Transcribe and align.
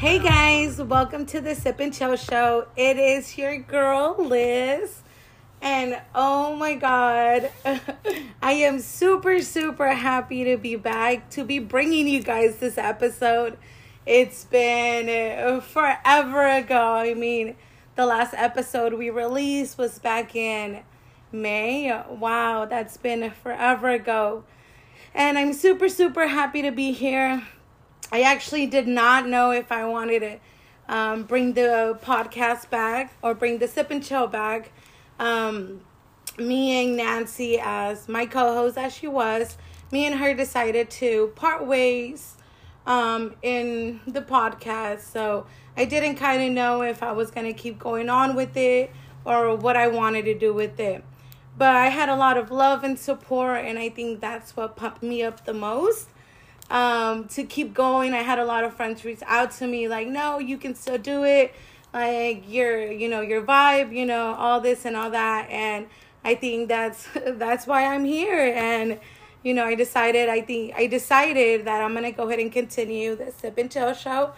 Hey, 0.00 0.18
guys, 0.18 0.80
welcome 0.80 1.26
to 1.26 1.40
the 1.40 1.54
Sip 1.54 1.78
and 1.80 1.92
Chill 1.92 2.16
Show. 2.16 2.68
It 2.76 2.96
is 2.96 3.36
your 3.36 3.58
girl 3.58 4.16
Liz, 4.18 5.02
and 5.62 6.00
oh 6.14 6.56
my 6.56 6.74
god, 6.74 7.50
I 8.42 8.52
am 8.52 8.80
super 8.80 9.40
super 9.42 9.88
happy 9.88 10.44
to 10.44 10.56
be 10.56 10.76
back 10.76 11.30
to 11.30 11.44
be 11.44 11.58
bringing 11.58 12.08
you 12.08 12.22
guys 12.22 12.56
this 12.56 12.78
episode. 12.78 13.58
It's 14.06 14.44
been 14.44 15.60
forever 15.60 16.46
ago. 16.46 16.94
I 16.94 17.14
mean, 17.14 17.56
the 17.96 18.06
last 18.06 18.34
episode 18.34 18.94
we 18.94 19.10
released 19.10 19.76
was 19.76 19.98
back 19.98 20.34
in 20.34 20.80
May. 21.32 21.92
Wow, 22.08 22.64
that's 22.64 22.96
been 22.96 23.30
forever 23.30 23.90
ago. 23.90 24.44
And 25.14 25.36
I'm 25.36 25.52
super 25.52 25.88
super 25.88 26.28
happy 26.28 26.62
to 26.62 26.70
be 26.70 26.92
here. 26.92 27.46
I 28.12 28.22
actually 28.22 28.66
did 28.66 28.88
not 28.88 29.28
know 29.28 29.50
if 29.52 29.70
I 29.70 29.84
wanted 29.84 30.20
to 30.20 30.38
um, 30.90 31.22
bring 31.22 31.52
the 31.52 31.98
podcast 32.02 32.70
back 32.70 33.12
or 33.22 33.34
bring 33.34 33.58
the 33.58 33.68
sip 33.68 33.90
and 33.90 34.02
chill 34.02 34.26
back. 34.26 34.72
Um, 35.20 35.82
me 36.38 36.82
and 36.82 36.96
Nancy, 36.96 37.60
as 37.62 38.08
my 38.08 38.26
co 38.26 38.54
host 38.54 38.76
as 38.78 38.92
she 38.92 39.06
was, 39.06 39.56
me 39.92 40.06
and 40.06 40.16
her 40.16 40.34
decided 40.34 40.90
to 40.90 41.32
part 41.36 41.66
ways 41.66 42.36
um, 42.86 43.34
in 43.42 44.00
the 44.06 44.22
podcast. 44.22 45.00
So 45.00 45.46
I 45.76 45.84
didn't 45.84 46.16
kind 46.16 46.42
of 46.42 46.50
know 46.50 46.82
if 46.82 47.02
I 47.02 47.12
was 47.12 47.30
going 47.30 47.46
to 47.46 47.52
keep 47.52 47.78
going 47.78 48.08
on 48.08 48.34
with 48.34 48.56
it 48.56 48.90
or 49.24 49.54
what 49.54 49.76
I 49.76 49.88
wanted 49.88 50.24
to 50.24 50.34
do 50.34 50.54
with 50.54 50.80
it. 50.80 51.04
But 51.56 51.76
I 51.76 51.88
had 51.88 52.08
a 52.08 52.16
lot 52.16 52.38
of 52.38 52.50
love 52.50 52.84
and 52.84 52.98
support, 52.98 53.64
and 53.64 53.78
I 53.78 53.90
think 53.90 54.20
that's 54.20 54.56
what 54.56 54.76
pumped 54.76 55.02
me 55.02 55.22
up 55.22 55.44
the 55.44 55.52
most 55.52 56.08
um, 56.70 57.28
to 57.28 57.44
keep 57.44 57.74
going. 57.74 58.14
I 58.14 58.22
had 58.22 58.38
a 58.38 58.44
lot 58.44 58.64
of 58.64 58.74
friends 58.74 59.04
reach 59.04 59.20
out 59.26 59.50
to 59.52 59.66
me 59.66 59.86
like, 59.88 60.08
no, 60.08 60.38
you 60.38 60.56
can 60.56 60.74
still 60.74 60.96
do 60.96 61.24
it. 61.24 61.54
Like 61.92 62.44
your, 62.48 62.90
you 62.90 63.08
know, 63.08 63.20
your 63.20 63.42
vibe, 63.42 63.94
you 63.94 64.06
know, 64.06 64.34
all 64.34 64.60
this 64.60 64.84
and 64.84 64.96
all 64.96 65.10
that. 65.10 65.48
And 65.50 65.86
I 66.24 66.34
think 66.34 66.68
that's 66.68 67.08
that's 67.26 67.66
why 67.66 67.86
I'm 67.86 68.04
here. 68.04 68.52
And 68.54 69.00
you 69.42 69.54
know, 69.54 69.64
I 69.64 69.74
decided. 69.74 70.28
I 70.28 70.42
think 70.42 70.74
I 70.76 70.86
decided 70.86 71.64
that 71.64 71.82
I'm 71.82 71.94
gonna 71.94 72.12
go 72.12 72.28
ahead 72.28 72.40
and 72.40 72.52
continue 72.52 73.16
the 73.16 73.32
Sip 73.32 73.56
and 73.56 73.70
Chill 73.70 73.94
show 73.94 74.32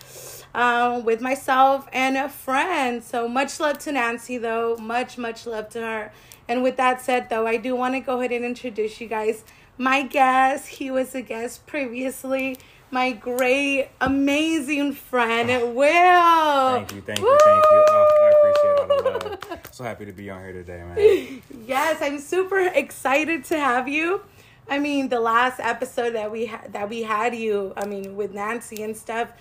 um, 0.54 1.04
with 1.04 1.20
myself 1.20 1.88
and 1.92 2.16
a 2.16 2.28
friend. 2.28 3.02
So 3.02 3.26
much 3.28 3.58
love 3.58 3.78
to 3.80 3.92
Nancy, 3.92 4.38
though. 4.38 4.76
Much 4.76 5.18
much 5.18 5.46
love 5.46 5.68
to 5.70 5.80
her. 5.80 6.12
And 6.48 6.62
with 6.62 6.76
that 6.76 7.00
said, 7.00 7.28
though, 7.30 7.46
I 7.46 7.56
do 7.56 7.74
want 7.74 7.94
to 7.94 8.00
go 8.00 8.18
ahead 8.18 8.32
and 8.32 8.44
introduce 8.44 9.00
you 9.00 9.08
guys 9.08 9.44
my 9.78 10.02
guest. 10.02 10.68
He 10.68 10.90
was 10.90 11.14
a 11.14 11.22
guest 11.22 11.66
previously. 11.66 12.58
My 12.92 13.12
great, 13.12 13.88
amazing 14.02 14.92
friend, 14.92 15.74
Will. 15.74 15.84
Thank 15.86 16.92
you, 16.92 17.00
thank 17.00 17.18
you, 17.20 17.38
thank 17.42 17.64
you. 17.64 17.84
Oh, 17.88 18.18
I 18.20 18.32
appreciate 18.36 18.78
all 18.78 18.86
the 18.86 19.48
love. 19.48 19.60
So 19.72 19.82
happy 19.82 20.04
to 20.04 20.12
be 20.12 20.28
on 20.28 20.42
here 20.42 20.52
today, 20.52 20.82
man. 20.84 21.42
Yes, 21.66 22.02
I'm 22.02 22.18
super 22.18 22.58
excited 22.58 23.44
to 23.46 23.58
have 23.58 23.88
you. 23.88 24.20
I 24.68 24.78
mean, 24.78 25.08
the 25.08 25.20
last 25.20 25.58
episode 25.58 26.10
that 26.16 26.30
we 26.30 26.44
had 26.46 26.74
that 26.74 26.90
we 26.90 27.02
had 27.02 27.34
you, 27.34 27.72
I 27.78 27.86
mean, 27.86 28.14
with 28.14 28.34
Nancy 28.34 28.82
and 28.82 28.94
stuff, 28.94 29.32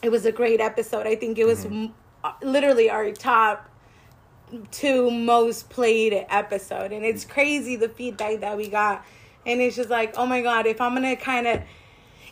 it 0.00 0.10
was 0.10 0.24
a 0.24 0.30
great 0.32 0.60
episode. 0.60 1.08
I 1.08 1.16
think 1.16 1.38
it 1.38 1.46
was 1.46 1.64
Mm-hmm. 1.64 1.84
m- 1.86 1.94
uh, 2.22 2.32
literally 2.40 2.88
our 2.88 3.10
top 3.10 3.68
two 4.70 5.10
most 5.10 5.70
played 5.70 6.24
episode, 6.28 6.92
and 6.92 7.04
it's 7.04 7.24
crazy 7.24 7.74
the 7.74 7.88
feedback 7.88 8.40
that 8.40 8.56
we 8.56 8.68
got. 8.68 9.04
And 9.44 9.60
it's 9.60 9.74
just 9.74 9.90
like, 9.90 10.14
oh 10.16 10.24
my 10.26 10.40
god, 10.40 10.66
if 10.66 10.80
I'm 10.80 10.94
gonna 10.94 11.16
kind 11.16 11.48
of 11.48 11.62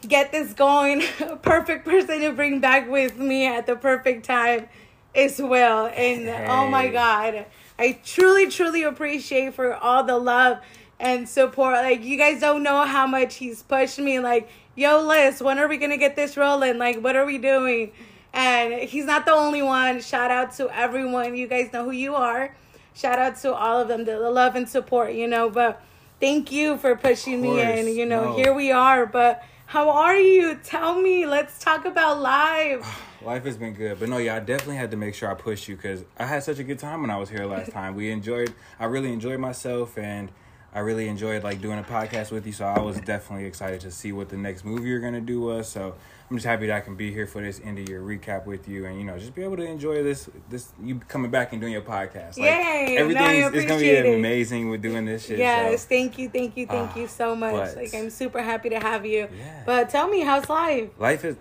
get 0.09 0.33
this 0.33 0.53
going, 0.53 1.03
perfect 1.43 1.85
person 1.85 2.21
to 2.21 2.33
bring 2.33 2.61
back 2.61 2.91
with 2.91 3.19
me 3.19 3.47
at 3.47 3.67
the 3.67 3.77
perfect 3.77 4.25
time 4.25 4.69
as 5.15 5.41
well. 5.41 5.87
And 5.87 6.29
oh 6.51 6.69
my 6.69 6.89
god, 6.89 7.47
I 7.79 7.99
truly, 8.05 8.49
truly 8.49 8.83
appreciate 8.83 9.55
for 9.55 9.75
all 9.75 10.05
the 10.05 10.19
love 10.19 10.59
and 10.99 11.29
support. 11.29 11.75
Like 11.77 12.05
you 12.05 12.17
guys 12.19 12.41
don't 12.41 12.63
know 12.63 12.85
how 12.87 13.07
much 13.07 13.37
he's 13.37 13.63
pushed 13.63 13.99
me. 13.99 14.19
Like, 14.21 14.49
yo, 14.75 15.01
Liz, 15.01 15.43
when 15.43 15.59
are 15.59 15.69
we 15.69 15.77
gonna 15.77 15.97
get 15.99 16.17
this 16.17 16.37
rolling? 16.37 16.79
Like, 16.79 17.01
what 17.01 17.17
are 17.17 17.27
we 17.27 17.39
doing? 17.39 17.93
And 18.33 18.73
he's 18.89 19.05
not 19.05 19.27
the 19.27 19.33
only 19.33 19.63
one. 19.63 20.01
Shout 20.01 20.31
out 20.31 20.53
to 20.57 20.71
everyone. 20.75 21.37
You 21.37 21.47
guys 21.47 21.73
know 21.73 21.85
who 21.85 21.91
you 21.91 22.15
are. 22.15 22.55
Shout 22.95 23.19
out 23.19 23.37
to 23.43 23.53
all 23.55 23.81
of 23.81 23.89
them, 23.89 24.05
the, 24.05 24.13
the 24.13 24.31
love 24.31 24.55
and 24.55 24.69
support, 24.69 25.13
you 25.13 25.27
know. 25.27 25.51
But 25.51 25.83
thank 26.19 26.51
you 26.51 26.79
for 26.79 26.97
pushing 26.97 27.43
me 27.43 27.61
in. 27.61 27.89
You 27.95 28.07
know, 28.07 28.31
No. 28.31 28.37
here 28.37 28.55
we 28.55 28.71
are. 28.73 29.05
But 29.05 29.43
how 29.73 29.89
are 29.89 30.19
you? 30.19 30.55
Tell 30.63 31.01
me. 31.01 31.25
Let's 31.25 31.59
talk 31.59 31.87
about 31.87 32.21
life. 32.21 32.87
Life 33.23 33.45
has 33.45 33.57
been 33.57 33.73
good, 33.73 33.99
but 33.99 34.11
no, 34.11 34.19
yeah, 34.19 34.37
I 34.37 34.41
definitely 34.41 34.77
had 34.77 34.91
to 34.91 34.99
make 34.99 35.15
sure 35.15 35.31
I 35.31 35.35
pushed 35.35 35.67
you 35.67 35.77
because 35.77 36.05
I 36.19 36.27
had 36.27 36.43
such 36.43 36.59
a 36.59 36.65
good 36.65 36.79
time 36.79 37.01
when 37.01 37.09
I 37.09 37.17
was 37.17 37.31
here 37.31 37.47
last 37.47 37.71
time. 37.79 37.95
We 37.95 38.11
enjoyed, 38.11 38.53
I 38.79 38.85
really 38.85 39.13
enjoyed 39.13 39.39
myself, 39.39 39.97
and 39.97 40.31
I 40.75 40.81
really 40.81 41.09
enjoyed 41.09 41.43
like 41.43 41.63
doing 41.63 41.79
a 41.79 41.85
podcast 41.85 42.33
with 42.33 42.45
you. 42.45 42.53
So 42.53 42.67
I 42.67 42.81
was 42.81 43.01
definitely 43.01 43.47
excited 43.47 43.81
to 43.83 43.91
see 43.91 44.13
what 44.13 44.29
the 44.29 44.37
next 44.37 44.67
movie 44.67 44.91
you're 44.91 45.01
gonna 45.01 45.23
do 45.23 45.41
was. 45.41 45.69
So 45.69 45.95
I'm 46.33 46.39
just 46.39 46.47
happy 46.47 46.67
that 46.69 46.77
I 46.79 46.81
can 46.81 46.95
be 46.95 47.13
here 47.13 47.27
for 47.27 47.43
this 47.43 47.61
end 47.63 47.79
of 47.79 47.87
year 47.91 48.01
recap 48.01 48.47
with 48.47 48.67
you, 48.67 48.87
and 48.87 48.97
you 48.99 49.05
know, 49.05 49.19
just 49.19 49.35
be 49.35 49.43
able 49.43 49.59
to 49.59 49.65
enjoy 49.67 50.03
this, 50.03 50.31
this 50.49 50.73
you 50.83 50.99
coming 51.01 51.31
back 51.31 51.53
and 51.53 51.61
doing 51.61 51.75
your 51.75 51.83
podcast. 51.83 52.39
Like, 52.39 52.47
Yay! 52.49 52.85
No, 52.87 52.93
I 52.95 52.97
everything's 53.01 53.55
it's 53.55 53.67
gonna 53.67 53.81
be 53.81 53.91
it. 53.91 54.19
amazing 54.19 54.71
with 54.71 54.81
doing 54.81 55.05
this 55.05 55.27
shit. 55.27 55.39
Yes, 55.39 55.83
so. 55.83 55.89
thank 55.91 56.17
you, 56.17 56.31
thank 56.31 56.57
you, 56.57 56.67
thank 56.67 56.93
Ah, 56.93 56.99
you 56.99 57.07
so 57.07 57.37
much. 57.37 57.53
but- 57.53 57.77
Like 57.77 57.95
I'm 57.95 58.09
super 58.09 58.41
happy 58.41 58.71
to 58.71 58.81
have 58.81 59.05
you. 59.05 59.29
Yeah. 59.37 59.63
But 59.67 59.91
tell 59.91 60.09
me, 60.09 60.21
how's 60.21 60.49
life? 60.49 60.89
Life 60.99 61.23
is 61.27 61.37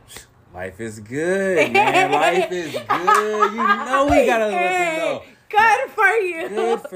life 0.53 0.81
is 0.81 0.99
good, 0.99 1.71
man. 1.71 2.11
life 2.11 2.51
is 2.51 2.73
good. 2.89 3.51
You 3.53 3.57
know 3.57 4.07
we 4.11 4.25
gotta 4.25 4.47
let 4.47 4.51
them 4.51 4.97
know. 4.97 5.23
Good 5.47 5.89
for 5.91 6.07
you. 6.07 6.49
Good 6.49 6.79
for 6.81 6.89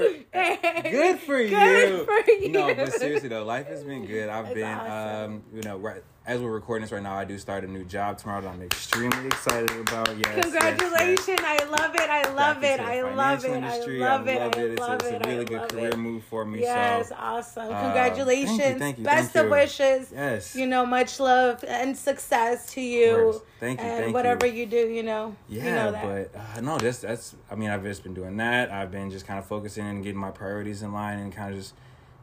good 0.82 1.18
for 1.20 1.40
you. 1.40 1.48
Good 1.48 2.04
for 2.06 2.30
you. 2.30 2.48
No, 2.50 2.74
but 2.74 2.92
seriously 2.92 3.30
though, 3.30 3.44
life 3.44 3.68
has 3.68 3.84
been 3.84 4.04
good. 4.04 4.28
I've 4.28 4.44
That's 4.44 4.54
been 4.54 4.64
awesome. 4.74 5.32
um, 5.32 5.42
you 5.54 5.62
know, 5.62 5.78
right 5.78 6.02
as 6.26 6.40
we're 6.40 6.50
recording 6.50 6.82
this 6.82 6.90
right 6.90 7.02
now, 7.02 7.14
I 7.14 7.24
do 7.24 7.38
start 7.38 7.62
a 7.62 7.68
new 7.68 7.84
job 7.84 8.18
tomorrow 8.18 8.40
that 8.40 8.48
I'm 8.48 8.60
extremely 8.62 9.26
excited 9.26 9.70
about. 9.78 10.08
Yes. 10.08 10.18
yes, 10.18 10.34
yes. 10.36 10.44
Congratulations! 10.44 11.40
I 11.44 11.64
love 11.70 11.94
it. 11.94 12.10
I 12.10 12.32
love 12.34 12.64
it. 12.64 12.80
I 12.80 13.02
love 13.14 13.44
it. 13.44 13.50
industry. 13.52 14.02
I 14.02 14.16
love 14.16 14.26
it. 14.28 14.40
love 14.40 14.54
I 14.56 14.60
It's, 14.60 14.80
love 14.80 15.02
a, 15.02 15.06
it. 15.06 15.14
it's 15.14 15.24
a 15.26 15.28
really 15.28 15.44
good 15.44 15.68
career 15.68 15.88
it. 15.90 15.96
move 15.96 16.24
for 16.24 16.44
me. 16.44 16.60
Yes, 16.62 17.10
so 17.10 17.14
awesome. 17.16 17.72
uh, 17.72 17.80
Congratulations. 17.82 18.58
thank 18.58 18.72
you, 18.74 18.78
thank 18.80 18.98
you, 18.98 19.04
Best 19.04 19.32
thank 19.32 19.44
of 19.44 19.50
you. 19.50 19.50
wishes. 19.52 20.12
yes. 20.12 20.56
You 20.56 20.66
know, 20.66 20.84
much 20.84 21.20
love 21.20 21.64
and 21.66 21.96
success 21.96 22.66
to 22.72 22.80
you. 22.80 23.40
Thank 23.60 23.78
you, 23.80 23.86
And 23.86 24.04
thank 24.06 24.14
whatever 24.14 24.46
you. 24.46 24.60
you 24.62 24.66
do, 24.66 24.88
you 24.88 25.04
know. 25.04 25.36
Yeah, 25.48 25.64
you 25.64 25.70
know 25.70 25.92
that. 25.92 26.32
but 26.32 26.40
uh, 26.58 26.60
no, 26.60 26.78
that's 26.78 26.98
that's. 26.98 27.36
I 27.48 27.54
mean, 27.54 27.70
I've 27.70 27.84
just 27.84 28.02
been 28.02 28.14
doing 28.14 28.36
that. 28.38 28.72
I've 28.72 28.90
been 28.90 29.10
just 29.12 29.26
kind 29.28 29.38
of 29.38 29.46
focusing 29.46 29.86
and 29.86 30.02
getting 30.02 30.20
my 30.20 30.32
priorities 30.32 30.82
in 30.82 30.92
line 30.92 31.20
and 31.20 31.32
kind 31.32 31.52
of 31.54 31.60
just, 31.60 31.72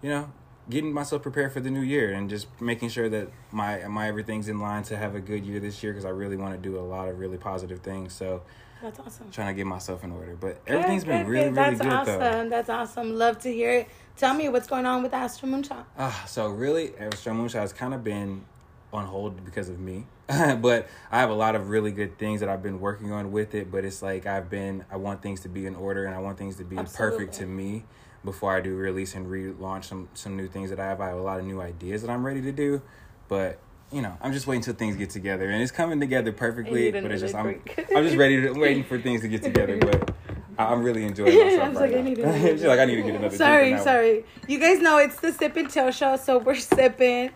you 0.02 0.10
know, 0.10 0.30
getting 0.70 0.94
myself 0.94 1.22
prepared 1.22 1.52
for 1.52 1.60
the 1.60 1.70
new 1.70 1.82
year 1.82 2.14
and 2.14 2.30
just 2.30 2.48
making 2.62 2.90
sure 2.90 3.10
that 3.10 3.30
my 3.52 3.86
my 3.88 4.08
everything's 4.08 4.48
in 4.48 4.60
line 4.60 4.84
to 4.84 4.98
have 4.98 5.16
a 5.16 5.20
good 5.20 5.46
year 5.46 5.60
this 5.60 5.84
year 5.84 5.92
because 5.92 6.06
I 6.06 6.10
really 6.10 6.38
want 6.38 6.54
to 6.54 6.60
do 6.60 6.78
a 6.78 6.82
lot 6.82 7.10
of 7.10 7.20
really 7.20 7.38
positive 7.38 7.80
things. 7.80 8.14
So 8.14 8.42
That's 8.82 9.00
awesome. 9.00 9.32
trying 9.32 9.48
to 9.48 9.54
get 9.54 9.68
myself 9.68 10.04
in 10.04 10.12
order, 10.12 10.36
but 10.40 10.62
everything's 10.68 11.04
been 11.04 11.28
really 11.28 11.50
good. 11.50 11.58
really 11.58 11.76
That's 11.76 11.82
good 11.82 11.94
awesome. 11.94 12.20
though. 12.20 12.50
That's 12.50 12.70
awesome. 12.70 13.16
Love 13.16 13.40
to 13.40 13.52
hear 13.52 13.72
it. 13.72 13.88
Tell 14.16 14.34
me 14.34 14.48
what's 14.50 14.68
going 14.68 14.86
on 14.86 15.04
with 15.04 15.14
Astro 15.14 15.50
Moonshot. 15.50 15.86
Ah, 15.98 16.24
so 16.28 16.48
really, 16.48 16.96
Astro 16.98 17.34
Moonshot 17.34 17.62
has 17.62 17.74
kind 17.74 17.94
of 17.94 18.04
been 18.04 18.46
on 18.94 19.06
hold 19.06 19.44
because 19.44 19.70
of 19.70 19.80
me. 19.80 20.06
but 20.28 20.88
I 21.12 21.20
have 21.20 21.32
a 21.32 21.36
lot 21.36 21.56
of 21.56 21.70
really 21.70 21.92
good 21.92 22.18
things 22.18 22.40
that 22.40 22.48
I've 22.48 22.64
been 22.64 22.80
working 22.80 23.12
on 23.12 23.32
with 23.32 23.56
it. 23.56 23.72
But 23.72 23.84
it's 23.84 24.02
like 24.02 24.26
I've 24.26 24.50
been, 24.50 24.86
I 24.90 24.96
want 24.98 25.22
things 25.22 25.42
to 25.42 25.50
be 25.50 25.66
in 25.66 25.76
order 25.76 26.06
and 26.06 26.16
I 26.16 26.20
want 26.20 26.38
things 26.38 26.56
to 26.58 26.64
be 26.64 26.78
perfect 26.78 27.34
to 27.36 27.46
me 27.46 27.84
before 28.24 28.56
I 28.56 28.62
do 28.62 28.76
release 28.76 29.16
and 29.16 29.28
relaunch 29.28 29.86
some 29.86 30.08
some 30.14 30.36
new 30.38 30.48
things 30.48 30.70
that 30.70 30.80
I 30.80 30.86
have. 30.88 31.02
I 31.02 31.08
have 31.10 31.18
a 31.18 31.22
lot 31.22 31.40
of 31.40 31.46
new 31.46 31.62
ideas 31.62 32.02
that 32.02 32.10
I'm 32.12 32.26
ready 32.26 32.42
to 32.42 32.52
do, 32.52 32.82
but 33.28 33.60
you 33.92 34.02
know, 34.02 34.18
I'm 34.22 34.34
just 34.34 34.48
waiting 34.48 34.64
till 34.64 34.74
things 34.74 34.96
get 34.96 35.10
together, 35.12 35.50
and 35.50 35.62
it's 35.62 35.72
coming 35.72 36.00
together 36.00 36.32
perfectly. 36.32 36.92
But 36.92 37.06
it's 37.12 37.22
just 37.22 37.36
I'm. 37.36 37.62
I'm 37.96 38.04
just 38.04 38.18
ready 38.18 38.42
to 38.42 38.52
waiting 38.60 38.84
for 38.84 39.00
things 39.00 39.22
to 39.22 39.28
get 39.28 39.44
together. 39.44 39.78
But 39.78 40.16
I- 40.58 40.66
I'm 40.72 40.84
really 40.84 41.04
enjoying 41.04 41.38
myself 41.44 41.62
I 41.64 41.70
was 41.70 41.78
right 41.78 41.92
like, 41.92 41.94
I 41.94 42.02
now. 42.02 42.02
need 42.10 42.18
another 42.20 42.40
She's 42.58 42.64
like, 42.64 42.80
I 42.80 42.86
need 42.86 42.96
to 42.96 43.02
get 43.04 43.16
another. 43.16 43.38
Sorry, 43.38 43.70
drink 43.70 43.74
on 43.74 43.78
one. 43.80 43.84
sorry. 43.86 44.26
You 44.48 44.60
guys 44.60 44.80
know 44.80 44.98
it's 44.98 45.20
the 45.20 45.32
Sip 45.32 45.56
and 45.58 45.70
Chill 45.72 45.92
show, 45.92 46.16
so 46.16 46.40
we're 46.40 46.56
sipping. 46.56 47.30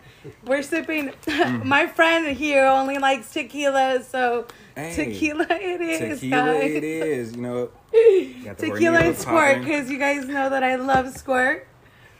We're 0.46 0.62
sipping. 0.62 1.10
Mm-hmm. 1.10 1.68
My 1.68 1.86
friend 1.86 2.36
here 2.36 2.64
only 2.66 2.98
likes 2.98 3.30
tequila, 3.32 4.02
so 4.02 4.46
Hey, 4.78 4.94
tequila 4.94 5.44
it 5.50 5.80
is, 5.80 6.20
Tequila, 6.20 6.36
guys. 6.36 6.70
it 6.72 6.84
is. 6.84 7.34
You 7.34 7.42
know, 7.42 7.70
Tequila 8.56 9.00
and 9.00 9.16
squirt, 9.16 9.60
because 9.64 9.90
you 9.90 9.98
guys 9.98 10.24
know 10.28 10.48
that 10.50 10.62
I 10.62 10.76
love 10.76 11.16
squirt. 11.16 11.66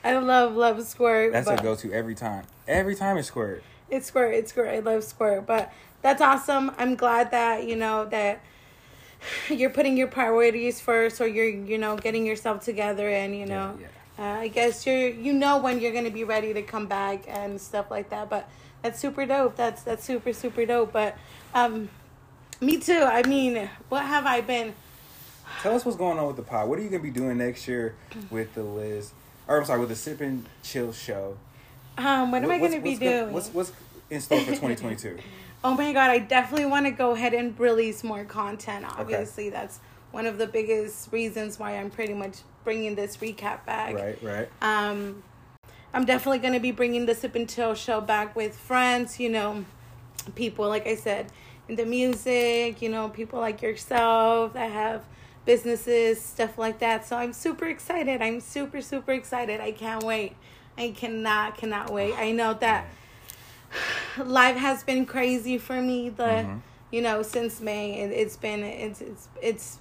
I 0.03 0.17
love 0.17 0.57
love 0.57 0.83
squirt. 0.85 1.31
That's 1.31 1.47
a 1.47 1.55
go 1.55 1.75
to 1.75 1.93
every 1.93 2.15
time. 2.15 2.43
Every 2.67 2.95
time 2.95 3.17
it's 3.17 3.29
squirt. 3.29 3.63
It's 3.89 4.07
squirt. 4.07 4.33
It's 4.33 4.51
squirt. 4.51 4.67
I 4.67 4.79
love 4.79 5.05
squirt. 5.05 5.45
But 5.45 5.71
that's 6.01 6.21
awesome. 6.21 6.71
I'm 6.77 6.95
glad 6.95 7.31
that 7.31 7.65
you 7.65 7.77
know 7.77 8.03
that 8.05 8.41
you're 9.49 9.69
putting 9.69 9.95
your 9.95 10.07
priorities 10.07 10.81
first, 10.81 11.21
or 11.21 11.27
you're 11.27 11.47
you 11.47 11.77
know 11.77 11.95
getting 11.95 12.25
yourself 12.25 12.63
together, 12.65 13.07
and 13.07 13.37
you 13.37 13.45
know. 13.45 13.77
Yeah, 13.79 13.87
Uh, 14.19 14.39
I 14.41 14.47
guess 14.49 14.85
you're 14.85 15.07
you 15.07 15.31
know 15.31 15.59
when 15.59 15.79
you're 15.79 15.93
gonna 15.93 16.11
be 16.11 16.25
ready 16.25 16.53
to 16.53 16.61
come 16.61 16.87
back 16.87 17.23
and 17.25 17.59
stuff 17.61 17.89
like 17.89 18.09
that. 18.09 18.29
But 18.29 18.49
that's 18.81 18.99
super 18.99 19.25
dope. 19.25 19.55
That's 19.55 19.81
that's 19.83 20.03
super 20.03 20.33
super 20.33 20.65
dope. 20.65 20.91
But 20.91 21.17
um, 21.53 21.87
me 22.61 22.77
too. 22.77 23.01
I 23.03 23.23
mean, 23.23 23.69
what 23.89 24.03
have 24.05 24.25
I 24.25 24.41
been? 24.41 24.73
Tell 25.61 25.75
us 25.75 25.83
what's 25.85 25.97
going 25.97 26.17
on 26.19 26.27
with 26.27 26.35
the 26.35 26.41
pod. 26.43 26.69
What 26.69 26.79
are 26.79 26.81
you 26.81 26.89
gonna 26.89 27.03
be 27.03 27.09
doing 27.11 27.37
next 27.37 27.67
year 27.67 27.95
with 28.29 28.53
the 28.55 28.63
Liz? 28.63 29.11
Or 29.47 29.57
I'm 29.59 29.65
sorry, 29.65 29.79
with 29.79 29.89
the 29.89 29.95
Sip 29.95 30.21
and 30.21 30.45
Chill 30.63 30.93
show. 30.93 31.37
Um, 31.97 32.31
what 32.31 32.43
am 32.43 32.51
I 32.51 32.59
gonna 32.59 32.79
be 32.79 32.91
what's 32.91 32.99
gonna- 32.99 33.21
doing? 33.21 33.33
what's 33.33 33.49
what's 33.49 33.71
in 34.09 34.21
store 34.21 34.39
for 34.41 34.51
2022? 34.51 35.17
Oh 35.61 35.75
my 35.75 35.91
god, 35.91 36.09
I 36.09 36.19
definitely 36.19 36.67
want 36.67 36.85
to 36.85 36.91
go 36.91 37.11
ahead 37.11 37.33
and 37.33 37.59
release 37.59 38.01
more 38.01 38.23
content. 38.23 38.85
Obviously, 38.97 39.49
that's 39.49 39.81
one 40.11 40.25
of 40.25 40.37
the 40.37 40.47
biggest 40.47 41.11
reasons 41.11 41.59
why 41.59 41.77
I'm 41.77 41.89
pretty 41.89 42.13
much 42.13 42.37
bringing 42.63 42.95
this 42.95 43.17
recap 43.17 43.65
back. 43.65 43.93
right, 43.93 44.17
right. 44.23 44.47
Um, 44.61 45.21
I'm 45.93 46.05
definitely 46.05 46.39
going 46.39 46.53
to 46.53 46.61
be 46.61 46.71
bringing 46.71 47.07
the 47.07 47.13
Sip 47.13 47.35
and 47.35 47.49
Chill 47.49 47.73
show 47.73 47.99
back 47.99 48.37
with 48.37 48.55
friends, 48.55 49.19
you 49.19 49.27
know, 49.27 49.65
people, 50.35 50.69
like 50.69 50.87
I 50.87 50.95
said, 50.95 51.25
the 51.69 51.85
music, 51.85 52.81
you 52.81 52.89
know, 52.89 53.09
people 53.09 53.39
like 53.39 53.61
yourself 53.61 54.53
that 54.53 54.71
have 54.71 55.03
businesses, 55.45 56.21
stuff 56.21 56.57
like 56.57 56.79
that. 56.79 57.05
So 57.05 57.15
I'm 57.17 57.33
super 57.33 57.65
excited. 57.65 58.21
I'm 58.21 58.39
super, 58.39 58.81
super 58.81 59.11
excited. 59.13 59.61
I 59.61 59.71
can't 59.71 60.03
wait. 60.03 60.35
I 60.77 60.91
cannot, 60.91 61.57
cannot 61.57 61.89
wait. 61.91 62.13
I 62.17 62.31
know 62.31 62.53
that 62.55 62.85
life 64.17 64.55
has 64.57 64.83
been 64.83 65.05
crazy 65.05 65.57
for 65.57 65.81
me 65.81 66.09
the 66.09 66.23
Mhm. 66.23 66.61
you 66.91 67.01
know 67.01 67.21
since 67.21 67.61
may 67.61 67.99
it, 68.01 68.11
it's 68.11 68.35
been 68.35 68.63
it's 68.63 68.99
it's 69.01 69.27
it's 69.41 69.77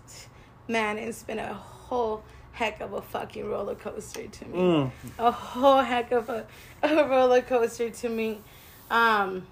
man 0.69 0.99
it's 0.99 1.23
been 1.23 1.39
a 1.39 1.55
whole 1.55 2.23
heck 2.53 2.81
of 2.81 2.93
a 2.93 3.01
fucking 3.01 3.49
roller 3.49 3.75
coaster 3.75 4.27
to 4.27 4.45
me 4.47 4.59
Mm. 4.59 4.91
a 5.19 5.31
whole 5.31 5.81
heck 5.81 6.13
of 6.13 6.29
a, 6.29 6.47
a 6.83 7.09
roller 7.09 7.41
coaster 7.41 7.89
to 7.89 8.09
me 8.11 8.41
um 8.91 9.47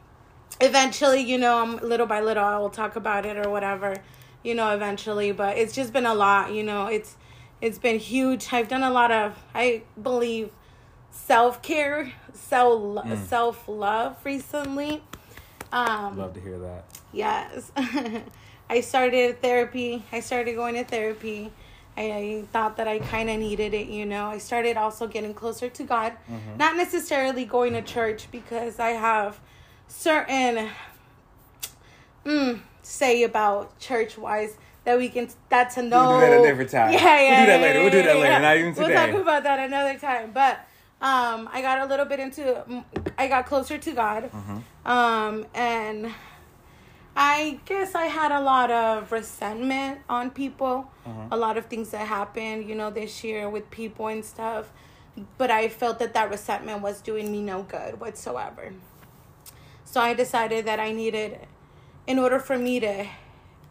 eventually 0.61 1.21
you 1.21 1.39
know 1.39 1.59
i'm 1.63 1.77
little 1.79 2.07
by 2.07 2.21
little 2.21 2.45
i 2.45 2.59
will 2.59 2.71
talk 2.71 2.97
about 2.97 3.27
it 3.27 3.37
or 3.37 3.51
whatever 3.51 3.97
you 4.43 4.55
know 4.55 4.71
eventually 4.75 5.33
but 5.33 5.57
it's 5.59 5.75
just 5.75 5.93
been 5.93 6.07
a 6.07 6.15
lot 6.15 6.53
you 6.53 6.63
know 6.63 6.87
it's 6.87 7.17
it's 7.61 7.79
been 7.79 7.99
huge 7.99 8.49
i've 8.53 8.69
done 8.69 8.83
a 8.83 8.91
lot 8.91 9.11
of 9.11 9.37
i 9.55 9.83
believe 10.03 10.51
self-care 11.11 12.13
self 12.33 13.07
self-love 13.29 14.17
recently 14.25 15.03
um 15.73 16.17
Love 16.19 16.35
to 16.35 16.41
hear 16.41 16.59
that. 16.59 16.85
Yes. 17.13 17.73
I 18.71 18.81
started 18.81 19.41
therapy. 19.41 20.05
I 20.13 20.21
started 20.21 20.55
going 20.55 20.75
to 20.75 20.85
therapy. 20.85 21.51
I, 21.97 22.03
I 22.13 22.45
thought 22.53 22.77
that 22.77 22.87
I 22.87 22.99
kind 22.99 23.31
of 23.31 23.39
needed 23.39 23.73
it, 23.75 23.87
you 23.89 24.05
know. 24.05 24.27
I 24.27 24.39
started 24.39 24.77
also 24.77 25.07
getting 25.07 25.33
closer 25.35 25.69
to 25.69 25.85
God. 25.85 26.13
Not 26.59 26.77
necessarily 26.77 27.45
going 27.45 27.73
to 27.73 27.83
church 27.83 28.29
because 28.31 28.79
I 28.79 28.91
have 28.91 29.41
certain 29.89 30.69
mm, 32.25 32.61
say 32.83 33.23
about 33.23 33.79
church 33.79 34.17
wise 34.19 34.57
that 34.85 34.99
we 34.99 35.09
can 35.09 35.29
that 35.49 35.71
to 35.71 35.83
know. 35.83 36.09
We'll 36.09 36.21
do 36.21 36.27
that 36.27 36.41
a 36.41 36.43
different 36.43 36.71
time. 36.71 36.93
Yeah, 36.93 37.05
We'll 37.05 37.23
yeah. 37.23 37.41
do 37.41 37.47
that 37.53 37.61
later. 37.61 37.81
We'll 37.81 37.91
do 37.91 38.03
that 38.03 38.17
later, 38.17 38.29
yeah. 38.29 38.39
not 38.39 38.57
even 38.57 38.75
today. 38.75 38.87
We'll 38.95 39.13
talk 39.13 39.21
about 39.23 39.43
that 39.43 39.59
another 39.61 39.99
time. 39.99 40.31
But 40.33 40.59
um, 41.01 41.49
I 41.53 41.61
got 41.63 41.81
a 41.81 41.87
little 41.87 42.07
bit 42.07 42.21
into. 42.21 42.85
I 43.19 43.27
got 43.29 43.47
closer 43.47 43.79
to 43.79 43.93
God. 43.93 44.31
Mm-hmm. 44.31 44.89
Um, 44.89 45.47
and 45.55 46.13
I 47.17 47.59
guess 47.65 47.95
I 47.95 48.05
had 48.07 48.31
a 48.31 48.41
lot 48.41 48.71
of 48.71 49.11
resentment 49.11 50.01
on 50.09 50.31
people, 50.31 50.91
Mm-hmm. 51.07 51.33
a 51.33 51.37
lot 51.37 51.57
of 51.57 51.67
things 51.67 51.91
that 51.91 52.07
happened, 52.09 52.69
you 52.69 52.75
know, 52.75 52.91
this 52.91 53.23
year 53.23 53.49
with 53.49 53.71
people 53.71 54.09
and 54.09 54.25
stuff. 54.25 54.73
But 55.39 55.51
I 55.53 55.69
felt 55.69 56.01
that 56.01 56.15
that 56.15 56.31
resentment 56.31 56.83
was 56.83 57.01
doing 57.01 57.31
me 57.31 57.43
no 57.43 57.63
good 57.63 58.01
whatsoever. 58.01 58.73
So 59.87 60.01
I 60.01 60.13
decided 60.15 60.67
that 60.67 60.79
I 60.81 60.91
needed, 60.93 61.39
in 62.07 62.19
order 62.19 62.39
for 62.39 62.59
me 62.59 62.81
to 62.81 63.07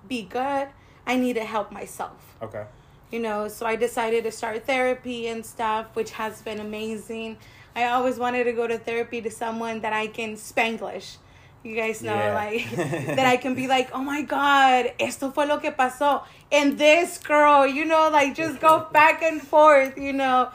be 0.07 0.23
good, 0.23 0.69
I 1.05 1.15
need 1.17 1.33
to 1.35 1.43
help 1.45 1.71
myself. 1.71 2.35
Okay. 2.41 2.65
you 3.11 3.19
know 3.19 3.47
so 3.47 3.67
i 3.67 3.75
decided 3.77 4.23
to 4.27 4.31
start 4.31 4.65
therapy 4.65 5.27
and 5.31 5.45
stuff 5.45 5.85
which 5.93 6.11
has 6.17 6.41
been 6.41 6.59
amazing. 6.59 7.37
I 7.75 7.83
always 7.95 8.17
wanted 8.17 8.45
to 8.45 8.53
go 8.53 8.65
to 8.67 8.77
therapy 8.79 9.21
to 9.21 9.29
someone 9.29 9.81
that 9.81 9.93
i 9.93 10.07
can 10.07 10.31
spanglish. 10.35 11.17
You 11.63 11.75
guys 11.75 12.01
know 12.01 12.15
Yeah. 12.15 12.33
like 12.43 12.65
that 13.17 13.27
i 13.33 13.37
can 13.37 13.53
be 13.61 13.67
like 13.67 13.87
oh 13.93 14.03
my 14.13 14.21
god 14.23 14.91
esto 14.99 15.29
fue 15.31 15.45
lo 15.45 15.59
que 15.59 15.71
pasó. 15.71 16.23
And 16.51 16.77
this 16.79 17.19
girl 17.19 17.67
you 17.67 17.85
know 17.85 18.09
like 18.11 18.33
just 18.35 18.59
go 18.59 18.73
back 18.99 19.21
and 19.21 19.39
forth 19.41 19.97
you 19.97 20.13
know. 20.13 20.49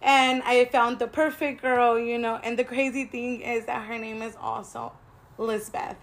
And 0.00 0.42
i 0.44 0.64
found 0.76 0.98
the 1.00 1.08
perfect 1.08 1.60
girl 1.60 1.98
you 1.98 2.18
know. 2.18 2.36
And 2.44 2.56
the 2.60 2.64
crazy 2.64 3.04
thing 3.04 3.40
is 3.42 3.66
that 3.66 3.82
her 3.88 3.98
name 3.98 4.22
is 4.22 4.36
also 4.40 4.92
lisbeth 5.38 5.96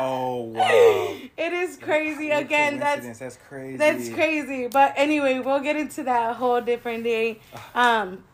Oh 0.00 0.52
wow. 0.54 1.14
it 1.36 1.52
is 1.52 1.76
crazy 1.76 2.30
again 2.30 2.78
that's 2.78 3.18
that's 3.18 3.36
crazy. 3.48 3.76
that's 3.76 4.08
crazy. 4.10 4.68
But 4.68 4.94
anyway, 4.96 5.40
we'll 5.40 5.60
get 5.60 5.76
into 5.76 6.02
that 6.04 6.30
a 6.30 6.34
whole 6.34 6.60
different 6.60 7.04
day. 7.04 7.40
Um, 7.74 8.24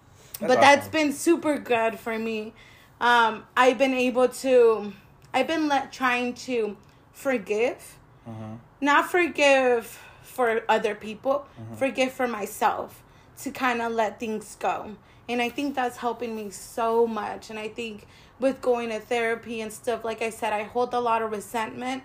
That's 0.41 0.55
but 0.55 0.61
that's 0.61 0.89
been 0.89 1.13
super 1.13 1.59
good 1.59 1.99
for 1.99 2.19
me. 2.19 2.53
Um, 3.01 3.45
I've 3.57 3.79
been 3.79 3.95
able 3.95 4.29
to, 4.29 4.93
I've 5.33 5.47
been 5.47 5.69
let, 5.69 5.93
trying 5.93 6.35
to 6.49 6.77
forgive, 7.13 7.99
Mm-hmm. 8.29 8.55
not 8.81 9.11
forgive 9.11 9.87
for 10.23 10.63
other 10.69 10.95
people, 10.95 11.47
Mm-hmm. 11.61 11.75
forgive 11.77 12.13
for 12.13 12.27
myself 12.27 13.03
to 13.43 13.51
kind 13.51 13.81
of 13.83 13.93
let 13.93 14.19
things 14.21 14.57
go. 14.59 14.97
And 15.29 15.41
I 15.41 15.49
think 15.51 15.75
that's 15.75 15.99
helping 15.99 16.35
me 16.37 16.51
so 16.51 17.07
much. 17.07 17.49
And 17.51 17.59
I 17.59 17.69
think 17.69 18.07
with 18.45 18.61
going 18.61 18.91
to 18.91 19.01
therapy 19.01 19.63
and 19.63 19.73
stuff, 19.73 20.05
like 20.05 20.21
I 20.21 20.29
said, 20.29 20.53
I 20.53 20.65
hold 20.65 20.93
a 20.93 21.01
lot 21.01 21.23
of 21.23 21.31
resentment 21.31 22.03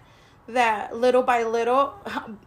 that 0.48 0.96
little 0.96 1.22
by 1.22 1.44
little, 1.44 1.94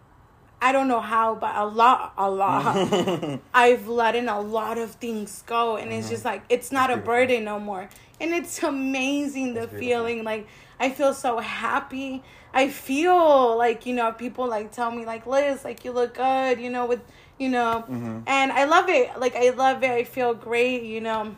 I 0.63 0.73
don't 0.73 0.89
know 0.89 1.03
how, 1.03 1.35
but 1.35 1.55
a 1.55 1.67
lot, 1.67 2.15
a 2.17 2.31
lot, 2.31 3.41
I've 3.55 3.89
let 3.89 4.17
in 4.17 4.31
a 4.31 4.41
lot 4.41 4.79
of 4.79 4.93
things 4.93 5.45
go. 5.47 5.77
And 5.77 5.93
it's 5.93 6.07
mm-hmm. 6.07 6.15
just 6.15 6.25
like, 6.25 6.43
it's 6.49 6.73
not 6.73 6.89
a 6.89 6.95
beautiful. 6.95 7.13
burden 7.13 7.45
no 7.45 7.61
more. 7.61 7.91
And 8.19 8.33
it's 8.33 8.63
amazing 8.63 9.53
the 9.53 9.61
That's 9.61 9.73
beautiful. 9.73 10.07
feeling. 10.07 10.25
Like, 10.25 10.49
I 10.81 10.89
feel 10.89 11.13
so 11.13 11.39
happy. 11.41 12.23
I 12.55 12.71
feel 12.71 13.59
like, 13.59 13.85
you 13.85 13.95
know, 13.95 14.11
people 14.13 14.49
like 14.49 14.73
tell 14.73 14.91
me, 14.91 15.05
like, 15.05 15.27
Liz, 15.27 15.65
like, 15.65 15.85
you 15.85 15.93
look 15.93 16.15
good, 16.15 16.59
you 16.59 16.71
know, 16.71 16.87
with, 16.87 17.03
you 17.39 17.51
know, 17.51 17.85
mm-hmm. 17.87 18.21
and 18.27 18.53
I 18.53 18.65
love 18.65 18.89
it. 18.89 19.21
Like, 19.21 19.37
I 19.37 19.51
love 19.51 19.83
it. 19.83 19.91
I 19.91 20.05
feel 20.05 20.33
great, 20.33 20.83
you 20.85 21.03
know. 21.03 21.37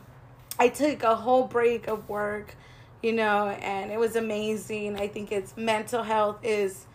I 0.59 0.69
took 0.69 1.03
a 1.03 1.17
whole 1.17 1.45
break 1.45 1.89
of 1.89 2.09
work, 2.09 2.55
you 3.03 3.13
know, 3.13 3.49
and 3.49 3.91
it 3.91 3.99
was 3.99 4.17
amazing. 4.17 4.97
I 4.97 5.09
think 5.09 5.33
it's 5.33 5.57
mental 5.57 6.03
health 6.03 6.39
is 6.43 6.87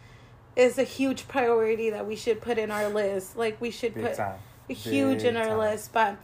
is 0.56 0.78
a 0.78 0.84
huge 0.84 1.28
priority 1.28 1.90
that 1.92 2.06
we 2.06 2.16
should 2.16 2.42
put 2.42 2.58
in 2.58 2.72
our 2.72 2.90
list. 2.90 3.38
Like 3.38 3.60
we 3.62 3.72
should 3.72 3.94
Big 3.94 4.04
put 4.06 4.16
time. 4.16 4.40
huge 4.68 5.20
Big 5.20 5.28
in 5.28 5.38
our 5.38 5.46
time. 5.48 5.58
list. 5.58 5.94
But 5.94 6.18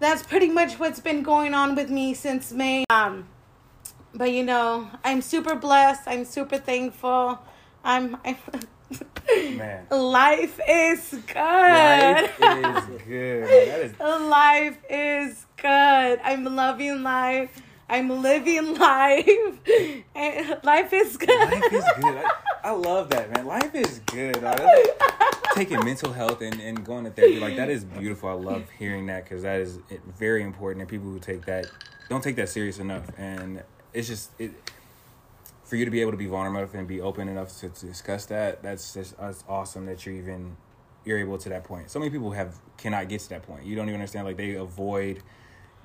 that's 0.00 0.22
pretty 0.22 0.48
much 0.48 0.78
what's 0.78 1.00
been 1.00 1.22
going 1.22 1.54
on 1.54 1.74
with 1.74 1.90
me 1.90 2.14
since 2.14 2.52
May. 2.52 2.84
Um 2.90 3.28
but 4.14 4.32
you 4.32 4.42
know, 4.44 4.90
I'm 5.04 5.20
super 5.22 5.54
blessed. 5.54 6.02
I'm 6.06 6.24
super 6.24 6.58
thankful. 6.58 7.38
I'm, 7.84 8.16
I'm 8.24 8.36
Man. 9.56 9.86
life 9.90 10.58
is 10.68 11.10
good. 11.26 11.34
Life 11.34 12.40
is 12.40 13.02
good. 13.06 13.44
That 13.44 13.80
is 13.80 13.98
Life 14.00 14.78
is 14.88 15.46
good. 15.56 16.20
I'm 16.24 16.44
loving 16.44 17.02
life. 17.02 17.62
I'm 17.88 18.22
living 18.22 18.74
life. 18.74 19.58
And 20.14 20.58
life 20.64 20.92
is 20.92 21.16
good. 21.16 21.28
life 21.28 21.72
is 21.72 21.84
good. 22.00 22.16
I, 22.16 22.30
I 22.64 22.70
love 22.72 23.10
that, 23.10 23.30
man. 23.32 23.46
Life 23.46 23.74
is 23.74 24.00
good. 24.00 24.44
Taking 25.54 25.84
mental 25.84 26.12
health 26.12 26.40
and, 26.40 26.60
and 26.60 26.84
going 26.84 27.04
to 27.04 27.10
therapy, 27.10 27.38
like 27.38 27.56
that 27.56 27.70
is 27.70 27.84
beautiful. 27.84 28.28
I 28.28 28.32
love 28.32 28.64
hearing 28.78 29.06
that 29.06 29.24
because 29.24 29.42
that 29.42 29.60
is 29.60 29.78
very 30.18 30.42
important. 30.42 30.82
And 30.82 30.90
people 30.90 31.08
who 31.08 31.18
take 31.20 31.46
that 31.46 31.66
don't 32.08 32.22
take 32.22 32.36
that 32.36 32.48
serious 32.48 32.78
enough. 32.78 33.04
And 33.16 33.62
it's 33.92 34.08
just 34.08 34.30
it 34.38 34.52
for 35.68 35.76
you 35.76 35.84
to 35.84 35.90
be 35.90 36.00
able 36.00 36.12
to 36.12 36.16
be 36.16 36.26
vulnerable 36.26 36.60
enough 36.60 36.74
and 36.74 36.88
be 36.88 37.02
open 37.02 37.28
enough 37.28 37.58
to, 37.60 37.68
to 37.68 37.86
discuss 37.86 38.24
that. 38.26 38.62
That's 38.62 38.94
just 38.94 39.18
that's 39.18 39.44
awesome 39.46 39.84
that 39.86 40.06
you're 40.06 40.14
even 40.14 40.56
you're 41.04 41.18
able 41.18 41.36
to 41.38 41.48
that 41.50 41.64
point. 41.64 41.90
So 41.90 41.98
many 41.98 42.10
people 42.10 42.32
have 42.32 42.56
cannot 42.78 43.08
get 43.08 43.20
to 43.20 43.28
that 43.30 43.42
point. 43.42 43.66
You 43.66 43.76
don't 43.76 43.86
even 43.88 44.00
understand. 44.00 44.26
Like 44.26 44.38
they 44.38 44.54
avoid 44.54 45.22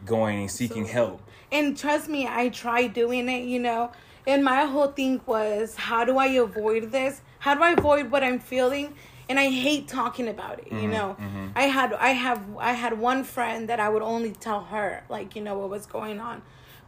going 0.05 0.39
and 0.39 0.51
seeking 0.51 0.85
help. 0.85 1.21
And 1.51 1.77
trust 1.77 2.07
me, 2.07 2.27
I 2.27 2.49
tried 2.49 2.93
doing 2.93 3.27
it, 3.27 3.45
you 3.45 3.59
know. 3.59 3.91
And 4.25 4.43
my 4.43 4.63
whole 4.63 4.87
thing 4.87 5.19
was, 5.25 5.75
how 5.75 6.05
do 6.05 6.17
I 6.17 6.27
avoid 6.27 6.91
this? 6.91 7.21
How 7.39 7.53
do 7.53 7.61
I 7.61 7.71
avoid 7.71 8.09
what 8.09 8.23
I'm 8.23 8.39
feeling? 8.39 8.95
And 9.27 9.37
I 9.37 9.49
hate 9.49 9.89
talking 9.89 10.29
about 10.29 10.59
it, 10.59 10.67
you 10.67 10.77
mm-hmm, 10.77 10.91
know. 10.91 11.17
Mm-hmm. 11.19 11.47
I 11.55 11.63
had 11.63 11.93
I 11.93 12.09
have 12.09 12.41
I 12.57 12.71
had 12.71 12.97
one 12.97 13.25
friend 13.25 13.67
that 13.67 13.81
I 13.81 13.89
would 13.89 14.01
only 14.01 14.31
tell 14.31 14.61
her, 14.65 15.03
like, 15.09 15.35
you 15.35 15.41
know, 15.41 15.57
what 15.57 15.69
was 15.69 15.85
going 15.85 16.21
on. 16.21 16.41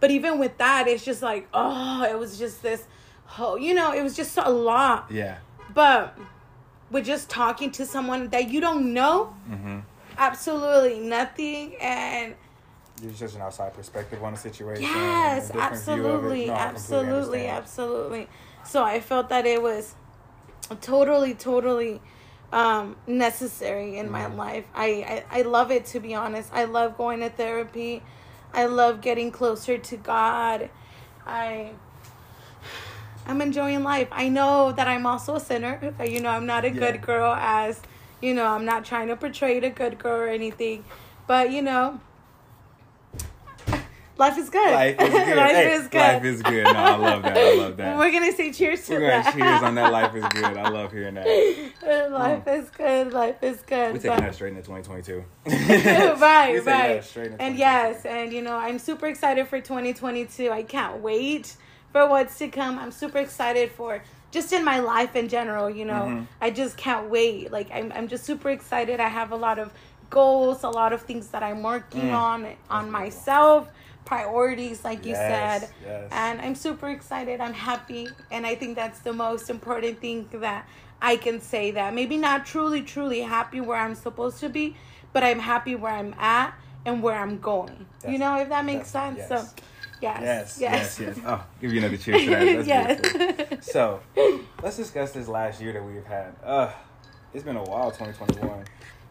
But 0.05 0.11
even 0.11 0.37
with 0.37 0.59
that, 0.59 0.87
it's 0.87 1.03
just 1.03 1.23
like, 1.23 1.47
oh, 1.51 2.03
it 2.07 2.19
was 2.19 2.37
just 2.37 2.61
this 2.61 2.83
whole, 3.25 3.57
you 3.57 3.73
know, 3.73 3.91
it 3.91 4.03
was 4.03 4.15
just 4.15 4.37
a 4.37 4.51
lot. 4.51 5.07
Yeah. 5.09 5.37
But 5.73 6.15
with 6.91 7.05
just 7.07 7.27
talking 7.27 7.71
to 7.71 7.87
someone 7.87 8.29
that 8.29 8.51
you 8.51 8.61
don't 8.61 8.93
know, 8.93 9.33
Mm-hmm. 9.49 9.79
absolutely 10.19 10.99
nothing, 10.99 11.73
and 11.81 12.35
You're 13.01 13.13
just 13.13 13.35
an 13.35 13.41
outside 13.41 13.73
perspective 13.73 14.21
on 14.23 14.33
the 14.33 14.37
situation. 14.37 14.83
yes, 14.83 15.49
a 15.49 15.53
different 15.53 15.83
view 15.83 16.05
of 16.05 16.25
it. 16.25 16.27
absolutely, 16.27 16.45
No, 16.45 16.53
absolutely, 16.53 17.47
absolutely. 17.47 18.27
So 18.63 18.83
I 18.83 18.99
felt 18.99 19.29
that 19.29 19.47
it 19.47 19.59
was 19.59 19.95
totally, 20.81 21.33
totally 21.33 21.99
um, 22.53 22.95
necessary 23.07 23.97
in 23.97 24.11
my 24.11 24.25
Mhm. 24.25 24.37
life. 24.37 24.65
I, 24.75 25.23
I 25.31 25.39
I 25.39 25.41
love 25.41 25.71
it 25.71 25.87
to 25.93 25.99
be 25.99 26.13
honest. 26.13 26.51
I 26.53 26.65
love 26.65 26.95
going 26.95 27.21
to 27.21 27.29
therapy. 27.31 28.03
I 28.55 28.65
love 28.65 29.01
getting 29.01 29.31
closer 29.31 29.77
to 29.77 29.97
God. 29.97 30.69
I 31.27 31.71
I'm 33.27 33.41
enjoying 33.41 33.83
life. 33.83 34.07
I 34.11 34.29
know 34.29 34.71
that 34.71 34.87
I'm 34.87 35.05
also 35.05 35.35
a 35.35 35.39
sinner. 35.39 35.93
You 36.03 36.21
know, 36.21 36.29
I'm 36.29 36.45
not 36.45 36.63
a 36.63 36.69
Yeah. 36.69 36.79
good 36.79 37.01
girl 37.01 37.33
as, 37.33 37.81
you 38.21 38.33
know, 38.33 38.45
I'm 38.45 38.65
not 38.65 38.85
trying 38.85 39.07
to 39.09 39.15
portray 39.15 39.57
a 39.57 39.69
good 39.69 39.97
girl 39.99 40.21
or 40.21 40.27
anything. 40.27 40.85
But, 41.27 41.51
you 41.51 41.61
know, 41.61 41.99
life 44.17 44.37
is 44.37 44.49
good. 44.49 44.71
Life 44.73 44.99
is 45.01 45.09
good. 45.13 45.37
life 45.37 45.51
Hey, 45.51 45.73
is 45.73 45.87
good. 45.87 45.97
Life 45.99 46.23
is 46.23 46.41
good. 46.41 46.63
No, 46.63 46.69
I 46.71 46.95
love 46.95 47.23
that. 47.23 47.37
I 47.37 47.53
love 47.55 47.77
that. 47.77 47.97
We're 47.97 48.11
going 48.11 48.29
to 48.31 48.35
say 48.35 48.51
cheers 48.51 48.85
to 48.87 48.93
We're 48.93 49.09
gonna 49.09 49.23
that. 49.23 49.33
cheers 49.33 49.63
on 49.63 49.75
that. 49.75 49.91
Life 49.91 50.15
is 50.15 50.25
good. 50.29 50.45
I 50.45 50.69
love 50.69 50.91
hearing 50.91 51.15
that. 51.15 51.27
life 52.11 52.47
is 52.47 52.69
good. 52.69 53.13
Life 53.13 53.43
is 53.43 53.61
good. 53.61 53.93
We're 53.93 53.99
taking 53.99 54.17
that 54.25 54.35
straight 54.35 54.49
into 54.53 54.61
2022. 54.63 55.23
right, 55.45 56.19
right. 56.19 56.63
that 56.65 57.05
straight 57.05 57.31
into 57.31 57.41
And 57.41 57.57
yes, 57.57 58.05
and 58.05 58.31
you 58.33 58.41
know, 58.41 58.55
I'm 58.57 58.79
super 58.79 59.07
excited 59.07 59.47
for 59.47 59.59
2022. 59.59 60.49
I 60.51 60.63
can't 60.63 61.01
wait 61.01 61.55
for 61.91 62.07
what's 62.07 62.37
to 62.39 62.47
come. 62.47 62.79
I'm 62.79 62.91
super 62.91 63.19
excited 63.19 63.71
for 63.71 64.03
just 64.31 64.51
in 64.51 64.65
my 64.65 64.79
life 64.79 65.15
in 65.15 65.29
general, 65.29 65.69
you 65.69 65.85
know. 65.85 65.93
Mhm. 65.93 66.27
I 66.41 66.49
just 66.49 66.75
can't 66.77 67.09
wait. 67.09 67.51
Like 67.51 67.69
I'm 67.73 67.91
I'm 67.95 68.07
just 68.07 68.25
super 68.25 68.49
excited. 68.49 68.99
I 68.99 69.07
have 69.07 69.31
a 69.31 69.35
lot 69.37 69.59
of 69.59 69.71
goals, 70.09 70.63
a 70.63 70.69
lot 70.69 70.91
of 70.93 71.01
things 71.03 71.27
that 71.29 71.41
I'm 71.43 71.63
working 71.63 72.01
Mm. 72.09 72.13
on 72.13 72.47
on 72.69 72.91
myself, 72.91 73.69
priorities 74.05 74.83
like 74.83 75.05
you 75.05 75.11
Yes, 75.11 75.61
said. 75.61 75.69
yes. 75.85 76.07
And 76.11 76.39
I'm 76.41 76.55
super 76.55 76.89
excited. 76.89 77.41
I'm 77.41 77.53
happy, 77.53 78.07
and 78.31 78.45
I 78.45 78.55
think 78.55 78.75
that's 78.75 78.99
the 78.99 79.13
most 79.13 79.49
important 79.49 79.99
thing 79.99 80.27
that 80.33 80.67
I 81.01 81.17
can 81.17 81.41
say 81.41 81.71
that 81.71 81.93
maybe 81.93 82.17
not 82.17 82.45
truly 82.45 82.81
truly 82.81 83.21
happy 83.21 83.59
where 83.61 83.77
I'm 83.77 83.95
supposed 83.95 84.39
to 84.39 84.49
be, 84.49 84.75
but 85.13 85.23
I'm 85.23 85.39
happy 85.39 85.75
where 85.75 85.91
I'm 85.91 86.13
at 86.19 86.53
and 86.85 87.01
where 87.03 87.15
I'm 87.15 87.39
going. 87.39 87.85
you 88.07 88.17
know 88.19 88.39
if 88.39 88.49
that 88.49 88.63
makes 88.63 88.91
That's- 88.91 89.17
sense. 89.17 89.29
yes. 89.29 89.55
So 89.55 89.63
yes. 90.01 90.21
Yes, 90.21 90.57
Yes. 90.59 90.99
yes, 90.99 91.17
yes. 91.17 91.25
Oh, 91.25 91.43
give 91.59 91.71
you 91.73 91.79
another 91.79 91.97
cheers 91.97 92.23
for 92.23 92.29
that. 92.31 92.65
That's 92.65 93.61
yes. 93.63 93.65
So, 93.73 94.01
let's 94.61 94.77
discuss 94.77 95.11
this 95.11 95.27
last 95.27 95.59
year 95.61 95.73
that 95.73 95.83
we've 95.83 96.05
had. 96.05 96.35
Uh, 96.43 96.71
it's 97.33 97.43
been 97.43 97.55
a 97.57 97.63
while, 97.63 97.91
2021. 97.91 98.65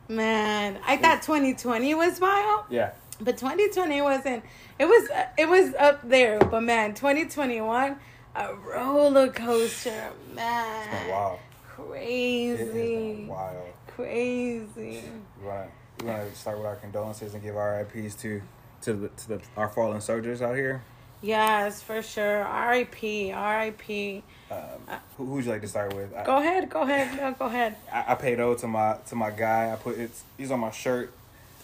Man, 0.09 0.79
I 0.87 0.97
thought 0.99 1.23
2020 1.23 1.95
was 1.95 2.21
wild, 2.21 2.65
Yeah. 2.71 2.91
But 3.25 3.39
2020 3.39 4.03
wasn't. 4.03 4.45
It 4.79 4.85
was 4.87 5.09
it 5.39 5.49
was 5.49 5.75
up 5.75 6.09
there, 6.09 6.39
but 6.39 6.63
man, 6.63 6.95
2021 6.95 7.97
a 8.37 8.55
roller 8.55 9.29
coaster, 9.29 10.11
man. 10.35 10.89
It's 10.89 11.03
been 11.03 11.11
wild. 11.11 11.39
Crazy. 11.69 12.65
been 12.65 13.29
wild. 13.29 13.67
Crazy. 13.87 15.03
We 15.41 15.47
wanna 15.47 15.69
we 16.01 16.07
wanna 16.07 16.35
start 16.35 16.59
with 16.59 16.67
our 16.67 16.77
condolences 16.77 17.35
and 17.35 17.43
give 17.43 17.57
our 17.57 17.79
RIPs 17.79 18.15
to 18.17 18.43
to 18.83 18.93
the 18.93 19.09
to 19.09 19.29
the 19.29 19.41
our 19.57 19.69
fallen 19.69 20.01
soldiers 20.01 20.43
out 20.43 20.57
here. 20.57 20.83
Yes, 21.23 21.81
for 21.81 22.03
sure. 22.03 22.45
R.I.P. 22.45 23.33
R.I.P. 23.33 24.23
Um, 24.51 24.59
who 25.17 25.25
who'd 25.25 25.47
you 25.47 25.53
like 25.53 25.63
to 25.63 25.69
start 25.69 25.95
with? 25.95 26.15
I, 26.15 26.23
Go 26.23 26.37
ahead. 26.37 26.69
Go 26.69 26.83
ahead. 26.83 27.17
No, 27.17 27.33
go 27.33 27.47
ahead. 27.47 27.77
I, 27.91 28.05
I 28.09 28.15
paid 28.15 28.41
ode 28.41 28.59
to 28.59 28.69
my 28.69 28.99
to 29.07 29.15
my 29.15 29.31
guy. 29.31 29.73
I 29.73 29.77
put 29.77 29.99
it's 29.99 30.23
he's 30.37 30.51
on 30.51 30.61
my 30.61 30.71
shirt. 30.71 31.13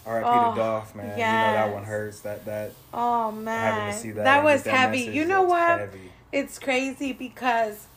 RIP 0.05 0.25
Oh, 0.27 0.49
to 0.49 0.55
Dolph, 0.55 0.95
man. 0.95 1.17
You 1.17 1.39
know 1.39 1.53
that 1.53 1.73
one 1.73 1.83
hurts. 1.83 2.21
That 2.21 2.45
that 2.45 2.73
Oh 2.93 3.31
having 3.31 3.43
man, 3.43 3.93
to 3.93 3.99
see 3.99 4.11
that, 4.11 4.23
that, 4.23 4.43
was 4.43 4.63
that 4.63 4.71
heavy. 4.71 4.97
message, 4.97 5.15
You 5.15 5.25
know 5.25 5.43
what? 5.43 5.79
Heavy. 5.79 6.11
It's 6.31 6.59
crazy 6.59 7.13
because 7.13 7.87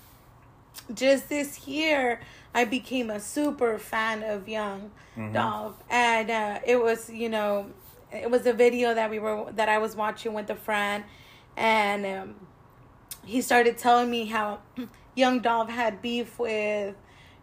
just 0.93 1.29
this 1.29 1.67
year 1.67 2.21
I 2.55 2.65
became 2.65 3.11
a 3.11 3.21
super 3.21 3.79
fan 3.79 4.23
of 4.23 4.49
Young 4.49 4.91
Mhm. 5.17 5.33
Dolph, 5.33 5.75
and 5.91 6.31
uh, 6.31 6.59
it 6.67 6.83
was 6.83 7.09
you 7.11 7.29
know 7.29 7.71
it 8.13 8.31
was 8.31 8.47
a 8.47 8.53
video 8.53 8.95
that 8.95 9.11
we 9.11 9.19
were 9.19 9.51
that 9.53 9.69
I 9.69 9.79
was 9.79 9.97
watching 9.97 10.35
with 10.35 10.51
a 10.51 10.57
friend, 10.57 11.05
and 11.57 12.05
um, 12.07 12.35
he 13.25 13.41
started 13.41 13.79
telling 13.79 14.11
me 14.11 14.27
how 14.27 14.59
Young 15.15 15.41
Dolph 15.41 15.71
had 15.71 16.03
beef 16.03 16.39
with. 16.39 16.95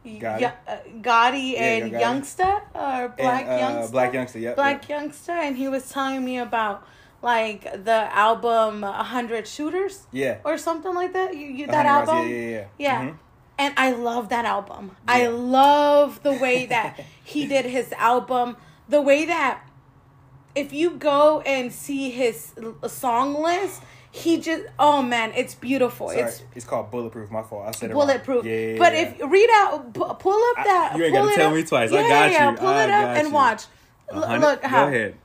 Gotti? 0.06 0.52
Uh, 0.68 0.78
Gotti 1.02 1.52
Yeah, 1.54 1.64
and 1.64 1.92
Gotti. 1.92 2.02
Youngsta 2.02 2.62
or 2.74 3.10
Black 3.10 3.46
and, 3.46 3.52
uh, 3.52 3.82
Youngsta. 3.82 3.92
Blac 3.92 4.12
Youngsta. 4.14 4.42
Yep. 4.42 4.56
Black 4.56 4.90
yep. 4.90 5.02
Youngsta, 5.02 5.30
and 5.30 5.58
he 5.58 5.68
was 5.68 5.90
telling 5.90 6.24
me 6.26 6.40
about 6.40 6.88
like 7.22 7.64
the 7.84 8.10
album 8.16 8.84
"A 8.84 9.04
Hundred 9.04 9.48
Shooters" 9.48 10.08
Yeah. 10.12 10.38
or 10.44 10.58
something 10.58 10.94
like 10.96 11.14
that. 11.14 11.36
You, 11.36 11.48
you 11.48 11.68
that 11.68 11.86
album? 11.86 12.28
Yeah, 12.30 12.36
yeah, 12.36 12.50
yeah. 12.50 12.66
Yeah. 12.78 13.02
Mhm. 13.10 13.18
And 13.60 13.74
I 13.78 13.92
love 13.92 14.30
that 14.30 14.46
album. 14.46 14.96
I 15.08 15.28
love 15.28 16.24
the 16.24 16.34
way 16.34 16.66
that 16.66 17.00
he 17.24 17.46
did 17.46 17.66
his 17.66 17.92
album. 17.94 18.58
The 18.90 19.02
way 19.02 19.26
that 19.26 19.62
if 20.56 20.74
you 20.74 20.92
go 20.92 21.42
and 21.42 21.72
see 21.72 22.10
his 22.10 22.54
song 22.88 23.42
list, 23.42 23.84
he 24.12 24.40
just 24.40 24.66
oh 24.78 25.02
man, 25.02 25.32
it's 25.36 25.56
beautiful. 25.56 26.10
Sorry, 26.10 26.22
It's 26.22 26.44
it's, 26.56 26.66
called 26.66 26.92
bulletproof. 26.92 27.32
My 27.32 27.44
fault. 27.44 27.66
I 27.68 27.72
said 27.72 27.92
bulletproof. 27.92 28.46
Yeah, 28.46 28.56
yeah, 28.56 28.78
but 28.78 28.94
if 28.94 29.20
read 29.30 29.50
out, 29.54 29.94
pull 29.94 30.12
up 30.12 30.60
I- 30.60 30.64
that. 30.66 30.94
you 30.98 31.04
ain't 31.06 31.14
gotta 31.14 31.34
tell 31.36 31.50
up. 31.50 31.56
me 31.56 31.64
twice. 31.64 31.92
I 31.92 32.02
Yeah, 32.02 32.10
got 32.10 32.32
yeah, 32.32 32.52
you. 32.52 32.58
Pull 32.58 32.68
I 32.68 32.84
it 32.84 32.90
up 32.90 33.18
and 33.18 33.28
you. 33.30 33.34
watch. 33.34 33.64
L- 34.12 34.40
look 34.40 34.64
how 34.64 34.86
Go 34.86 34.92
ahead. 34.96 35.16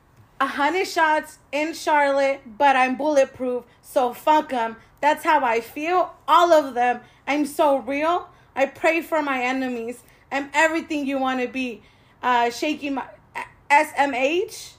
a 0.40 0.46
hundred 0.46 0.86
shots 0.86 1.38
in 1.52 1.74
Charlotte, 1.74 2.40
but 2.46 2.76
I'm 2.76 2.96
bulletproof, 2.96 3.64
so 3.82 4.12
fuck 4.14 4.50
them. 4.50 4.76
That's 5.00 5.24
how 5.24 5.44
I 5.44 5.60
feel. 5.60 6.14
All 6.28 6.52
of 6.52 6.74
them. 6.74 7.00
I'm 7.26 7.44
so 7.44 7.78
real. 7.78 8.28
I 8.54 8.66
pray 8.66 9.02
for 9.02 9.20
my 9.22 9.42
enemies. 9.42 9.98
I'm 10.32 10.48
everything 10.54 11.06
you 11.06 11.18
want 11.18 11.40
to 11.40 11.48
be. 11.48 11.82
Uh, 12.22 12.50
shaking 12.50 12.94
my 12.94 13.04
SMH. 13.70 14.72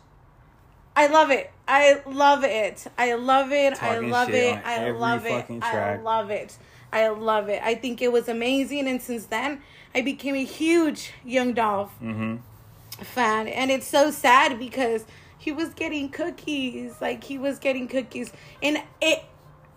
I 0.97 1.05
love 1.07 1.29
it. 1.29 1.51
I 1.67 2.01
love 2.07 2.43
it. 2.43 2.87
I 2.97 3.13
love 3.13 3.51
it. 3.51 3.73
I 3.83 3.99
love 3.99 4.33
it. 4.33 4.59
I 4.65 4.89
love 4.89 5.25
it. 5.25 5.45
I 5.61 5.95
love 5.97 6.31
it. 6.31 6.57
I 6.91 7.07
love 7.09 7.49
it. 7.49 7.61
I 7.63 7.75
think 7.75 8.01
it 8.01 8.11
was 8.11 8.27
amazing, 8.27 8.87
and 8.87 8.99
since 8.99 9.25
then, 9.27 9.61
I 9.93 10.01
became 10.01 10.33
a 10.35 10.43
huge 10.43 11.13
Young 11.23 11.53
Dolph 11.53 11.91
Mm-hmm. 12.01 12.37
fan 13.03 13.47
and 13.47 13.69
it's 13.69 13.85
so 13.87 14.09
sad 14.09 14.57
because 14.57 15.05
he 15.37 15.51
was 15.51 15.69
getting 15.75 16.09
cookies 16.09 16.95
like 16.99 17.23
he 17.23 17.37
was 17.37 17.59
getting 17.59 17.87
cookies 17.87 18.31
and 18.63 18.81
it 19.01 19.23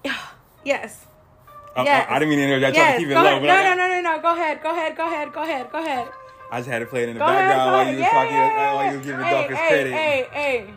yes 0.64 1.04
I, 1.76 1.84
Yes. 1.84 2.06
I, 2.08 2.14
I 2.14 2.18
didn't 2.18 2.30
mean 2.30 2.38
to 2.38 2.44
interrupt. 2.46 2.64
I 2.64 2.70
tried 2.72 2.84
yes 2.84 2.92
to 2.94 2.98
keep 3.04 3.08
it 3.08 3.14
go 3.14 3.22
low, 3.22 3.26
ahead. 3.36 3.42
but 3.42 3.46
no 3.48 3.54
I, 3.54 3.62
no 3.64 3.74
no 3.76 3.88
no 3.88 4.00
no 4.16 4.22
go 4.22 4.32
ahead 4.32 4.62
go 4.62 4.70
ahead 4.72 4.96
go 4.96 5.06
ahead 5.06 5.32
go 5.34 5.42
ahead 5.42 5.70
go 5.70 5.78
ahead 5.78 6.08
I 6.50 6.58
just 6.60 6.70
had 6.70 6.78
to 6.80 6.86
play 6.86 7.02
it 7.04 7.10
in 7.10 7.14
the 7.16 7.20
go 7.20 7.26
background 7.26 7.60
go 7.60 7.72
while 7.72 7.82
ahead 7.82 7.94
you 7.94 8.00
was 8.00 8.10
talking. 8.10 8.32
yeah, 8.32 8.74
While 8.74 8.86
you 8.90 8.96
was 8.98 9.06
giving 9.06 9.24
hey, 9.24 9.42
hey, 9.42 9.68
credit. 9.68 9.92
hey 9.92 10.26
hey 10.32 10.74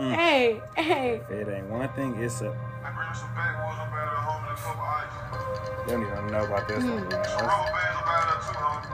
Mm. 0.00 0.12
hey 0.14 0.60
hey 0.76 1.20
If 1.30 1.30
it 1.30 1.48
ain't 1.48 1.66
one 1.68 1.88
thing, 1.90 2.16
it's 2.20 2.40
a. 2.40 2.48
I 2.48 2.90
bring 2.90 3.08
you 3.08 3.14
some 3.14 3.32
backwoods 3.34 3.78
up 3.78 3.92
out 3.92 4.08
of 4.08 4.24
home 4.26 4.42
and 4.44 4.52
a 4.52 4.60
couple 4.60 4.82
ice. 4.82 5.86
They 5.86 5.92
don't 5.92 6.02
even 6.02 6.26
know 6.32 6.44
about 6.44 6.66
this 6.68 6.82
Hmm. 6.82 6.90
one. 6.90 7.02
Man. 7.08 7.10
Some 7.10 7.20
That's- 7.22 7.42
rubber 7.42 7.70
bands 7.70 7.96
up 7.96 8.08
out 8.08 8.28
of 8.34 8.42
too, 8.44 8.58
homie. 8.58 8.90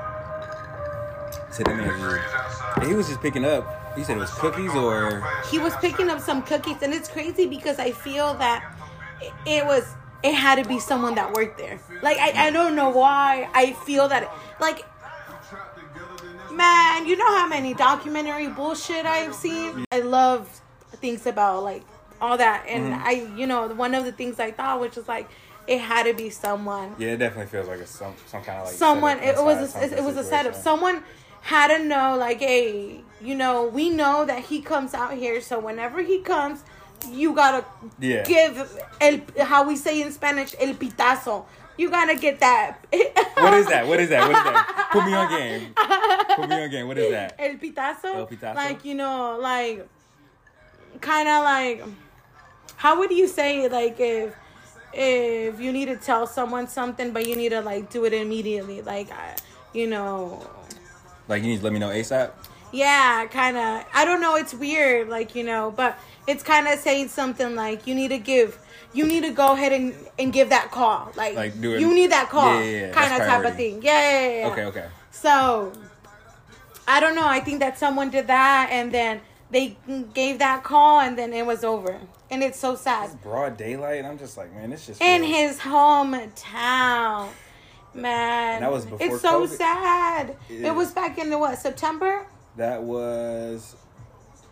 Said 1.52 1.66
that 1.66 1.76
man 1.76 1.88
Degrees. 1.88 2.88
He 2.88 2.94
was 2.96 3.08
just 3.08 3.22
picking 3.22 3.46
up. 3.46 3.94
He 3.96 4.04
said 4.06 4.16
it 4.18 4.22
was 4.22 4.32
cookies 4.32 4.74
or. 4.74 5.22
he 5.50 5.60
was 5.60 5.76
picking 5.78 6.10
up 6.10 6.20
some 6.22 6.42
cookies 6.44 6.78
and 6.82 6.94
it's 6.94 7.10
crazy 7.10 7.46
because 7.46 7.78
i 7.78 7.92
feel 7.92 8.34
that 8.36 8.74
it, 9.22 9.34
it 9.46 9.66
was 9.66 9.84
it 10.24 10.34
had 10.34 10.64
to 10.64 10.70
be 10.70 10.80
someone 10.80 11.16
that 11.16 11.34
worked 11.34 11.58
there 11.58 11.78
like 12.02 12.18
I, 12.18 12.48
I 12.48 12.52
don't 12.52 12.74
know 12.78 12.88
why 12.90 13.50
i 13.54 13.74
feel 13.86 14.08
that 14.08 14.32
like 14.62 14.86
Man, 16.52 17.06
you 17.06 17.16
know 17.18 17.38
how 17.38 17.48
many 17.48 17.74
documentary 17.74 18.48
bullshit 18.48 19.06
I've 19.06 19.34
seen? 19.36 19.86
I 19.92 20.00
love 20.00 20.62
things 20.96 21.26
about 21.26 21.64
like 21.64 21.84
all 22.20 22.38
that. 22.38 22.66
And 22.68 22.94
Mm-hmm. 22.94 23.08
I, 23.08 23.12
you 23.38 23.48
know, 23.48 23.68
one 23.70 23.96
of 23.96 24.06
the 24.06 24.12
things 24.12 24.40
I 24.40 24.52
thought, 24.52 24.80
which 24.80 24.98
is 24.98 25.08
like, 25.08 25.30
it 25.68 25.80
had 25.80 26.04
to 26.04 26.14
be 26.14 26.30
someone. 26.30 26.96
Yeah, 26.98 27.10
it 27.10 27.18
definitely 27.18 27.48
feels 27.48 27.68
like 27.68 27.80
it's 27.80 27.92
some 27.92 28.14
some 28.26 28.44
kind 28.44 28.60
of 28.60 28.66
like. 28.68 28.76
someone, 28.76 29.20
it 29.20 29.36
was 29.42 29.76
a, 29.76 29.98
it, 29.98 30.04
was 30.04 30.18
a 30.18 30.24
setup. 30.24 30.56
Someone 30.56 31.04
had 31.42 31.76
to 31.78 31.84
know, 31.84 32.18
like, 32.18 32.40
hey, 32.40 33.02
you 33.22 33.36
know, 33.36 33.68
we 33.68 33.90
know 33.90 34.26
that 34.26 34.40
he 34.46 34.62
comes 34.62 34.94
out 34.94 35.14
here. 35.14 35.40
So 35.42 35.60
whenever 35.60 36.02
he 36.02 36.20
comes, 36.20 36.64
you 37.10 37.34
gotta 37.34 37.66
Yeah. 38.00 38.24
give 38.24 38.78
el, 39.00 39.22
how 39.46 39.68
we 39.68 39.76
say 39.76 40.02
in 40.02 40.12
Spanish, 40.12 40.56
el 40.60 40.74
pitazo. 40.74 41.46
You 41.82 41.90
gotta 41.90 42.16
get 42.16 42.40
that. 42.40 42.78
What 43.36 43.54
is 43.56 43.68
that? 43.68 43.88
What 43.88 44.00
is 44.00 44.10
that? 44.10 44.22
What 44.22 44.38
is 44.38 44.44
that? 44.44 44.90
Put 44.92 45.06
me 45.06 45.14
on 45.14 45.30
game. 45.30 45.74
Put 46.36 46.50
me 46.50 46.64
on 46.64 46.70
game. 46.70 46.88
What 46.88 46.98
is 46.98 47.12
that? 47.12 47.36
El 47.40 47.56
pitazo. 47.56 48.16
El 48.16 48.28
pitazo? 48.28 48.56
Like 48.56 48.86
you 48.86 48.96
know, 48.96 49.38
like 49.42 49.88
kind 51.02 51.28
of 51.28 51.44
like 51.44 51.84
how 52.76 53.00
would 53.00 53.12
you 53.12 53.28
say 53.28 53.64
it? 53.64 53.72
Like 53.72 54.00
if 54.00 54.36
if 54.94 55.60
you 55.60 55.72
need 55.72 55.86
to 55.86 55.98
tell 55.98 56.28
someone 56.28 56.68
something, 56.68 57.12
but 57.12 57.28
you 57.28 57.36
need 57.36 57.50
to 57.50 57.62
like 57.62 57.90
do 57.90 58.06
it 58.06 58.14
immediately, 58.14 58.82
like 58.82 59.12
I, 59.12 59.36
you 59.74 59.88
know. 59.88 60.48
Like 61.28 61.44
you 61.44 61.50
need 61.50 61.58
to 61.58 61.64
let 61.64 61.74
me 61.74 61.80
know 61.80 61.90
ASAP. 61.90 62.32
Yeah, 62.72 63.26
kind 63.28 63.58
of. 63.58 63.86
I 63.94 64.06
don't 64.06 64.22
know. 64.22 64.36
It's 64.36 64.54
weird, 64.54 65.10
like 65.10 65.36
you 65.36 65.44
know, 65.44 65.74
but 65.76 65.98
it's 66.28 66.44
kind 66.44 66.68
of 66.68 66.80
saying 66.80 67.10
something 67.10 67.56
like 67.56 67.88
you 67.88 67.96
need 67.96 68.10
to 68.10 68.18
give, 68.18 68.58
you 68.94 69.06
need 69.08 69.24
to 69.24 69.32
go 69.32 69.54
ahead 69.54 69.72
and, 69.72 69.96
and 70.20 70.34
give 70.34 70.50
that 70.50 70.72
call, 70.72 71.12
like, 71.16 71.36
Like, 71.36 71.60
do 71.62 71.74
it- 71.76 71.82
you 71.82 71.94
need 71.94 72.12
that 72.12 72.30
call, 72.30 72.54
Yeah, 72.56 72.62
yeah, 72.64 72.80
yeah. 72.88 72.92
kind 72.92 73.14
of 73.14 73.28
type 73.28 73.46
of 73.46 73.56
thing. 73.56 73.82
Yeah, 73.82 74.12
yeah, 74.12 74.40
yeah. 74.40 74.48
Okay, 74.52 74.66
okay. 74.66 74.88
So, 75.12 75.72
I 76.88 77.00
don't 77.00 77.16
know. 77.16 77.28
I 77.28 77.40
think 77.40 77.60
that 77.60 77.78
someone 77.78 78.10
did 78.10 78.28
that, 78.28 78.70
and 78.72 78.92
then 78.92 79.22
they 79.50 79.78
gave 80.14 80.40
that 80.40 80.64
call, 80.64 81.00
and 81.00 81.18
then 81.18 81.32
it 81.34 81.46
was 81.46 81.64
over, 81.64 82.00
and 82.30 82.44
it's 82.44 82.60
so 82.60 82.76
sad. 82.76 83.06
It's 83.06 83.16
Broad 83.16 83.56
daylight. 83.58 84.04
I'm 84.04 84.18
just 84.18 84.36
like, 84.38 84.54
man, 84.54 84.70
this 84.72 84.88
just. 84.88 85.02
In 85.02 85.22
feels- 85.22 85.36
his 85.36 85.60
hometown, 85.60 87.30
man. 87.94 88.56
And 88.56 88.64
that 88.64 88.72
was 88.72 88.86
before 88.86 89.08
It's 89.08 89.22
so 89.22 89.46
sad. 89.46 90.36
Yeah. 90.50 90.70
It 90.70 90.76
was 90.76 90.92
back 90.92 91.18
in 91.18 91.30
the 91.30 91.38
what 91.38 91.58
September. 91.60 92.26
That 92.58 92.84
was. 92.84 93.76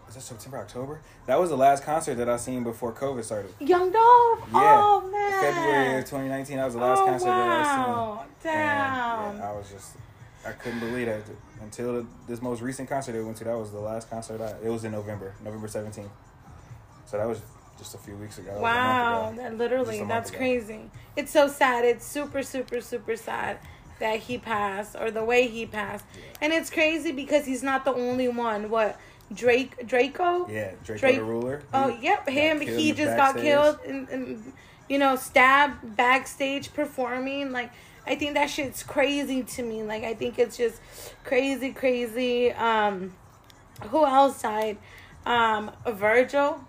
Was 0.10 0.16
that 0.16 0.22
September, 0.22 0.58
October? 0.58 1.01
That 1.28 1.39
was 1.39 1.51
the 1.51 1.56
last 1.56 1.84
concert 1.84 2.16
that 2.16 2.28
I 2.28 2.38
seen 2.38 2.63
before 2.63 2.92
COVID 2.94 3.24
started. 3.24 3.54
Young 3.60 3.92
Dolph. 3.92 4.39
Yeah. 4.51 4.82
Oh 4.84 5.08
man. 5.12 5.54
February 5.54 6.00
of 6.00 6.06
2019. 6.06 6.58
That 6.58 6.66
was 6.66 6.74
the 6.74 6.80
last 6.80 7.01
oh, 7.01 7.06
concert 7.06 7.25
that 7.25 7.50
I 7.50 7.63
seen. 7.63 7.94
wow. 7.94 8.20
And, 8.24 8.32
Damn. 8.42 9.38
yeah, 9.38 9.50
I 9.51 9.56
was 9.56 9.70
just, 9.70 9.98
I 10.44 10.51
couldn't 10.54 10.80
believe 10.80 11.06
that 11.06 11.22
until 11.62 11.94
the, 11.94 12.08
this 12.28 12.42
most 12.42 12.62
recent 12.62 12.89
concert 12.89 13.16
I 13.16 13.22
went 13.22 13.38
to. 13.38 13.44
That 13.44 13.56
was 13.60 13.70
the 13.72 13.80
last 13.80 14.10
concert. 14.10 14.42
I, 14.42 14.56
it 14.66 14.70
was 14.72 14.84
in 14.84 14.94
November, 14.94 15.36
November 15.44 15.68
17th. 15.68 16.10
So 17.06 17.18
that 17.20 17.28
was 17.28 17.39
just 17.78 17.94
a 17.94 18.00
few 18.00 18.16
weeks 18.16 18.39
ago. 18.39 18.48
That 18.48 18.62
was 18.62 18.63
a 18.63 18.74
month 18.74 18.75
Wow, 18.88 19.30
ago. 19.30 19.42
that 19.44 19.58
literally, 19.60 20.04
that's 20.06 20.32
ago. 20.32 20.39
crazy. 20.39 20.89
It's 21.16 21.32
so 21.32 21.48
sad. 21.48 21.86
It's 21.86 22.04
super, 22.04 22.42
super, 22.42 22.82
super 22.82 23.16
sad 23.16 23.60
that 24.00 24.22
he 24.22 24.39
passed 24.39 24.96
or 25.00 25.12
the 25.12 25.24
way 25.24 25.48
he 25.48 25.68
passed. 25.68 26.06
And 26.42 26.51
it's 26.51 26.72
crazy 26.72 27.12
because 27.12 27.46
he's 27.46 27.62
not 27.62 27.86
the 27.86 27.94
only 27.94 28.28
one. 28.28 28.72
What 28.72 28.98
Drake 29.33 29.88
Drakeo? 29.88 30.50
Yeah, 30.50 30.71
Drakeo 30.86 31.00
Drake- 31.00 31.15
the 31.17 31.24
Ruler. 31.24 31.62
Oh, 31.74 31.89
yep, 32.01 32.27
him. 32.27 32.62
He 32.62 32.91
just 32.93 33.15
got 33.15 33.38
killed 33.38 33.79
and, 33.86 34.09
and 34.09 34.53
you 34.88 34.98
know 34.98 35.15
stabbed 35.15 35.95
backstage 35.95 36.74
performing. 36.74 37.51
Like 37.51 37.71
I 38.07 38.15
think 38.15 38.33
that 38.33 38.50
shit's 38.50 38.81
crazy 38.83 39.43
to 39.43 39.63
me. 39.63 39.83
Like 39.83 40.03
I 40.03 40.13
think 40.15 40.39
it's 40.39 40.57
just 40.57 40.81
crazy, 41.24 41.71
crazy. 41.74 42.51
Um, 42.51 43.13
who 43.89 44.05
else 44.05 44.41
died? 44.41 44.77
Um, 45.25 45.71
Virgil. 45.88 46.59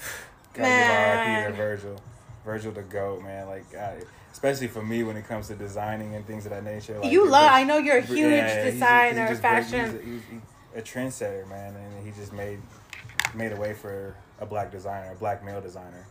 Gotta 0.52 0.54
give 0.54 0.62
Man. 0.62 1.44
RIP 1.46 1.50
to 1.52 1.56
Virgil. 1.56 2.02
Virgil 2.44 2.72
the 2.72 2.82
goat, 2.82 3.22
man. 3.22 3.46
Like, 3.46 3.70
God, 3.70 4.04
especially 4.32 4.66
for 4.68 4.82
me 4.82 5.02
when 5.02 5.16
it 5.16 5.26
comes 5.26 5.48
to 5.48 5.54
designing 5.54 6.14
and 6.14 6.26
things 6.26 6.44
of 6.46 6.50
that 6.50 6.64
nature. 6.64 6.98
Like, 6.98 7.10
You 7.12 7.28
love. 7.28 7.50
I 7.50 7.64
know 7.64 7.78
you're 7.78 7.98
a 7.98 8.02
huge 8.02 8.18
Yeah, 8.18 8.64
designer, 8.64 9.28
he's 9.28 9.40
fashion. 9.40 9.84
He's, 9.86 9.94
a, 9.94 10.04
he's 10.32 10.40
a- 10.76 10.82
trendsetter, 10.82 11.48
man, 11.48 11.74
and 11.76 12.04
he 12.06 12.12
just 12.12 12.32
made 12.32 12.60
made 13.34 13.52
a 13.52 13.56
way 13.56 13.72
for 13.74 14.14
a 14.40 14.46
black 14.46 14.70
designer, 14.72 15.12
a 15.12 15.14
black 15.14 15.44
male 15.44 15.60
designer, 15.60 16.04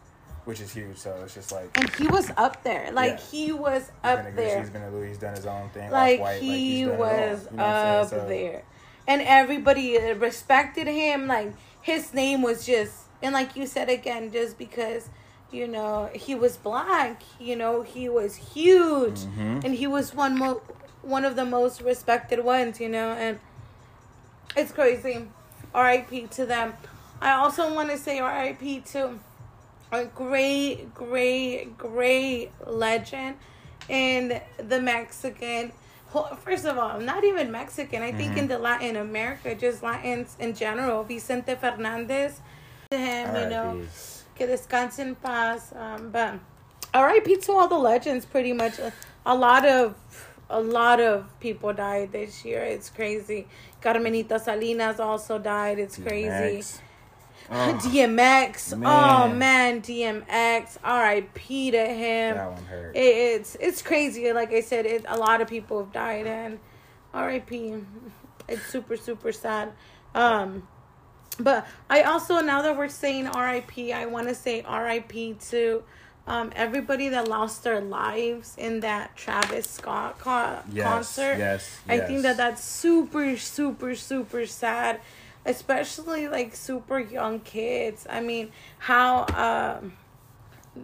which 0.46 0.62
is 0.62 0.72
huge. 0.74 0.98
So 0.98 1.14
it's 1.24 1.34
just 1.34 1.52
like 1.52 1.70
and 1.78 1.90
he 1.96 2.08
was 2.08 2.32
up 2.38 2.64
there. 2.64 2.92
Like 2.92 3.12
Yeah. 3.14 3.26
he 3.32 3.52
was 3.52 3.92
up 4.04 4.20
Gucci, 4.20 4.36
there. 4.36 4.60
he's 4.62 4.70
been 4.70 4.84
a 4.84 4.90
Louis, 4.92 5.10
he's 5.10 5.18
done 5.18 5.36
his 5.36 5.46
own 5.46 5.70
thing. 5.70 5.92
Like 5.92 6.20
Off-White, 6.20 6.42
he 6.42 6.78
he's 6.80 6.88
done 6.88 6.96
it 6.96 7.02
all, 7.02 7.08
was 7.08 7.48
you 7.52 7.58
know 7.58 7.64
up? 7.64 8.08
So- 8.10 8.26
there, 8.28 8.64
and 9.08 9.22
everybody 9.22 9.98
respected 10.14 10.88
him. 10.88 11.28
Like 11.28 11.54
his 11.82 12.14
name 12.14 12.42
was 12.42 12.66
just, 12.66 12.94
and 13.22 13.34
like 13.34 13.56
you 13.56 13.66
said 13.66 13.90
again, 13.90 14.32
just 14.32 14.58
because 14.58 15.10
you 15.52 15.68
know 15.68 16.10
he 16.14 16.36
was 16.36 16.56
black. 16.58 17.22
You 17.40 17.56
know 17.56 17.82
he 17.82 18.08
was 18.08 18.36
huge, 18.36 19.22
Mhm. 19.22 19.64
and 19.66 19.74
he 19.76 19.88
was 19.88 20.14
one 20.14 20.38
mo- 20.38 20.62
one 21.02 21.26
of 21.26 21.36
the 21.36 21.46
most 21.46 21.82
respected 21.82 22.44
ones. 22.44 22.80
You 22.80 22.88
know, 22.90 23.10
and 23.12 23.40
it's 24.56 24.72
crazy. 24.72 25.28
R.I.P. 25.74 26.28
to 26.28 26.46
them. 26.46 26.74
I 27.22 27.34
also 27.34 27.74
want 27.74 27.90
to 27.90 27.98
say 27.98 28.20
R.I.P. 28.20 28.82
to 28.92 29.20
a 29.92 30.06
great, 30.06 30.94
great, 30.94 31.78
great 31.78 32.52
legend 32.66 33.38
in 33.88 34.42
the 34.58 34.82
Mexican. 34.82 35.72
First 36.44 36.66
of 36.66 36.78
all, 36.78 37.00
not 37.00 37.24
even 37.24 37.52
Mexican. 37.52 38.02
I 38.02 38.12
think 38.12 38.38
in 38.38 38.48
the 38.48 38.58
Latin 38.58 38.96
America, 38.96 39.54
just 39.54 39.84
Latins 39.84 40.36
in 40.40 40.56
general. 40.56 41.04
Vicente 41.04 41.56
Fernandez, 41.56 42.42
to 42.90 42.98
him, 42.98 43.36
you 43.36 43.50
know, 43.50 43.82
que 44.36 44.48
descanse 44.48 45.00
en 45.00 45.16
paz. 45.16 45.72
Um, 45.76 46.10
but 46.10 46.36
R.I.P. 46.94 47.38
to 47.38 47.52
all 47.52 47.68
the 47.68 47.78
legends. 47.78 48.26
Pretty 48.26 48.54
much, 48.54 48.80
a, 48.80 48.92
a 49.26 49.36
lot 49.36 49.66
of 49.68 49.96
a 50.50 50.60
lot 50.60 51.00
of 51.00 51.40
people 51.40 51.74
died 51.74 52.12
this 52.12 52.44
year. 52.44 52.62
It's 52.64 52.90
crazy. 52.90 53.48
Carmenita 53.82 54.40
Salinas 54.40 55.00
also 55.00 55.38
died. 55.40 55.80
It's 55.80 55.98
crazy. 55.98 56.30
DMX. 56.30 56.80
Oh, 57.52 57.54
DMX. 57.82 58.74
Oh 58.74 59.28
Man. 59.28 59.38
man, 59.38 59.82
DMX. 59.82 60.78
R.I.P. 60.84 61.72
to 61.72 61.78
him. 61.86 62.36
that 62.36 62.52
one 62.52 62.64
hurt. 62.66 62.96
It, 62.96 63.00
it's 63.00 63.56
it's 63.60 63.82
crazy. 63.82 64.32
Like 64.34 64.52
I 64.52 64.62
said, 64.62 64.86
it, 64.86 65.06
a 65.08 65.18
lot 65.18 65.42
of 65.42 65.48
people 65.48 65.80
have 65.84 65.94
died, 65.94 66.28
and 66.28 66.60
R.I.P. 67.14 67.76
It's 68.48 68.66
super 68.66 68.98
super 68.98 69.32
sad. 69.32 69.74
Um, 70.16 70.68
but 71.40 71.68
I 71.90 72.02
also 72.04 72.42
now 72.42 72.62
that 72.64 72.78
we're 72.78 72.90
saying 72.90 73.28
R.I.P., 73.28 73.94
I 73.94 74.06
want 74.08 74.28
to 74.28 74.36
say 74.36 74.62
R.I.P. 74.64 75.36
to 75.50 75.84
um 76.30 76.52
everybody 76.56 77.10
that 77.10 77.28
lost 77.28 77.64
their 77.64 77.82
lives 77.82 78.56
in 78.58 78.80
that 78.82 79.16
Travis 79.18 79.68
Scott 79.70 80.20
co- 80.20 80.60
Yes, 80.72 80.84
concert. 80.84 81.38
yes, 81.40 81.82
I 81.90 82.00
think 82.00 82.22
that 82.22 82.38
that's 82.38 82.64
super 82.64 83.36
super 83.38 83.96
super 83.96 84.46
sad, 84.46 85.02
especially 85.46 86.28
like 86.28 86.56
super 86.56 87.00
young 87.00 87.40
kids. 87.42 88.06
I 88.10 88.22
mean, 88.22 88.52
how 88.78 89.26
um 89.48 89.94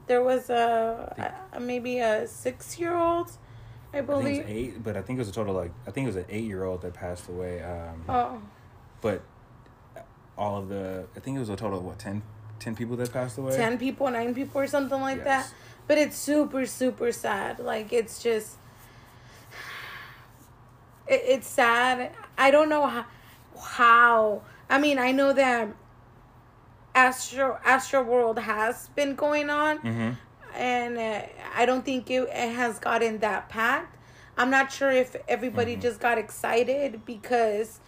there 0.08 0.24
was 0.24 0.50
a, 0.50 1.34
a 1.54 1.60
maybe 1.60 2.00
a 2.00 2.28
six 2.28 2.78
year 2.80 2.96
old, 2.98 3.30
I 3.94 4.00
I 4.00 4.02
believe. 4.02 4.40
was 4.40 4.48
eight, 4.50 4.84
but 4.84 4.98
I 4.98 5.02
think 5.02 5.18
it 5.18 5.22
was 5.22 5.30
a 5.30 5.38
total 5.40 5.54
like 5.54 5.72
I 5.88 5.92
think 5.92 6.06
it 6.06 6.12
was 6.14 6.16
an 6.18 6.26
eight 6.30 6.44
year 6.46 6.64
old 6.64 6.82
that 6.82 6.94
passed 6.94 7.30
away. 7.30 7.62
Um, 7.64 8.04
Oh, 8.10 8.42
but 9.02 9.22
all 10.38 10.58
of 10.58 10.68
the 10.70 11.06
I 11.16 11.20
think 11.22 11.38
it 11.38 11.40
was 11.40 11.50
a 11.50 11.56
total 11.56 11.78
of 11.80 11.86
what 11.86 12.00
10, 12.00 12.22
10 12.60 12.76
people 12.76 12.96
that 12.98 13.12
passed 13.12 13.38
away. 13.38 13.56
10 13.56 13.78
people, 13.78 14.10
nine 14.10 14.34
people, 14.34 14.62
or 14.62 14.68
something 14.68 15.00
like 15.02 15.24
that. 15.24 15.52
But 15.88 15.98
it's 15.98 16.18
super, 16.18 16.66
super 16.66 17.12
sad. 17.12 17.60
Like, 17.60 17.94
it's 17.94 18.22
just. 18.24 18.58
It, 21.08 21.22
it's 21.26 21.48
sad. 21.48 22.12
I 22.38 22.52
don't 22.52 22.70
know 22.70 22.88
how, 22.88 23.06
how. 23.62 24.42
I 24.70 24.80
mean, 24.80 24.98
I 24.98 25.12
know 25.12 25.32
that 25.34 25.70
Astro 26.96 27.60
Astro 27.64 28.04
World 28.04 28.40
has 28.40 28.88
been 28.96 29.16
going 29.16 29.50
on, 29.50 29.78
Mm-hmm. 29.80 30.12
and 30.58 30.98
uh, 30.98 31.22
I 31.56 31.66
don't 31.66 31.86
think 31.86 32.10
it, 32.10 32.24
it 32.32 32.56
has 32.56 32.80
gotten 32.80 33.20
that 33.20 33.50
packed. 33.50 33.96
I'm 34.38 34.50
not 34.50 34.72
sure 34.72 34.92
if 34.92 35.16
everybody 35.28 35.74
Mm-hmm. 35.74 35.82
just 35.82 36.00
got 36.00 36.18
excited 36.18 37.06
because, 37.06 37.80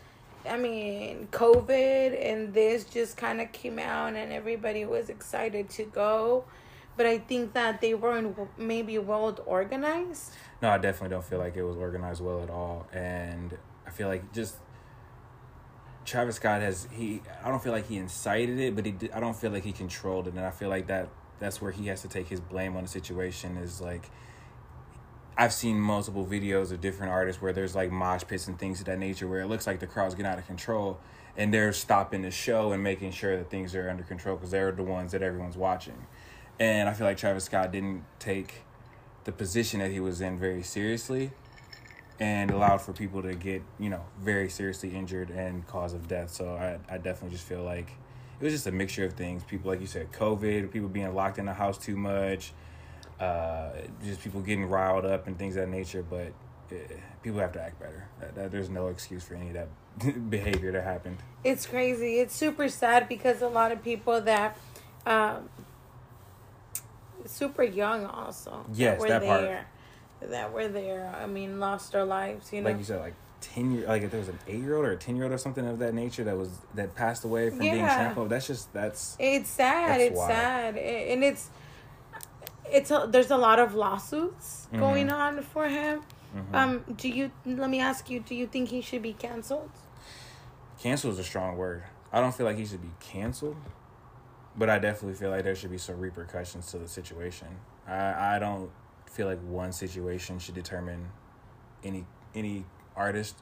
I 0.47 0.57
mean, 0.57 1.27
COVID 1.31 2.25
and 2.25 2.53
this 2.53 2.85
just 2.85 3.17
kind 3.17 3.41
of 3.41 3.51
came 3.51 3.79
out 3.79 4.15
and 4.15 4.31
everybody 4.31 4.85
was 4.85 5.09
excited 5.09 5.69
to 5.71 5.83
go. 5.83 6.45
But 6.95 7.05
I 7.05 7.19
think 7.19 7.53
that 7.53 7.79
they 7.79 7.93
weren't 7.93 8.35
maybe 8.57 8.97
well 8.97 9.37
organized. 9.45 10.33
No, 10.61 10.69
I 10.69 10.79
definitely 10.79 11.09
don't 11.09 11.25
feel 11.25 11.37
like 11.37 11.55
it 11.55 11.63
was 11.63 11.77
organized 11.77 12.21
well 12.21 12.41
at 12.41 12.49
all, 12.49 12.87
and 12.91 13.55
I 13.85 13.91
feel 13.91 14.07
like 14.07 14.33
just 14.33 14.55
Travis 16.05 16.37
Scott 16.37 16.61
has 16.61 16.87
he. 16.91 17.21
I 17.43 17.49
don't 17.49 17.61
feel 17.61 17.73
like 17.73 17.87
he 17.87 17.97
incited 17.97 18.59
it, 18.59 18.75
but 18.75 18.87
he, 18.87 18.95
I 19.13 19.19
don't 19.19 19.35
feel 19.35 19.51
like 19.51 19.63
he 19.63 19.73
controlled 19.73 20.27
it, 20.27 20.33
and 20.33 20.39
I 20.43 20.49
feel 20.49 20.69
like 20.69 20.87
that 20.87 21.09
that's 21.37 21.61
where 21.61 21.71
he 21.71 21.85
has 21.87 22.01
to 22.01 22.07
take 22.07 22.27
his 22.27 22.39
blame 22.39 22.75
on 22.75 22.83
the 22.83 22.89
situation. 22.89 23.57
Is 23.57 23.79
like 23.79 24.09
I've 25.37 25.53
seen 25.53 25.79
multiple 25.79 26.25
videos 26.25 26.71
of 26.71 26.81
different 26.81 27.11
artists 27.11 27.41
where 27.41 27.53
there's 27.53 27.75
like 27.75 27.91
mosh 27.91 28.23
pits 28.27 28.47
and 28.47 28.57
things 28.57 28.79
of 28.79 28.87
that 28.87 28.97
nature 28.97 29.27
where 29.27 29.41
it 29.41 29.47
looks 29.47 29.67
like 29.67 29.79
the 29.79 29.87
crowd's 29.87 30.15
getting 30.15 30.31
out 30.31 30.39
of 30.39 30.47
control, 30.47 30.99
and 31.35 31.53
they're 31.53 31.73
stopping 31.73 32.23
the 32.23 32.31
show 32.31 32.71
and 32.71 32.81
making 32.83 33.11
sure 33.11 33.37
that 33.37 33.51
things 33.51 33.75
are 33.75 33.89
under 33.89 34.03
control 34.03 34.35
because 34.35 34.49
they're 34.49 34.71
the 34.71 34.83
ones 34.83 35.11
that 35.11 35.21
everyone's 35.21 35.55
watching, 35.55 36.07
and 36.59 36.89
I 36.89 36.93
feel 36.93 37.05
like 37.05 37.17
Travis 37.17 37.43
Scott 37.43 37.71
didn't 37.71 38.03
take 38.17 38.63
the 39.25 39.31
position 39.31 39.79
that 39.79 39.91
he 39.91 39.99
was 39.99 40.21
in 40.21 40.39
very 40.39 40.63
seriously 40.63 41.31
and 42.19 42.49
allowed 42.49 42.81
for 42.81 42.93
people 42.93 43.21
to 43.21 43.35
get 43.35 43.61
you 43.77 43.89
know 43.89 44.01
very 44.19 44.49
seriously 44.49 44.89
injured 44.89 45.29
and 45.29 45.67
cause 45.67 45.93
of 45.93 46.07
death. 46.07 46.31
So 46.31 46.55
i, 46.55 46.79
I 46.91 46.97
definitely 46.97 47.31
just 47.31 47.47
feel 47.47 47.63
like 47.63 47.91
it 48.39 48.43
was 48.43 48.53
just 48.53 48.65
a 48.67 48.71
mixture 48.71 49.05
of 49.05 49.13
things. 49.13 49.43
People 49.43 49.69
like 49.69 49.81
you 49.81 49.87
said 49.87 50.11
covid 50.11 50.71
people 50.71 50.89
being 50.89 51.13
locked 51.13 51.37
in 51.37 51.45
the 51.45 51.53
house 51.53 51.77
too 51.77 51.95
much 51.95 52.53
uh, 53.19 53.69
just 54.03 54.21
people 54.21 54.41
getting 54.41 54.65
riled 54.69 55.05
up 55.05 55.27
and 55.27 55.37
things 55.37 55.55
of 55.55 55.63
that 55.63 55.69
nature. 55.69 56.03
But 56.07 56.33
uh, 56.71 56.75
people 57.23 57.39
have 57.39 57.53
to 57.53 57.61
act 57.61 57.79
better. 57.79 58.07
That, 58.19 58.35
that, 58.35 58.51
there's 58.51 58.69
no 58.69 58.87
excuse 58.87 59.23
for 59.23 59.35
any 59.35 59.49
of 59.49 59.53
that 59.53 60.29
behavior 60.29 60.71
that 60.71 60.83
happened. 60.83 61.17
It's 61.43 61.65
crazy. 61.65 62.19
It's 62.19 62.35
super 62.35 62.67
sad 62.69 63.07
because 63.09 63.41
a 63.41 63.47
lot 63.47 63.71
of 63.71 63.83
people 63.83 64.21
that 64.21 64.57
um 65.05 65.49
super 67.25 67.63
young 67.63 68.05
also 68.05 68.65
Yes, 68.73 68.99
were 68.99 69.07
that 69.07 69.23
part. 69.23 69.41
there 69.41 69.67
that 70.21 70.51
were 70.51 70.67
there. 70.67 71.13
I 71.21 71.27
mean, 71.27 71.59
lost 71.59 71.91
their 71.91 72.03
lives, 72.05 72.51
you 72.51 72.61
know. 72.61 72.69
Like 72.69 72.79
you 72.79 72.83
said, 72.85 72.99
like 72.99 73.13
ten 73.39 73.71
year, 73.71 73.87
like 73.87 74.01
if 74.01 74.11
there 74.11 74.19
was 74.19 74.29
an 74.29 74.39
eight 74.47 74.59
year 74.61 74.75
old 74.75 74.85
or 74.85 74.91
a 74.93 74.97
ten 74.97 75.15
year 75.15 75.25
old 75.25 75.33
or 75.33 75.37
something 75.37 75.65
of 75.65 75.79
that 75.79 75.93
nature 75.93 76.23
that 76.23 76.35
was 76.37 76.49
that 76.75 76.95
passed 76.95 77.23
away 77.23 77.49
from 77.49 77.59
being 77.59 77.85
trampled. 77.85 78.29
That's 78.29 78.47
just 78.47 78.73
that's 78.73 79.15
It's 79.19 79.49
sad. 79.49 79.89
That's 79.99 80.03
it's 80.03 80.17
wild. 80.17 80.31
sad, 80.31 80.77
and 80.77 81.23
it's 81.23 81.49
it's 82.71 82.91
a, 82.91 83.07
there's 83.09 83.31
a 83.31 83.37
lot 83.37 83.59
of 83.59 83.73
lawsuits 83.73 84.67
Mhm. 84.71 84.79
going 84.79 85.09
on 85.11 85.41
for 85.41 85.67
him. 85.67 86.03
Mhm. 86.35 86.55
Um, 86.55 86.83
do 86.95 87.07
you? 87.09 87.31
Let 87.45 87.69
me 87.69 87.79
ask 87.79 88.09
you. 88.09 88.19
Do 88.19 88.35
you 88.35 88.47
think 88.47 88.69
he 88.69 88.81
should 88.81 89.01
be 89.01 89.13
canceled? 89.13 89.71
cancel 90.79 91.09
is 91.09 91.17
a 91.17 91.23
strong 91.23 91.57
word. 91.57 91.83
I 92.13 92.19
don't 92.21 92.35
feel 92.35 92.45
like 92.45 92.57
he 92.57 92.65
should 92.65 92.81
be 92.83 92.91
canceled, 92.99 93.57
but 94.55 94.69
I 94.69 94.77
definitely 94.77 95.15
feel 95.15 95.31
like 95.31 95.43
there 95.43 95.55
should 95.55 95.71
be 95.71 95.79
some 95.79 95.99
repercussions 95.99 96.69
to 96.71 96.77
the 96.77 96.87
situation. 96.87 97.47
I 97.87 98.35
I 98.35 98.39
don't 98.39 98.69
feel 99.09 99.25
like 99.27 99.39
one 99.41 99.71
situation 99.71 100.37
should 100.39 100.53
determine 100.55 101.09
any 101.83 102.05
any 102.35 102.65
artist. 102.95 103.37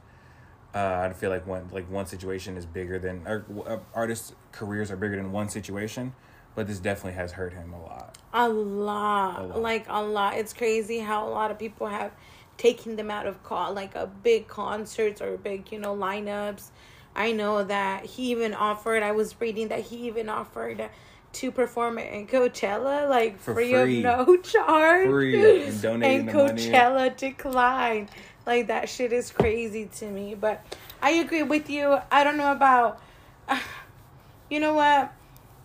Uh, 0.74 1.08
I 1.10 1.14
feel 1.14 1.30
like 1.30 1.46
one 1.46 1.68
like 1.72 1.90
one 1.90 2.06
situation 2.06 2.56
is 2.58 2.66
bigger 2.66 3.00
than 3.00 3.28
or 3.28 3.46
uh, 3.68 3.80
artists' 3.94 4.34
careers 4.54 4.90
are 4.92 4.98
bigger 4.98 5.16
than 5.18 5.32
one 5.34 5.50
situation, 5.50 6.14
but 6.56 6.68
this 6.68 6.80
definitely 6.80 7.14
has 7.20 7.32
hurt 7.34 7.54
him 7.54 7.74
a 7.74 7.82
lot. 7.82 8.18
A 8.34 8.50
lot, 8.50 9.40
A 9.40 9.44
lot. 9.44 9.62
like 9.62 9.86
a 9.90 10.02
lot. 10.02 10.36
It's 10.38 10.54
crazy 10.54 11.00
how 11.00 11.28
a 11.28 11.30
lot 11.30 11.52
of 11.52 11.60
people 11.60 11.88
have 11.88 12.12
taken 12.58 12.96
them 12.96 13.12
out 13.12 13.28
of 13.28 13.44
con 13.44 13.76
like 13.76 13.96
a 13.96 14.08
big 14.08 14.48
concerts 14.48 15.22
or 15.22 15.38
big 15.38 15.72
you 15.72 15.80
know 15.80 15.96
lineups. 15.96 16.70
I 17.16 17.32
know 17.32 17.64
that 17.64 18.06
he 18.06 18.32
even 18.32 18.54
offered. 18.54 19.04
I 19.04 19.12
was 19.14 19.40
reading 19.40 19.70
that 19.70 19.82
he 19.82 20.08
even 20.08 20.28
offered 20.30 20.90
to 21.34 21.52
perform 21.52 21.98
in 21.98 22.28
Coachella, 22.28 23.10
like 23.10 23.40
For 23.40 23.54
free, 23.54 23.74
free. 23.74 24.06
of 24.06 24.28
no 24.28 24.38
charge, 24.42 25.08
Free, 25.10 25.64
and 25.66 25.82
donating 25.82 26.20
and 26.20 26.30
the 26.30 26.34
money. 26.34 26.62
Coachella 26.70 27.16
declined. 27.18 28.10
Like 28.46 28.68
that 28.68 28.90
shit 28.90 29.12
is 29.14 29.32
crazy 29.32 29.86
to 29.98 30.06
me. 30.06 30.36
But 30.36 30.66
I 31.02 31.12
agree 31.12 31.44
with 31.44 31.70
you. 31.70 31.98
I 32.12 32.24
don't 32.24 32.38
know 32.38 32.52
about. 32.52 33.02
you 34.50 34.60
know 34.60 34.74
what? 34.76 35.14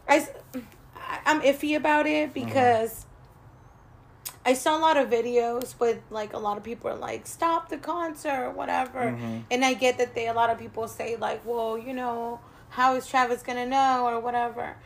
I- 0.09 0.29
I'm 1.27 1.41
iffy 1.43 1.77
about 1.77 2.07
it 2.07 2.33
because 2.35 3.07
I 4.45 4.55
saw 4.55 4.77
a 4.77 4.81
lot 4.81 4.97
of 4.97 5.09
videos 5.11 5.79
with 5.79 5.99
like 6.11 6.33
a 6.33 6.39
lot 6.39 6.57
of 6.57 6.63
people 6.65 6.91
are 6.91 6.95
like 6.97 7.27
stop 7.27 7.69
the 7.69 7.77
concert 7.77 8.47
or 8.47 8.51
whatever, 8.51 9.01
Mhm. 9.13 9.43
and 9.51 9.65
I 9.65 9.75
get 9.75 9.99
that 9.99 10.15
they 10.15 10.29
a 10.29 10.33
lot 10.33 10.51
of 10.51 10.59
people 10.59 10.89
say 10.89 11.17
like, 11.17 11.43
well, 11.45 11.77
you 11.79 11.93
know, 11.93 12.41
how 12.71 12.95
is 12.97 13.07
Travis 13.07 13.43
gonna 13.43 13.67
know 13.67 14.07
or 14.07 14.19
whatever, 14.21 14.77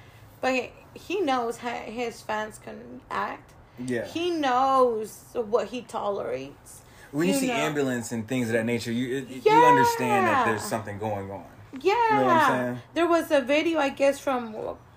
but 0.40 0.70
he 0.94 1.20
knows 1.20 1.58
how 1.58 1.70
his 1.70 2.20
fans 2.20 2.58
can 2.58 3.00
act. 3.10 3.52
Yeah. 3.78 4.04
He 4.06 4.30
knows 4.30 5.24
what 5.34 5.68
he 5.68 5.82
tolerates. 5.82 6.80
when 7.12 7.28
you, 7.28 7.34
you 7.34 7.40
see 7.40 7.46
know. 7.48 7.54
ambulance 7.54 8.10
and 8.10 8.26
things 8.26 8.48
of 8.48 8.54
that 8.54 8.64
nature, 8.66 8.90
you 8.90 9.18
it, 9.18 9.28
you 9.46 9.52
understand 9.52 10.26
that 10.26 10.46
there's 10.46 10.62
something 10.64 10.98
going 10.98 11.30
on. 11.30 11.44
Yeah. 11.80 11.92
you 11.94 12.14
know 12.20 12.24
what 12.26 12.36
I'm 12.36 12.50
saying? 12.52 12.82
There 12.94 13.06
was 13.08 13.30
a 13.30 13.40
video, 13.40 13.78
I 13.78 13.88
guess, 13.90 14.18
from 14.18 14.52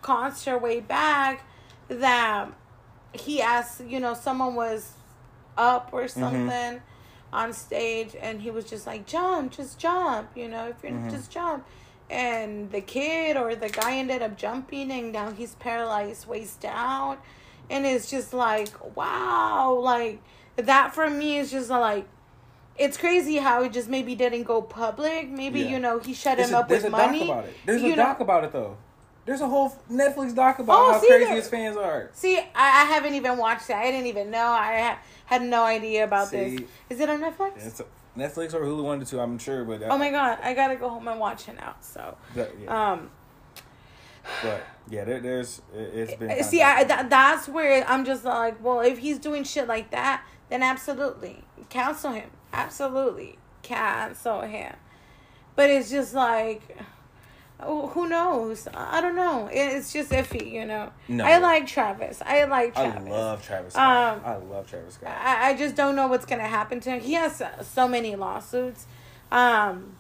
a 0.08 0.14
concert 0.14 0.60
way 0.60 0.80
back 0.80 1.44
that 1.90 2.50
he 3.14 3.42
asked, 3.42 3.82
you 3.86 4.00
know, 4.00 4.14
someone 4.14 4.56
was 4.56 4.94
up 5.58 5.90
or 5.92 6.04
Mm-hmm. 6.04 6.20
something 6.20 6.82
on 7.34 7.52
stage 7.54 8.16
and 8.22 8.42
he 8.42 8.50
was 8.52 8.66
just 8.66 8.88
like, 8.88 9.06
jump, 9.06 9.52
just 9.52 9.78
jump, 9.80 10.30
you 10.36 10.48
know, 10.48 10.68
if 10.68 10.82
you're 10.84 10.92
Mhm. 10.94 11.12
just 11.12 11.32
jump. 11.32 11.66
And 12.10 12.72
the 12.72 12.80
kid 12.80 13.36
or 13.36 13.54
the 13.56 13.68
guy 13.70 13.98
ended 13.98 14.22
up 14.22 14.38
jumping 14.38 14.92
and 14.92 15.12
now 15.12 15.32
he's 15.32 15.56
paralyzed 15.56 16.26
waist 16.28 16.62
down. 16.62 17.18
And 17.70 17.86
it's 17.86 18.10
just 18.10 18.34
like, 18.34 18.70
wow, 18.96 19.74
like 19.74 20.22
that 20.56 20.96
for 20.96 21.10
me 21.10 21.38
is 21.38 21.52
just 21.52 21.70
like, 21.70 22.08
it's 22.78 22.96
crazy 22.98 23.38
how 23.38 23.64
it 23.64 23.74
just 23.74 23.90
maybe 23.90 24.16
didn't 24.16 24.44
go 24.44 24.62
public. 24.62 25.28
Maybe, 25.28 25.62
Yeah. 25.62 25.70
you 25.72 25.80
know, 25.80 26.00
he 26.00 26.14
shut 26.14 26.38
There's 26.38 26.50
him 26.50 26.56
a, 26.56 26.60
up 26.60 26.70
there's 26.70 26.84
with 26.84 26.94
a 26.94 26.98
money. 26.98 27.20
doc 27.28 27.30
about 27.30 27.46
it. 27.46 27.58
There's 27.66 27.82
you 27.82 27.94
a 27.94 27.96
know. 27.98 28.04
doc 28.04 28.20
about 28.22 28.44
it 28.46 28.52
though. 28.54 28.78
There's 29.28 29.42
a 29.42 29.48
whole 29.48 29.76
Netflix 29.92 30.34
doc 30.34 30.58
about 30.60 30.80
Oh, 30.80 30.92
how 30.94 31.02
see, 31.02 31.08
crazy 31.08 31.32
his 31.32 31.50
fans 31.50 31.76
are. 31.76 32.10
See, 32.14 32.38
I, 32.40 32.44
I 32.56 32.86
haven't 32.86 33.14
even 33.14 33.38
watched 33.38 33.70
it. 33.70 33.76
I 33.76 33.92
didn't 33.92 34.08
even 34.08 34.32
know. 34.32 34.40
I 34.40 34.80
ha- 34.80 35.00
had 35.26 35.42
no 35.42 35.64
idea 35.64 36.06
about 36.06 36.32
this. 36.32 36.62
Is 36.90 37.00
it 37.02 37.10
on 37.10 37.20
Netflix? 37.22 37.58
It's 37.58 37.82
Netflix 38.18 38.54
or 38.54 38.62
Hulu, 38.62 38.84
one 38.84 39.00
to 39.02 39.06
two, 39.06 39.20
I'm 39.20 39.38
sure, 39.38 39.66
but 39.66 39.84
Oh 39.84 39.98
my 39.98 40.12
god, 40.12 40.40
I 40.42 40.54
gotta 40.54 40.78
go 40.78 40.88
home 40.88 41.10
and 41.10 41.20
watch 41.20 41.50
it 41.50 41.58
now. 41.58 41.76
So, 41.82 42.18
But, 42.34 42.56
yeah, 42.60 42.92
um, 42.94 43.12
but 44.42 44.64
yeah, 44.90 45.04
there, 45.04 45.20
there's 45.20 45.62
it, 45.76 45.80
it's 45.94 46.14
been. 46.16 46.32
Uh, 46.32 46.42
see, 46.44 46.64
I, 46.64 46.86
th- 46.86 47.10
that's 47.10 47.50
where 47.50 47.86
I'm 47.86 48.06
just 48.06 48.24
like, 48.24 48.64
well, 48.64 48.80
if 48.80 48.98
he's 49.00 49.20
doing 49.20 49.44
shit 49.44 49.68
like 49.68 49.92
that, 49.92 50.24
then 50.50 50.64
absolutely 50.64 51.44
cancel 51.70 52.14
him. 52.14 52.30
Absolutely 52.54 53.38
cancel 53.62 54.42
him. 54.42 54.74
But 55.58 55.70
it's 55.70 55.90
just 55.90 56.14
like, 56.14 56.78
who 57.60 58.08
knows? 58.08 58.68
I 58.74 59.02
don't 59.02 59.16
know. 59.16 59.50
It's 59.52 59.92
just 59.92 60.12
iffy, 60.12 60.52
you 60.52 60.66
know. 60.66 60.92
No. 61.08 61.24
I 61.26 61.40
like 61.40 61.66
Travis. 61.66 62.22
I 62.24 62.44
like 62.44 62.76
Travis. 62.76 63.08
I 63.08 63.10
love 63.10 63.46
Travis 63.46 63.74
Scott. 63.74 64.18
Um, 64.18 64.24
I 64.26 64.36
love 64.38 64.70
Travis 64.70 64.94
Scott. 64.96 65.18
I, 65.20 65.50
I 65.50 65.54
just 65.56 65.76
don't 65.76 65.96
know 65.96 66.08
what's 66.08 66.26
gonna 66.26 66.48
happen 66.48 66.80
to 66.82 66.92
him. 66.92 67.02
He 67.02 67.14
has 67.14 67.38
so, 67.38 67.50
so 67.64 67.88
many 67.88 68.16
lawsuits. 68.16 68.86
Um, 69.32 69.96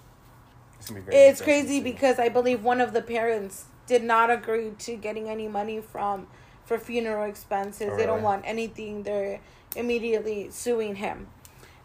It's, 0.80 0.92
be 0.92 1.02
it's 1.12 1.42
crazy 1.42 1.82
because 1.82 2.20
I 2.20 2.30
believe 2.30 2.64
one 2.64 2.80
of 2.80 2.94
the 2.94 3.02
parents 3.02 3.66
did 3.88 4.04
not 4.04 4.30
agree 4.30 4.72
to 4.80 4.96
getting 4.96 5.28
any 5.28 5.48
money 5.48 5.82
from 5.82 6.28
for 6.66 6.78
funeral 6.78 7.28
expenses. 7.28 7.98
They 7.98 8.06
don't 8.06 8.22
want 8.22 8.44
anything. 8.46 9.04
They're 9.04 9.40
immediately 9.76 10.50
suing 10.52 10.96
him. 10.96 11.28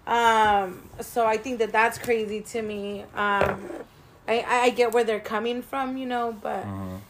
Um, 0.07 0.89
so 1.01 1.25
I 1.25 1.37
think 1.37 1.61
that 1.61 1.71
that's 1.73 1.97
crazy 1.97 2.41
to 2.41 2.63
me. 2.63 3.05
Um, 3.15 3.71
I, 4.29 4.43
I 4.43 4.71
get 4.71 4.93
where 4.93 5.05
they're 5.05 5.21
coming 5.21 5.63
from, 5.63 5.97
you 5.97 6.07
know, 6.07 6.37
but 6.41 6.65
Mhm. 6.65 7.01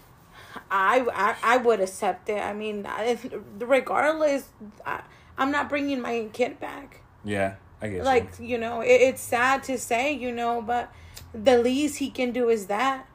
I, 0.71 1.07
I 1.15 1.37
I 1.43 1.57
would 1.59 1.81
accept 1.81 2.29
it. 2.29 2.39
I 2.41 2.53
mean, 2.53 2.87
I, 2.87 3.19
regardless, 3.59 4.49
I, 4.85 5.01
I'm 5.39 5.51
not 5.51 5.69
bringing 5.69 6.01
my 6.01 6.29
kid 6.33 6.61
back 6.61 7.01
Yeah, 7.25 7.55
I 7.81 7.89
get 7.89 8.05
like 8.05 8.39
you. 8.39 8.47
you 8.49 8.59
know 8.59 8.81
it, 8.81 9.01
it's 9.09 9.23
sad 9.23 9.63
to 9.65 9.79
say 9.79 10.13
you 10.13 10.31
know 10.33 10.61
but 10.61 10.93
the 11.35 11.59
least 11.59 11.99
he 11.99 12.11
can 12.11 12.33
do 12.33 12.49
is 12.51 12.67
that 12.67 13.07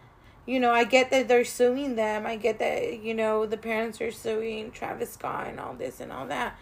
you 0.48 0.60
know 0.60 0.72
i 0.72 0.84
get 0.84 1.12
that 1.12 1.28
they're 1.28 1.46
suing 1.46 1.96
them 1.96 2.26
i 2.26 2.36
get 2.36 2.58
that 2.58 3.00
you 3.02 3.14
know 3.14 3.46
the 3.46 3.58
parents 3.58 4.02
are 4.02 4.12
suing 4.12 4.72
travis 4.72 5.14
scott 5.14 5.46
and 5.48 5.60
all 5.60 5.74
this 5.76 6.00
and 6.00 6.12
all 6.12 6.26
that 6.26 6.56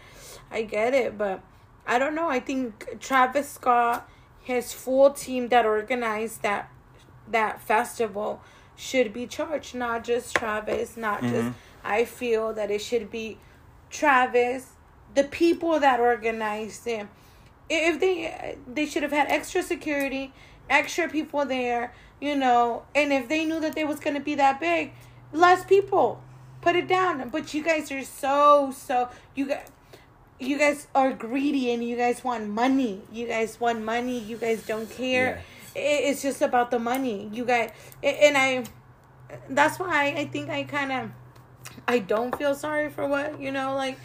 i 0.52 0.62
get 0.64 0.94
it 0.94 1.18
but 1.18 1.42
i 1.88 1.98
don't 1.98 2.16
know 2.16 2.28
i 2.30 2.40
think 2.40 3.00
travis 3.00 3.50
scott 3.50 4.10
his 4.42 4.74
full 4.74 5.12
team 5.12 5.48
that 5.50 5.66
organized 5.66 6.42
that 6.42 6.70
that 7.30 7.62
festival 7.62 8.42
should 8.76 9.14
be 9.14 9.26
charged 9.26 9.74
not 9.76 10.04
just 10.04 10.36
travis 10.36 10.98
not 10.98 11.22
just 11.22 11.48
Mhm. 11.48 11.54
i 11.84 12.04
feel 12.06 12.54
that 12.54 12.70
it 12.72 12.82
should 12.82 13.10
be 13.10 13.38
travis 13.90 14.74
the 15.14 15.24
people 15.24 15.80
that 15.80 16.00
organized 16.00 16.86
it 16.88 17.08
if 17.70 18.00
they 18.00 18.56
they 18.68 18.86
should 18.86 19.04
have 19.04 19.12
had 19.12 19.28
extra 19.30 19.64
security 19.64 20.34
extra 20.70 21.08
people 21.08 21.46
there 21.46 21.94
you 22.20 22.36
know 22.36 22.84
and 22.94 23.14
if 23.14 23.28
they 23.28 23.46
knew 23.46 23.60
that 23.60 23.74
they 23.76 23.84
was 23.86 24.00
going 24.00 24.16
to 24.16 24.22
be 24.22 24.36
that 24.36 24.60
big 24.60 24.92
less 25.32 25.66
people. 25.66 26.22
Put 26.62 26.76
it 26.78 26.88
down. 26.88 27.30
But 27.30 27.54
you 27.54 27.62
guys 27.64 27.92
are 27.92 28.04
so 28.04 28.72
so 28.76 29.10
you 29.36 29.48
guys 29.48 29.68
you 30.40 30.58
guys 30.58 30.88
are 30.96 31.12
greedy 31.14 31.72
and 31.74 31.84
you 31.84 31.96
guys 31.98 32.24
want 32.24 32.48
money. 32.48 33.02
You 33.12 33.28
guys 33.28 33.60
want 33.60 33.84
money. 33.84 34.18
You 34.20 34.38
guys 34.38 34.66
don't 34.66 34.90
care. 34.90 35.36
It, 35.36 35.42
it's 35.76 36.22
just 36.22 36.42
about 36.42 36.72
the 36.72 36.80
money. 36.80 37.30
You 37.32 37.46
guys 37.46 37.72
and 38.04 38.38
i 38.38 38.64
that's 39.50 39.80
why 39.80 40.14
i 40.16 40.26
think 40.26 40.50
i 40.50 40.64
kind 40.64 40.92
of 40.92 41.10
i 41.88 42.00
don't 42.00 42.38
feel 42.38 42.54
sorry 42.56 42.90
for 42.90 43.08
what 43.08 43.40
you 43.42 43.52
know 43.52 43.74
like 43.76 43.98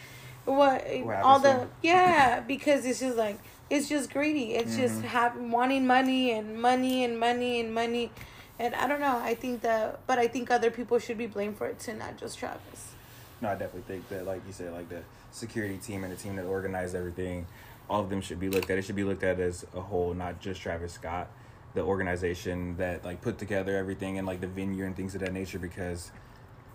what 0.46 0.84
all 1.22 1.38
the 1.38 1.68
yeah 1.82 2.40
because 2.40 2.84
it's 2.84 3.00
just 3.00 3.16
like 3.16 3.38
it's 3.68 3.88
just 3.88 4.12
greedy. 4.12 4.54
It's 4.54 4.74
just 4.76 4.96
Mm-hmm. 4.98 5.06
having 5.06 5.50
wanting 5.52 5.86
money 5.86 6.32
and 6.32 6.60
money 6.60 7.04
and 7.04 7.20
money 7.20 7.60
and 7.60 7.72
money. 7.72 8.10
And 8.58 8.74
i 8.74 8.86
don't 8.88 9.00
know 9.00 9.18
i 9.22 9.34
think 9.34 9.62
that 9.62 10.00
but 10.06 10.18
i 10.18 10.26
think 10.26 10.50
other 10.50 10.70
people 10.70 10.98
should 10.98 11.16
be 11.18 11.26
blamed 11.26 11.56
for 11.56 11.66
it 11.68 11.78
too 11.78 11.94
not 11.94 12.16
just 12.18 12.38
travis. 12.38 12.92
No, 13.40 13.48
I 13.48 13.52
definitely 13.54 13.84
think 13.88 14.06
that, 14.10 14.26
like 14.26 14.42
you 14.46 14.52
said, 14.52 14.72
like 14.74 14.90
the 14.90 15.00
security 15.30 15.78
team 15.78 16.04
and 16.04 16.12
the 16.12 16.16
team 16.16 16.36
that 16.36 16.44
organized 16.44 16.94
everything, 16.94 17.46
all 17.88 18.02
of 18.02 18.10
them 18.10 18.20
should 18.20 18.38
be 18.38 18.50
looked 18.50 18.68
at. 18.68 18.76
It 18.76 18.82
should 18.84 18.96
be 18.96 19.04
looked 19.04 19.22
at 19.22 19.40
as 19.40 19.64
a 19.74 19.80
whole, 19.80 20.12
not 20.12 20.40
just 20.40 20.60
Travis 20.60 20.92
Scott, 20.92 21.28
the 21.74 21.82
organization 21.82 22.76
that 22.78 23.04
like 23.04 23.20
put 23.20 23.38
together 23.38 23.76
everything 23.76 24.18
and 24.18 24.26
like 24.26 24.40
the 24.40 24.46
venue 24.46 24.84
and 24.84 24.96
things 24.96 25.14
of 25.14 25.20
that 25.20 25.32
nature. 25.32 25.58
Because 25.58 26.10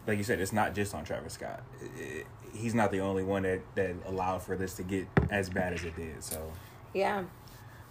like 0.07 0.17
you 0.17 0.23
said, 0.23 0.39
it's 0.39 0.53
not 0.53 0.73
just 0.75 0.93
on 0.93 1.03
Travis 1.03 1.33
Scott. 1.33 1.61
I- 1.81 1.85
I- 1.99 2.23
he's 2.57 2.73
not 2.73 2.91
the 2.91 3.01
only 3.01 3.23
one 3.23 3.43
that 3.43 3.61
that 3.75 3.93
allowed 4.05 4.41
for 4.41 4.55
this 4.55 4.75
to 4.75 4.83
get 4.83 5.07
as 5.29 5.49
bad 5.49 5.73
as 5.73 5.83
it 5.83 5.95
did. 5.95 6.23
So, 6.23 6.51
Yeah. 6.93 7.23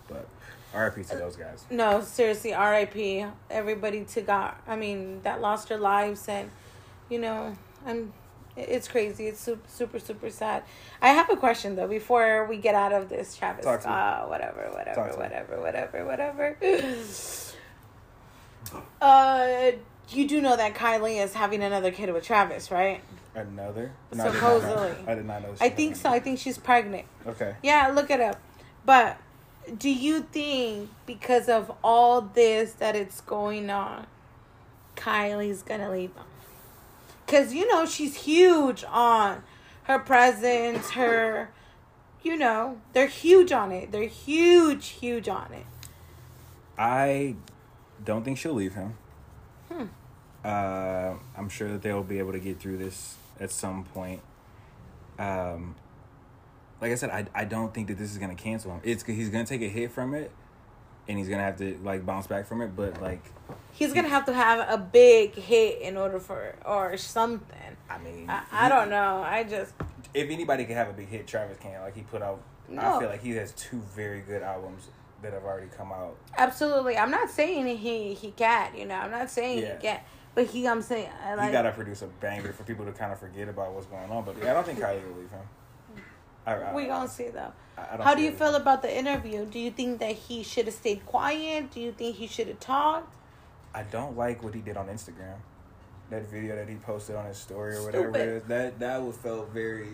but 0.08 0.26
RIP 0.74 1.06
to 1.08 1.16
those 1.16 1.36
guys. 1.36 1.64
Uh, 1.70 1.74
no, 1.74 2.00
seriously, 2.00 2.52
R.I.P. 2.54 3.26
Everybody 3.50 4.04
to 4.06 4.22
God. 4.22 4.54
I 4.66 4.74
mean, 4.76 5.20
that 5.22 5.40
lost 5.40 5.68
their 5.68 5.78
lives, 5.78 6.28
and 6.28 6.50
you 7.10 7.18
know, 7.18 7.54
I'm. 7.86 8.12
It's 8.56 8.86
crazy. 8.86 9.26
It's 9.26 9.40
super, 9.40 9.68
super, 9.68 9.98
super 9.98 10.30
sad. 10.30 10.62
I 11.02 11.08
have 11.08 11.28
a 11.30 11.36
question 11.36 11.74
though. 11.74 11.88
Before 11.88 12.46
we 12.46 12.56
get 12.56 12.74
out 12.74 12.92
of 12.92 13.08
this, 13.08 13.36
Travis 13.36 13.64
Talk 13.64 13.80
me. 13.80 13.82
Scott, 13.82 14.28
whatever, 14.28 14.70
Talk 14.94 15.16
whatever, 15.16 15.60
whatever, 15.60 16.04
whatever, 16.04 16.06
whatever. 16.06 16.56
uh, 19.00 19.72
you 20.10 20.28
do 20.28 20.40
know 20.40 20.56
that 20.56 20.74
Kylie 20.74 21.22
is 21.22 21.34
having 21.34 21.62
another 21.62 21.90
kid 21.90 22.12
with 22.12 22.24
Travis, 22.24 22.70
right? 22.70 23.00
Another? 23.34 23.92
I 24.12 24.14
did 24.14 24.18
not 24.18 24.26
know. 24.26 24.32
Supposedly. 24.32 24.94
I 25.06 25.14
did 25.14 25.26
not 25.26 25.42
know. 25.42 25.54
I 25.60 25.68
think 25.68 25.96
so. 25.96 26.08
I 26.08 26.20
think 26.20 26.38
she's 26.38 26.58
pregnant. 26.58 27.06
Okay. 27.26 27.56
Yeah, 27.62 27.88
look 27.88 28.10
it 28.10 28.20
up. 28.20 28.40
But 28.84 29.18
do 29.78 29.90
you 29.90 30.20
think 30.20 30.90
because 31.06 31.48
of 31.48 31.72
all 31.82 32.20
this 32.20 32.72
that 32.74 32.94
it's 32.94 33.20
going 33.22 33.70
on, 33.70 34.06
Kylie's 34.96 35.62
gonna 35.62 35.90
leave? 35.90 36.12
Cause 37.26 37.52
you 37.52 37.70
know 37.70 37.86
she's 37.86 38.14
huge 38.16 38.84
on 38.88 39.42
her 39.84 39.98
presence, 39.98 40.90
her, 40.90 41.50
you 42.22 42.36
know, 42.36 42.80
they're 42.92 43.06
huge 43.06 43.52
on 43.52 43.72
it. 43.72 43.92
They're 43.92 44.08
huge, 44.08 44.88
huge 44.88 45.28
on 45.28 45.52
it. 45.52 45.66
I 46.76 47.36
don't 48.04 48.24
think 48.24 48.38
she'll 48.38 48.54
leave 48.54 48.74
him. 48.74 48.96
Hmm. 49.70 49.84
Uh, 50.44 51.14
I'm 51.36 51.48
sure 51.48 51.70
that 51.70 51.82
they'll 51.82 52.02
be 52.02 52.18
able 52.18 52.32
to 52.32 52.38
get 52.38 52.60
through 52.60 52.78
this 52.78 53.16
at 53.40 53.50
some 53.50 53.84
point. 53.84 54.20
Um, 55.18 55.76
like 56.80 56.92
I 56.92 56.96
said, 56.96 57.10
I 57.10 57.26
I 57.34 57.44
don't 57.44 57.72
think 57.72 57.88
that 57.88 57.98
this 57.98 58.10
is 58.10 58.18
gonna 58.18 58.34
cancel 58.34 58.72
him. 58.72 58.80
It's 58.84 59.04
he's 59.04 59.30
gonna 59.30 59.46
take 59.46 59.62
a 59.62 59.68
hit 59.68 59.92
from 59.92 60.14
it, 60.14 60.30
and 61.08 61.18
he's 61.18 61.28
gonna 61.28 61.42
have 61.42 61.58
to 61.58 61.78
like 61.82 62.04
bounce 62.06 62.26
back 62.26 62.46
from 62.46 62.60
it. 62.62 62.74
But 62.76 63.00
like, 63.00 63.22
He's 63.72 63.92
gonna 63.92 64.08
have 64.08 64.24
to 64.26 64.32
have 64.32 64.66
a 64.68 64.78
big 64.78 65.34
hit 65.34 65.80
in 65.82 65.96
order 65.96 66.18
for 66.20 66.54
or 66.64 66.96
something. 66.96 67.58
I 67.90 67.98
mean, 67.98 68.28
I, 68.30 68.42
I 68.52 68.68
don't 68.68 68.88
know. 68.90 69.22
I 69.24 69.44
just 69.44 69.74
If 70.14 70.30
anybody 70.30 70.64
can 70.64 70.76
have 70.76 70.88
a 70.88 70.92
big 70.92 71.08
hit, 71.08 71.26
Travis 71.26 71.58
can. 71.58 71.80
Like 71.82 71.94
he 71.96 72.02
put 72.02 72.22
out. 72.22 72.40
No. 72.68 72.80
I 72.80 72.98
feel 72.98 73.08
like 73.08 73.22
he 73.22 73.30
has 73.32 73.52
two 73.52 73.80
very 73.94 74.20
good 74.20 74.42
albums 74.42 74.88
that 75.22 75.32
have 75.32 75.44
already 75.44 75.68
come 75.76 75.90
out. 75.92 76.16
absolutely. 76.38 76.96
I'm 76.96 77.10
not 77.10 77.30
saying 77.30 77.66
he 77.78 78.14
he 78.14 78.30
can't. 78.30 78.76
You 78.78 78.86
know, 78.86 78.94
I'm 78.96 79.10
not 79.10 79.30
saying 79.30 79.58
Yeah. 79.58 79.76
he 79.76 79.82
can't. 79.82 80.02
But 80.34 80.46
he, 80.46 80.66
I'm 80.66 80.82
saying, 80.82 81.08
uh, 81.24 81.28
I 81.28 81.34
like. 81.36 81.46
he 81.46 81.52
gotta 81.52 81.70
produce 81.70 82.02
a 82.02 82.06
banger 82.06 82.52
for 82.52 82.64
people 82.64 82.84
to 82.86 82.90
kind 82.92 83.12
of 83.12 83.20
forget 83.20 83.48
about 83.48 83.72
what's 83.72 83.86
going 83.86 84.10
on. 84.10 84.24
But 84.24 84.36
yeah, 84.42 84.50
I 84.50 84.54
don't 84.54 84.66
think 84.66 84.80
Kylie 84.80 85.06
will 85.06 85.20
leave 85.20 85.30
him. 85.30 85.42
I, 86.46 86.54
I, 86.54 86.74
we 86.74 86.86
gonna 86.86 87.08
see 87.08 87.28
though. 87.28 87.52
I- 87.78 88.02
How 88.02 88.14
do 88.14 88.22
you 88.22 88.30
feel 88.32 88.54
about 88.54 88.82
the 88.82 88.96
interview? 88.96 89.46
Do 89.46 89.58
you 89.58 89.70
think 89.70 89.98
that 90.00 90.12
he 90.14 90.42
should 90.42 90.66
have 90.66 90.74
stayed 90.74 91.04
quiet? 91.06 91.70
Do 91.72 91.80
you 91.80 91.92
think 91.92 92.16
he 92.16 92.26
should 92.26 92.48
have 92.48 92.60
talked? 92.60 93.14
I 93.74 93.82
don't 93.82 94.16
like 94.16 94.42
what 94.44 94.54
he 94.54 94.60
did 94.60 94.76
on 94.76 94.86
Instagram. 94.88 95.36
That 96.10 96.30
video 96.30 96.54
that 96.54 96.68
he 96.68 96.76
posted 96.76 97.16
on 97.16 97.24
his 97.26 97.38
story 97.38 97.76
or 97.76 97.84
whatever 97.84 98.12
Stupid. 98.12 98.28
is. 98.28 98.42
That 98.44 98.78
that 98.78 99.02
was 99.02 99.16
felt 99.16 99.48
very 99.50 99.88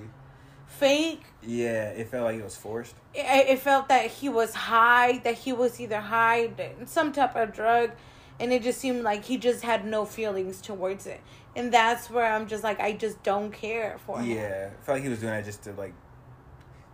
Fake. 0.66 1.22
yeah. 1.42 1.90
It 1.90 2.08
felt 2.08 2.24
like 2.24 2.38
it 2.38 2.44
was 2.44 2.56
forced. 2.56 2.94
It, 3.14 3.20
it 3.48 3.58
felt 3.60 3.88
that 3.88 4.06
he 4.10 4.28
was 4.28 4.54
high, 4.54 5.18
that 5.24 5.34
he 5.34 5.52
was 5.52 5.80
either 5.80 6.00
high, 6.00 6.50
some 6.86 7.12
type 7.12 7.34
of 7.36 7.52
drug, 7.52 7.90
and 8.38 8.52
it 8.52 8.62
just 8.62 8.78
seemed 8.80 9.02
like 9.02 9.24
he 9.24 9.36
just 9.38 9.62
had 9.62 9.84
no 9.86 10.04
feelings 10.04 10.60
towards 10.60 11.06
it. 11.06 11.20
And 11.56 11.72
that's 11.72 12.08
where 12.10 12.32
I'm 12.32 12.46
just 12.46 12.62
like, 12.62 12.78
I 12.80 12.92
just 12.92 13.22
don't 13.24 13.50
care 13.52 13.98
for 14.06 14.20
him. 14.20 14.30
Yeah, 14.36 14.70
felt 14.82 14.96
like 14.96 15.02
he 15.02 15.08
was 15.08 15.18
doing 15.20 15.32
that 15.32 15.44
just 15.44 15.62
to 15.64 15.72
like 15.72 15.94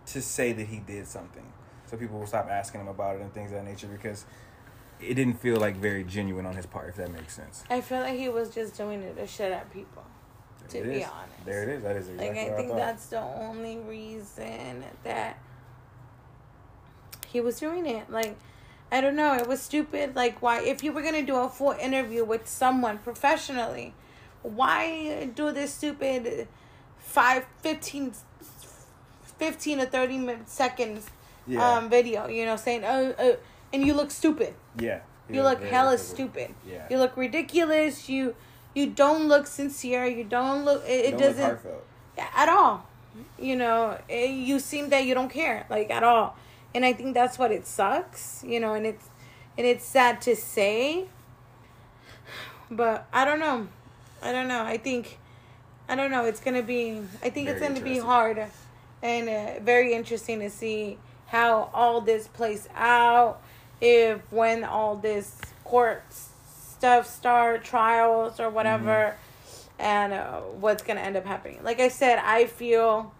to 0.07 0.21
say 0.21 0.53
that 0.53 0.67
he 0.67 0.77
did 0.77 1.07
something, 1.07 1.51
so 1.85 1.97
people 1.97 2.19
will 2.19 2.27
stop 2.27 2.47
asking 2.49 2.81
him 2.81 2.87
about 2.87 3.17
it 3.17 3.21
and 3.21 3.33
things 3.33 3.51
of 3.51 3.57
that 3.57 3.65
nature 3.65 3.87
because 3.87 4.25
it 4.99 5.13
didn't 5.13 5.39
feel 5.39 5.57
like 5.57 5.75
very 5.75 6.03
genuine 6.03 6.45
on 6.45 6.55
his 6.55 6.65
part. 6.65 6.89
If 6.89 6.95
that 6.95 7.11
makes 7.11 7.33
sense. 7.33 7.63
I 7.69 7.81
feel 7.81 7.99
like 7.99 8.17
he 8.17 8.29
was 8.29 8.49
just 8.49 8.75
doing 8.77 9.01
it 9.01 9.15
to 9.17 9.27
shit 9.27 9.51
at 9.51 9.71
people. 9.71 10.03
There 10.69 10.83
To 10.83 10.89
be 10.89 11.03
honest. 11.03 11.45
there 11.45 11.63
it 11.63 11.69
is. 11.69 11.83
That 11.83 11.95
is 11.95 12.09
exactly 12.09 12.27
Like 12.27 12.51
I 12.51 12.55
think 12.55 12.71
I 12.73 12.75
that's 12.75 13.05
the 13.07 13.21
only 13.21 13.77
reason 13.77 14.83
that 15.03 15.37
he 17.27 17.41
was 17.41 17.59
doing 17.59 17.85
it. 17.85 18.09
Like 18.09 18.37
I 18.91 19.01
don't 19.01 19.15
know, 19.15 19.35
it 19.35 19.47
was 19.47 19.61
stupid. 19.61 20.15
Like 20.15 20.41
why 20.41 20.61
if 20.61 20.83
you 20.83 20.91
were 20.91 21.01
going 21.01 21.13
to 21.13 21.25
do 21.25 21.35
a 21.35 21.49
full 21.49 21.71
interview 21.73 22.23
with 22.23 22.47
someone 22.47 22.97
professionally, 22.99 23.93
why 24.41 25.29
do 25.35 25.51
this 25.51 25.73
stupid 25.73 26.47
5 26.97 27.45
15 27.61 28.13
15 29.37 29.79
or 29.81 29.85
30 29.85 30.37
seconds 30.45 31.09
Yeah. 31.47 31.63
um 31.77 31.89
video, 31.89 32.27
you 32.27 32.45
know, 32.45 32.55
saying 32.57 32.83
oh, 32.85 33.13
oh 33.17 33.37
and 33.73 33.85
you 33.85 33.93
look 33.93 34.11
stupid. 34.11 34.53
yeah. 34.79 34.99
You 35.29 35.41
was 35.41 35.49
look 35.51 35.59
very 35.59 35.71
hella 35.71 35.97
stupid. 35.97 36.55
Yeah. 36.65 36.87
You 36.89 36.97
look 36.99 37.17
ridiculous. 37.17 38.07
You 38.07 38.35
you 38.73 38.87
don't 38.87 39.27
look 39.27 39.45
sincere. 39.47 40.05
You 40.05 40.23
don't 40.23 40.63
look 40.63 40.83
it, 40.87 40.91
it 40.91 41.11
Don't 41.11 41.19
look 41.19 41.29
doesn't 41.29 41.43
heartfelt. 41.43 41.83
at 42.17 42.49
all. 42.49 42.85
You 43.39 43.55
know, 43.55 43.97
it, 44.07 44.29
you 44.29 44.59
seem 44.59 44.89
that 44.89 45.03
you 45.05 45.13
don't 45.13 45.29
care 45.29 45.65
like 45.69 45.89
at 45.91 46.03
all, 46.03 46.35
and 46.73 46.85
I 46.85 46.93
think 46.93 47.13
that's 47.13 47.37
what 47.39 47.51
it 47.51 47.65
sucks. 47.67 48.43
You 48.45 48.59
know, 48.61 48.73
and 48.73 48.85
it's 48.85 49.09
and 49.57 49.65
it's 49.67 49.83
sad 49.83 50.21
to 50.21 50.35
say, 50.35 51.07
but 52.69 53.07
I 53.11 53.25
don't 53.25 53.39
know. 53.39 53.67
I 54.21 54.31
don't 54.31 54.47
know. 54.47 54.63
I 54.63 54.77
think 54.77 55.17
I 55.89 55.95
don't 55.95 56.11
know. 56.11 56.25
It's 56.25 56.39
gonna 56.39 56.63
be. 56.63 57.01
I 57.23 57.29
think 57.29 57.49
it's 57.49 57.59
gonna 57.61 57.81
be 57.81 57.99
hard 57.99 58.45
and 59.01 59.29
uh, 59.29 59.59
very 59.63 59.93
interesting 59.93 60.39
to 60.39 60.49
see 60.49 60.97
how 61.27 61.69
all 61.73 62.01
this 62.01 62.27
plays 62.27 62.67
out. 62.75 63.41
If 63.79 64.21
when 64.31 64.63
all 64.63 64.95
this 64.95 65.39
court 65.63 66.03
stuff 66.11 67.07
start 67.07 67.63
trials 67.63 68.39
or 68.39 68.49
whatever 68.49 69.15
and 69.79 70.13
uh, 70.13 70.39
what's 70.41 70.83
gonna 70.83 71.01
end 71.01 71.15
up 71.15 71.25
happening. 71.25 71.59
Like 71.63 71.79
I 71.79 71.89
said, 71.89 72.19
I 72.19 72.45
feel 72.45 73.13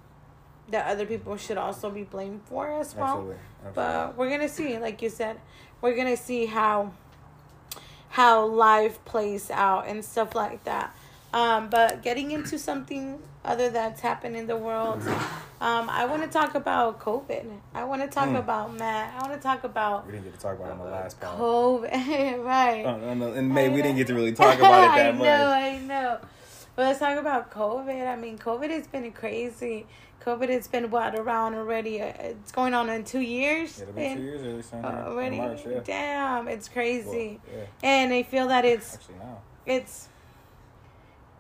that 0.70 0.88
other 0.88 1.06
people 1.06 1.38
should 1.38 1.58
also 1.58 1.90
be 1.90 2.04
blamed 2.04 2.42
for 2.46 2.72
as 2.80 2.96
well. 2.96 3.06
Absolutely. 3.06 3.36
Absolutely. 3.66 3.74
But 3.76 4.18
we're 4.18 4.30
gonna 4.30 4.50
see, 4.50 4.78
like 4.78 5.02
you 5.02 5.10
said, 5.10 5.40
we're 5.82 5.96
gonna 5.96 6.18
see 6.18 6.46
how 6.46 6.92
how 8.10 8.46
life 8.46 9.04
plays 9.06 9.52
out 9.52 9.88
and 9.88 10.04
stuff 10.04 10.34
like 10.34 10.64
that. 10.64 10.96
Um, 11.38 11.70
but 11.70 12.02
getting 12.02 12.32
into 12.32 12.58
something 12.58 13.20
other 13.46 13.70
that's 13.70 14.02
happened 14.02 14.36
in 14.36 14.48
the 14.48 14.58
world, 14.58 15.02
um, 15.62 15.86
I 15.90 16.06
want 16.12 16.22
to 16.24 16.28
talk 16.40 16.56
about 16.56 17.00
COVID. 17.00 17.46
I 17.74 17.84
want 17.84 18.02
to 18.02 18.08
talk 18.08 18.30
Mm. 18.30 18.40
about 18.40 18.74
Matt. 18.74 19.14
I 19.18 19.28
want 19.28 19.34
to 19.40 19.44
talk 19.50 19.64
about 19.64 20.06
we 20.08 20.14
didn't 20.14 20.26
get 20.26 20.34
to 20.34 20.40
talk 20.40 20.56
about 20.58 20.70
it 20.70 20.72
on 20.72 20.80
the 20.80 20.86
last 20.86 21.20
part. 21.22 21.38
COVID, 21.38 22.44
right? 22.56 22.84
Oh, 22.86 22.98
no, 22.98 23.14
no, 23.14 23.34
in 23.34 23.54
May, 23.54 23.70
we 23.70 23.82
didn't 23.84 23.98
get 23.98 24.08
to 24.08 24.16
really 24.16 24.32
talk 24.44 24.58
about 24.58 24.84
it 24.86 24.98
that 24.98 25.08
I 25.10 25.12
much. 25.12 25.26
know, 25.26 25.46
I 25.48 25.78
know. 25.80 26.18
But 26.76 26.82
let's 26.88 27.00
talk 27.00 27.18
about 27.18 27.52
COVID. 27.52 28.08
I 28.08 28.16
mean, 28.16 28.38
COVID 28.38 28.70
has 28.72 28.88
been 28.88 29.12
crazy. 29.12 29.86
COVID 30.26 30.50
has 30.50 30.68
been 30.68 30.90
what 30.92 31.16
around 31.16 31.56
already? 31.56 32.02
Uh, 32.02 32.08
It's 32.20 32.52
going 32.52 32.74
on 32.74 32.90
in 32.90 33.04
two 33.04 33.22
years. 33.22 33.80
It'll 33.82 33.94
be 33.94 34.14
two 34.16 34.22
years 34.22 34.42
early. 34.74 34.84
Uh, 34.84 35.10
already. 35.10 35.38
March, 35.38 35.62
yeah. 35.66 35.80
Damn, 35.84 36.48
it's 36.48 36.68
crazy. 36.68 37.40
Well, 37.48 37.58
yeah. 37.84 37.90
And 37.96 38.14
I 38.14 38.24
feel 38.24 38.48
that 38.48 38.66
it's 38.66 38.96
Actually, 38.96 39.16
no. 39.20 39.42
it's 39.66 40.10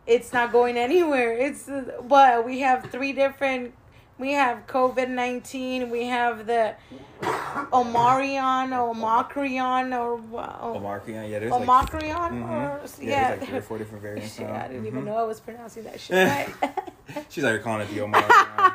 it's 0.07 0.31
not 0.33 0.51
going 0.51 0.77
anywhere. 0.77 1.33
It's 1.37 1.69
but 2.07 2.45
we 2.45 2.59
have 2.61 2.85
three 2.91 3.13
different. 3.13 3.73
We 4.19 4.33
have 4.33 4.65
COVID 4.65 5.09
nineteen. 5.09 5.89
We 5.91 6.05
have 6.07 6.47
the 6.47 6.73
Omarion 7.21 8.71
or 8.71 8.89
Omicron 8.91 9.93
or 9.93 10.13
oh, 10.13 10.79
Omarkian, 10.79 11.29
yeah, 11.29 11.39
there's 11.39 11.51
like, 11.51 11.61
Omicron 11.61 12.43
Mhm. 12.43 12.49
or 12.49 12.81
yeah, 13.01 13.07
yeah. 13.09 13.27
there's 13.29 13.39
like 13.41 13.49
three 13.49 13.57
or 13.57 13.61
four 13.61 13.77
different 13.77 14.01
variants 14.01 14.35
Shit. 14.37 14.47
I 14.49 14.67
didn't 14.67 14.83
Mhm. 14.83 14.87
even 14.87 15.05
know 15.05 15.17
I 15.17 15.23
was 15.23 15.39
pronouncing 15.39 15.83
that 15.83 15.99
shit 15.99 16.27
right. 16.27 16.49
She's 17.29 17.43
like 17.43 17.61
calling 17.63 17.81
it 17.81 17.89
the 17.93 17.99
Omarion. 18.01 18.73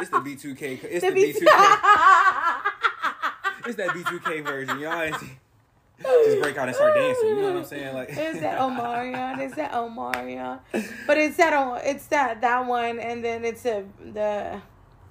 it's 0.00 0.10
the 0.10 0.18
B2K. 0.18 0.84
It's 0.84 1.04
the, 1.04 1.10
B- 1.12 1.32
B2K. 1.32 1.46
It's 3.66 3.76
that 3.76 3.90
B2K 3.90 4.44
version. 4.44 4.78
Y'all 4.80 5.00
ain't 5.00 5.16
see- 5.20 5.38
just 6.00 6.40
break 6.42 6.56
out 6.56 6.68
and 6.68 6.74
start 6.76 6.94
dancing. 6.94 7.28
You 7.28 7.36
know 7.36 7.48
what 7.48 7.56
I'm 7.56 7.64
saying? 7.64 7.94
Like 7.94 8.10
Is 8.10 8.40
that 8.40 8.58
Omarion? 8.60 9.40
Is 9.40 9.52
that 9.52 9.72
Omarion? 9.72 10.58
But 11.06 11.18
it's 11.18 11.36
that 11.36 11.52
O- 11.52 11.74
it's 11.74 12.06
that 12.06 12.40
that 12.40 12.66
one, 12.66 12.98
and 12.98 13.24
then 13.24 13.44
it's 13.44 13.64
a 13.66 13.84
the 14.00 14.60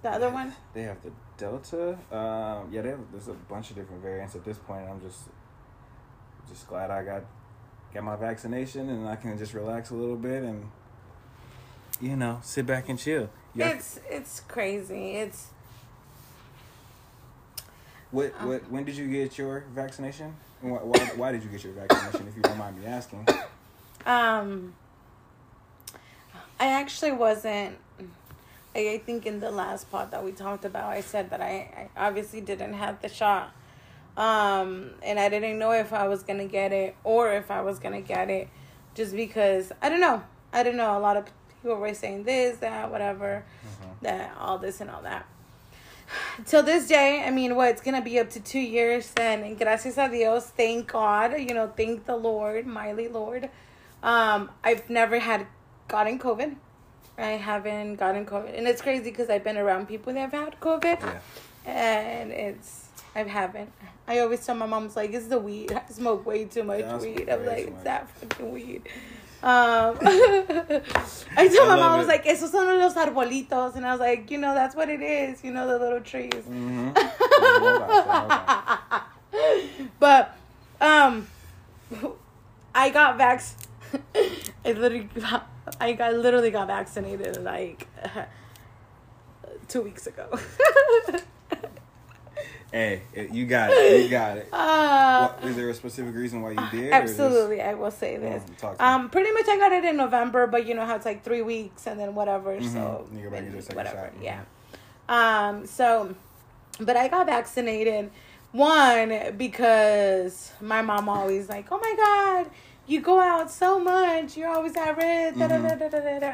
the 0.01 0.09
other 0.09 0.29
one. 0.29 0.53
They 0.73 0.83
have 0.83 1.01
the 1.01 1.11
Delta. 1.37 1.91
Um, 2.11 2.69
yeah, 2.71 2.81
they 2.81 2.89
have, 2.89 2.99
there's 3.11 3.27
a 3.27 3.33
bunch 3.33 3.69
of 3.71 3.75
different 3.75 4.01
variants 4.01 4.35
at 4.35 4.43
this 4.45 4.57
point. 4.57 4.87
I'm 4.89 5.01
just 5.01 5.21
just 6.49 6.67
glad 6.67 6.91
I 6.91 7.03
got 7.03 7.23
got 7.93 8.03
my 8.03 8.15
vaccination 8.15 8.89
and 8.89 9.07
I 9.07 9.15
can 9.15 9.37
just 9.37 9.53
relax 9.53 9.89
a 9.89 9.95
little 9.95 10.15
bit 10.15 10.43
and 10.43 10.69
you 11.99 12.15
know 12.15 12.39
sit 12.41 12.65
back 12.65 12.89
and 12.89 12.97
chill. 12.99 13.29
Yeah. 13.55 13.69
It's 13.69 13.99
it's 14.09 14.39
crazy. 14.41 15.11
It's 15.17 15.47
What 18.11 18.31
what 18.43 18.69
when 18.69 18.83
did 18.83 18.95
you 18.97 19.07
get 19.07 19.37
your 19.37 19.63
vaccination? 19.73 20.35
Why, 20.61 20.77
why 20.77 20.99
why 21.15 21.31
did 21.31 21.43
you 21.43 21.49
get 21.49 21.63
your 21.63 21.73
vaccination? 21.73 22.27
If 22.27 22.35
you 22.35 22.41
don't 22.43 22.57
mind 22.57 22.79
me 22.79 22.85
asking. 22.85 23.27
um. 24.05 24.73
I 26.59 26.67
actually 26.73 27.13
wasn't. 27.13 27.77
I, 28.75 28.89
I 28.89 28.97
think 29.03 29.25
in 29.25 29.39
the 29.39 29.49
last 29.49 29.89
part 29.89 30.11
that 30.11 30.23
we 30.23 30.31
talked 30.31 30.63
about, 30.63 30.89
I 30.89 31.01
said 31.01 31.31
that 31.31 31.41
I, 31.41 31.89
I 31.97 32.07
obviously 32.07 32.39
didn't 32.39 32.73
have 32.73 33.01
the 33.01 33.09
shot. 33.09 33.51
Um, 34.15 34.91
and 35.01 35.19
I 35.19 35.29
didn't 35.29 35.57
know 35.57 35.71
if 35.71 35.91
I 35.91 36.07
was 36.07 36.21
gonna 36.21 36.45
get 36.45 36.71
it 36.71 36.95
or 37.03 37.33
if 37.33 37.49
I 37.49 37.61
was 37.61 37.79
gonna 37.79 38.01
get 38.01 38.29
it, 38.29 38.49
just 38.93 39.15
because 39.15 39.71
I 39.81 39.89
don't 39.89 40.01
know. 40.01 40.21
I 40.53 40.61
don't 40.61 40.75
know. 40.77 40.95
A 40.97 40.99
lot 40.99 41.17
of 41.17 41.25
people 41.63 41.77
were 41.77 41.93
saying 41.95 42.25
this, 42.25 42.57
that, 42.57 42.91
whatever, 42.91 43.43
that 44.03 44.35
all 44.37 44.57
this 44.59 44.81
and 44.81 44.91
all 44.91 45.01
that. 45.01 45.25
Till 46.45 46.63
this 46.63 46.87
day, 46.87 47.23
I 47.25 47.31
mean, 47.31 47.55
what 47.55 47.69
it's 47.69 47.81
gonna 47.81 48.01
be 48.01 48.19
up 48.19 48.29
to 48.31 48.39
two 48.39 48.59
years, 48.59 49.13
and 49.17 49.57
gracias 49.57 49.97
a 49.97 50.09
Dios, 50.09 50.45
thank 50.47 50.91
God, 50.91 51.39
you 51.39 51.53
know, 51.53 51.71
thank 51.75 52.05
the 52.05 52.15
Lord, 52.15 52.65
Miley 52.65 53.07
Lord. 53.07 53.49
Um, 54.03 54.49
I've 54.63 54.89
never 54.89 55.19
had 55.19 55.45
gotten 55.87 56.17
COVID. 56.19 56.55
I 57.17 57.31
haven't 57.31 57.95
gotten 57.97 58.25
COVID, 58.25 58.57
and 58.57 58.67
it's 58.67 58.81
crazy 58.81 59.11
because 59.11 59.29
I've 59.29 59.43
been 59.43 59.57
around 59.57 59.87
people 59.87 60.13
that 60.13 60.19
have 60.19 60.31
had 60.31 60.59
COVID, 60.59 60.99
Yeah. 61.01 61.71
and 61.71 62.31
it's 62.31 62.87
I 63.13 63.23
haven't. 63.23 63.71
I 64.07 64.19
always 64.19 64.45
tell 64.45 64.55
my 64.55 64.65
mom's 64.65 64.95
like, 64.95 65.11
"It's 65.13 65.27
the 65.27 65.37
weed. 65.37 65.71
I 65.73 65.91
smoke 65.91 66.25
way 66.25 66.45
too 66.45 66.63
much 66.63 66.83
I 66.85 66.95
weed." 66.95 67.29
I'm 67.29 67.45
like, 67.45 67.67
"It's 67.67 67.83
that 67.83 68.09
fucking 68.09 68.51
weed." 68.51 68.83
Um, 69.43 69.97
I 71.35 71.47
told 71.47 71.67
my 71.67 71.73
I 71.73 71.77
love 71.77 71.79
mom, 71.79 71.93
I 71.93 71.97
was 71.97 72.07
like, 72.07 72.25
"Esos 72.25 72.49
son 72.49 72.79
los 72.79 72.93
arbolitos," 72.93 73.75
and 73.75 73.85
I 73.85 73.91
was 73.91 73.99
like, 73.99 74.29
"You 74.29 74.37
know, 74.37 74.53
that's 74.53 74.75
what 74.75 74.87
it 74.89 75.01
is. 75.01 75.43
You 75.43 75.51
know, 75.51 75.67
the 75.67 75.79
little 75.79 76.01
trees." 76.01 76.31
Mm-hmm. 76.31 76.91
Hold 76.95 77.81
on, 77.81 79.01
hold 79.31 79.91
but 79.99 80.37
um 80.79 81.27
I 82.75 82.89
got 82.89 83.17
vax 83.17 83.53
I 84.15 84.71
literally 84.73 85.09
got 85.19 85.49
I 85.79 85.93
got 85.93 86.13
literally 86.13 86.51
got 86.51 86.67
vaccinated 86.67 87.41
like 87.43 87.87
two 89.67 89.81
weeks 89.81 90.07
ago. 90.07 90.37
Hey, 92.71 93.01
you 93.31 93.45
got 93.45 93.69
it. 93.71 94.03
You 94.03 94.09
got 94.21 94.37
it. 94.37 94.47
uh, 94.53 95.27
What, 95.29 95.49
is 95.49 95.55
there 95.57 95.69
a 95.69 95.73
specific 95.73 96.15
reason 96.15 96.41
why 96.41 96.51
you 96.51 96.57
did? 96.71 96.89
just- 96.91 96.93
absolutely, 96.93 97.61
I 97.61 97.73
will 97.73 97.91
say 97.91 98.15
this. 98.17 98.43
To 98.59 98.67
me. 98.71 98.75
Um, 98.79 99.09
pretty 99.09 99.31
much 99.31 99.47
I 99.49 99.57
got 99.57 99.71
it 99.73 99.83
in 99.83 99.97
November, 99.97 100.47
but 100.47 100.65
you 100.65 100.73
know 100.73 100.85
how 100.85 100.95
it's 100.95 101.05
like 101.05 101.23
three 101.23 101.41
weeks 101.41 101.85
and 101.87 101.99
then 101.99 102.15
whatever. 102.15 102.59
So 102.61 103.07
You 103.13 103.23
go 103.23 103.29
back 103.29 103.39
and 103.39 103.51
do 103.51 103.61
second 103.61 103.75
whatever, 103.75 104.11
shot. 104.13 104.19
Mhm. 104.21 104.23
yeah. 104.23 104.41
Um, 105.09 105.65
so, 105.65 106.15
but 106.79 106.95
I 106.95 107.07
got 107.09 107.25
vaccinated. 107.25 108.09
One 108.53 109.35
because 109.37 110.51
my 110.61 110.81
mom 110.81 111.07
always 111.09 111.47
like, 111.49 111.67
oh 111.71 111.77
my 111.79 111.93
god, 111.95 112.51
you 112.87 112.99
go 113.01 113.19
out 113.19 113.49
so 113.51 113.79
much, 113.79 114.35
you're 114.37 114.49
always 114.49 114.75
at 114.75 114.95
risk. 114.97 115.37
Da, 115.39 115.47
da, 115.47 115.57
da, 115.57 115.75
da, 115.75 115.87
da, 115.89 115.99
da, 115.99 116.19
da. 116.19 116.33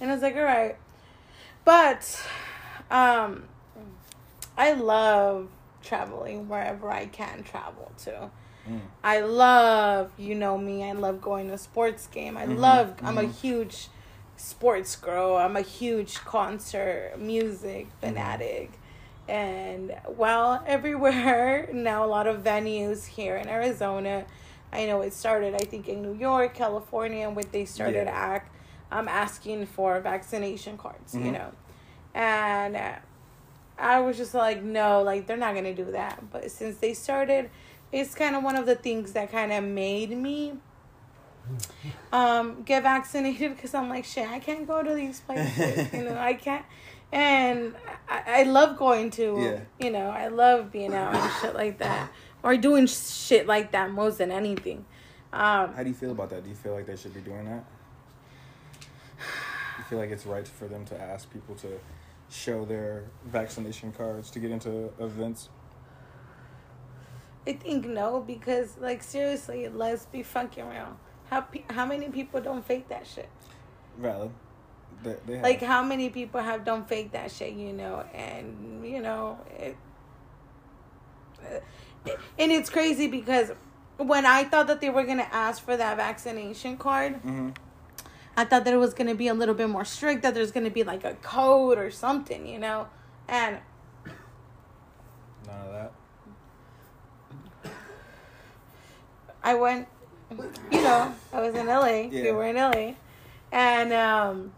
And 0.00 0.10
I 0.10 0.14
was 0.14 0.22
like, 0.22 0.36
all 0.36 0.42
right, 0.42 0.76
but 1.64 2.20
um, 2.92 3.44
I 4.56 4.72
love 4.74 5.48
traveling 5.88 6.48
wherever 6.48 6.90
I 6.90 7.06
can 7.06 7.42
travel 7.42 7.90
to. 8.04 8.30
Mm. 8.68 8.80
I 9.02 9.20
love, 9.20 10.12
you 10.18 10.34
know 10.34 10.58
me, 10.58 10.84
I 10.84 10.92
love 10.92 11.20
going 11.20 11.48
to 11.48 11.58
sports 11.58 12.06
game. 12.06 12.36
I 12.36 12.44
Mhm, 12.46 12.58
love, 12.58 12.94
I'm 13.04 13.18
a 13.18 13.22
mhm. 13.24 13.32
huge 13.40 13.88
sports 14.36 14.96
girl. 14.96 15.36
I'm 15.36 15.56
a 15.56 15.62
huge 15.62 16.14
concert 16.24 17.14
music 17.18 17.86
Mm-hmm. 17.86 18.00
fanatic. 18.00 18.72
And 19.28 19.94
well, 20.08 20.62
everywhere 20.66 21.68
now, 21.72 22.04
a 22.04 22.10
lot 22.16 22.26
of 22.26 22.42
venues 22.42 23.06
here 23.06 23.36
in 23.36 23.48
Arizona. 23.48 24.24
I 24.72 24.84
know 24.86 25.00
it 25.00 25.14
started, 25.14 25.54
I 25.54 25.64
think, 25.64 25.88
in 25.88 26.02
New 26.02 26.14
York, 26.14 26.54
California, 26.54 27.30
when 27.30 27.46
they 27.50 27.64
started 27.64 28.06
Yeah. 28.06 28.12
act, 28.34 28.52
I'm 28.90 29.08
asking 29.08 29.66
for 29.66 29.98
vaccination 30.00 30.76
cards, 30.76 31.14
you 31.14 31.30
Mhm. 31.30 31.32
know. 31.32 31.50
And 32.14 32.76
uh, 32.76 32.96
I 33.78 34.00
was 34.00 34.16
just 34.16 34.34
like, 34.34 34.62
no, 34.62 35.02
like 35.02 35.26
they're 35.26 35.36
not 35.36 35.54
gonna 35.54 35.74
do 35.74 35.90
that. 35.92 36.30
But 36.32 36.50
since 36.50 36.78
they 36.78 36.94
started, 36.94 37.50
it's 37.92 38.14
kind 38.14 38.34
of 38.36 38.42
one 38.42 38.56
of 38.56 38.66
the 38.66 38.74
things 38.74 39.12
that 39.12 39.30
kind 39.30 39.52
of 39.52 39.64
made 39.64 40.10
me 40.10 40.54
um 42.12 42.62
get 42.62 42.82
vaccinated 42.82 43.54
because 43.56 43.74
I'm 43.74 43.88
like, 43.88 44.04
shit, 44.04 44.28
I 44.28 44.38
can't 44.38 44.66
go 44.66 44.82
to 44.82 44.94
these 44.94 45.20
places, 45.20 45.92
you 45.92 46.04
know, 46.04 46.16
I 46.18 46.34
can't. 46.34 46.64
And 47.10 47.74
I, 48.08 48.40
I 48.40 48.42
love 48.42 48.76
going 48.76 49.10
to, 49.12 49.34
Yeah. 49.80 49.86
you 49.86 49.90
know, 49.90 50.10
I 50.10 50.28
love 50.28 50.70
being 50.70 50.92
out 50.92 51.14
and 51.14 51.32
shit 51.40 51.54
like 51.54 51.78
that, 51.78 52.10
or 52.42 52.56
doing 52.58 52.86
shit 52.86 53.46
like 53.46 53.72
that 53.72 53.90
more 53.90 54.10
than 54.10 54.30
anything. 54.30 54.84
Um, 55.32 55.72
How 55.72 55.82
do 55.82 55.88
you 55.88 55.94
feel 55.94 56.10
about 56.10 56.28
that? 56.30 56.42
Do 56.42 56.50
you 56.50 56.54
feel 56.56 56.74
like 56.74 56.84
they 56.86 56.96
should 56.96 57.14
be 57.14 57.20
doing 57.20 57.44
that? 57.46 57.64
You 59.78 59.84
feel 59.84 59.98
like 59.98 60.10
it's 60.10 60.26
right 60.26 60.46
for 60.46 60.66
them 60.66 60.84
to 60.86 61.00
ask 61.00 61.32
people 61.32 61.54
to 61.56 61.68
show 62.30 62.64
their 62.64 63.04
vaccination 63.24 63.92
cards 63.92 64.30
to 64.30 64.38
get 64.40 64.50
into 64.50 64.90
events? 64.98 65.48
I 67.46 67.52
think 67.54 67.86
no 67.86 68.20
because 68.20 68.76
like 68.78 69.02
seriously, 69.02 69.68
let's 69.68 70.06
be 70.06 70.22
fucking 70.22 70.68
real. 70.68 70.98
How 71.30 71.42
pe- 71.42 71.64
how 71.70 71.86
many 71.86 72.08
people 72.08 72.40
don't 72.40 72.64
fake 72.64 72.88
that 72.88 73.06
shit? 73.06 73.28
Valid. 73.98 74.30
They, 75.02 75.16
they 75.26 75.34
have. 75.34 75.42
Like 75.42 75.62
how 75.62 75.82
many 75.82 76.10
people 76.10 76.40
have 76.40 76.64
don't 76.64 76.86
fake 76.88 77.12
that 77.12 77.30
shit, 77.30 77.54
you 77.54 77.72
know? 77.72 78.04
And 78.12 78.84
you 78.84 79.00
know, 79.00 79.38
it, 79.58 79.76
and 82.38 82.52
it's 82.52 82.68
crazy 82.68 83.08
because 83.08 83.52
when 83.96 84.26
I 84.26 84.44
thought 84.44 84.66
that 84.66 84.80
they 84.80 84.90
were 84.90 85.04
gonna 85.04 85.28
ask 85.30 85.64
for 85.64 85.76
that 85.76 85.96
vaccination 85.96 86.76
card, 86.76 87.16
hmm 87.16 87.50
I 88.38 88.44
thought 88.44 88.64
that 88.66 88.72
it 88.72 88.76
was 88.76 88.94
gonna 88.94 89.16
be 89.16 89.26
a 89.26 89.34
little 89.34 89.56
bit 89.56 89.68
more 89.68 89.84
strict. 89.84 90.22
That 90.22 90.32
there's 90.32 90.52
gonna 90.52 90.70
be 90.70 90.84
like 90.84 91.02
a 91.02 91.14
code 91.14 91.76
or 91.76 91.90
something, 91.90 92.46
you 92.46 92.60
know? 92.60 92.86
And 93.26 93.58
None 95.44 95.66
of 95.66 95.72
that. 95.72 95.92
I 99.42 99.54
went, 99.54 99.88
you 100.70 100.82
know, 100.82 101.12
I 101.32 101.40
was 101.40 101.56
in 101.56 101.66
LA. 101.66 102.10
Yeah. 102.12 102.22
We 102.22 102.30
were 102.30 102.44
in 102.44 102.54
LA. 102.54 102.92
And 103.50 103.92
um, 103.92 104.52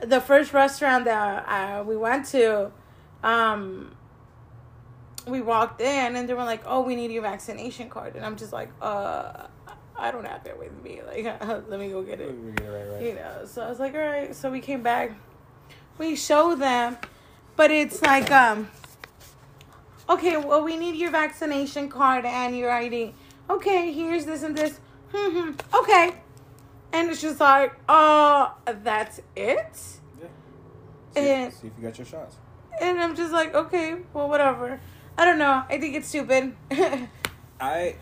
the 0.00 0.20
first 0.20 0.52
restaurant 0.52 1.04
that 1.04 1.48
uh, 1.48 1.84
we 1.84 1.96
went 1.96 2.26
to, 2.30 2.72
um, 3.22 3.94
we 5.28 5.40
walked 5.40 5.80
in 5.80 6.16
and 6.16 6.28
they 6.28 6.34
were 6.34 6.42
like, 6.42 6.64
oh, 6.66 6.80
we 6.80 6.96
need 6.96 7.12
your 7.12 7.22
vaccination 7.22 7.88
card. 7.88 8.16
And 8.16 8.26
I'm 8.26 8.36
just 8.36 8.52
like, 8.52 8.70
uh, 8.82 9.46
I 9.98 10.10
don't 10.10 10.26
have 10.26 10.46
it 10.46 10.58
with 10.58 10.72
me. 10.82 11.00
Like, 11.06 11.24
let 11.68 11.80
me 11.80 11.88
go 11.88 12.02
get 12.02 12.20
it. 12.20 12.34
We 12.38 12.52
get 12.52 12.66
it 12.66 12.70
right, 12.70 12.92
right. 12.94 13.02
You 13.02 13.14
know, 13.14 13.44
so 13.46 13.62
I 13.62 13.68
was 13.68 13.78
like, 13.80 13.94
all 13.94 14.00
right. 14.00 14.34
So 14.34 14.50
we 14.50 14.60
came 14.60 14.82
back. 14.82 15.12
We 15.98 16.14
show 16.16 16.54
them, 16.54 16.98
but 17.56 17.70
it's 17.70 18.02
like, 18.02 18.30
um, 18.30 18.68
okay, 20.10 20.36
well, 20.36 20.62
we 20.62 20.76
need 20.76 20.96
your 20.96 21.10
vaccination 21.10 21.88
card 21.88 22.26
and 22.26 22.56
your 22.56 22.70
ID. 22.70 23.14
Okay, 23.48 23.92
here's 23.92 24.26
this 24.26 24.42
and 24.42 24.56
this. 24.56 24.78
Hmm, 25.14 25.52
okay. 25.74 26.16
And 26.92 27.10
it's 27.10 27.22
just 27.22 27.40
like, 27.40 27.72
uh, 27.88 28.50
that's 28.82 29.20
it? 29.34 29.80
Yeah. 30.20 30.26
See, 31.14 31.30
And- 31.30 31.52
see 31.52 31.66
if 31.68 31.72
you 31.78 31.88
got 31.88 31.98
your 31.98 32.06
shots. 32.06 32.36
And 32.80 33.00
I'm 33.00 33.16
just 33.16 33.32
like, 33.32 33.54
okay, 33.54 33.96
well, 34.12 34.28
whatever. 34.28 34.78
I 35.16 35.24
don't 35.24 35.38
know. 35.38 35.64
I 35.68 35.78
think 35.78 35.94
it's 35.94 36.08
stupid. 36.08 36.54
I 37.60 37.96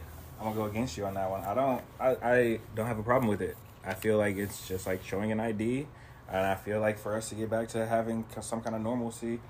I'm 0.45 0.53
gonna 0.53 0.67
go 0.67 0.71
against 0.71 0.99
you 0.99 1.07
on 1.07 1.15
that 1.15 1.31
one. 1.31 1.43
I 1.43 1.55
don't 1.55 1.83
I, 1.99 2.09
I 2.23 2.61
don't 2.75 2.87
have 2.87 2.99
a 2.99 3.03
problem 3.03 3.29
with 3.29 3.41
it. 3.41 3.57
I 3.83 3.95
feel 3.95 4.19
like 4.19 4.37
it's 4.37 4.69
just 4.69 4.87
like 4.87 5.03
showing 5.03 5.33
an 5.33 5.41
ID, 5.41 5.87
and 6.29 6.47
I 6.47 6.55
feel 6.55 6.81
like 6.81 6.99
for 6.99 7.17
us 7.17 7.31
to 7.31 7.35
get 7.35 7.49
back 7.49 7.69
to 7.69 7.87
having 7.87 8.27
some 8.43 8.61
kind 8.61 8.77
of 8.77 8.83
normalcy, 8.83 9.41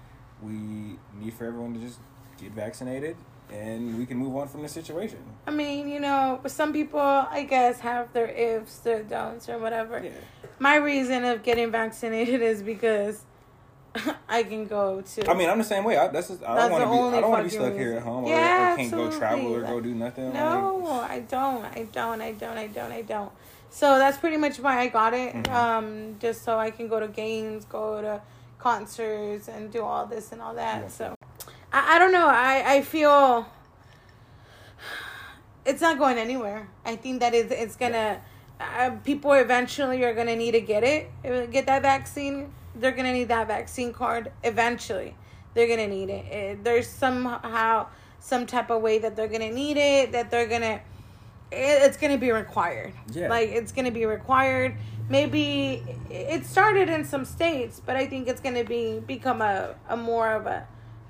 we 0.40 0.98
need 1.20 1.34
for 1.34 1.46
everyone 1.46 1.74
to 1.74 1.80
just 1.80 1.98
get 2.40 2.52
vaccinated, 2.52 3.16
and 3.50 3.98
we 3.98 4.06
can 4.06 4.18
move 4.18 4.36
on 4.36 4.46
from 4.46 4.62
the 4.62 4.68
situation. 4.68 5.18
I 5.48 5.50
mean, 5.50 5.88
you 5.88 5.98
know, 5.98 6.40
some 6.46 6.72
people, 6.72 7.00
I 7.00 7.44
guess, 7.48 7.80
have 7.80 8.12
their 8.12 8.28
ifs, 8.28 8.78
their 8.78 9.02
don'ts, 9.02 9.48
or 9.48 9.58
whatever. 9.58 10.00
Yeah. 10.02 10.10
My 10.60 10.76
reason 10.76 11.24
of 11.24 11.42
getting 11.42 11.72
vaccinated 11.72 12.40
is 12.52 12.62
because 12.62 13.24
I 14.28 14.42
can 14.42 14.66
go 14.66 15.00
to. 15.02 15.30
I 15.30 15.34
mean, 15.34 15.48
I'm 15.48 15.58
the 15.58 15.64
same 15.64 15.84
way. 15.84 15.96
I, 15.96 16.08
that's 16.08 16.28
just, 16.28 16.42
I 16.42 16.54
That's 16.54 16.68
don't 16.68 16.72
want 16.72 16.84
to 16.84 17.10
be. 17.12 17.16
I 17.18 17.20
don't 17.20 17.30
want 17.30 17.50
to 17.50 17.50
be 17.50 17.64
stuck 17.64 17.74
here 17.74 17.92
at 17.94 18.02
home, 18.02 18.26
Yeah, 18.26 18.72
or 18.72 18.76
can't 18.76 18.90
go 18.90 19.10
travel 19.10 19.54
or 19.54 19.62
go 19.62 19.80
do 19.80 19.94
nothing. 19.94 20.32
no, 20.32 20.82
Like, 20.84 21.10
I 21.10 21.20
don't. 21.20 21.64
I 21.64 21.86
don't. 21.92 22.20
I 22.20 22.32
don't. 22.32 22.58
I 22.58 22.66
don't. 22.66 22.92
I 22.92 23.02
don't. 23.02 23.30
So 23.70 23.98
that's 23.98 24.18
pretty 24.18 24.36
much 24.36 24.58
why 24.58 24.80
I 24.80 24.88
got 24.88 25.14
it. 25.14 25.34
Mhm. 25.34 25.50
Um, 25.50 26.16
just 26.18 26.42
so 26.44 26.58
I 26.58 26.70
can 26.70 26.88
go 26.88 26.98
to 27.00 27.08
games, 27.08 27.64
go 27.64 28.00
to 28.02 28.20
concerts, 28.58 29.48
and 29.48 29.70
do 29.72 29.82
all 29.82 30.06
this 30.06 30.32
and 30.32 30.40
all 30.42 30.54
that. 30.54 30.82
Yeah. 30.82 30.88
So 30.88 31.14
I, 31.72 31.96
I 31.96 31.98
don't 31.98 32.12
know. 32.12 32.26
I 32.26 32.74
I 32.74 32.82
feel 32.82 33.46
it's 35.64 35.80
not 35.80 35.98
going 35.98 36.18
anywhere. 36.18 36.68
I 36.84 36.96
think 36.96 37.20
that 37.20 37.34
it's 37.34 37.52
it's 37.52 37.76
gonna. 37.76 38.20
Uh, 38.60 38.90
people 39.04 39.32
eventually 39.32 40.02
are 40.04 40.14
gonna 40.14 40.36
need 40.36 40.52
to 40.52 40.60
get 40.60 40.84
it, 40.84 41.10
uh, 41.24 41.46
get 41.46 41.66
that 41.66 41.82
vaccine. 41.82 42.52
They're 42.74 42.92
gonna 42.92 43.12
need 43.12 43.28
that 43.28 43.46
vaccine 43.46 43.92
card 43.92 44.32
eventually. 44.42 45.16
They're 45.54 45.68
gonna 45.68 45.86
need 45.86 46.10
it. 46.10 46.26
it. 46.26 46.64
There's 46.64 46.88
somehow 46.88 47.88
some 48.18 48.46
type 48.46 48.70
of 48.70 48.82
way 48.82 48.98
that 48.98 49.16
they're 49.16 49.28
gonna 49.28 49.52
need 49.52 49.76
it. 49.76 50.12
That 50.12 50.30
they're 50.30 50.48
gonna. 50.48 50.80
it, 51.52 51.82
it's 51.82 51.96
gonna 51.96 52.18
be 52.18 52.32
required. 52.32 52.92
Yeah. 53.12 53.28
Like 53.28 53.50
it's 53.50 53.72
gonna 53.72 53.92
be 53.92 54.06
required. 54.06 54.76
Maybe 55.08 55.82
eh, 56.10 56.36
it 56.36 56.46
started 56.46 56.88
in 56.88 57.04
some 57.04 57.24
states, 57.24 57.80
but 57.84 57.96
I 57.96 58.06
think 58.06 58.26
it's 58.26 58.40
gonna 58.40 58.64
be 58.64 58.98
become 59.00 59.40
a, 59.40 59.74
a 59.88 59.96
more 59.96 60.32
of 60.32 60.46
a 60.46 60.66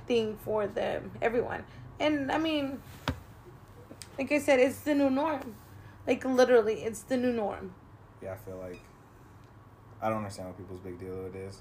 thing 0.07 0.37
for 0.45 0.67
the 0.67 1.01
everyone. 1.23 1.65
And 1.99 2.31
I 2.31 2.39
mean, 2.39 2.83
like 4.19 4.31
I 4.33 4.39
said, 4.39 4.59
it's 4.61 4.81
the 4.81 4.95
new 4.95 5.11
norm. 5.11 5.55
Like 6.07 6.25
literally, 6.25 6.83
it's 6.83 7.03
the 7.03 7.17
new 7.17 7.33
norm. 7.33 7.75
Yeah, 8.23 8.35
I 8.35 8.37
feel 8.37 8.59
like 8.59 8.81
I 10.03 10.09
don't 10.09 10.19
understand 10.19 10.49
what 10.49 10.59
people's 10.59 10.81
big 10.81 10.99
deal 10.99 11.27
it 11.27 11.37
is. 11.37 11.61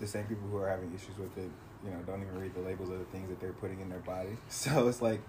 The 0.00 0.06
same 0.06 0.24
people 0.24 0.48
who 0.48 0.58
are 0.58 0.68
having 0.68 0.92
issues 0.94 1.16
with 1.18 1.36
it, 1.38 1.50
you 1.84 1.90
know, 1.90 1.98
don't 2.06 2.22
even 2.22 2.38
read 2.40 2.54
the 2.54 2.60
labels 2.60 2.90
of 2.90 2.98
the 2.98 3.04
things 3.06 3.28
that 3.28 3.40
they're 3.40 3.52
putting 3.52 3.80
in 3.80 3.88
their 3.88 4.00
body. 4.00 4.36
So 4.48 4.88
it's 4.88 5.00
like 5.00 5.20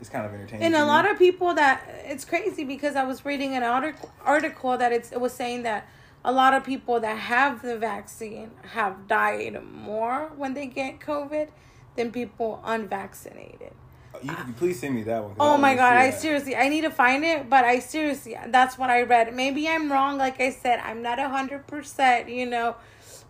it's 0.00 0.08
kind 0.08 0.24
of 0.24 0.32
entertaining. 0.32 0.66
And 0.66 0.74
a 0.74 0.84
lot 0.84 1.10
of 1.10 1.18
people 1.18 1.54
that 1.54 1.84
it's 2.06 2.24
crazy 2.24 2.64
because 2.64 2.96
I 2.96 3.04
was 3.04 3.24
reading 3.24 3.54
an 3.54 3.62
article 3.62 4.10
article 4.24 4.76
that 4.78 4.92
it's, 4.92 5.12
it 5.12 5.20
was 5.20 5.32
saying 5.32 5.62
that 5.64 5.86
a 6.24 6.32
lot 6.32 6.54
of 6.54 6.64
people 6.64 7.00
that 7.00 7.18
have 7.18 7.60
the 7.62 7.76
vaccine 7.76 8.52
have 8.72 9.06
died 9.06 9.62
more 9.62 10.32
when 10.36 10.54
they 10.54 10.66
get 10.66 11.00
COVID 11.00 11.48
than 11.96 12.10
people 12.10 12.60
unvaccinated. 12.64 13.72
You 14.22 14.34
please 14.56 14.80
send 14.80 14.94
me 14.94 15.02
that 15.04 15.22
one. 15.22 15.34
Oh 15.40 15.56
my 15.56 15.74
god, 15.74 15.96
I 15.96 16.10
seriously 16.10 16.56
I 16.56 16.68
need 16.68 16.82
to 16.82 16.90
find 16.90 17.24
it, 17.24 17.48
but 17.50 17.64
I 17.64 17.78
seriously 17.80 18.36
that's 18.48 18.78
what 18.78 18.90
I 18.90 19.02
read. 19.02 19.34
Maybe 19.34 19.68
I'm 19.68 19.90
wrong, 19.90 20.18
like 20.18 20.40
I 20.40 20.50
said, 20.50 20.80
I'm 20.80 21.02
not 21.02 21.18
a 21.18 21.28
hundred 21.28 21.66
percent, 21.66 22.28
you 22.28 22.46
know, 22.46 22.76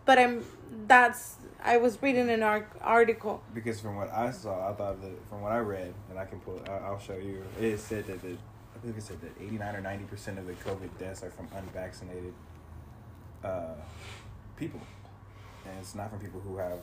but 0.04 0.18
I'm 0.18 0.44
that's 0.86 1.36
I 1.62 1.78
was 1.78 2.00
reading 2.02 2.28
an 2.28 2.42
ar- 2.42 2.68
article. 2.82 3.42
because 3.54 3.80
from 3.80 3.96
what 3.96 4.12
I 4.12 4.30
saw, 4.32 4.70
I 4.70 4.74
thought 4.74 5.00
that 5.00 5.12
from 5.30 5.40
what 5.40 5.52
I 5.52 5.58
read, 5.58 5.94
and 6.10 6.18
I 6.18 6.26
can 6.26 6.38
pull, 6.40 6.60
I- 6.68 6.84
I'll 6.86 6.98
show 6.98 7.16
you. 7.16 7.42
It 7.58 7.78
said 7.78 8.06
that 8.06 8.20
the, 8.20 8.32
I 8.76 8.78
think 8.82 8.98
it 8.98 9.02
said 9.02 9.20
that 9.22 9.32
eighty 9.42 9.56
nine 9.56 9.74
or 9.74 9.80
ninety 9.80 10.04
percent 10.04 10.38
of 10.38 10.46
the 10.46 10.52
COVID 10.54 10.90
deaths 10.98 11.22
are 11.22 11.30
from 11.30 11.48
unvaccinated 11.56 12.34
uh, 13.42 13.74
people, 14.58 14.80
and 15.64 15.78
it's 15.80 15.94
not 15.94 16.10
from 16.10 16.18
people 16.20 16.40
who 16.40 16.58
have 16.58 16.80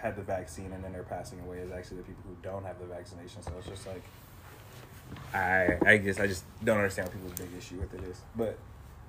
had 0.00 0.16
the 0.16 0.22
vaccine 0.22 0.72
and 0.72 0.82
then 0.84 0.92
they're 0.92 1.02
passing 1.02 1.40
away. 1.40 1.58
is 1.58 1.70
actually 1.72 1.98
the 1.98 2.02
people 2.04 2.22
who 2.28 2.36
don't 2.42 2.64
have 2.64 2.78
the 2.78 2.86
vaccination. 2.86 3.42
So 3.42 3.52
it's 3.58 3.66
just 3.68 3.86
like, 3.86 4.02
I, 5.34 5.78
I 5.84 5.96
guess 5.98 6.18
I 6.20 6.26
just 6.26 6.44
don't 6.64 6.76
understand 6.76 7.08
what 7.08 7.14
people's 7.16 7.32
big 7.40 7.56
issue 7.58 7.76
with 7.76 7.94
it 7.94 8.02
is. 8.08 8.20
But 8.34 8.58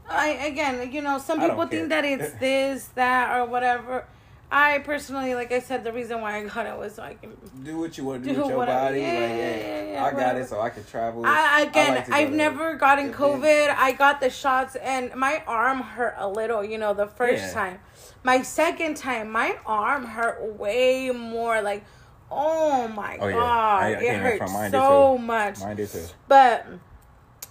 I 0.10 0.30
again, 0.30 0.92
you 0.92 1.02
know, 1.02 1.18
some 1.18 1.40
people 1.40 1.66
think 1.68 1.90
that 1.90 2.06
it's 2.06 2.32
this, 2.40 2.86
that, 2.96 3.36
or 3.38 3.46
whatever. 3.46 4.06
I 4.50 4.80
personally, 4.80 5.36
like 5.36 5.52
I 5.52 5.60
said, 5.60 5.84
the 5.84 5.92
reason 5.92 6.22
why 6.22 6.38
I 6.38 6.46
got 6.46 6.66
it 6.66 6.78
was 6.78 6.96
so 6.96 7.04
I 7.04 7.16
can. 7.16 7.36
do 7.66 7.80
what 7.80 7.98
you 7.98 8.06
want 8.06 8.24
to 8.24 8.30
do, 8.30 8.36
Do 8.36 8.42
with 8.44 8.50
your 8.52 8.66
body. 8.66 9.02
Yeah, 9.02 9.08
like, 9.08 9.20
yeah, 9.20 9.28
yeah, 9.28 9.92
yeah, 9.92 10.06
I 10.06 10.10
got 10.12 10.14
whatever. 10.16 10.40
it, 10.40 10.48
so 10.48 10.62
I 10.62 10.70
can 10.70 10.86
travel. 10.86 11.24
I 11.26 11.64
again, 11.64 11.96
like 11.96 12.10
I've 12.10 12.30
to- 12.30 12.36
never 12.36 12.76
gotten 12.76 13.12
COVID. 13.14 13.76
I 13.78 13.92
got 13.92 14.22
the 14.22 14.30
shots, 14.30 14.78
and 14.78 15.14
my 15.16 15.44
arm 15.48 15.82
hurt 15.82 16.16
a 16.18 16.30
little. 16.30 16.64
You 16.64 16.78
know, 16.78 16.94
the 16.94 17.08
first 17.08 17.44
Yeah. 17.48 17.54
time. 17.54 17.80
My 18.28 18.42
second 18.42 18.98
time, 18.98 19.32
my 19.32 19.56
arm 19.66 20.04
hurt 20.04 20.60
way 20.60 21.12
more. 21.12 21.62
Like, 21.62 21.86
oh 22.30 22.86
my 22.90 23.18
Oh, 23.22 23.28
yeah. 23.30 23.36
god, 23.36 23.84
I- 23.84 23.88
I 23.88 23.92
it 23.92 24.20
hurt 24.20 24.52
mine, 24.52 24.70
so 24.72 25.18
much. 25.18 25.62
Mine 25.62 25.78
did 25.78 25.90
too. 25.90 26.04
but 26.28 26.66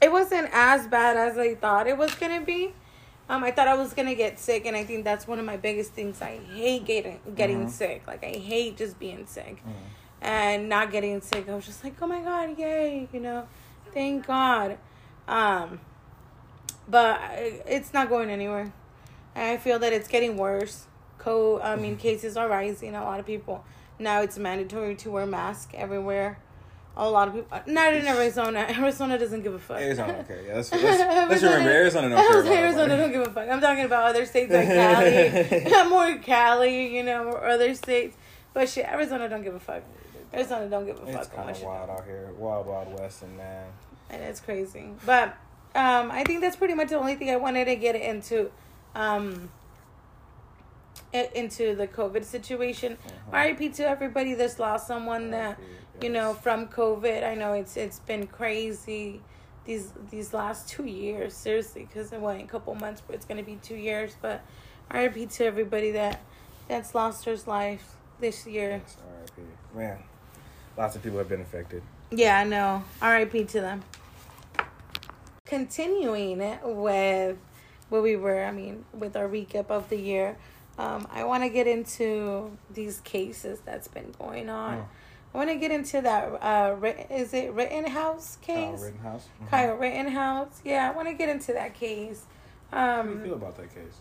it 0.02 0.12
wasn't 0.12 0.50
as 0.52 0.86
bad 0.86 1.16
as 1.16 1.38
I 1.38 1.54
thought 1.54 1.86
it 1.86 1.96
was 1.96 2.14
gonna 2.16 2.42
be. 2.42 2.74
Um, 3.30 3.42
I 3.42 3.52
thought 3.52 3.68
I 3.68 3.74
was 3.74 3.94
gonna 3.94 4.14
get 4.14 4.38
sick, 4.38 4.66
and 4.66 4.76
I 4.76 4.84
think 4.84 5.02
that's 5.04 5.26
one 5.26 5.38
of 5.38 5.46
my 5.46 5.56
biggest 5.56 5.92
things. 5.94 6.20
I 6.20 6.40
hate 6.54 6.84
getting 6.84 7.20
getting 7.34 7.68
Mhm. 7.68 7.70
sick. 7.70 8.06
Like 8.06 8.22
I 8.22 8.36
hate 8.36 8.76
just 8.76 8.98
being 8.98 9.24
sick 9.26 9.56
Mhm. 9.66 9.72
and 10.20 10.68
not 10.68 10.92
getting 10.92 11.22
sick. 11.22 11.48
I 11.48 11.54
was 11.54 11.64
just 11.64 11.82
like, 11.84 11.94
oh 12.02 12.06
my 12.06 12.20
god, 12.20 12.58
yay! 12.58 13.08
You 13.14 13.20
know, 13.20 13.48
thank 13.94 14.26
God. 14.26 14.76
Um, 15.26 15.80
but 16.86 17.18
it's 17.66 17.94
not 17.94 18.10
going 18.10 18.28
anywhere. 18.28 18.74
And 19.36 19.44
I 19.44 19.56
feel 19.58 19.78
that 19.78 19.92
it's 19.92 20.08
getting 20.08 20.36
worse. 20.36 20.86
Co, 21.18 21.60
I 21.60 21.76
mean, 21.76 21.92
mm-hmm. 21.92 22.00
cases 22.00 22.36
are 22.36 22.48
rising. 22.48 22.96
A 22.96 23.04
lot 23.04 23.20
of 23.20 23.26
people 23.26 23.64
now 23.98 24.22
it's 24.22 24.38
mandatory 24.38 24.94
to 24.96 25.10
wear 25.10 25.26
mask 25.26 25.72
everywhere. 25.74 26.38
A 26.98 27.08
lot 27.08 27.28
of 27.28 27.34
people, 27.34 27.48
uh, 27.52 27.60
not 27.66 27.92
in 27.92 28.06
Arizona. 28.06 28.60
Arizona 28.70 29.18
doesn't 29.18 29.42
give 29.42 29.52
a 29.52 29.58
fuck. 29.58 29.80
Arizona, 29.80 30.14
okay, 30.20 30.44
yeah. 30.46 30.56
Let's, 30.56 30.72
let's, 30.72 30.84
let's 30.84 31.42
remember, 31.42 31.70
Arizona 31.70 32.08
don't 32.08 32.18
care 32.18 32.40
about 32.40 32.52
Arizona 32.52 32.96
don't 32.96 33.12
give 33.12 33.20
a 33.22 33.30
fuck. 33.30 33.48
I'm 33.50 33.60
talking 33.60 33.84
about 33.84 34.04
other 34.04 34.24
states 34.24 34.50
like 34.50 34.66
Cali, 34.68 35.90
more 35.90 36.18
Cali, 36.18 36.96
you 36.96 37.02
know, 37.02 37.24
or 37.24 37.46
other 37.46 37.74
states. 37.74 38.16
But 38.54 38.70
shit, 38.70 38.86
Arizona 38.86 39.28
don't 39.28 39.42
give 39.42 39.54
a 39.54 39.60
fuck. 39.60 39.82
Arizona 40.32 40.68
don't 40.68 40.86
give 40.86 40.98
a 40.98 41.06
It's 41.06 41.28
fuck. 41.28 41.36
kind 41.36 41.50
of 41.50 41.62
wild 41.62 41.90
out 41.90 42.04
here, 42.06 42.30
wild, 42.38 42.66
wild 42.66 42.98
west, 42.98 43.22
and 43.22 43.36
man. 43.36 43.66
and 44.08 44.22
it's 44.22 44.40
crazy. 44.40 44.88
But 45.04 45.36
um, 45.74 46.10
I 46.10 46.24
think 46.24 46.40
that's 46.40 46.56
pretty 46.56 46.74
much 46.74 46.88
the 46.88 46.98
only 46.98 47.14
thing 47.14 47.30
I 47.30 47.36
wanted 47.36 47.66
to 47.66 47.76
get 47.76 47.94
into, 47.94 48.50
um, 48.96 49.50
into 51.12 51.74
the 51.76 51.86
COVID 51.86 52.24
situation. 52.24 52.98
Uh-huh. 53.06 53.38
RIP 53.38 53.74
to 53.74 53.88
everybody 53.88 54.34
that's 54.34 54.58
lost 54.58 54.86
someone 54.86 55.30
that 55.30 55.60
you 56.02 56.08
know 56.08 56.34
from 56.34 56.66
COVID. 56.66 57.22
I 57.24 57.34
know 57.34 57.52
it's 57.52 57.76
it's 57.76 58.00
been 58.00 58.26
crazy 58.26 59.20
these 59.64 59.92
these 60.10 60.32
last 60.32 60.68
two 60.68 60.86
years, 60.86 61.34
seriously, 61.34 61.86
because 61.86 62.12
it 62.12 62.20
went 62.20 62.42
a 62.42 62.46
couple 62.46 62.74
months, 62.74 63.02
but 63.06 63.14
it's 63.14 63.26
gonna 63.26 63.42
be 63.42 63.58
two 63.62 63.76
years. 63.76 64.16
But 64.20 64.42
RIP 64.92 65.28
to 65.30 65.44
everybody 65.44 65.92
that 65.92 66.20
that's 66.68 66.94
lost 66.94 67.24
their 67.24 67.36
life 67.46 67.94
this 68.18 68.46
year. 68.46 68.82
Yes, 68.82 68.96
R.I.P. 69.06 69.78
Man, 69.78 69.98
lots 70.76 70.96
of 70.96 71.02
people 71.02 71.18
have 71.18 71.28
been 71.28 71.42
affected. 71.42 71.82
Yeah, 72.10 72.38
I 72.38 72.44
know. 72.44 72.84
RIP 73.02 73.48
to 73.48 73.60
them. 73.60 73.82
Continuing 75.44 76.38
with 76.62 77.36
where 77.88 78.02
we 78.02 78.16
were, 78.16 78.44
I 78.44 78.52
mean, 78.52 78.84
with 78.92 79.16
our 79.16 79.28
recap 79.28 79.70
of 79.70 79.88
the 79.88 79.96
year, 79.96 80.36
um, 80.78 81.06
I 81.10 81.24
want 81.24 81.42
to 81.44 81.48
get 81.48 81.66
into 81.66 82.56
these 82.72 83.00
cases 83.00 83.60
that's 83.64 83.88
been 83.88 84.12
going 84.18 84.50
on. 84.50 84.78
Mm. 84.78 84.84
I 85.34 85.38
want 85.38 85.50
to 85.50 85.56
get 85.56 85.70
into 85.70 86.00
that. 86.00 86.24
Uh, 86.42 86.76
is 87.10 87.34
it 87.34 87.52
Rittenhouse 87.52 88.38
Kyle 88.46 88.72
case? 88.72 88.82
Rittenhouse. 88.82 89.28
Mhm. 89.42 89.48
Kyle 89.50 89.74
Rittenhouse. 89.76 90.60
Yeah, 90.64 90.88
I 90.90 90.94
want 90.96 91.08
to 91.08 91.14
get 91.14 91.28
into 91.28 91.52
that 91.52 91.74
case. 91.74 92.24
How 92.70 93.02
do 93.02 93.08
you 93.08 93.14
Um, 93.16 93.22
feel 93.22 93.34
about 93.34 93.56
that 93.56 93.74
case? 93.74 94.00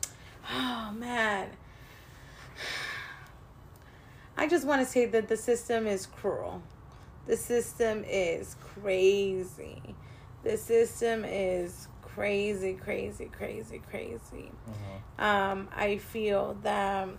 Oh 0.52 0.92
man. 0.98 1.50
I 4.38 4.48
just 4.48 4.66
want 4.66 4.82
to 4.82 4.88
say 4.88 5.06
that 5.06 5.28
the 5.28 5.38
system 5.38 5.88
is 5.88 6.06
cruel. 6.06 6.62
The 7.26 7.38
system 7.38 8.04
is 8.06 8.56
crazy. 8.62 9.82
The 10.44 10.58
system 10.58 11.26
is 11.26 11.88
crazy, 12.16 12.74
crazy, 12.74 13.26
crazy, 13.26 13.82
crazy. 13.90 14.52
Mhm. 14.70 15.22
Um, 15.24 15.68
I 15.76 15.98
feel 15.98 16.58
that, 16.64 17.10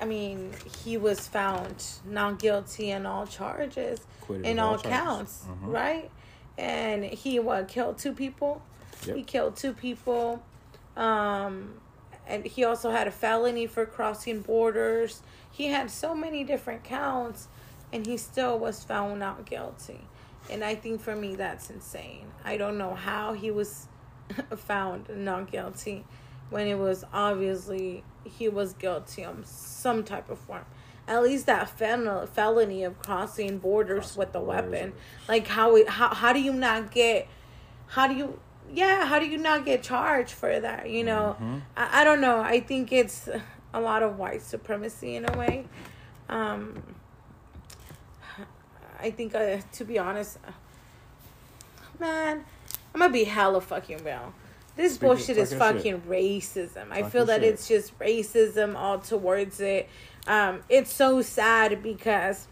I 0.00 0.04
mean, 0.06 0.52
he 0.82 0.96
was 0.96 1.28
found 1.28 1.84
not 2.04 2.38
guilty 2.38 2.90
in 2.90 3.04
all 3.06 3.26
charges, 3.26 4.00
Acquitted 4.22 4.46
in 4.46 4.58
all 4.58 4.70
all 4.72 4.78
charges. 4.78 4.90
counts, 5.00 5.44
Mhm. 5.46 5.72
right? 5.72 6.10
And 6.56 7.04
he 7.04 7.38
what 7.38 7.68
killed 7.68 7.98
two 7.98 8.12
people. 8.12 8.62
Yep. 9.06 9.16
He 9.16 9.22
killed 9.22 9.56
two 9.56 9.72
people. 9.74 10.42
Um, 10.96 11.80
and 12.26 12.44
he 12.46 12.64
also 12.64 12.90
had 12.90 13.06
a 13.06 13.10
felony 13.10 13.66
for 13.66 13.84
crossing 13.86 14.40
borders. 14.42 15.22
He 15.50 15.66
had 15.68 15.90
so 15.90 16.14
many 16.14 16.44
different 16.44 16.84
counts, 16.84 17.48
and 17.92 18.06
he 18.06 18.16
still 18.16 18.58
was 18.58 18.82
found 18.84 19.20
not 19.20 19.44
guilty. 19.46 20.06
And 20.48 20.64
I 20.64 20.74
think 20.74 21.00
for 21.00 21.14
me, 21.14 21.34
that's 21.36 21.70
insane. 21.70 22.26
I 22.44 22.56
don't 22.56 22.76
know 22.78 22.94
how 22.94 23.32
he 23.34 23.50
was 23.50 23.86
found 24.56 25.08
not 25.10 25.50
guilty 25.50 26.04
when 26.50 26.66
it 26.66 26.78
was 26.78 27.04
obviously 27.12 28.02
he 28.24 28.48
was 28.48 28.72
guilty 28.74 29.24
of 29.24 29.46
some 29.46 30.04
type 30.04 30.28
of 30.30 30.38
form. 30.38 30.64
At 31.08 31.22
least 31.22 31.46
that 31.46 31.68
fel- 31.70 32.26
felony 32.26 32.84
of 32.84 32.98
crossing 33.00 33.58
borders 33.58 33.98
Crossing 34.00 34.18
with 34.18 34.32
the 34.32 34.40
borders 34.40 34.70
weapon. 34.70 34.92
Like 35.28 35.46
how 35.48 35.76
it, 35.76 35.88
how 35.88 36.14
how 36.14 36.32
do 36.32 36.40
you 36.40 36.52
not 36.52 36.90
get 36.92 37.26
how 37.88 38.06
do 38.06 38.14
you 38.14 38.38
yeah 38.72 39.04
how 39.06 39.18
do 39.18 39.26
you 39.26 39.38
not 39.38 39.64
get 39.64 39.82
charged 39.82 40.30
for 40.32 40.60
that 40.60 40.88
you 40.88 41.02
know 41.02 41.36
Mhm. 41.40 41.62
I, 41.76 42.02
I 42.02 42.04
don't 42.04 42.20
know 42.20 42.40
i 42.40 42.60
think 42.60 42.92
it's 42.92 43.28
a 43.74 43.80
lot 43.80 44.04
of 44.04 44.16
white 44.16 44.42
supremacy 44.42 45.16
in 45.16 45.28
a 45.28 45.36
way 45.36 45.64
um 46.28 46.80
i 49.00 49.10
think 49.10 49.34
uh, 49.34 49.58
to 49.72 49.84
be 49.84 49.98
honest 49.98 50.38
man 51.98 52.44
i'm 52.94 53.00
gonna 53.00 53.12
be 53.12 53.24
hella 53.24 53.60
fucking 53.60 54.02
real 54.04 54.32
this 54.76 54.94
Speak 54.94 55.02
your- 55.02 55.14
bullshit 55.16 55.36
is 55.36 55.52
fucking 55.54 56.00
racism 56.02 56.90
i 56.90 57.02
feel 57.02 57.24
that 57.26 57.40
shit. 57.42 57.52
it's 57.54 57.68
just 57.68 57.98
racism 57.98 58.76
all 58.76 58.98
towards 58.98 59.60
it 59.60 59.88
um 60.26 60.60
it's 60.68 60.92
so 60.92 61.22
sad 61.22 61.82
because 61.82 62.46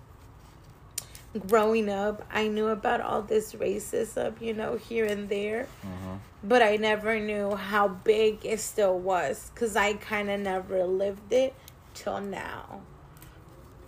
growing 1.47 1.89
up 1.89 2.25
i 2.33 2.49
knew 2.49 2.69
about 2.69 3.01
all 3.01 3.23
this 3.23 3.53
racism 3.55 4.41
you 4.41 4.53
know 4.55 4.77
here 4.77 5.05
and 5.05 5.29
there 5.29 5.67
Mhm. 5.85 6.19
but 6.43 6.63
I 6.63 6.77
never 6.77 7.19
knew 7.21 7.55
how 7.57 7.89
big 7.89 8.45
it 8.47 8.61
still 8.61 8.99
was 8.99 9.51
because 9.53 9.75
I 9.77 9.95
kind 9.95 10.31
of 10.31 10.39
never 10.41 10.85
lived 10.85 11.33
it 11.33 11.53
till 11.95 12.21
now. 12.21 12.83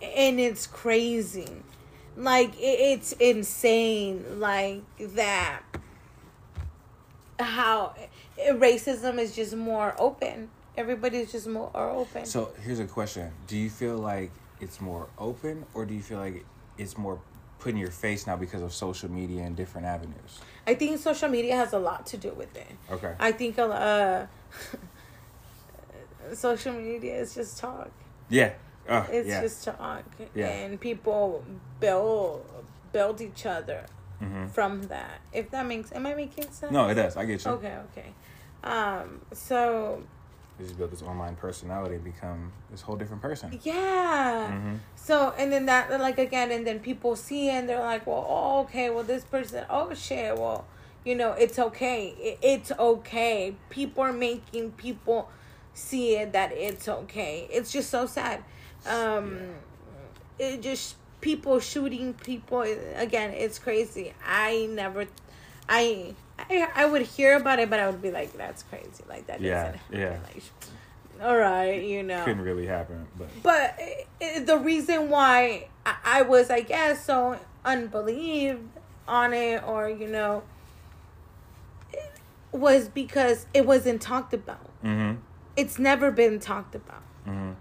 And 0.01 0.37
it's 0.37 0.67
crazy. 0.67 1.47
Like 2.17 2.53
it, 2.59 2.79
it's 2.91 3.13
insane. 3.13 4.39
Like 4.41 4.81
that. 4.99 5.61
How 7.41 7.93
racism 8.51 9.17
is 9.19 9.35
just 9.35 9.55
more 9.55 9.95
open. 9.97 10.49
Everybody's 10.77 11.31
just 11.31 11.47
more 11.47 11.71
open. 11.75 12.25
So 12.25 12.51
here's 12.63 12.79
a 12.79 12.85
question: 12.85 13.31
Do 13.47 13.57
you 13.57 13.69
feel 13.69 13.97
like 13.97 14.31
it's 14.59 14.79
more 14.79 15.07
open, 15.17 15.65
or 15.73 15.85
do 15.85 15.93
you 15.93 16.01
feel 16.01 16.19
like 16.19 16.45
it's 16.77 16.97
more 16.97 17.19
put 17.59 17.69
in 17.71 17.77
your 17.77 17.91
face 17.91 18.25
now 18.25 18.35
because 18.35 18.61
of 18.61 18.73
social 18.73 19.09
media 19.11 19.43
and 19.43 19.55
different 19.55 19.85
avenues? 19.87 20.39
I 20.65 20.75
think 20.75 20.99
social 20.99 21.29
media 21.29 21.55
has 21.55 21.73
a 21.73 21.79
lot 21.79 22.05
to 22.07 22.17
do 22.17 22.31
with 22.33 22.55
it. 22.55 22.67
Okay. 22.89 23.13
I 23.19 23.31
think 23.33 23.59
uh, 23.59 24.25
social 26.33 26.73
media 26.73 27.15
is 27.19 27.35
just 27.35 27.57
talk. 27.57 27.91
yeah. 28.29 28.53
Oh, 28.89 29.05
It's 29.11 29.27
yeah. 29.29 29.41
just 29.41 29.63
talk, 29.63 30.03
Yeah. 30.33 30.47
and 30.47 30.79
people 30.81 31.45
build 31.79 32.45
build 32.91 33.21
each 33.21 33.45
other 33.45 33.85
Mhm. 34.21 34.51
from 34.51 34.83
that. 34.83 35.19
If 35.33 35.49
that 35.51 35.65
makes, 35.65 35.91
am 35.91 36.05
I 36.05 36.13
making 36.13 36.43
sense? 36.51 36.71
No, 36.71 36.87
it 36.89 36.93
does. 36.95 37.17
I 37.17 37.25
get 37.25 37.43
you. 37.43 37.51
Okay, 37.51 37.75
okay. 37.91 38.13
Um. 38.63 39.21
So 39.33 40.03
You 40.59 40.65
just 40.65 40.77
build 40.77 40.91
this 40.91 41.01
online 41.01 41.35
personality 41.35 41.95
and 41.95 42.03
become 42.03 42.51
this 42.69 42.81
whole 42.81 42.95
different 42.95 43.21
person. 43.21 43.59
yeah. 43.63 44.51
Mhm. 44.53 44.77
So 44.95 45.33
and 45.37 45.51
then 45.51 45.65
that 45.65 45.89
like 45.99 46.19
again, 46.19 46.51
and 46.51 46.65
then 46.67 46.79
people 46.79 47.15
see 47.15 47.49
it 47.49 47.53
and 47.53 47.67
they're 47.69 47.79
like, 47.79 48.05
well, 48.05 48.25
oh, 48.29 48.59
okay, 48.61 48.89
well, 48.91 49.03
this 49.03 49.23
person, 49.23 49.65
oh 49.69 49.93
shit, 49.95 50.37
well, 50.37 50.65
you 51.03 51.15
know, 51.15 51.31
it's 51.31 51.57
okay. 51.57 52.09
It, 52.19 52.37
it's 52.43 52.71
okay. 52.77 53.55
People 53.69 54.03
are 54.03 54.13
making 54.13 54.73
people 54.73 55.29
see 55.73 56.15
it 56.17 56.33
that 56.33 56.51
it's 56.51 56.87
okay. 56.87 57.47
It's 57.51 57.71
just 57.71 57.89
so 57.89 58.05
sad. 58.05 58.43
Um, 58.85 59.39
it 60.37 60.61
just 60.61 60.95
people 61.21 61.59
shooting 61.59 62.13
people 62.13 62.61
again. 62.95 63.31
It's 63.31 63.59
crazy. 63.59 64.13
I 64.25 64.67
never, 64.71 65.07
I. 65.69 66.15
I, 66.49 66.67
I 66.73 66.85
would 66.87 67.03
hear 67.03 67.37
about 67.37 67.59
it, 67.59 67.69
but 67.69 67.79
I 67.79 67.87
would 67.87 68.01
be 68.01 68.09
like, 68.09 68.33
"That's 68.35 68.63
crazy!" 68.63 69.03
Like 69.07 69.27
that. 69.27 69.41
Yeah, 69.41 69.63
doesn't 69.65 69.81
yeah. 69.91 70.17
Like, 70.23 70.41
all 71.21 71.37
right, 71.37 71.83
you 71.83 72.01
know 72.01 72.23
Couldn't 72.25 72.41
really 72.41 72.65
happen, 72.65 73.07
but 73.15 73.27
but 73.43 73.75
i 73.79 74.05
i 74.21 74.39
the 74.39 74.57
reason 74.57 75.09
why 75.09 75.67
I, 75.85 75.95
I 76.03 76.21
was 76.23 76.49
i 76.49 76.61
guess 76.61 77.05
so 77.05 77.37
unbelieved 77.63 78.67
on 79.07 79.33
it 79.33 79.63
or 79.63 79.89
you 79.89 80.07
know 80.07 80.43
was 82.51 82.89
because 82.89 83.45
it 83.53 83.65
wasn't 83.65 84.01
talked 84.01 84.33
about 84.33 84.65
mm-hmm. 84.83 85.19
it's 85.55 85.77
never 85.79 86.11
been 86.11 86.39
talked 86.39 86.75
about 86.75 87.03
Mm-hmm. 87.27 87.51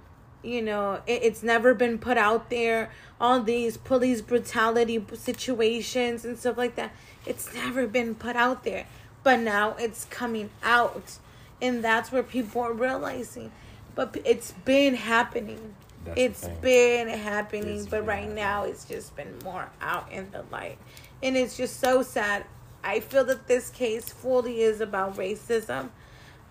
You 0.43 0.62
know 0.62 1.01
it, 1.07 1.22
it's 1.22 1.43
never 1.43 1.74
been 1.74 1.99
put 1.99 2.16
out 2.18 2.51
there. 2.51 2.91
All 3.20 3.41
these 3.41 3.76
police 3.76 4.22
brutality 4.22 5.05
situations 5.14 6.24
and 6.24 6.38
stuff 6.38 6.57
like 6.57 6.76
that 6.76 6.93
it's 7.26 7.53
never 7.55 7.86
been 7.86 8.14
put 8.14 8.36
out 8.36 8.64
there. 8.64 8.86
But 9.22 9.41
now 9.41 9.76
it's 9.78 10.07
coming 10.07 10.51
out 10.62 11.18
and 11.61 11.84
that's 11.84 12.11
where 12.11 12.22
people 12.22 12.62
are 12.62 12.72
realizing. 12.72 13.53
But 13.95 14.16
it's 14.24 14.53
been 14.53 14.95
happening. 14.95 15.74
That's 16.05 16.18
it's 16.18 16.49
been 16.62 17.09
happening 17.09 17.76
It's 17.76 17.84
but 17.84 18.01
been 18.01 18.07
right 18.07 18.16
happening. 18.20 18.34
now 18.36 18.64
it's 18.64 18.86
just 18.86 19.14
been 19.16 19.38
more 19.45 19.68
out 19.82 20.11
in 20.11 20.30
the 20.30 20.45
light. 20.51 20.78
And 21.22 21.36
it's 21.36 21.57
just 21.57 21.78
so 21.78 22.03
sad. 22.03 22.47
I 22.82 23.01
feel 23.01 23.24
that 23.24 23.47
this 23.47 23.68
case 23.68 24.09
fully 24.09 24.62
is 24.62 24.80
about 24.80 25.16
racism. 25.16 25.91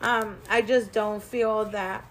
Um, 0.02 0.38
i 0.50 0.62
just 0.62 0.94
don't 0.94 1.22
feel 1.22 1.66
that 1.66 2.06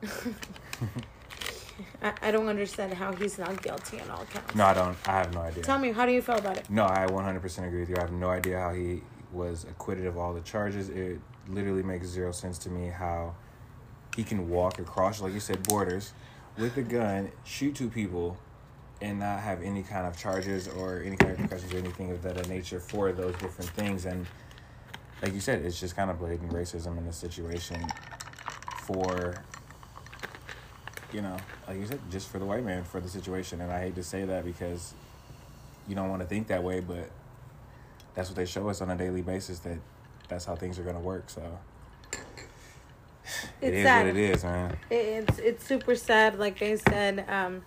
I, 2.02 2.12
I 2.22 2.30
don't 2.30 2.48
understand 2.48 2.94
how 2.94 3.12
he's 3.12 3.38
not 3.38 3.62
guilty 3.62 4.00
on 4.00 4.10
all 4.10 4.24
counts. 4.26 4.54
No, 4.54 4.64
I 4.64 4.74
don't. 4.74 4.96
I 5.06 5.12
have 5.12 5.34
no 5.34 5.40
idea. 5.40 5.62
Tell 5.62 5.78
me, 5.78 5.92
how 5.92 6.06
do 6.06 6.12
you 6.12 6.22
feel 6.22 6.36
about 6.36 6.56
it? 6.56 6.70
No, 6.70 6.84
I 6.84 7.06
100% 7.06 7.66
agree 7.66 7.80
with 7.80 7.90
you. 7.90 7.96
I 7.96 8.00
have 8.00 8.12
no 8.12 8.30
idea 8.30 8.58
how 8.58 8.72
he 8.72 9.02
was 9.32 9.64
acquitted 9.64 10.06
of 10.06 10.16
all 10.16 10.32
the 10.32 10.40
charges. 10.40 10.88
It 10.88 11.20
literally 11.48 11.82
makes 11.82 12.06
zero 12.06 12.32
sense 12.32 12.58
to 12.58 12.70
me 12.70 12.88
how 12.88 13.34
he 14.16 14.24
can 14.24 14.48
walk 14.48 14.78
across, 14.78 15.20
like 15.20 15.34
you 15.34 15.40
said, 15.40 15.62
borders 15.64 16.12
with 16.56 16.76
a 16.78 16.82
gun, 16.82 17.30
shoot 17.44 17.74
two 17.74 17.90
people, 17.90 18.38
and 19.02 19.20
not 19.20 19.40
have 19.40 19.62
any 19.62 19.82
kind 19.82 20.06
of 20.06 20.16
charges 20.16 20.68
or 20.68 21.02
any 21.04 21.16
kind 21.16 21.32
of 21.32 21.38
repercussions 21.38 21.74
or 21.74 21.78
anything 21.78 22.10
of 22.10 22.22
that 22.22 22.48
nature 22.48 22.80
for 22.80 23.12
those 23.12 23.34
different 23.34 23.70
things. 23.70 24.06
And 24.06 24.26
like 25.22 25.34
you 25.34 25.40
said, 25.40 25.64
it's 25.64 25.78
just 25.78 25.94
kind 25.94 26.10
of 26.10 26.18
blatant 26.18 26.50
racism 26.52 26.96
in 26.96 27.04
this 27.04 27.16
situation 27.16 27.84
for, 28.82 29.34
you 31.16 31.22
know, 31.22 31.36
like 31.66 31.78
you 31.78 31.86
said, 31.86 31.98
just 32.10 32.28
for 32.28 32.38
the 32.38 32.44
white 32.44 32.62
man 32.62 32.84
for 32.84 33.00
the 33.00 33.08
situation. 33.08 33.62
And 33.62 33.72
I 33.72 33.80
hate 33.80 33.94
to 33.94 34.02
say 34.02 34.26
that 34.26 34.44
because 34.44 34.92
you 35.88 35.94
don't 35.94 36.10
want 36.10 36.20
to 36.20 36.28
think 36.28 36.48
that 36.48 36.62
way, 36.62 36.80
but 36.80 37.08
that's 38.14 38.28
what 38.28 38.36
they 38.36 38.44
show 38.44 38.68
us 38.68 38.82
on 38.82 38.90
a 38.90 38.96
daily 38.96 39.22
basis 39.22 39.60
that 39.60 39.78
that's 40.28 40.44
how 40.44 40.54
things 40.56 40.78
are 40.78 40.82
going 40.82 40.94
to 40.94 41.00
work. 41.00 41.30
So 41.30 41.40
it 42.12 42.18
It's 43.62 43.76
is 43.78 43.84
sad. 43.84 44.06
what 44.06 44.14
it 44.14 44.16
is, 44.18 44.44
man. 44.44 44.76
It- 44.90 44.94
It's 45.28 45.38
it's 45.38 45.64
super 45.64 45.94
sad. 45.94 46.38
Like 46.38 46.60
I 46.60 46.74
said, 46.76 47.24
um, 47.30 47.62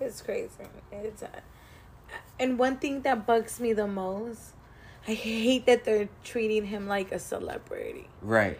it's 0.00 0.22
crazy. 0.22 0.50
It's 0.92 1.22
uh, 1.24 1.28
and 2.38 2.58
one 2.60 2.76
thing 2.76 3.02
that 3.02 3.26
bugs 3.26 3.58
me 3.58 3.72
the 3.72 3.88
most, 3.88 4.52
I 5.08 5.14
hate 5.14 5.66
that 5.66 5.84
they're 5.84 6.08
treating 6.22 6.66
him 6.66 6.86
like 6.86 7.10
a 7.10 7.18
celebrity. 7.18 8.06
Right. 8.22 8.58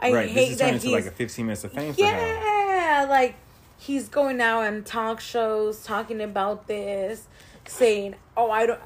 I 0.00 0.12
right. 0.12 0.28
hate 0.28 0.44
this 0.44 0.50
is 0.52 0.58
that 0.58 0.74
into 0.74 0.90
like 0.90 1.06
a 1.06 1.10
15 1.10 1.46
minutes 1.46 1.64
of 1.64 1.72
fame. 1.72 1.94
Yeah, 1.96 3.06
like 3.08 3.36
he's 3.78 4.08
going 4.08 4.40
out 4.40 4.64
on 4.64 4.82
talk 4.84 5.20
shows 5.20 5.82
talking 5.84 6.20
about 6.20 6.66
this, 6.66 7.26
saying, 7.66 8.14
"Oh, 8.36 8.50
I 8.50 8.66
don't, 8.66 8.80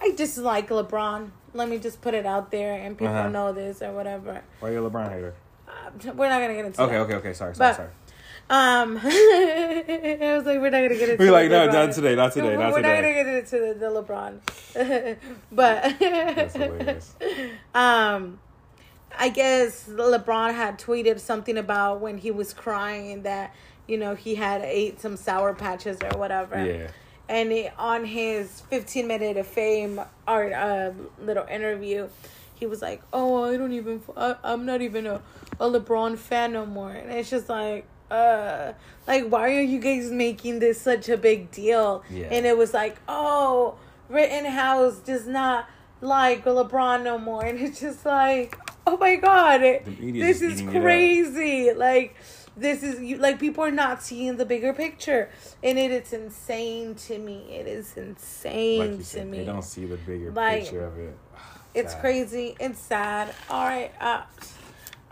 I 0.00 0.12
dislike 0.16 0.68
LeBron." 0.68 1.30
Let 1.54 1.68
me 1.68 1.78
just 1.78 2.00
put 2.02 2.12
it 2.14 2.26
out 2.26 2.50
there, 2.50 2.74
and 2.74 2.98
people 2.98 3.14
Uh-huh. 3.14 3.28
know 3.30 3.52
this 3.52 3.80
or 3.82 3.92
whatever. 3.92 4.42
Why 4.60 4.68
are 4.68 4.72
you 4.72 4.86
a 4.86 4.90
LeBron 4.90 5.10
hater? 5.10 5.34
Uh, 5.68 5.90
we're 6.14 6.28
not 6.28 6.40
gonna 6.40 6.54
get 6.54 6.64
into 6.66 6.82
Okay, 6.82 6.92
that. 6.94 7.00
okay, 7.02 7.14
okay. 7.14 7.32
Sorry, 7.32 7.54
sorry, 7.54 7.70
But- 7.70 7.76
sorry. 7.76 7.88
Um, 8.48 8.96
I 9.02 10.34
was 10.36 10.44
like, 10.46 10.60
we're 10.60 10.70
not 10.70 10.82
gonna 10.82 10.94
get 10.94 11.08
into. 11.08 11.16
We're 11.24 11.32
like, 11.32 11.50
no, 11.50 11.66
LeBron. 11.66 11.72
not 11.72 11.92
today, 11.92 12.14
not 12.14 12.32
today, 12.32 12.56
We're 12.56 12.62
not 12.62 12.74
not 12.74 12.82
gonna 12.82 13.12
get 13.12 13.26
into 13.26 13.58
the, 13.58 13.74
the 13.74 13.86
LeBron, 13.86 15.16
but 15.52 15.98
That's 15.98 16.54
hilarious. 16.54 17.14
um, 17.74 18.38
I 19.18 19.28
guess 19.28 19.88
LeBron 19.88 20.54
had 20.54 20.78
tweeted 20.78 21.20
something 21.20 21.56
about 21.58 22.00
when 22.00 22.18
he 22.18 22.30
was 22.30 22.52
crying 22.52 23.22
that 23.22 23.54
you 23.86 23.98
know 23.98 24.14
he 24.14 24.34
had 24.34 24.62
ate 24.62 25.00
some 25.00 25.16
sour 25.16 25.54
patches 25.54 25.98
or 26.02 26.18
whatever. 26.18 26.64
Yeah. 26.64 26.90
And 27.28 27.50
it, 27.50 27.72
on 27.76 28.04
his 28.04 28.60
15 28.70 29.06
minute 29.08 29.36
of 29.36 29.46
fame 29.48 30.00
art 30.28 30.52
uh, 30.52 30.92
little 31.20 31.44
interview, 31.46 32.08
he 32.54 32.66
was 32.66 32.82
like, 32.82 33.02
"Oh, 33.12 33.44
I 33.44 33.56
don't 33.56 33.72
even. 33.72 34.02
I, 34.16 34.36
I'm 34.44 34.66
not 34.66 34.82
even 34.82 35.06
a, 35.06 35.22
a 35.60 35.68
LeBron 35.68 36.18
fan 36.18 36.52
no 36.52 36.66
more." 36.66 36.90
And 36.90 37.10
it's 37.10 37.30
just 37.30 37.48
like, 37.48 37.86
uh, 38.10 38.72
like 39.06 39.28
why 39.28 39.54
are 39.54 39.60
you 39.60 39.78
guys 39.78 40.10
making 40.10 40.58
this 40.60 40.80
such 40.80 41.08
a 41.08 41.16
big 41.16 41.50
deal? 41.50 42.04
Yeah. 42.10 42.28
And 42.30 42.46
it 42.46 42.56
was 42.56 42.72
like, 42.72 42.96
"Oh, 43.08 43.76
Rittenhouse 44.08 44.98
does 44.98 45.26
not 45.26 45.68
like 46.00 46.44
LeBron 46.44 47.02
no 47.02 47.18
more," 47.18 47.44
and 47.44 47.58
it's 47.58 47.80
just 47.80 48.06
like, 48.06 48.56
"Oh 48.88 48.96
my 48.96 49.16
god, 49.16 49.60
this 49.60 50.36
is 50.40 50.42
is 50.42 50.60
eating 50.62 50.68
it 50.74 50.76
up. 50.76 50.82
crazy!" 50.82 51.72
Like 51.72 52.14
this 52.56 52.82
is 52.82 53.00
you 53.00 53.18
like 53.18 53.38
people 53.38 53.62
are 53.64 53.70
not 53.70 54.02
seeing 54.02 54.36
the 54.36 54.46
bigger 54.46 54.72
picture 54.72 55.28
and 55.62 55.78
it 55.78 55.90
is 55.90 56.12
insane 56.12 56.94
to 56.94 57.18
me 57.18 57.44
it 57.50 57.66
is 57.66 57.96
insane 57.98 58.78
Like 58.92 58.98
to 58.98 59.04
said, 59.04 59.26
me 59.28 59.38
they 59.40 59.44
don't 59.44 59.62
see 59.62 59.84
the 59.84 59.96
bigger 59.98 60.30
Like, 60.32 60.62
picture 60.62 60.86
of 60.86 60.98
it. 60.98 61.18
it's 61.74 61.92
Sad. 61.92 62.00
crazy 62.00 62.56
it's 62.58 62.78
sad 62.80 63.34
all 63.50 63.66
right 63.66 63.92
uh 64.00 64.22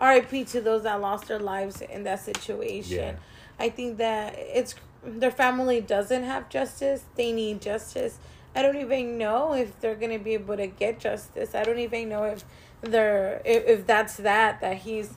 rip 0.01 0.29
to 0.47 0.61
those 0.61 0.83
that 0.83 0.99
lost 0.99 1.27
their 1.27 1.39
lives 1.39 1.81
in 1.81 2.03
that 2.03 2.19
situation 2.19 2.97
Yeah. 2.97 3.15
i 3.59 3.69
think 3.69 3.97
that 3.97 4.33
it's 4.37 4.73
their 5.03 5.31
family 5.31 5.81
doesn't 5.81 6.23
have 6.23 6.49
justice 6.49 7.03
they 7.15 7.31
need 7.31 7.61
justice 7.61 8.17
i 8.55 8.63
don't 8.63 8.77
even 8.77 9.19
know 9.19 9.53
if 9.53 9.79
they're 9.79 9.95
gonna 9.95 10.17
be 10.19 10.33
able 10.33 10.57
to 10.57 10.65
get 10.67 10.99
justice 10.99 11.53
i 11.53 11.63
don't 11.63 11.79
even 11.79 12.09
know 12.09 12.23
if 12.23 12.43
they're 12.81 13.41
if, 13.45 13.65
if 13.65 13.87
that's 13.87 14.17
that 14.17 14.61
that 14.61 14.77
he's 14.77 15.13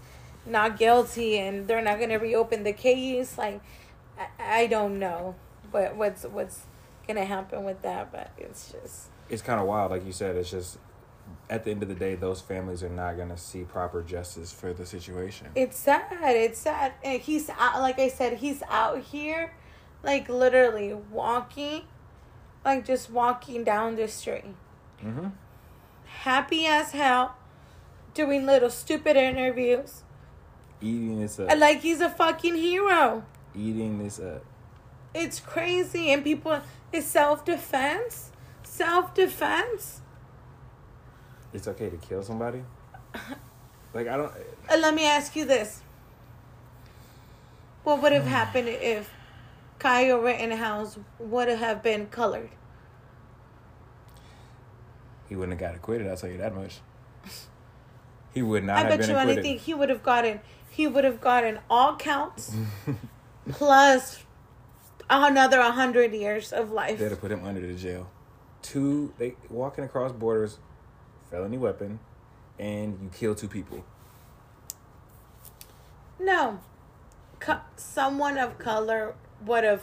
not 0.46 0.78
guilty 0.78 1.38
and 1.38 1.68
they're 1.68 1.82
not 1.82 2.00
gonna 2.00 2.18
reopen 2.18 2.62
the 2.64 2.72
case 2.72 3.36
like 3.36 3.60
i, 4.18 4.62
I 4.62 4.66
don't 4.66 4.98
know 4.98 5.34
what 5.70 5.96
what's 5.96 6.24
what's 6.24 6.62
gonna 7.06 7.24
happen 7.24 7.64
with 7.64 7.82
that 7.82 8.10
but 8.12 8.30
it's 8.38 8.72
just 8.72 9.08
It's 9.28 9.42
kind 9.42 9.60
of 9.60 9.66
wild, 9.66 9.90
like 9.90 10.04
you 10.06 10.12
said. 10.12 10.36
It's 10.36 10.50
just 10.50 10.78
at 11.50 11.64
the 11.64 11.70
end 11.70 11.82
of 11.82 11.88
the 11.88 11.94
day, 11.94 12.14
those 12.14 12.40
families 12.40 12.82
are 12.82 12.88
not 12.88 13.16
gonna 13.16 13.36
see 13.36 13.64
proper 13.64 14.02
justice 14.02 14.52
for 14.52 14.72
the 14.72 14.86
situation. 14.86 15.48
It's 15.54 15.78
sad. 15.78 16.06
It's 16.22 16.58
sad. 16.58 16.92
And 17.02 17.20
he's 17.20 17.50
out, 17.50 17.80
like 17.80 17.98
I 17.98 18.08
said, 18.08 18.38
he's 18.38 18.62
out 18.68 19.00
here, 19.02 19.54
like 20.02 20.28
literally 20.28 20.94
walking, 20.94 21.82
like 22.64 22.84
just 22.84 23.10
walking 23.10 23.64
down 23.64 23.96
the 23.96 24.08
street, 24.08 24.44
mm-hmm. 25.02 25.28
happy 26.04 26.66
as 26.66 26.92
hell, 26.92 27.34
doing 28.14 28.46
little 28.46 28.70
stupid 28.70 29.16
interviews, 29.16 30.02
Eating 30.80 31.20
this 31.20 31.38
up. 31.40 31.50
and 31.50 31.60
like 31.60 31.80
he's 31.80 32.00
a 32.00 32.08
fucking 32.10 32.54
hero. 32.56 33.24
Eating 33.54 33.98
this 34.02 34.18
up. 34.20 34.44
it's 35.14 35.40
crazy 35.40 36.10
and 36.12 36.22
people 36.22 36.60
it's 36.92 37.06
self-defense 37.06 38.30
self-defense 38.62 40.00
It's 41.52 41.66
okay 41.66 41.88
to 41.90 41.96
kill 41.96 42.22
somebody. 42.22 42.62
Like 43.94 44.06
I 44.06 44.16
don't. 44.18 44.32
Uh, 44.70 44.76
let 44.78 44.94
me 44.94 45.06
ask 45.06 45.34
you 45.34 45.44
this 45.46 45.82
what 47.84 48.02
would 48.02 48.12
have 48.12 48.26
happened 48.26 48.68
if 48.68 49.10
kyle 49.78 50.18
rittenhouse 50.18 50.98
would 51.18 51.48
have 51.48 51.82
been 51.82 52.06
colored 52.06 52.50
He 55.28 55.34
wouldn't 55.36 55.58
have 55.58 55.70
got 55.70 55.74
acquitted. 55.76 56.06
I'll 56.06 56.16
tell 56.16 56.30
you 56.30 56.38
that 56.38 56.54
much. 56.54 56.80
He 58.38 58.42
would 58.42 58.62
not 58.62 58.76
i 58.76 58.88
bet 58.88 59.08
you 59.08 59.16
anything 59.16 59.58
he 59.58 59.74
would 59.74 59.88
have 59.88 60.04
gotten 60.04 60.38
he 60.70 60.86
would 60.86 61.02
have 61.02 61.20
gotten 61.20 61.58
all 61.68 61.96
counts 61.96 62.54
plus 63.50 64.22
another 65.10 65.58
100 65.58 66.12
years 66.12 66.52
of 66.52 66.70
life 66.70 67.00
They'd 67.00 67.10
have 67.10 67.20
put 67.20 67.32
him 67.32 67.44
under 67.44 67.60
the 67.60 67.74
jail. 67.74 68.08
Two, 68.62 69.12
they 69.18 69.34
walking 69.50 69.82
across 69.82 70.12
borders, 70.12 70.58
felony 71.32 71.58
weapon, 71.58 71.98
and 72.60 72.96
you 73.02 73.10
kill 73.12 73.34
two 73.34 73.48
people. 73.48 73.84
no 76.20 76.60
Co- 77.40 77.62
someone 77.74 78.38
of 78.38 78.56
color 78.58 79.16
would 79.44 79.64
have 79.64 79.82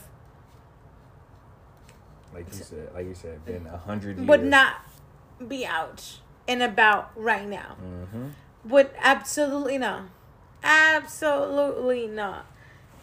Like 2.33 2.45
you 2.47 2.63
said, 2.63 2.93
like 2.93 3.05
you 3.05 3.15
said, 3.15 3.43
been 3.43 3.67
a 3.67 3.77
hundred 3.77 4.25
would 4.25 4.45
not 4.45 4.75
be 5.45 5.65
out 5.65 6.19
and 6.47 6.61
about 6.63 7.11
right 7.15 7.47
now. 7.47 7.75
Mm-hmm. 7.83 8.27
Would 8.68 8.89
absolutely 8.99 9.78
not. 9.78 10.03
Absolutely 10.63 12.07
not. 12.07 12.45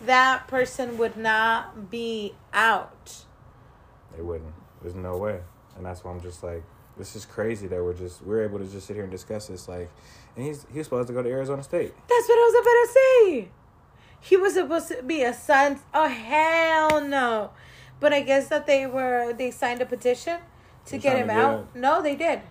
That 0.05 0.49
person 0.49 0.99
would 0.99 1.17
not 1.17 1.91
be 1.91 2.35
out. 2.53 3.25
They 4.17 4.23
wouldn't. 4.23 4.53
There's 4.81 4.95
no 4.95 5.17
way. 5.17 5.41
And 5.77 5.87
that's 5.87 6.03
why 6.05 6.11
I'm 6.11 6.21
just 6.21 6.43
like, 6.43 6.63
this 6.99 7.15
is 7.17 7.25
crazy 7.25 7.67
that 7.69 7.83
we're 7.83 7.95
just 7.95 8.23
we're 8.23 8.43
able 8.43 8.59
to 8.59 8.67
just 8.67 8.87
sit 8.87 8.95
here 8.95 9.05
and 9.05 9.13
discuss 9.13 9.47
this. 9.47 9.69
Like, 9.69 9.91
and 10.37 10.45
he's 10.45 10.67
he 10.73 10.79
was 10.79 10.87
supposed 10.87 11.09
to 11.09 11.15
go 11.15 11.23
to 11.23 11.29
Arizona 11.29 11.63
State. 11.63 11.95
That's 12.09 12.29
what 12.29 12.37
I 12.39 12.51
was 12.51 12.55
about 12.61 12.73
to 12.73 12.93
say. 12.93 13.49
He 14.21 14.37
was 14.37 14.55
supposed 14.55 14.89
to 14.89 15.03
be 15.03 15.23
a 15.23 15.33
son. 15.33 15.81
Oh 15.95 16.09
hell 16.09 17.01
no! 17.01 17.51
But 18.01 18.13
I 18.13 18.21
guess 18.21 18.49
that 18.49 18.67
they 18.67 18.87
were 18.87 19.33
they 19.33 19.51
signed 19.51 19.81
a 19.81 19.87
petition 19.87 20.41
to 20.87 20.99
get 20.99 21.17
him 21.17 21.29
to 21.29 21.35
get 21.35 21.43
out. 21.45 21.59
him- 21.75 21.81
No, 21.81 22.03
they 22.03 22.15
did 22.17 22.43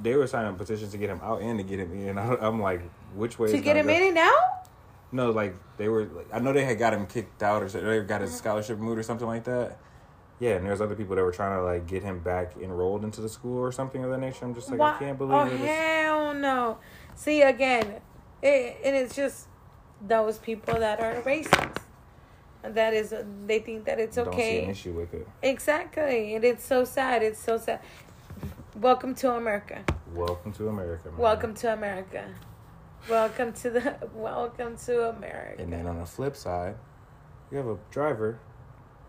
They 0.00 0.14
were 0.14 0.26
signing 0.26 0.54
petitions 0.56 0.92
to 0.92 0.98
get 0.98 1.10
him 1.10 1.20
out 1.22 1.42
and 1.42 1.58
to 1.58 1.64
get 1.64 1.78
him 1.78 1.92
in. 1.92 2.18
I, 2.18 2.36
I'm 2.36 2.60
like, 2.60 2.82
which 3.14 3.38
way? 3.38 3.48
to 3.50 3.56
is 3.56 3.62
get 3.62 3.76
him 3.76 3.86
go? 3.86 3.92
in 3.92 4.02
and 4.02 4.18
out. 4.18 4.68
No, 5.10 5.30
like 5.30 5.54
they 5.76 5.88
were. 5.88 6.04
Like, 6.04 6.28
I 6.32 6.38
know 6.38 6.52
they 6.52 6.64
had 6.64 6.78
got 6.78 6.92
him 6.92 7.06
kicked 7.06 7.42
out 7.42 7.62
or 7.62 7.68
they 7.68 8.00
got 8.06 8.20
his 8.20 8.32
mm. 8.32 8.38
scholarship 8.38 8.78
removed 8.78 8.98
or 8.98 9.02
something 9.02 9.26
like 9.26 9.44
that. 9.44 9.78
Yeah, 10.40 10.52
and 10.52 10.66
there's 10.66 10.80
other 10.80 10.94
people 10.94 11.16
that 11.16 11.22
were 11.22 11.32
trying 11.32 11.58
to 11.58 11.64
like 11.64 11.86
get 11.86 12.02
him 12.02 12.20
back 12.20 12.56
enrolled 12.60 13.04
into 13.04 13.20
the 13.20 13.28
school 13.28 13.58
or 13.58 13.72
something 13.72 14.04
of 14.04 14.10
that 14.10 14.18
nature. 14.18 14.44
I'm 14.44 14.54
just 14.54 14.70
like, 14.70 14.78
Why- 14.78 14.94
I 14.94 14.98
can't 14.98 15.20
oh, 15.20 15.26
believe 15.26 15.60
oh 15.60 15.64
it. 15.64 15.68
Hell 15.68 16.34
no! 16.34 16.78
See 17.16 17.42
again, 17.42 18.00
it, 18.42 18.76
and 18.84 18.94
it's 18.94 19.16
just 19.16 19.48
those 20.06 20.38
people 20.38 20.74
that 20.78 21.00
are 21.00 21.20
racist. 21.22 21.78
That 22.62 22.92
is, 22.92 23.14
they 23.46 23.60
think 23.60 23.84
that 23.84 23.98
it's 23.98 24.18
okay. 24.18 24.30
Don't 24.30 24.40
see 24.40 24.64
an 24.64 24.70
issue 24.70 24.92
with 24.92 25.14
it. 25.14 25.28
Exactly, 25.42 26.34
and 26.34 26.44
it's 26.44 26.64
so 26.64 26.84
sad. 26.84 27.22
It's 27.22 27.40
so 27.40 27.56
sad. 27.56 27.80
Welcome 28.80 29.16
to 29.16 29.32
America. 29.32 29.82
Welcome 30.14 30.52
to 30.52 30.68
America. 30.68 31.08
Man. 31.10 31.18
Welcome 31.18 31.54
to 31.54 31.72
America. 31.72 32.24
Welcome 33.10 33.52
to 33.54 33.70
the. 33.70 33.96
Welcome 34.14 34.76
to 34.86 35.08
America. 35.08 35.60
And 35.60 35.72
then 35.72 35.88
on 35.88 35.98
the 35.98 36.06
flip 36.06 36.36
side, 36.36 36.76
you 37.50 37.56
have 37.56 37.66
a 37.66 37.76
driver. 37.90 38.38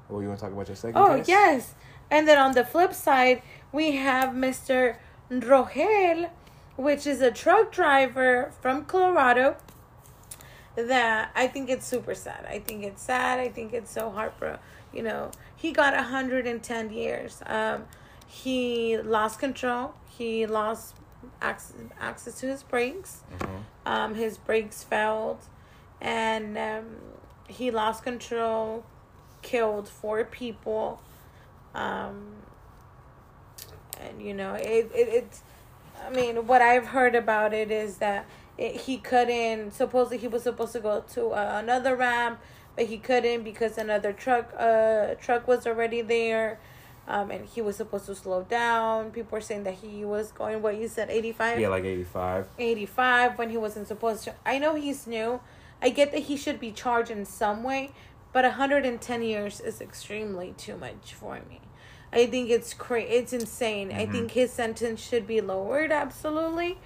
Oh, 0.09 0.21
you 0.21 0.27
want 0.27 0.39
to 0.39 0.45
talk 0.45 0.53
about 0.53 0.67
your 0.67 0.75
second 0.75 0.97
Oh 0.99 1.17
case? 1.17 1.27
yes, 1.27 1.75
and 2.09 2.27
then 2.27 2.39
on 2.39 2.53
the 2.53 2.65
flip 2.65 2.95
side, 2.95 3.43
we 3.71 3.97
have 3.97 4.29
Mr. 4.29 4.95
Rogel, 5.29 6.31
which 6.75 7.05
is 7.05 7.21
a 7.21 7.29
truck 7.29 7.71
driver 7.71 8.51
from 8.61 8.85
Colorado. 8.85 9.55
That 10.75 11.29
I 11.35 11.45
think 11.47 11.69
it's 11.69 11.85
super 11.85 12.15
sad. 12.15 12.47
I 12.49 12.57
think 12.57 12.83
it's 12.83 13.03
sad. 13.03 13.39
I 13.39 13.49
think 13.49 13.73
it's 13.73 13.91
so 13.91 14.09
heartbroken. 14.09 14.59
You 14.91 15.03
know, 15.03 15.29
he 15.55 15.71
got 15.73 15.93
110 15.93 16.89
years. 16.91 17.43
Um, 17.45 17.83
he 18.29 18.97
lost 18.97 19.39
control. 19.39 19.93
He 20.07 20.45
lost 20.45 20.95
access, 21.41 21.75
access 21.99 22.39
to 22.39 22.45
his 22.45 22.61
brakes. 22.63 23.23
Mhm. 23.39 23.63
Um, 23.85 24.15
his 24.15 24.37
brakes 24.37 24.83
failed, 24.83 25.39
and 25.99 26.57
um, 26.57 26.85
he 27.47 27.71
lost 27.71 28.03
control, 28.03 28.85
killed 29.41 29.89
four 29.89 30.23
people. 30.23 31.01
Um, 31.73 32.35
and 33.99 34.21
you 34.21 34.33
know, 34.33 34.53
it, 34.53 34.91
it 34.93 35.07
it's. 35.09 35.41
I 36.05 36.11
mean, 36.11 36.47
what 36.47 36.61
I've 36.61 36.87
heard 36.87 37.15
about 37.15 37.53
it 37.53 37.71
is 37.71 37.97
that 37.97 38.25
it, 38.57 38.81
he 38.81 38.97
couldn't. 38.99 39.71
Supposedly, 39.71 40.19
he 40.19 40.27
was 40.27 40.43
supposed 40.43 40.73
to 40.73 40.79
go 40.79 41.03
to 41.13 41.29
uh, 41.31 41.59
another 41.63 41.95
ramp, 41.95 42.39
but 42.75 42.85
he 42.85 42.97
couldn't 42.99 43.43
because 43.43 43.77
another 43.79 44.13
truck 44.13 44.53
uh 44.57 45.15
truck 45.15 45.47
was 45.47 45.65
already 45.65 46.01
there. 46.03 46.59
Um, 47.11 47.31
and 47.31 47.43
he 47.45 47.59
was 47.61 47.75
supposed 47.75 48.05
to 48.05 48.13
slow 48.13 48.43
down. 48.43 49.09
People 49.09 49.31
were 49.37 49.41
saying 49.41 49.63
that 49.63 49.73
he 49.75 50.05
was 50.05 50.31
going 50.31 50.61
what 50.61 50.77
you 50.77 50.87
said, 50.87 51.09
eighty 51.09 51.31
five. 51.31 51.59
Yeah, 51.59 51.69
like 51.69 51.83
85. 51.83 52.47
85 52.59 53.37
when 53.39 53.49
he 53.49 53.57
wasn't 53.57 53.87
supposed 53.87 54.23
to. 54.25 54.35
I 54.45 54.59
know 54.59 54.75
he's 54.75 55.07
new. 55.07 55.41
I 55.81 55.89
get 55.89 56.11
that 56.11 56.23
he 56.29 56.37
should 56.37 56.59
be 56.59 56.71
charged 56.71 57.09
in 57.09 57.25
some 57.25 57.63
way, 57.63 57.91
but 58.31 58.43
110 58.43 59.23
years 59.23 59.59
is 59.59 59.81
extremely 59.81 60.53
too 60.55 60.77
much 60.77 61.13
for 61.15 61.35
me. 61.49 61.61
I 62.13 62.25
think 62.27 62.49
it's 62.51 62.73
cra- 62.75 63.01
it's 63.17 63.33
insane. 63.33 63.91
I 63.91 64.05
think 64.05 64.31
his 64.31 64.51
sentence 64.53 64.99
should 65.01 65.25
be 65.25 65.41
lowered 65.41 65.91
absolutely. 65.91 66.77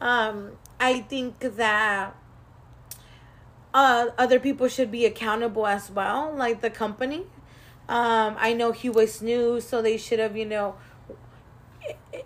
Um 0.00 0.52
I 0.78 1.00
think 1.00 1.38
that 1.38 2.14
uh 3.72 4.06
other 4.18 4.38
people 4.40 4.68
should 4.68 4.90
be 4.90 5.06
accountable 5.06 5.66
as 5.66 5.90
well, 5.90 6.34
like 6.34 6.60
the 6.60 6.70
company. 6.70 7.24
Um 7.90 8.36
I 8.38 8.54
know 8.54 8.70
he 8.72 8.88
was 8.88 9.20
new, 9.20 9.60
so 9.60 9.82
they 9.82 9.96
should 9.96 10.20
have, 10.20 10.36
you 10.36 10.46
know, 10.46 10.76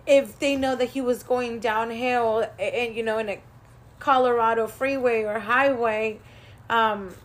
if 0.05 0.37
they 0.39 0.55
know 0.55 0.75
that 0.75 0.89
he 0.95 1.01
was 1.01 1.23
going 1.23 1.59
downhill 1.59 2.47
and 2.59 2.95
you 2.95 3.03
know 3.03 3.17
in 3.17 3.29
a 3.29 3.39
Colorado 3.99 4.67
freeway 4.67 5.23
or 5.23 5.39
highway, 5.39 6.19
um, 6.69 7.15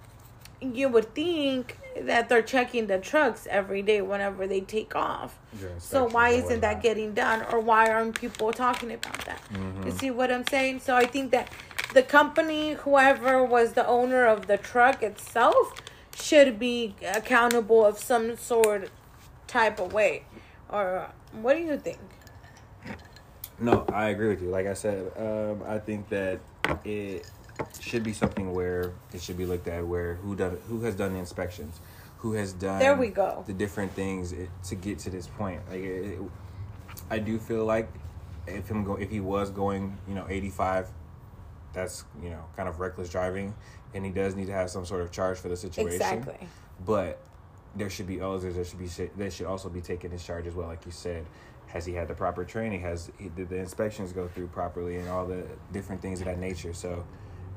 you 0.60 0.88
would 0.88 1.14
think 1.14 1.76
that 2.00 2.28
they're 2.28 2.42
checking 2.42 2.86
the 2.86 2.98
trucks 2.98 3.46
every 3.50 3.82
day 3.82 4.00
whenever 4.00 4.46
they 4.46 4.60
take 4.60 4.94
off. 4.94 5.38
So 5.78 6.08
why 6.08 6.30
isn't 6.30 6.60
that 6.60 6.82
getting 6.82 7.12
done, 7.12 7.44
or 7.50 7.60
why 7.60 7.90
aren't 7.90 8.18
people 8.18 8.52
talking 8.52 8.92
about 8.92 9.24
that? 9.26 9.42
Mm-hmm. 9.52 9.86
You 9.86 9.90
see 9.90 10.10
what 10.10 10.30
I'm 10.30 10.46
saying? 10.46 10.80
So 10.80 10.94
I 10.96 11.04
think 11.04 11.32
that 11.32 11.48
the 11.92 12.02
company, 12.02 12.74
whoever 12.74 13.44
was 13.44 13.72
the 13.72 13.86
owner 13.86 14.24
of 14.24 14.46
the 14.46 14.56
truck 14.56 15.02
itself, 15.02 15.74
should 16.20 16.58
be 16.58 16.94
accountable 17.06 17.84
of 17.84 17.98
some 17.98 18.36
sort, 18.36 18.90
type 19.46 19.80
of 19.80 19.92
way. 19.92 20.24
Or 20.68 21.10
what 21.32 21.56
do 21.56 21.62
you 21.62 21.76
think? 21.78 21.98
No, 23.58 23.84
I 23.92 24.08
agree 24.08 24.28
with 24.28 24.40
you. 24.42 24.48
Like 24.48 24.66
I 24.66 24.74
said, 24.74 25.12
um, 25.18 25.62
I 25.66 25.78
think 25.78 26.08
that 26.08 26.40
it 26.84 27.28
should 27.78 28.02
be 28.02 28.12
something 28.12 28.52
where 28.54 28.92
it 29.12 29.20
should 29.20 29.36
be 29.36 29.44
looked 29.44 29.68
at 29.68 29.86
where 29.86 30.14
who 30.16 30.34
done 30.34 30.58
who 30.68 30.80
has 30.82 30.94
done 30.94 31.12
the 31.12 31.18
inspections, 31.18 31.78
who 32.18 32.32
has 32.32 32.52
done 32.54 32.78
There 32.78 32.96
we 32.96 33.08
go. 33.08 33.44
the 33.46 33.52
different 33.52 33.92
things 33.92 34.32
it, 34.32 34.48
to 34.64 34.74
get 34.74 34.98
to 35.00 35.10
this 35.10 35.26
point. 35.26 35.60
Like 35.70 35.80
it, 35.80 36.04
it- 36.12 36.20
I 37.10 37.18
do 37.18 37.38
feel 37.38 37.64
like 37.64 37.88
if 38.46 38.68
him 38.70 38.84
go 38.84 38.94
if 38.94 39.10
he 39.10 39.20
was 39.20 39.50
going 39.50 39.98
you 40.08 40.14
know 40.14 40.26
eighty 40.28 40.48
five, 40.50 40.88
that's 41.72 42.04
you 42.22 42.30
know 42.30 42.44
kind 42.56 42.68
of 42.68 42.80
reckless 42.80 43.10
driving, 43.10 43.54
and 43.94 44.04
he 44.04 44.10
does 44.10 44.34
need 44.34 44.46
to 44.46 44.52
have 44.52 44.70
some 44.70 44.84
sort 44.84 45.00
of 45.00 45.10
charge 45.10 45.38
for 45.38 45.48
the 45.48 45.56
situation. 45.56 45.94
Exactly. 45.94 46.48
But 46.84 47.20
there 47.74 47.90
should 47.90 48.06
be 48.06 48.20
others. 48.20 48.54
There 48.54 48.64
should 48.64 48.78
be 48.78 48.88
there 49.16 49.30
should 49.30 49.46
also 49.46 49.68
be 49.68 49.80
taking 49.80 50.10
his 50.10 50.24
charge 50.24 50.46
as 50.46 50.54
well. 50.54 50.68
Like 50.68 50.84
you 50.86 50.92
said, 50.92 51.26
has 51.68 51.86
he 51.86 51.92
had 51.92 52.08
the 52.08 52.14
proper 52.14 52.44
training? 52.44 52.80
Has 52.82 53.10
he, 53.18 53.28
did 53.28 53.48
the 53.48 53.56
inspections 53.56 54.12
go 54.12 54.28
through 54.28 54.48
properly 54.48 54.96
and 54.96 55.08
all 55.08 55.26
the 55.26 55.44
different 55.72 56.02
things 56.02 56.20
of 56.20 56.26
that 56.26 56.38
nature? 56.38 56.72
So 56.72 57.04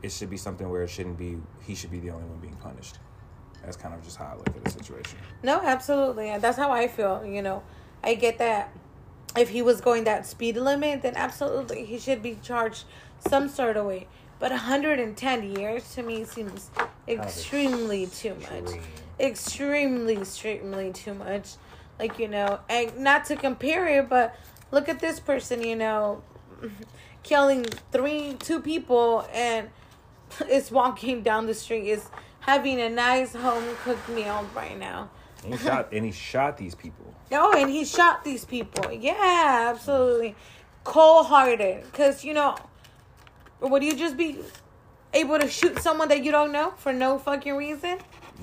it 0.01 0.11
should 0.11 0.29
be 0.29 0.38
something 0.38 0.69
where 0.69 0.84
it 0.84 0.89
shouldn't 0.89 1.17
be. 1.17 1.38
He 1.63 1.75
should 1.75 1.91
be 1.91 1.99
the 1.99 2.11
only 2.11 2.27
one 2.27 2.39
being 2.39 2.55
punished. 2.55 2.99
That's 3.63 3.77
kind 3.77 3.95
of 3.95 4.03
just 4.03 4.17
how 4.17 4.25
I 4.25 4.36
look 4.36 4.47
at 4.47 4.63
the 4.63 4.71
situation. 4.71 5.17
No, 5.41 5.61
absolutely. 5.61 6.29
And 6.29 6.43
that's 6.43 6.57
how 6.57 6.71
I 6.71 6.88
feel, 6.88 7.25
you 7.25 7.41
know. 7.41 7.63
I 8.03 8.15
get 8.15 8.38
that 8.39 8.75
if 9.38 9.49
he 9.49 9.61
was 9.61 9.81
going 9.81 10.03
that 10.03 10.25
speed 10.25 10.57
limit, 10.57 11.01
then 11.01 11.15
absolutely 11.15 11.86
he 11.86 11.97
should 11.97 12.21
be 12.21 12.38
charged 12.43 12.84
some 13.19 13.47
sort 13.47 13.77
of 13.77 13.86
way. 13.86 14.07
But 14.44 14.52
110 14.52 15.56
years 15.56 15.96
to 15.96 16.04
me 16.04 16.26
seems 16.26 16.70
extremely 17.08 18.08
too 18.08 18.36
much. 18.36 18.78
Extremely, 19.18 20.18
extremely 20.18 20.91
too 20.91 21.14
much. 21.14 21.54
Like, 21.98 22.20
you 22.20 22.28
know, 22.28 22.60
and 22.68 22.98
not 22.98 23.24
to 23.28 23.38
compare 23.38 23.88
it, 23.88 24.10
but 24.10 24.36
look 24.70 24.89
at 24.89 25.00
this 25.00 25.22
person, 25.22 25.64
you 25.64 25.78
know, 25.78 26.24
killing 27.24 27.64
three, 27.94 28.36
two 28.38 28.60
people 28.60 29.26
and 29.32 29.70
is 30.50 30.70
walking 30.70 31.24
down 31.24 31.46
the 31.46 31.54
street, 31.54 31.88
is 31.88 32.10
having 32.41 32.82
a 32.82 32.89
nice 32.89 33.34
home 33.34 33.64
cooked 33.86 34.10
meal 34.10 34.46
right 34.54 34.78
now. 34.78 35.10
And 35.46 35.54
he 35.54 35.66
shot 35.66 35.88
and 35.94 36.06
he 36.06 36.12
shot 36.12 36.58
these 36.58 36.76
people. 36.76 37.16
Oh, 37.32 37.58
and 37.58 37.70
he 37.70 37.86
shot 37.86 38.26
these 38.26 38.44
people. 38.44 38.91
Yeah, 38.91 39.72
absolutely. 39.74 40.36
Cold 40.84 41.28
hearted. 41.28 41.84
Because, 41.86 42.24
you 42.24 42.34
know, 42.34 42.56
would 43.72 43.84
you 43.84 43.95
just 43.95 44.18
be 44.18 44.39
able 45.14 45.39
to 45.39 45.47
shoot 45.47 45.80
someone 45.80 46.09
that 46.09 46.24
you 46.24 46.32
don't 46.32 46.51
know 46.51 46.74
for 46.78 46.91
no 46.91 47.18
fucking 47.18 47.55
reason? 47.55 47.97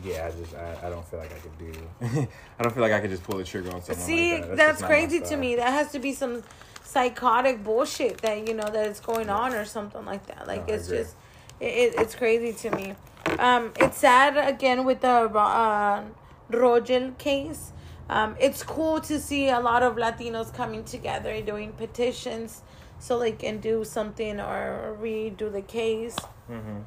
Yeah, 0.04 0.30
I 0.32 0.40
just 0.40 0.54
I, 0.54 0.86
I 0.86 0.90
don't 0.90 1.06
feel 1.06 1.18
like 1.18 1.32
I 1.32 1.38
could 1.38 1.58
do. 1.58 2.28
I 2.58 2.62
don't 2.62 2.72
feel 2.72 2.82
like 2.82 2.92
I 2.92 3.00
could 3.00 3.10
just 3.10 3.24
pull 3.24 3.38
the 3.38 3.44
trigger 3.44 3.72
on 3.72 3.82
someone. 3.82 4.04
See, 4.04 4.34
like 4.34 4.48
that. 4.48 4.56
that's, 4.56 4.80
my 4.80 4.86
crazy 4.86 5.20
to 5.20 5.36
me. 5.36 5.56
That 5.56 5.72
has 5.72 5.92
to 5.92 5.98
be 5.98 6.12
some 6.12 6.42
psychotic 6.84 7.62
bullshit 7.62 8.18
that, 8.18 8.48
you 8.48 8.54
know, 8.54 8.68
that 8.68 8.86
is 8.86 9.00
going 9.00 9.28
on 9.30 9.52
or 9.54 9.64
something 9.64 10.04
like 10.04 10.26
that. 10.26 10.46
Like, 10.46 10.68
No, 10.68 10.74
it's 10.74 10.88
just, 10.88 11.16
it, 11.60 11.66
it, 11.66 11.94
it's 11.98 12.14
crazy 12.14 12.52
to 12.68 12.76
me. 12.76 12.94
Um, 13.38 13.72
it's 13.76 13.98
sad 13.98 14.36
again 14.36 14.84
with 14.84 15.00
the 15.00 15.08
uh, 15.08 16.04
Rogel 16.50 17.16
case. 17.18 17.72
Um, 18.08 18.34
it's 18.40 18.62
cool 18.64 19.00
to 19.02 19.20
see 19.20 19.48
a 19.48 19.60
lot 19.60 19.84
of 19.84 19.96
Latinos 19.96 20.52
coming 20.52 20.82
together 20.82 21.30
and 21.30 21.46
doing 21.46 21.72
petitions 21.72 22.62
so 23.00 23.18
they 23.18 23.32
can 23.32 23.58
do 23.58 23.82
something 23.84 24.38
or 24.38 24.96
redo 25.00 25.50
the 25.50 25.62
case. 25.62 26.16
Um, 26.48 26.84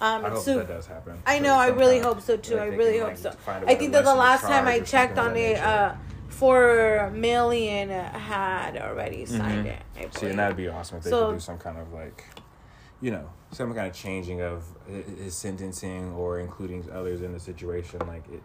I 0.00 0.28
hope 0.28 0.42
su- 0.42 0.56
that 0.56 0.68
does 0.68 0.86
happen. 0.86 1.22
I 1.26 1.38
know. 1.38 1.54
I 1.54 1.68
really 1.68 2.00
hope 2.00 2.20
so 2.20 2.36
too. 2.36 2.54
Like, 2.56 2.62
I 2.72 2.76
really 2.76 2.92
can, 2.98 3.00
hope 3.00 3.08
like, 3.10 3.18
so. 3.18 3.32
I 3.66 3.74
think 3.76 3.92
that 3.92 4.04
the 4.04 4.14
last 4.14 4.42
time 4.42 4.66
I 4.66 4.80
checked 4.80 5.18
on 5.18 5.36
it, 5.36 5.56
uh, 5.58 5.94
four 6.28 7.10
million 7.14 7.88
had 7.90 8.76
already 8.76 9.24
signed 9.24 9.68
it. 9.68 9.80
I 9.96 10.08
See, 10.10 10.26
and 10.26 10.38
that'd 10.38 10.56
be 10.56 10.68
awesome 10.68 10.98
if 10.98 11.04
they 11.04 11.10
So- 11.10 11.26
could 11.28 11.34
do 11.34 11.40
some 11.40 11.58
kind 11.58 11.78
of 11.78 11.92
like, 11.92 12.24
you 13.00 13.12
know, 13.12 13.30
some 13.52 13.72
kind 13.72 13.86
of 13.86 13.94
changing 13.94 14.42
of 14.42 14.64
his 14.88 15.34
sentencing 15.36 16.12
or 16.14 16.40
including 16.40 16.84
others 16.92 17.22
in 17.22 17.32
the 17.32 17.40
situation. 17.40 18.00
Like 18.06 18.24
it, 18.32 18.42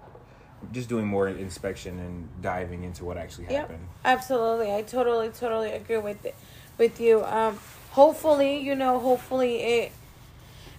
just 0.72 0.88
doing 0.88 1.08
more 1.08 1.28
inspection 1.30 1.98
and 2.00 2.30
diving 2.42 2.84
into 2.84 3.06
what 3.06 3.18
actually 3.18 3.46
Yep, 3.46 3.54
happened. 3.62 3.88
absolutely. 4.06 4.74
I 4.76 4.84
totally, 4.84 5.30
totally 5.30 5.72
agree 5.72 5.98
with 5.98 6.24
it, 6.26 6.36
with 6.80 7.00
you. 7.00 7.24
Um, 7.24 7.60
hopefully, 7.92 8.58
you 8.58 8.74
know, 8.74 8.98
hopefully 9.00 9.58
it, 9.58 9.92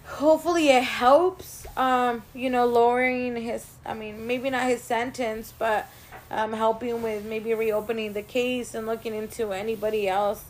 hopefully 0.03 0.69
it 0.69 0.83
helps. 0.83 1.65
Um, 1.77 2.23
you 2.33 2.49
know, 2.49 2.65
lowering 2.65 3.37
his. 3.37 3.65
I 3.85 3.93
mean, 3.93 4.27
maybe 4.27 4.49
not 4.49 4.63
his 4.63 4.81
sentence, 4.81 5.53
but 5.57 5.87
um, 6.29 6.51
helping 6.51 7.01
with 7.01 7.23
maybe 7.23 7.53
reopening 7.53 8.11
the 8.11 8.21
case 8.21 8.73
and 8.75 8.85
looking 8.85 9.15
into 9.15 9.53
anybody 9.53 10.09
else. 10.09 10.43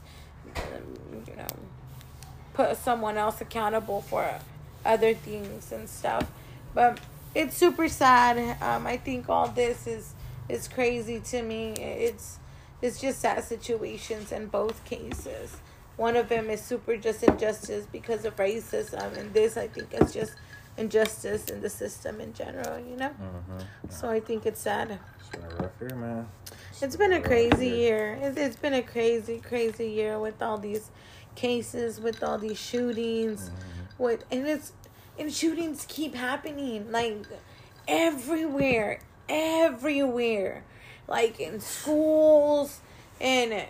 You 1.28 1.36
know, 1.36 1.48
put 2.56 2.76
someone 2.78 3.18
else 3.18 3.40
accountable 3.42 4.02
for 4.02 4.40
other 4.84 5.14
things 5.14 5.72
and 5.72 5.88
stuff. 5.88 6.32
But 6.74 7.00
it's 7.36 7.56
super 7.56 7.88
sad. 7.88 8.58
Um, 8.62 8.88
I 8.88 8.98
think 8.98 9.30
all 9.30 9.48
this 9.48 9.86
is 9.86 10.14
is 10.50 10.68
crazy 10.68 11.20
to 11.20 11.42
me. 11.42 11.74
It's 11.74 12.40
it's 12.82 13.00
just 13.00 13.20
sad 13.20 13.44
situations 13.44 14.32
in 14.32 14.48
both 14.48 14.84
cases. 14.86 15.58
One 15.98 16.16
of 16.16 16.30
them 16.30 16.50
is 16.50 16.62
super 16.62 16.98
just 16.98 17.24
injustice 17.24 17.86
because 17.92 18.26
of 18.26 18.36
racism, 18.38 19.18
and 19.18 19.34
this 19.34 19.58
I 19.58 19.68
think 19.68 19.94
is 19.94 20.14
just 20.14 20.34
injustice 20.78 21.50
in 21.50 21.62
the 21.62 21.70
system 21.70 22.20
in 22.20 22.34
general. 22.34 22.80
You 22.80 22.96
know. 22.96 23.10
Mm-hmm. 23.10 23.90
So 23.90 24.10
I 24.10 24.20
think 24.20 24.46
it's 24.46 24.62
sad. 24.62 25.00
It's 25.20 25.30
been 25.30 25.44
a 25.44 25.56
rough 25.56 25.72
year, 25.80 25.96
man. 25.96 26.28
It's 26.82 26.96
been 26.96 27.14
a 27.14 27.22
crazy 27.22 27.68
year. 27.68 28.18
It's, 28.22 28.38
it's 28.38 28.56
been 28.56 28.74
a 28.74 28.82
crazy, 28.82 29.40
crazy 29.40 29.90
year 29.90 30.20
with 30.20 30.42
all 30.42 30.58
these 30.58 30.90
cases, 31.36 32.00
with 32.00 32.24
all 32.24 32.38
these 32.38 32.60
shootings, 32.60 33.52
with 33.98 34.24
and 34.32 34.48
it's 34.48 34.74
and 35.20 35.32
shootings 35.32 35.86
keep 35.88 36.16
happening 36.16 36.92
like 36.92 37.28
everywhere, 37.88 39.02
everywhere, 39.30 40.64
like 41.08 41.40
in 41.40 41.60
schools 41.60 42.80
and 43.20 43.54
uh, 43.54 43.66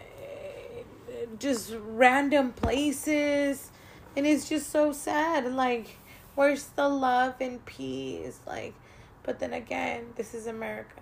just 1.40 1.74
random 1.80 2.54
places, 2.54 3.72
and 4.16 4.26
it's 4.28 4.48
just 4.48 4.70
so 4.70 4.92
sad. 4.92 5.52
Like, 5.54 5.98
where's 6.36 6.66
the 6.68 6.88
love 6.88 7.36
and 7.40 7.64
peace? 7.66 8.40
Like, 8.46 8.74
but 9.24 9.40
then 9.40 9.54
again, 9.54 10.14
this 10.16 10.34
is 10.34 10.48
America. 10.48 11.02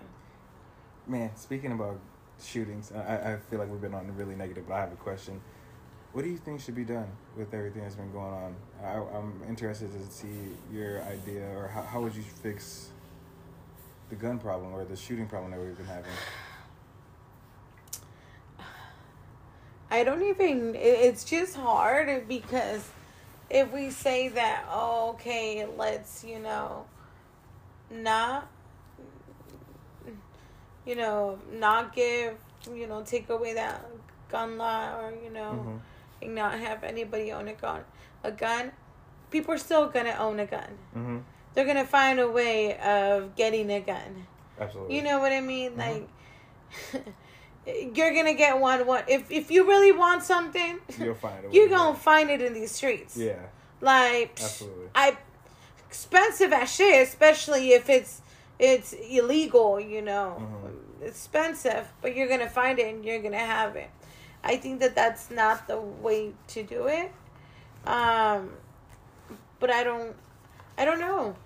Man, 1.06 1.30
speaking 1.36 1.72
about 1.72 1.98
shootings, 2.42 2.92
I, 2.92 3.34
I 3.34 3.36
feel 3.36 3.58
like 3.58 3.70
we've 3.70 3.80
been 3.80 3.94
on 3.94 4.14
really 4.16 4.34
negative, 4.34 4.68
but 4.68 4.74
I 4.74 4.80
have 4.80 4.92
a 4.92 4.96
question. 4.96 5.40
What 6.12 6.22
do 6.22 6.28
you 6.28 6.38
think 6.38 6.60
should 6.60 6.74
be 6.74 6.84
done 6.84 7.06
with 7.36 7.54
everything 7.54 7.82
that's 7.82 7.94
been 7.94 8.12
going 8.12 8.32
on? 8.32 8.56
I, 8.82 8.96
I'm 9.16 9.40
interested 9.48 9.92
to 9.92 10.12
see 10.12 10.50
your 10.72 11.02
idea, 11.02 11.46
or 11.56 11.68
how, 11.68 11.82
how 11.82 12.00
would 12.00 12.14
you 12.14 12.22
fix 12.22 12.88
the 14.10 14.16
gun 14.16 14.38
problem 14.38 14.74
or 14.74 14.84
the 14.84 14.96
shooting 14.96 15.26
problem 15.26 15.52
that 15.52 15.60
we've 15.60 15.76
been 15.76 15.86
having? 15.86 16.10
I 19.90 20.04
don't 20.04 20.22
even. 20.22 20.74
It's 20.76 21.24
just 21.24 21.56
hard 21.56 22.28
because 22.28 22.88
if 23.48 23.72
we 23.72 23.90
say 23.90 24.28
that, 24.28 24.64
oh, 24.70 25.10
okay, 25.10 25.66
let's 25.76 26.22
you 26.24 26.38
know, 26.38 26.86
not, 27.90 28.48
you 30.86 30.94
know, 30.94 31.38
not 31.52 31.94
give, 31.94 32.34
you 32.72 32.86
know, 32.86 33.02
take 33.02 33.30
away 33.30 33.54
that 33.54 33.84
gun 34.30 34.58
law, 34.58 34.96
or 35.00 35.12
you 35.24 35.30
know, 35.30 35.52
Mhm. 35.66 35.80
and 36.22 36.34
not 36.36 36.58
have 36.60 36.84
anybody 36.84 37.32
own 37.32 37.48
a 37.48 37.54
gun. 37.54 37.84
A 38.22 38.30
gun, 38.30 38.70
people 39.30 39.54
are 39.54 39.58
still 39.58 39.88
gonna 39.88 40.16
own 40.18 40.38
a 40.38 40.46
gun. 40.46 40.78
Mm-hmm. 40.96 41.18
They're 41.54 41.66
gonna 41.66 41.84
find 41.84 42.20
a 42.20 42.30
way 42.30 42.78
of 42.78 43.34
getting 43.36 43.70
a 43.70 43.80
gun. 43.80 44.26
Absolutely. 44.58 44.96
You 44.96 45.02
know 45.02 45.18
what 45.18 45.32
I 45.32 45.40
mean? 45.40 45.72
Mhm. 45.72 45.78
Like 45.78 47.04
you're 47.96 48.14
gonna 48.14 48.34
get 48.34 48.58
one 48.58 48.86
one 48.86 49.04
if 49.08 49.30
if 49.30 49.50
you 49.50 49.66
really 49.66 49.92
want 49.92 50.22
something, 50.22 50.78
You'll 50.98 51.14
find 51.14 51.44
it. 51.44 51.52
you're 51.54 51.68
gonna 51.68 51.96
find 51.96 52.30
it 52.30 52.40
in 52.40 52.54
these 52.54 52.70
streets. 52.72 53.16
Yeah, 53.16 53.46
Like 53.80 54.38
absolutely. 54.40 54.88
I 54.94 55.16
expensive 55.88 56.52
as 56.52 56.72
shit, 56.72 57.06
especially 57.06 57.72
if 57.72 57.88
it's 57.90 58.22
it's 58.58 58.92
illegal, 58.92 59.80
you 59.80 60.02
know. 60.02 60.36
Mhm. 60.40 61.06
Expensive, 61.08 61.88
but 62.02 62.14
you're 62.14 62.28
gonna 62.28 62.48
find 62.48 62.78
it 62.78 62.94
and 62.94 63.04
you're 63.04 63.22
gonna 63.22 63.38
have 63.38 63.74
it. 63.76 63.88
I 64.44 64.56
think 64.56 64.80
that 64.80 64.94
that's 64.94 65.30
not 65.30 65.66
the 65.66 65.78
way 65.80 66.32
to 66.48 66.62
do 66.62 66.86
it. 66.86 67.10
Um, 67.86 68.52
but 69.58 69.70
I 69.70 69.82
don't, 69.84 70.14
I 70.80 70.86
don't 70.86 70.98
know. 70.98 71.36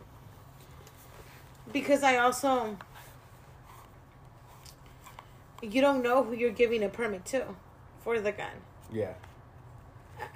Because 1.73 2.05
I 2.05 2.19
also, 2.19 2.79
you 5.61 5.81
don't 5.81 6.05
know 6.05 6.23
who 6.23 6.35
you're 6.35 6.53
giving 6.53 6.85
a 6.85 6.89
permit 6.89 7.25
to 7.27 7.45
for 8.05 8.21
the 8.21 8.31
gun. 8.31 8.57
Yeah, 8.93 9.15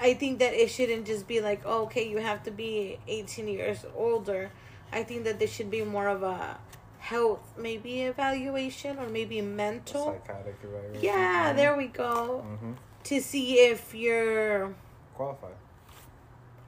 I 0.01 0.15
think 0.15 0.41
that 0.41 0.53
it 0.53 0.69
shouldn't 0.69 1.07
just 1.07 1.29
be 1.29 1.41
like, 1.41 1.63
oh, 1.65 1.85
okay, 1.85 2.09
you 2.09 2.19
have 2.19 2.43
to 2.43 2.51
be 2.51 2.99
18 3.07 3.47
years 3.47 3.85
older. 3.95 4.51
I 4.93 5.05
think 5.05 5.23
that 5.25 5.39
there 5.39 5.47
should 5.47 5.71
be 5.71 5.85
more 5.85 6.09
of 6.09 6.25
a 6.25 6.59
health, 6.99 7.53
maybe 7.57 8.03
evaluation 8.03 8.99
or 8.99 9.09
maybe 9.09 9.41
mental. 9.41 10.07
psychotic 10.07 10.57
evaluation. 10.65 11.05
Yeah, 11.05 11.53
there 11.53 11.77
we 11.77 11.87
go. 11.87 12.45
Mm-hmm. 12.45 12.73
To 13.05 13.21
see 13.21 13.61
if 13.61 13.95
you're 13.95 14.75
Qualified. 15.15 15.55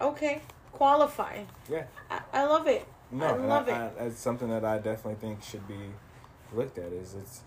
okay, 0.01 0.43
qualified. 0.73 1.47
Yeah. 1.71 1.85
I, 2.11 2.21
I 2.33 2.45
love 2.45 2.67
it. 2.67 2.87
No, 3.11 3.27
I 3.27 3.33
love 3.37 3.69
I, 3.69 3.87
it. 3.87 3.93
I, 4.01 4.05
it's 4.05 4.21
something 4.21 4.49
that 4.51 4.65
I 4.65 4.79
definitely 4.79 5.17
think 5.17 5.43
should 5.43 5.67
be 5.67 5.81
looked 6.53 6.79
at. 6.79 6.93
Is 6.93 7.15
it's 7.15 7.41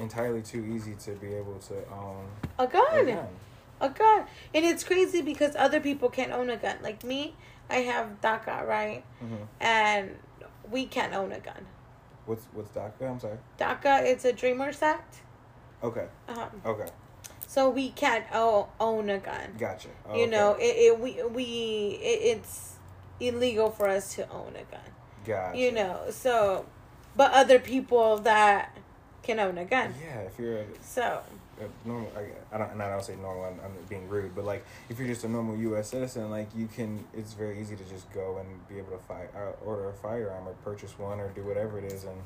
entirely 0.00 0.42
too 0.42 0.64
easy 0.64 0.94
to 0.94 1.12
be 1.12 1.34
able 1.34 1.58
to 1.58 1.74
own 1.92 2.26
A 2.58 2.64
a 2.64 2.66
gun. 2.66 3.06
gun. 3.06 3.26
A 3.80 3.88
gun. 3.90 4.24
And 4.54 4.64
it's 4.64 4.82
crazy 4.84 5.22
because 5.22 5.54
other 5.56 5.80
people 5.80 6.08
can't 6.08 6.32
own 6.32 6.50
a 6.50 6.56
gun. 6.56 6.76
Like 6.82 7.04
me, 7.04 7.34
I 7.70 7.76
have 7.76 8.20
DACA, 8.20 8.66
right? 8.66 9.04
Mm-hmm. 9.22 9.34
And 9.60 10.16
we 10.70 10.86
can't 10.86 11.14
own 11.14 11.32
a 11.32 11.40
gun. 11.40 11.66
What's 12.26 12.46
what's 12.52 12.70
DACA? 12.70 13.08
I'm 13.10 13.20
sorry. 13.20 13.38
DACA, 13.58 14.04
it's 14.04 14.24
a 14.24 14.32
Dreamers 14.32 14.82
Act. 14.82 15.16
Okay. 15.82 16.06
Um, 16.28 16.50
Okay. 16.66 16.86
So 17.48 17.68
we 17.70 17.88
can't 17.90 18.24
own 18.32 19.08
a 19.08 19.18
gun. 19.18 19.56
Gotcha. 19.58 19.88
You 20.14 20.22
Okay. 20.22 20.26
know, 20.26 20.52
it, 20.60 20.76
it 20.76 21.00
we 21.00 21.22
we 21.24 21.98
it, 22.00 22.36
it's 22.36 22.74
illegal 23.18 23.70
for 23.70 23.88
us 23.88 24.14
to 24.16 24.30
own 24.30 24.52
a 24.54 24.64
gun. 24.70 24.80
Gotcha. 25.24 25.58
You 25.58 25.72
know, 25.72 26.02
so 26.10 26.66
but 27.16 27.32
other 27.32 27.58
people 27.58 28.18
that 28.18 28.76
can 29.22 29.40
own 29.40 29.56
a 29.58 29.64
gun. 29.64 29.94
Yeah, 30.00 30.20
if 30.20 30.38
you're 30.38 30.58
a, 30.58 30.64
So 30.82 31.22
a 31.60 31.88
normal, 31.88 32.12
I, 32.16 32.54
I 32.54 32.58
don't, 32.58 32.70
and 32.72 32.82
I 32.82 32.88
don't 32.90 33.02
say 33.02 33.16
normal. 33.16 33.44
I'm, 33.44 33.58
I'm 33.64 33.72
being 33.88 34.08
rude, 34.08 34.34
but 34.34 34.44
like 34.44 34.64
if 34.90 34.98
you're 34.98 35.08
just 35.08 35.24
a 35.24 35.28
normal 35.28 35.56
U.S. 35.56 35.88
citizen, 35.88 36.30
like 36.30 36.48
you 36.54 36.66
can, 36.68 37.04
it's 37.14 37.32
very 37.32 37.60
easy 37.60 37.76
to 37.76 37.84
just 37.84 38.12
go 38.12 38.38
and 38.38 38.68
be 38.68 38.78
able 38.78 38.92
to 38.92 38.98
fire, 38.98 39.30
uh, 39.34 39.64
order 39.64 39.88
a 39.88 39.92
firearm 39.94 40.46
or 40.46 40.52
purchase 40.64 40.98
one 40.98 41.18
or 41.18 41.28
do 41.30 41.42
whatever 41.42 41.78
it 41.78 41.84
is, 41.92 42.04
and 42.04 42.20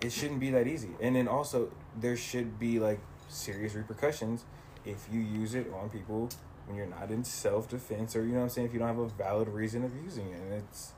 it 0.00 0.12
shouldn't 0.12 0.40
be 0.40 0.50
that 0.50 0.66
easy. 0.66 0.90
And 1.00 1.16
then 1.16 1.28
also 1.28 1.70
there 1.98 2.16
should 2.16 2.58
be 2.58 2.78
like 2.78 3.00
serious 3.30 3.74
repercussions 3.74 4.44
if 4.84 5.08
you 5.12 5.20
use 5.20 5.54
it 5.54 5.66
on 5.74 5.88
people 5.88 6.28
when 6.66 6.76
you're 6.76 6.86
not 6.86 7.10
in 7.10 7.24
self 7.24 7.68
defense 7.68 8.14
or 8.16 8.22
you 8.24 8.32
know 8.32 8.38
what 8.38 8.44
I'm 8.44 8.48
saying 8.50 8.66
if 8.68 8.72
you 8.72 8.78
don't 8.78 8.88
have 8.88 8.98
a 8.98 9.08
valid 9.08 9.48
reason 9.48 9.84
of 9.84 9.92
using 10.04 10.28
it. 10.28 10.40
And 10.40 10.52
it's 10.52 10.92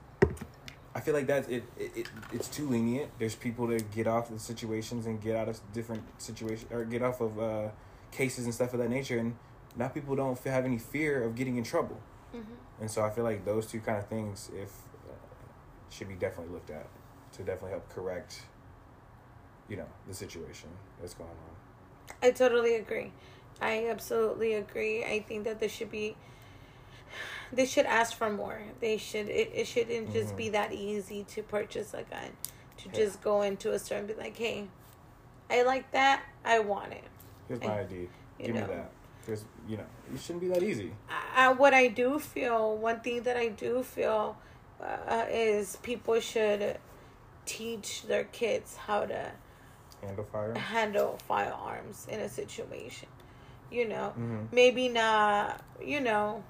I 0.94 1.00
feel 1.00 1.14
like 1.14 1.26
that's 1.26 1.48
it, 1.48 1.64
it, 1.78 1.96
it. 1.96 2.06
It's 2.32 2.48
too 2.48 2.68
lenient. 2.68 3.10
There's 3.18 3.34
people 3.34 3.66
that 3.68 3.90
get 3.90 4.06
off 4.06 4.28
the 4.28 4.38
situations 4.38 5.06
and 5.06 5.20
get 5.20 5.36
out 5.36 5.48
of 5.48 5.60
different 5.72 6.02
situations 6.18 6.70
or 6.70 6.84
get 6.84 7.02
off 7.02 7.20
of 7.20 7.40
uh, 7.40 7.68
cases 8.10 8.44
and 8.44 8.54
stuff 8.54 8.74
of 8.74 8.80
that 8.80 8.90
nature, 8.90 9.18
and 9.18 9.34
now 9.74 9.88
people 9.88 10.14
don't 10.14 10.32
f- 10.32 10.44
have 10.44 10.66
any 10.66 10.78
fear 10.78 11.24
of 11.24 11.34
getting 11.34 11.56
in 11.56 11.64
trouble. 11.64 11.98
And 12.80 12.90
so 12.90 13.02
I 13.02 13.10
feel 13.10 13.24
like 13.24 13.44
those 13.44 13.66
two 13.66 13.80
kind 13.80 13.98
of 13.98 14.06
things, 14.06 14.50
if 14.54 14.70
uh, 15.08 15.14
should 15.90 16.08
be 16.08 16.14
definitely 16.14 16.52
looked 16.52 16.70
at 16.70 16.86
to 17.32 17.38
definitely 17.38 17.70
help 17.70 17.88
correct, 17.88 18.42
you 19.68 19.76
know, 19.76 19.86
the 20.06 20.14
situation 20.14 20.68
that's 21.00 21.14
going 21.14 21.30
on. 21.30 21.51
I 22.22 22.30
totally 22.30 22.76
agree. 22.76 23.12
I 23.60 23.88
absolutely 23.88 24.54
agree. 24.54 25.04
I 25.04 25.20
think 25.20 25.44
that 25.44 25.60
there 25.60 25.68
should 25.68 25.90
be 25.90 26.16
they 27.52 27.66
should 27.66 27.86
ask 27.86 28.16
for 28.16 28.30
more. 28.30 28.62
They 28.80 28.96
should 28.96 29.28
it, 29.28 29.50
it 29.54 29.66
shouldn't 29.66 30.12
just 30.12 30.36
be 30.36 30.48
that 30.50 30.72
easy 30.72 31.24
to 31.24 31.42
purchase 31.42 31.92
a 31.94 32.02
gun. 32.02 32.30
To 32.78 32.88
Yeah. 32.88 32.94
just 32.94 33.22
go 33.22 33.42
into 33.42 33.72
a 33.72 33.78
store 33.78 33.98
and 33.98 34.08
be 34.08 34.14
like, 34.14 34.36
Hey, 34.36 34.68
I 35.50 35.62
like 35.62 35.90
that, 35.92 36.22
I 36.44 36.60
want 36.60 36.92
it. 36.92 37.04
Here's 37.48 37.60
my 37.60 37.66
And, 37.66 37.80
ID. 37.90 38.08
Give 38.38 38.54
know. 38.54 38.60
me 38.62 38.66
that. 38.68 38.90
Because 39.20 39.44
you 39.68 39.76
know 39.76 39.86
it 40.12 40.20
shouldn't 40.20 40.40
be 40.40 40.48
that 40.48 40.62
easy. 40.62 40.92
I, 41.36 41.52
what 41.52 41.74
I 41.74 41.88
do 41.88 42.18
feel, 42.18 42.76
one 42.76 43.00
thing 43.00 43.22
that 43.22 43.36
I 43.36 43.48
do 43.48 43.82
feel 43.82 44.36
uh, 44.80 45.26
is 45.30 45.76
people 45.76 46.18
should 46.20 46.78
teach 47.46 48.02
their 48.02 48.24
kids 48.24 48.76
how 48.76 49.04
to 49.06 49.32
Handle 50.02 50.24
fire. 50.24 50.54
handle 50.54 51.18
firearms 51.28 52.06
in 52.10 52.20
a 52.20 52.28
situation. 52.28 53.08
You 53.70 53.88
know, 53.88 54.12
Mhm. 54.18 54.48
maybe 54.52 54.88
not. 54.88 55.62
You 55.80 56.00
know, 56.00 56.42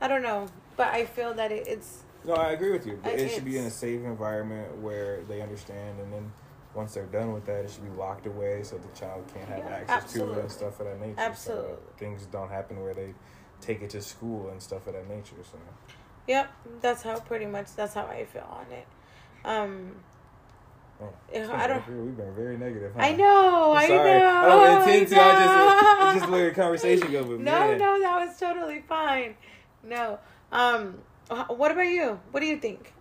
I 0.00 0.08
don't 0.08 0.22
know, 0.22 0.48
but 0.76 0.88
I 0.88 1.04
feel 1.04 1.34
that 1.34 1.52
it, 1.52 1.66
it's 1.68 2.02
No, 2.24 2.34
I 2.34 2.52
agree 2.52 2.72
with 2.72 2.86
you. 2.86 2.98
It 3.04 3.28
should 3.28 3.44
be 3.44 3.58
in 3.58 3.64
a 3.64 3.70
safe 3.70 4.02
environment 4.02 4.78
where 4.78 5.22
they 5.24 5.42
understand, 5.42 6.00
and 6.00 6.10
then 6.12 6.32
once 6.72 6.94
they're 6.94 7.04
done 7.06 7.32
with 7.32 7.44
that, 7.46 7.64
it 7.64 7.70
should 7.70 7.84
be 7.84 7.90
locked 7.90 8.26
away 8.26 8.62
so 8.62 8.78
the 8.78 8.88
child 8.98 9.24
can't 9.32 9.48
have 9.48 9.58
Yeah, 9.58 9.76
access 9.92 10.12
to 10.14 10.32
it 10.32 10.38
and 10.38 10.50
stuff 10.50 10.80
of 10.80 10.86
that 10.86 11.00
nature. 11.00 11.20
Absolutely. 11.20 11.72
So 11.72 11.78
things 11.98 12.26
don't 12.26 12.50
happen 12.50 12.82
where 12.82 12.94
they 12.94 13.14
take 13.60 13.82
it 13.82 13.90
to 13.90 14.00
school 14.02 14.48
and 14.48 14.60
stuff 14.62 14.86
of 14.86 14.94
that 14.94 15.08
nature. 15.08 15.36
So 15.42 15.58
Yep, 16.26 16.50
that's 16.80 17.02
how 17.02 17.20
pretty 17.20 17.46
much 17.46 17.74
that's 17.76 17.92
how 17.94 18.06
I 18.06 18.24
feel 18.24 18.48
on 18.50 18.72
it. 18.72 18.86
Um, 19.44 19.96
man, 21.04 21.12
Yeah, 21.32 21.38
it's 21.40 21.50
been 21.50 21.60
I 21.60 21.66
don't- 21.66 22.06
We've 22.06 22.16
been 22.16 22.34
very 22.34 22.56
negative. 22.56 22.92
Huh? 22.94 23.02
I 23.02 23.12
know, 23.16 23.72
I'm 23.72 23.84
I 23.84 23.86
know. 23.88 24.26
I 24.26 24.46
don't 24.48 24.88
intend 24.88 25.08
to. 25.08 25.20
I 25.20 25.32
just 25.32 25.46
know. 25.54 26.12
just 26.14 26.26
the 26.26 26.32
way 26.32 26.48
the 26.48 26.54
conversation 26.54 27.12
goes. 27.12 27.26
But 27.26 27.40
no, 27.40 27.52
man, 27.52 27.78
no, 27.78 28.00
that 28.00 28.26
was 28.26 28.38
totally 28.38 28.80
fine. 28.88 29.34
No, 29.82 30.18
um, 30.52 30.98
what 31.48 31.70
about 31.72 31.82
you? 31.88 32.20
What 32.30 32.40
do 32.40 32.46
you 32.46 32.58
think 32.58 32.92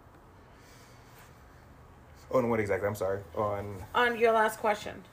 On 2.32 2.49
what 2.49 2.60
exactly? 2.60 2.88
I'm 2.88 2.95
sorry. 2.95 3.20
On 3.36 3.84
on 3.93 4.18
your 4.18 4.32
last 4.32 4.60
question? 4.60 5.04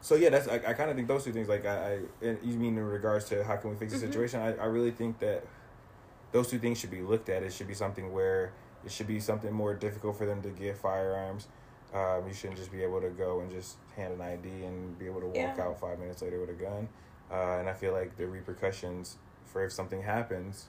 So 0.00 0.14
yeah, 0.14 0.28
that's 0.30 0.46
I, 0.48 0.54
I 0.56 0.72
kind 0.74 0.90
of 0.90 0.96
think 0.96 1.08
those 1.08 1.24
two 1.24 1.32
things. 1.32 1.48
Like 1.48 1.66
I, 1.66 2.00
I 2.22 2.36
you 2.42 2.56
mean 2.58 2.76
in 2.76 2.84
regards 2.84 3.24
to 3.30 3.42
how 3.44 3.56
can 3.56 3.70
we 3.70 3.76
fix 3.76 3.92
the 3.92 3.98
Mhm. 3.98 4.08
situation? 4.12 4.40
I, 4.40 4.54
I 4.56 4.66
really 4.66 4.90
think 4.92 5.18
that 5.20 5.44
those 6.32 6.48
two 6.48 6.58
things 6.58 6.78
should 6.78 6.90
be 6.90 7.00
looked 7.02 7.28
at. 7.30 7.42
It 7.42 7.52
should 7.52 7.66
be 7.68 7.74
something 7.74 8.12
where 8.12 8.52
it 8.84 8.92
should 8.92 9.06
be 9.06 9.20
something 9.20 9.52
more 9.52 9.74
difficult 9.74 10.16
for 10.16 10.26
them 10.26 10.42
to 10.42 10.50
get 10.50 10.76
firearms. 10.76 11.48
Um, 11.94 12.26
you 12.28 12.34
shouldn't 12.34 12.58
just 12.58 12.70
be 12.70 12.82
able 12.82 13.00
to 13.00 13.08
go 13.10 13.40
and 13.40 13.50
just 13.50 13.76
hand 13.96 14.12
an 14.12 14.20
ID 14.20 14.48
and 14.64 14.98
be 14.98 15.06
able 15.06 15.20
to 15.20 15.26
walk 15.26 15.36
Yeah. 15.36 15.56
out 15.58 15.80
five 15.80 15.98
minutes 15.98 16.20
later 16.22 16.38
with 16.40 16.50
a 16.50 16.54
gun. 16.54 16.88
Uh, 17.30 17.58
and 17.58 17.68
I 17.68 17.72
feel 17.74 17.92
like 17.92 18.16
the 18.16 18.26
repercussions 18.26 19.16
for 19.46 19.64
if 19.64 19.72
something 19.72 20.02
happens 20.02 20.66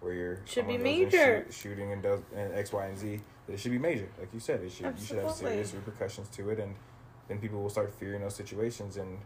where 0.00 0.12
you're 0.12 0.40
Should 0.44 0.66
be 0.68 0.74
and 0.74 0.82
major. 0.84 1.44
shoot- 1.46 1.52
shooting 1.54 1.92
and 1.92 2.02
does 2.02 2.20
and 2.34 2.52
X, 2.54 2.72
Y, 2.72 2.86
and 2.86 2.98
Z, 2.98 3.20
that 3.46 3.52
it 3.54 3.58
should 3.60 3.72
be 3.72 3.78
major. 3.78 4.08
Like 4.18 4.32
you 4.32 4.40
said, 4.40 4.60
it 4.62 4.70
should 4.70 4.98
you 4.98 5.04
should 5.04 5.18
have 5.18 5.32
serious 5.32 5.74
repercussions 5.74 6.28
to 6.30 6.50
it, 6.50 6.58
and 6.60 6.74
then 7.28 7.38
people 7.40 7.60
will 7.62 7.70
start 7.70 7.92
fearing 7.94 8.20
those 8.20 8.34
situations 8.36 8.96
and 8.98 9.18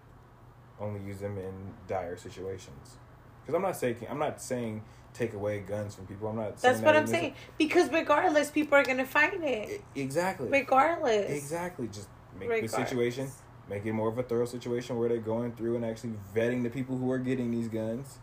only 0.81 1.01
use 1.01 1.19
them 1.19 1.37
in 1.39 1.53
dire 1.89 2.17
situations. 2.17 2.97
Because 3.43 3.55
I'm 3.57 3.63
not 3.63 3.77
saying 3.77 3.97
I'm 4.09 4.19
not 4.19 4.41
saying 4.41 4.83
take 5.15 5.35
away 5.35 5.61
guns 5.61 5.95
from 5.95 6.07
people. 6.07 6.29
I'm 6.29 6.37
not. 6.37 6.59
That's 6.59 6.79
what 6.81 6.93
that 6.93 6.97
I'm 6.97 7.07
saying. 7.07 7.35
Because 7.59 7.91
regardless, 7.91 8.51
people 8.51 8.77
are 8.79 8.85
gonna 8.85 9.05
find 9.05 9.43
it. 9.45 9.83
E- 9.95 10.01
Exactly. 10.01 10.49
Regardless. 10.49 11.31
Exactly. 11.31 11.89
Just 11.89 12.09
make 12.39 12.63
the 12.63 12.69
situation, 12.69 13.31
make 13.69 13.85
it 13.85 13.93
more 13.93 14.09
of 14.09 14.19
a 14.19 14.23
thorough 14.23 14.47
situation 14.47 14.99
where 14.99 15.09
they're 15.09 15.19
going 15.19 15.53
through 15.53 15.77
and 15.77 15.85
actually 15.85 16.15
vetting 16.35 16.63
the 16.63 16.71
people 16.71 16.97
who 16.97 17.11
are 17.11 17.19
getting 17.19 17.51
these 17.51 17.69
guns. 17.69 18.19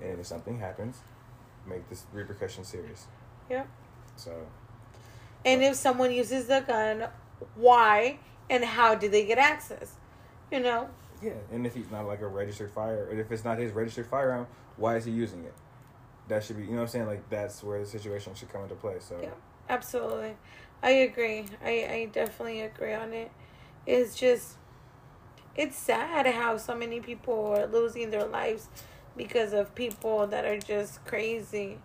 And 0.00 0.18
if 0.20 0.26
something 0.26 0.58
happens, 0.58 0.98
make 1.66 1.88
this 1.88 2.04
repercussion 2.12 2.64
serious. 2.64 3.06
Yep. 3.50 3.68
So 4.16 4.46
And 5.44 5.62
if 5.62 5.76
someone 5.76 6.12
uses 6.12 6.46
the 6.46 6.60
gun, 6.60 7.08
why 7.54 8.18
and 8.48 8.64
how 8.64 8.94
did 8.94 9.12
they 9.12 9.26
get 9.26 9.38
access? 9.38 9.96
You 10.50 10.60
know, 10.60 10.88
yeah, 11.22 11.32
and 11.52 11.66
if 11.66 11.74
he's 11.74 11.90
not 11.90 12.06
like 12.06 12.20
a 12.20 12.26
registered 12.26 12.70
fire, 12.72 13.06
or 13.08 13.18
if 13.18 13.30
it's 13.30 13.44
not 13.44 13.58
his 13.58 13.72
registered 13.72 14.06
firearm, 14.06 14.46
why 14.76 14.96
is 14.96 15.04
he 15.04 15.12
using 15.12 15.44
it? 15.44 15.54
That 16.32 16.42
should 16.42 16.56
be, 16.56 16.62
you 16.62 16.70
know 16.70 16.76
what 16.76 16.82
I'm 16.84 16.88
saying? 16.88 17.06
Like 17.06 17.28
that's 17.28 17.62
where 17.62 17.78
the 17.78 17.84
situation 17.84 18.34
should 18.34 18.50
come 18.50 18.62
into 18.62 18.74
play. 18.74 18.96
So 19.00 19.18
Yeah. 19.22 19.28
absolutely. 19.68 20.34
I 20.82 20.90
agree. 20.90 21.44
I, 21.62 21.68
I 21.68 22.08
definitely 22.10 22.62
agree 22.62 22.94
on 22.94 23.12
it. 23.12 23.30
It's 23.84 24.16
just, 24.16 24.56
it's 25.54 25.76
sad 25.76 26.26
how 26.26 26.56
so 26.56 26.74
many 26.74 27.00
people 27.00 27.48
are 27.54 27.66
losing 27.66 28.08
their 28.08 28.24
lives 28.24 28.68
because 29.14 29.52
of 29.52 29.74
people 29.74 30.26
that 30.28 30.46
are 30.46 30.58
just 30.58 31.04
crazy. 31.04 31.78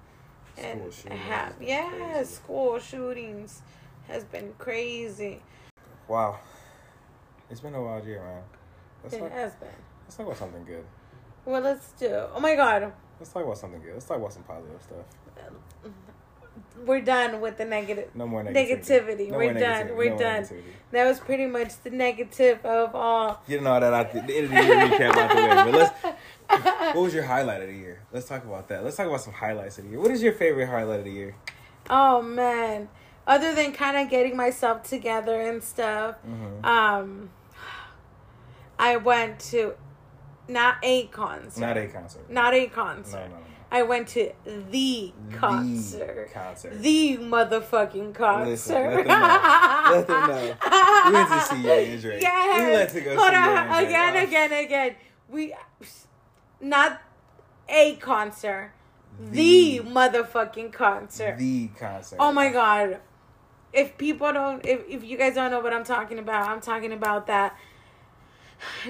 And 0.57 0.81
have, 1.11 1.55
yeah, 1.61 2.13
crazy. 2.13 2.23
school 2.33 2.79
shootings 2.79 3.61
has 4.07 4.23
been 4.23 4.53
crazy. 4.57 5.41
wow, 6.07 6.39
it's 7.49 7.59
been 7.59 7.75
a 7.75 7.83
wild 7.83 8.05
year, 8.05 8.21
man. 8.23 8.43
Let's 9.03 9.15
It 9.15 9.19
talk, 9.19 9.31
has 9.31 9.55
been. 9.55 9.69
let's 10.05 10.15
talk 10.15 10.25
about 10.25 10.37
something 10.37 10.63
good. 10.63 10.85
Well, 11.45 11.61
let's 11.61 11.91
do. 11.99 12.27
Oh 12.33 12.39
my 12.39 12.55
God, 12.55 12.93
Let's 13.19 13.31
talk 13.31 13.43
about 13.43 13.57
something 13.57 13.81
good. 13.81 13.93
Let's 13.93 14.05
talk 14.05 14.17
about 14.17 14.33
some 14.33 14.43
positive 14.43 14.81
stuff. 14.81 15.91
we're 16.85 17.01
done 17.01 17.41
with 17.41 17.57
the 17.57 17.65
negative. 17.65 18.09
No 18.15 18.27
more 18.27 18.43
negativity. 18.43 18.55
Negativity. 18.55 19.31
No 19.31 19.37
We're 19.37 19.51
more 19.53 19.59
done. 19.61 19.87
negativity. 19.87 19.95
We're 19.97 20.09
No 20.11 20.17
done. 20.17 20.47
That 20.91 21.05
was 21.07 21.19
pretty 21.19 21.45
much 21.47 21.81
the 21.83 21.89
negative 21.89 22.63
of 22.65 22.95
all. 22.95 23.41
Getting 23.47 23.65
all 23.67 23.79
that 23.79 23.93
out 23.93 24.13
the, 24.13 24.21
the 24.21 24.35
end 24.37 24.45
of 24.45 24.51
the 24.51 24.63
year 24.63 24.75
recap 24.87 25.17
out 25.17 25.29
the 25.35 25.35
way. 25.35 25.71
But 25.71 25.73
let's. 25.73 26.17
What 26.95 27.03
was 27.03 27.13
your 27.13 27.23
highlight 27.23 27.61
of 27.61 27.67
the 27.67 27.73
year? 27.75 27.99
Let's 28.13 28.25
talk 28.27 28.45
about 28.45 28.69
that. 28.69 28.81
Let's 28.83 28.95
talk 28.95 29.05
about 29.07 29.19
some 29.19 29.33
highlights 29.33 29.77
of 29.79 29.83
the 29.83 29.89
year. 29.91 29.99
What 29.99 30.11
is 30.11 30.23
your 30.23 30.31
favorite 30.31 30.67
highlight 30.67 30.99
of 30.99 31.05
the 31.05 31.11
year? 31.11 31.35
Oh 31.89 32.21
man. 32.21 32.87
Other 33.27 33.53
than 33.53 33.73
kind 33.73 33.97
of 33.97 34.09
getting 34.09 34.37
myself 34.37 34.83
together 34.83 35.41
and 35.41 35.61
stuff, 35.61 36.15
Mm-hmm. 36.25 36.65
um, 36.65 37.29
I 38.79 38.95
went 38.95 39.39
to 39.51 39.73
not 40.47 40.77
a 40.83 41.07
concert, 41.07 41.59
Not 41.61 41.77
a 41.77 41.87
concert. 41.87 42.29
not 42.29 42.53
a 42.53 42.67
concert. 42.67 43.29
no, 43.29 43.35
no. 43.35 43.43
I 43.69 43.83
went 43.83 44.07
to 44.09 44.31
the 44.71 45.11
concert, 45.33 46.27
The 46.29 46.33
concert. 46.33 46.81
the 46.81 47.17
motherfucking 47.17 48.13
concert. 48.15 48.49
Listen, 48.49 48.75
let 48.75 49.05
them 49.05 49.07
know. 49.07 49.91
Let 49.91 50.07
them 50.07 50.27
know. 50.27 50.55
We 51.05 51.11
went 51.13 51.29
to 51.29 51.41
see 51.41 51.61
Ye 51.63 51.91
and 51.93 52.01
Drake. 52.01 52.21
Yes. 52.21 52.61
We 52.65 52.71
went 52.71 52.89
to 52.91 53.01
go 53.01 53.17
Hold 53.17 53.29
see 53.29 53.35
on, 53.35 53.83
again, 53.85 54.15
Oh. 54.15 54.23
again, 54.23 54.51
again. 54.65 54.95
We 55.29 55.53
not 56.61 57.01
a 57.67 57.95
concert, 57.97 58.71
the, 59.19 59.79
The- 59.79 59.83
motherfucking 59.83 60.71
concert. 60.71 61.37
The 61.37 61.67
concert. 61.77 62.15
Oh 62.21 62.31
my 62.31 62.49
god. 62.49 62.99
If 63.73 63.97
people 63.97 64.31
don't 64.31 64.65
if, 64.65 64.87
if 64.87 65.03
you 65.03 65.17
guys 65.17 65.35
don't 65.35 65.51
know 65.51 65.59
what 65.59 65.73
I'm 65.73 65.83
talking 65.83 66.19
about, 66.19 66.47
I'm 66.47 66.61
talking 66.61 66.93
about 66.93 67.27
that 67.27 67.57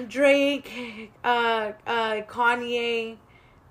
Drake 0.08 1.10
uh 1.24 1.72
uh 1.86 2.22
Kanye 2.28 3.16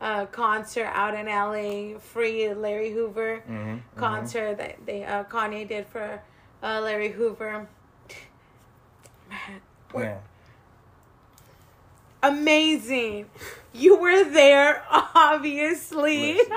uh 0.01 0.25
concert 0.27 0.85
out 0.93 1.13
in 1.15 1.25
LA, 1.27 1.97
free 1.99 2.53
Larry 2.53 2.91
Hoover 2.91 3.43
Mhm, 3.49 3.81
concert 3.95 4.57
that 4.57 4.85
they 4.85 5.03
uh 5.03 5.23
Kanye 5.25 5.67
did 5.67 5.87
for 5.87 6.21
uh 6.63 6.81
Larry 6.81 7.09
Hoover. 7.11 7.67
Man, 9.29 10.19
amazing. 12.23 13.25
You 13.73 13.97
were 13.97 14.23
there 14.23 14.83
obviously. 15.15 16.39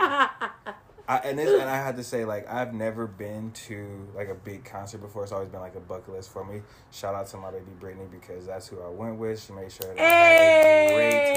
I, 1.11 1.17
and 1.25 1.37
this, 1.37 1.61
and 1.61 1.69
I 1.69 1.75
had 1.75 1.97
to 1.97 2.05
say, 2.05 2.25
like, 2.25 2.49
I've 2.49 2.73
never 2.73 3.09
been 3.09 3.51
to 3.67 4.07
like 4.15 4.29
a 4.29 4.35
big 4.35 4.65
concert 4.65 4.99
before. 4.99 5.25
It's 5.25 5.33
always 5.33 5.49
been 5.49 5.59
like 5.59 5.75
a 5.75 5.81
bucket 5.81 6.15
list 6.15 6.33
for 6.33 6.45
me. 6.45 6.63
Shout 6.93 7.17
out 7.17 7.27
to 7.29 7.37
my 7.37 7.51
baby 7.51 7.73
Brittany 7.81 8.07
because 8.09 8.47
that's 8.47 8.69
who 8.69 8.81
I 8.81 8.89
went 8.91 9.19
with. 9.19 9.43
She 9.43 9.53
made 9.53 9.73
sure 9.73 9.93
that 9.93 9.99
I 9.99 10.05
had 10.05 10.91
a 10.93 10.95
great 10.95 11.35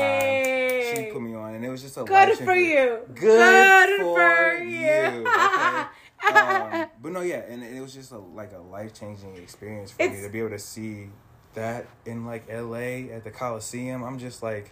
time. 0.93 1.05
She 1.05 1.11
put 1.11 1.23
me 1.23 1.33
on, 1.33 1.55
and 1.55 1.65
it 1.65 1.69
was 1.69 1.81
just 1.81 1.97
a 1.97 2.03
Good 2.03 2.37
for 2.37 2.55
you. 2.55 2.99
Good, 3.15 3.99
for, 3.99 4.15
for 4.15 4.63
you. 4.63 4.77
you. 4.77 5.27
okay? 5.27 5.85
um, 6.35 6.89
but 7.01 7.11
no, 7.11 7.21
yeah, 7.21 7.41
and 7.49 7.63
it 7.63 7.81
was 7.81 7.95
just 7.95 8.11
a, 8.11 8.19
like 8.19 8.53
a 8.53 8.59
life 8.59 8.93
changing 8.93 9.37
experience 9.37 9.89
for 9.89 10.07
me 10.07 10.21
to 10.21 10.29
be 10.29 10.37
able 10.37 10.51
to 10.51 10.59
see 10.59 11.09
that 11.55 11.87
in 12.05 12.27
like 12.27 12.45
L.A. 12.47 13.09
at 13.09 13.23
the 13.23 13.31
Coliseum. 13.31 14.03
I'm 14.03 14.19
just 14.19 14.43
like, 14.43 14.71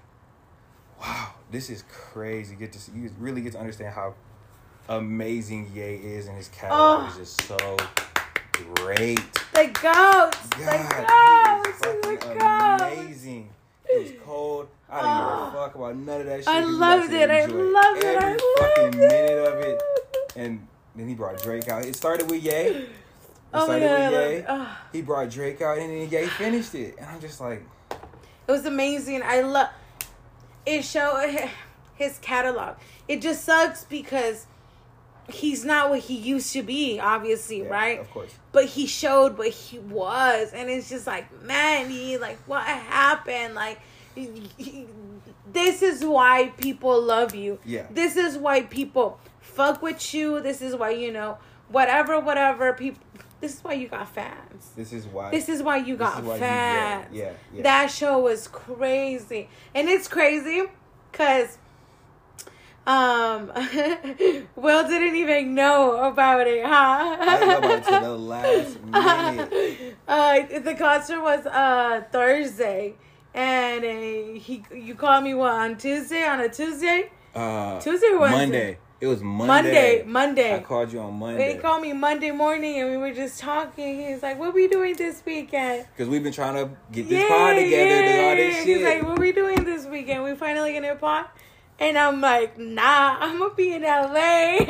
wow, 1.01 1.33
this 1.49 1.71
is 1.71 1.83
crazy. 1.89 2.55
Get 2.55 2.71
to 2.73 2.79
see, 2.79 2.91
you 2.91 3.11
really 3.17 3.41
get 3.41 3.53
to 3.53 3.59
understand 3.59 3.95
how 3.95 4.13
amazing 4.97 5.71
Ye 5.73 5.95
is, 5.95 6.27
and 6.27 6.37
his 6.37 6.49
catalog 6.49 7.03
Oh. 7.03 7.07
is 7.09 7.17
just 7.17 7.41
so 7.47 7.77
great. 8.75 9.19
The 9.53 9.67
goats. 9.67 10.37
the 10.49 10.65
goats. 11.07 11.79
The 11.79 12.35
goats. 12.37 12.83
amazing. 12.83 13.49
It 13.85 14.03
was 14.03 14.11
cold. 14.25 14.67
I 14.89 14.95
didn't 14.95 15.09
Oh. 15.11 15.45
give 15.45 15.53
a 15.53 15.63
fuck 15.63 15.75
about 15.75 15.95
none 15.95 16.21
of 16.21 16.27
that 16.27 16.39
shit. 16.39 16.47
I 16.47 16.63
loved 16.63 17.13
it. 17.13 17.29
I 17.29 17.45
loved 17.45 18.03
it. 18.03 18.17
I 18.17 18.25
Every 18.31 18.39
fucking 18.57 18.83
loved 18.83 18.95
minute 18.95 19.31
it. 19.31 19.47
of 19.47 19.59
it. 19.59 19.81
And 20.35 20.67
then 20.95 21.07
he 21.07 21.15
brought 21.15 21.41
Drake 21.41 21.69
out. 21.69 21.85
It 21.85 21.95
started 21.95 22.29
with 22.29 22.43
Ye. 22.43 22.51
It 22.51 22.89
Oh 23.53 23.63
started 23.65 23.85
god. 23.87 24.11
With 24.11 24.33
Ye. 24.39 24.45
Oh. 24.47 24.77
He 24.91 25.01
brought 25.01 25.29
Drake 25.29 25.61
out, 25.61 25.77
and 25.77 25.89
then 25.89 26.09
Ye 26.09 26.27
finished 26.27 26.75
it. 26.75 26.95
And 26.97 27.07
I'm 27.07 27.19
just 27.21 27.39
like, 27.39 27.63
It 28.47 28.51
was 28.51 28.65
amazing. 28.65 29.21
I 29.23 29.41
love 29.41 29.69
it. 30.65 30.83
Show 30.83 31.17
his 31.95 32.17
catalog. 32.19 32.75
It 33.07 33.21
just 33.21 33.43
sucks 33.45 33.83
because 33.85 34.47
he's 35.33 35.63
not 35.65 35.89
what 35.89 35.99
he 35.99 36.15
used 36.15 36.53
to 36.53 36.63
be. 36.63 36.99
Obviously, 36.99 37.63
yeah, 37.63 37.69
right? 37.69 37.99
Of 37.99 38.09
course. 38.11 38.33
But 38.51 38.65
he 38.65 38.85
showed 38.87 39.37
what 39.37 39.49
he 39.49 39.79
was, 39.79 40.51
and 40.53 40.69
it's 40.69 40.89
just 40.89 41.07
like, 41.07 41.25
man, 41.43 41.89
he 41.89 42.17
like 42.17 42.37
what 42.47 42.63
happened? 42.63 43.55
Like, 43.55 43.79
he- 44.15 44.49
he- 44.57 44.87
this 45.51 45.81
is 45.81 46.03
why 46.05 46.49
people 46.57 47.01
love 47.01 47.35
you. 47.35 47.59
Yeah. 47.65 47.85
This 47.89 48.15
is 48.15 48.37
why 48.37 48.61
people 48.63 49.19
fuck 49.39 49.81
with 49.81 50.13
you. 50.13 50.39
This 50.41 50.61
is 50.61 50.75
why 50.75 50.91
you 50.91 51.11
know 51.11 51.37
whatever, 51.69 52.19
whatever 52.19 52.73
people. 52.73 53.01
This 53.41 53.55
is 53.55 53.63
why 53.63 53.73
you 53.73 53.87
got 53.87 54.07
fans. 54.07 54.69
This 54.75 54.93
is 54.93 55.07
why. 55.07 55.31
This 55.31 55.49
is 55.49 55.63
why 55.63 55.77
you 55.77 55.95
got 55.97 56.23
why 56.23 56.35
you- 56.35 56.39
fans. 56.39 57.07
yeah, 57.11 57.23
yeah, 57.25 57.31
yeah. 57.53 57.63
That 57.63 57.87
show 57.87 58.19
was 58.19 58.47
crazy. 58.47 59.49
And 59.73 59.89
it's 59.89 60.07
crazy 60.07 60.63
because 61.11 61.57
um 62.87 63.51
Will 64.55 64.87
didn't 64.87 65.15
even 65.15 65.53
know 65.53 66.03
about 66.03 66.47
it, 66.47 66.65
huh? 66.65 67.17
I 67.19 67.45
know 67.45 67.57
about 67.59 67.83
till 67.85 68.01
the 68.01 68.17
last 68.17 68.81
minute. 68.83 69.95
uh, 70.07 70.59
the 70.59 70.75
concert 70.75 71.21
was 71.21 71.45
uh 71.45 72.03
Thursday. 72.11 72.95
And 73.33 73.85
uh, 73.85 74.39
he 74.39 74.63
you 74.75 74.95
called 74.95 75.23
me 75.23 75.33
what 75.33 75.53
on 75.53 75.77
Tuesday 75.77 76.25
on 76.25 76.41
a 76.41 76.49
Tuesday? 76.49 77.11
Uh, 77.33 77.79
Tuesday 77.79 78.07
or 78.07 78.19
Wednesday? 78.19 78.37
Monday. 78.39 78.77
It 78.99 79.07
was 79.07 79.23
Monday. 79.23 79.47
Monday, 79.47 80.03
Monday. 80.05 80.55
I 80.55 80.59
called 80.59 80.93
you 80.93 80.99
on 80.99 81.13
Monday. 81.15 81.53
He 81.53 81.59
called 81.59 81.81
me 81.81 81.91
Monday 81.91 82.29
morning 82.29 82.79
and 82.79 82.91
we 82.91 82.97
were 82.97 83.13
just 83.13 83.39
talking. 83.39 83.99
He's 83.99 84.21
like, 84.21 84.37
What 84.37 84.53
we 84.53 84.67
doing 84.67 84.95
this 84.95 85.23
weekend? 85.25 85.87
Because 85.91 86.07
we've 86.07 86.21
been 86.21 86.33
trying 86.33 86.53
to 86.53 86.69
get 86.91 87.09
this 87.09 87.27
pod 87.27 87.55
together, 87.55 88.13
do 88.13 88.21
all 88.21 88.35
this 88.35 88.57
He's 88.57 88.77
shit. 88.77 88.83
like, 88.83 89.03
what 89.03 89.17
we 89.17 89.31
doing 89.31 89.63
this 89.63 89.85
weekend? 89.87 90.23
We 90.23 90.35
finally 90.35 90.73
gonna 90.73 90.95
pod? 90.95 91.25
And 91.81 91.97
I'm 91.97 92.21
like, 92.21 92.57
nah, 92.59 93.17
I'm 93.19 93.39
gonna 93.39 93.55
be 93.55 93.73
in 93.73 93.81
LA. 93.81 94.59
I'm 94.59 94.67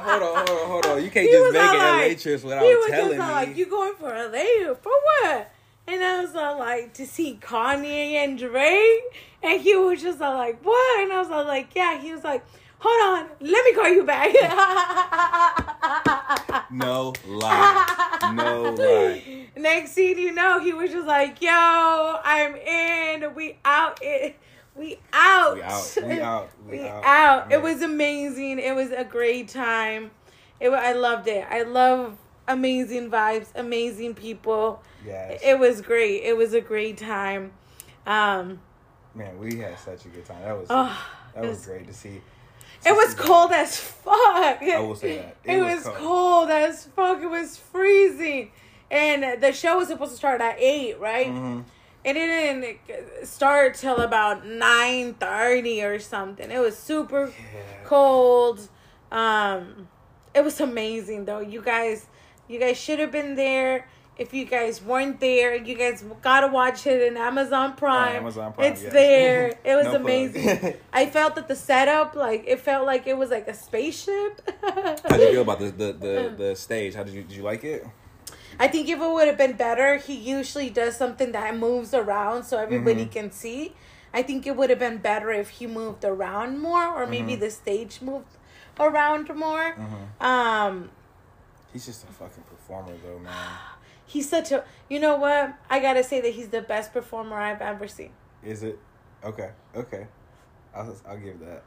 hold 0.00 0.22
on, 0.22 0.46
hold 0.46 0.50
on, 0.50 0.68
hold 0.68 0.86
on. 0.86 1.02
You 1.04 1.10
can't 1.10 1.26
He 1.26 1.32
just 1.32 1.52
make 1.52 1.62
all 1.62 1.74
an 1.74 1.78
LA 1.78 1.96
like- 2.06 2.20
trips 2.20 2.44
without 2.44 2.62
he 2.62 2.74
was 2.76 2.86
telling 2.90 3.16
just 3.18 3.28
me. 3.28 3.34
like, 3.34 3.56
you 3.56 3.66
going 3.66 3.94
for 3.94 4.08
LA 4.08 4.72
for 4.74 4.92
what? 4.92 5.50
And 5.88 6.02
I 6.04 6.20
was 6.22 6.36
all 6.36 6.58
like, 6.60 6.94
to 6.94 7.04
see 7.06 7.38
Kanye 7.42 8.12
and 8.14 8.38
Drake. 8.38 9.02
And 9.42 9.60
he 9.60 9.74
was 9.74 10.00
just 10.00 10.20
all 10.22 10.34
like, 10.36 10.64
what? 10.64 11.00
And 11.00 11.12
I 11.12 11.18
was 11.18 11.28
all 11.30 11.44
like, 11.44 11.74
yeah. 11.74 11.98
He 12.00 12.12
was 12.12 12.22
like, 12.22 12.44
hold 12.78 13.18
on, 13.18 13.26
let 13.40 13.64
me 13.64 13.72
call 13.74 13.88
you 13.88 14.04
back. 14.04 14.32
no 16.70 17.12
lie. 17.26 18.30
No 18.32 18.62
lie. 18.78 19.46
Next 19.56 19.90
scene 19.92 20.18
you 20.18 20.30
know, 20.32 20.60
he 20.60 20.72
was 20.72 20.90
just 20.92 21.06
like, 21.06 21.40
"Yo, 21.42 21.50
I'm 21.50 22.54
in. 22.56 23.34
We 23.34 23.58
out. 23.64 23.98
It. 24.02 24.36
We 24.76 24.98
out. 25.12 25.56
We 25.56 25.62
out. 25.62 25.96
We 26.04 26.20
out. 26.20 26.50
We 26.66 26.78
We 26.78 26.88
out. 26.88 27.04
out. 27.04 27.52
It 27.52 27.60
was 27.62 27.82
amazing. 27.82 28.58
It 28.58 28.74
was 28.74 28.90
a 28.90 29.04
great 29.04 29.48
time. 29.48 30.10
It. 30.60 30.70
I 30.70 30.92
loved 30.92 31.28
it. 31.28 31.46
I 31.50 31.62
love 31.62 32.16
amazing 32.48 33.10
vibes, 33.10 33.48
amazing 33.54 34.14
people. 34.14 34.82
Yes. 35.06 35.40
It 35.44 35.58
was 35.58 35.80
great. 35.80 36.22
It 36.22 36.36
was 36.36 36.54
a 36.54 36.60
great 36.60 36.96
time. 36.98 37.52
Um. 38.06 38.60
Man, 39.14 39.38
we 39.38 39.58
had 39.58 39.78
such 39.78 40.06
a 40.06 40.08
good 40.08 40.24
time. 40.24 40.40
That 40.42 40.58
was 40.58 40.66
Oh, 40.70 41.04
that 41.34 41.42
was 41.42 41.50
was- 41.58 41.66
great 41.66 41.86
to 41.86 41.92
see. 41.92 42.20
It 42.84 42.92
was 42.92 43.14
cold 43.14 43.52
as 43.52 43.76
fuck. 43.78 44.16
I 44.60 44.80
will 44.80 44.96
say 44.96 45.18
that. 45.18 45.36
It, 45.44 45.62
was, 45.62 45.84
cold. 45.84 46.50
as 46.50 46.84
fuck. 46.86 47.22
It 47.22 47.30
was 47.30 47.56
freezing. 47.56 48.50
And 48.90 49.40
the 49.40 49.52
show 49.52 49.76
was 49.78 49.86
supposed 49.88 50.10
to 50.10 50.16
start 50.16 50.40
at 50.40 50.56
8, 50.58 50.98
right? 50.98 51.28
Mhm. 51.28 51.64
It 52.04 52.14
didn't 52.14 53.26
start 53.26 53.74
till 53.74 53.98
about 53.98 54.44
9.30 54.44 55.84
or 55.84 55.98
something. 56.00 56.50
It 56.50 56.58
was 56.58 56.76
super 56.76 57.26
Yeah. 57.26 57.60
cold. 57.84 58.68
Um, 59.10 59.88
it 60.34 60.42
was 60.42 60.60
amazing, 60.60 61.26
though. 61.26 61.40
You 61.40 61.62
guys, 61.62 62.06
you 62.48 62.58
guys 62.58 62.76
should 62.76 62.98
have 62.98 63.12
been 63.12 63.34
there. 63.36 63.86
If 64.18 64.34
you 64.34 64.44
guys 64.44 64.82
weren't 64.82 65.20
there, 65.20 65.54
you 65.54 65.74
guys 65.74 66.04
gotta 66.22 66.46
watch 66.48 66.86
it 66.86 67.02
in 67.02 67.16
Amazon 67.16 67.74
Prime. 67.76 68.16
Amazon 68.16 68.52
Prime, 68.52 68.72
It's 68.72 68.82
yes. 68.82 68.92
there. 68.92 69.54
It 69.64 69.74
was 69.74 69.86
No 69.86 69.94
amazing. 69.96 70.74
I 70.92 71.06
felt 71.06 71.34
that 71.36 71.48
the 71.48 71.56
setup, 71.56 72.14
like 72.14 72.44
it 72.46 72.60
felt 72.60 72.84
like 72.86 73.06
it 73.06 73.16
was 73.16 73.30
like 73.30 73.48
a 73.48 73.54
spaceship. 73.54 74.40
How 74.62 75.16
did 75.16 75.20
you 75.20 75.30
feel 75.32 75.42
about 75.48 75.60
the 75.60 75.70
the, 75.70 75.92
the, 75.94 76.34
the 76.36 76.56
stage? 76.56 76.94
How 76.94 77.04
did 77.04 77.14
you 77.14 77.22
did 77.22 77.36
you 77.36 77.42
like 77.42 77.64
it? 77.64 77.86
I 78.58 78.68
think 78.68 78.88
if 78.88 79.00
it 79.00 79.10
would 79.10 79.26
have 79.26 79.38
been 79.38 79.56
better, 79.56 79.96
he 79.96 80.14
usually 80.14 80.70
does 80.70 80.96
something 80.96 81.32
that 81.32 81.56
moves 81.56 81.94
around 81.94 82.44
so 82.44 82.58
everybody 82.58 83.02
Mm-hmm. 83.04 83.12
can 83.12 83.30
see. 83.30 83.74
I 84.14 84.22
think 84.22 84.46
it 84.46 84.56
would 84.56 84.68
have 84.70 84.78
been 84.78 84.98
better 84.98 85.30
if 85.30 85.48
he 85.50 85.66
moved 85.66 86.04
around 86.04 86.60
more, 86.60 86.86
or 86.86 87.06
maybe 87.06 87.32
Mm-hmm. 87.32 87.40
the 87.40 87.50
stage 87.50 88.00
moved 88.02 88.36
around 88.78 89.34
more. 89.34 89.76
Um, 90.20 90.90
He's 91.72 91.86
just 91.86 92.04
a 92.04 92.12
fucking 92.12 92.42
performer 92.44 92.92
though, 93.02 93.18
man. 93.18 93.32
he's 94.06 94.28
such 94.28 94.52
a. 94.52 94.64
You 94.90 95.00
know 95.00 95.16
what? 95.16 95.54
I 95.70 95.80
gotta 95.80 96.04
say 96.04 96.20
that 96.20 96.34
he's 96.34 96.48
the 96.48 96.60
best 96.60 96.92
performer 96.92 97.36
I've 97.36 97.62
ever 97.62 97.88
seen. 97.88 98.10
Is 98.44 98.62
it? 98.62 98.78
Okay. 99.24 99.50
Okay. 99.74 100.06
I'll 100.74 100.94
I'll 101.08 101.16
give 101.18 101.40
that. 101.40 101.62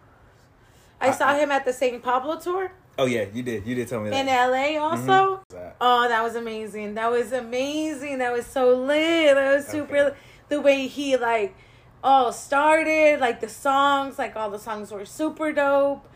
I 1.01 1.07
I- 1.07 1.11
saw 1.11 1.33
him 1.35 1.51
at 1.51 1.65
the 1.65 1.73
St. 1.73 2.03
Pablo 2.03 2.39
tour 2.39 2.71
Oh 2.97 3.05
yeah, 3.05 3.25
you 3.33 3.43
did. 3.43 3.65
You 3.67 3.75
did 3.75 3.87
tell 3.87 3.99
me 4.01 4.09
that. 4.09 4.19
in 4.21 4.27
LA 4.27 4.81
also. 4.81 5.41
That. 5.49 5.75
Oh, 5.81 6.07
that 6.07 6.23
was 6.23 6.35
amazing. 6.35 6.93
That 6.95 7.11
was 7.11 7.31
amazing. 7.31 8.19
That 8.19 8.31
was 8.31 8.45
so 8.45 8.73
lit. 8.73 9.35
That 9.35 9.55
was 9.55 9.65
super 9.67 9.97
Okay. 9.97 10.15
The 10.49 10.61
way 10.61 10.87
he 10.87 11.17
like 11.17 11.55
all 12.03 12.31
started, 12.31 13.19
like 13.19 13.41
the 13.41 13.49
songs, 13.49 14.17
like 14.19 14.35
all 14.35 14.49
the 14.49 14.59
songs 14.59 14.91
were 14.91 15.05
super 15.05 15.51
dope. 15.51 16.07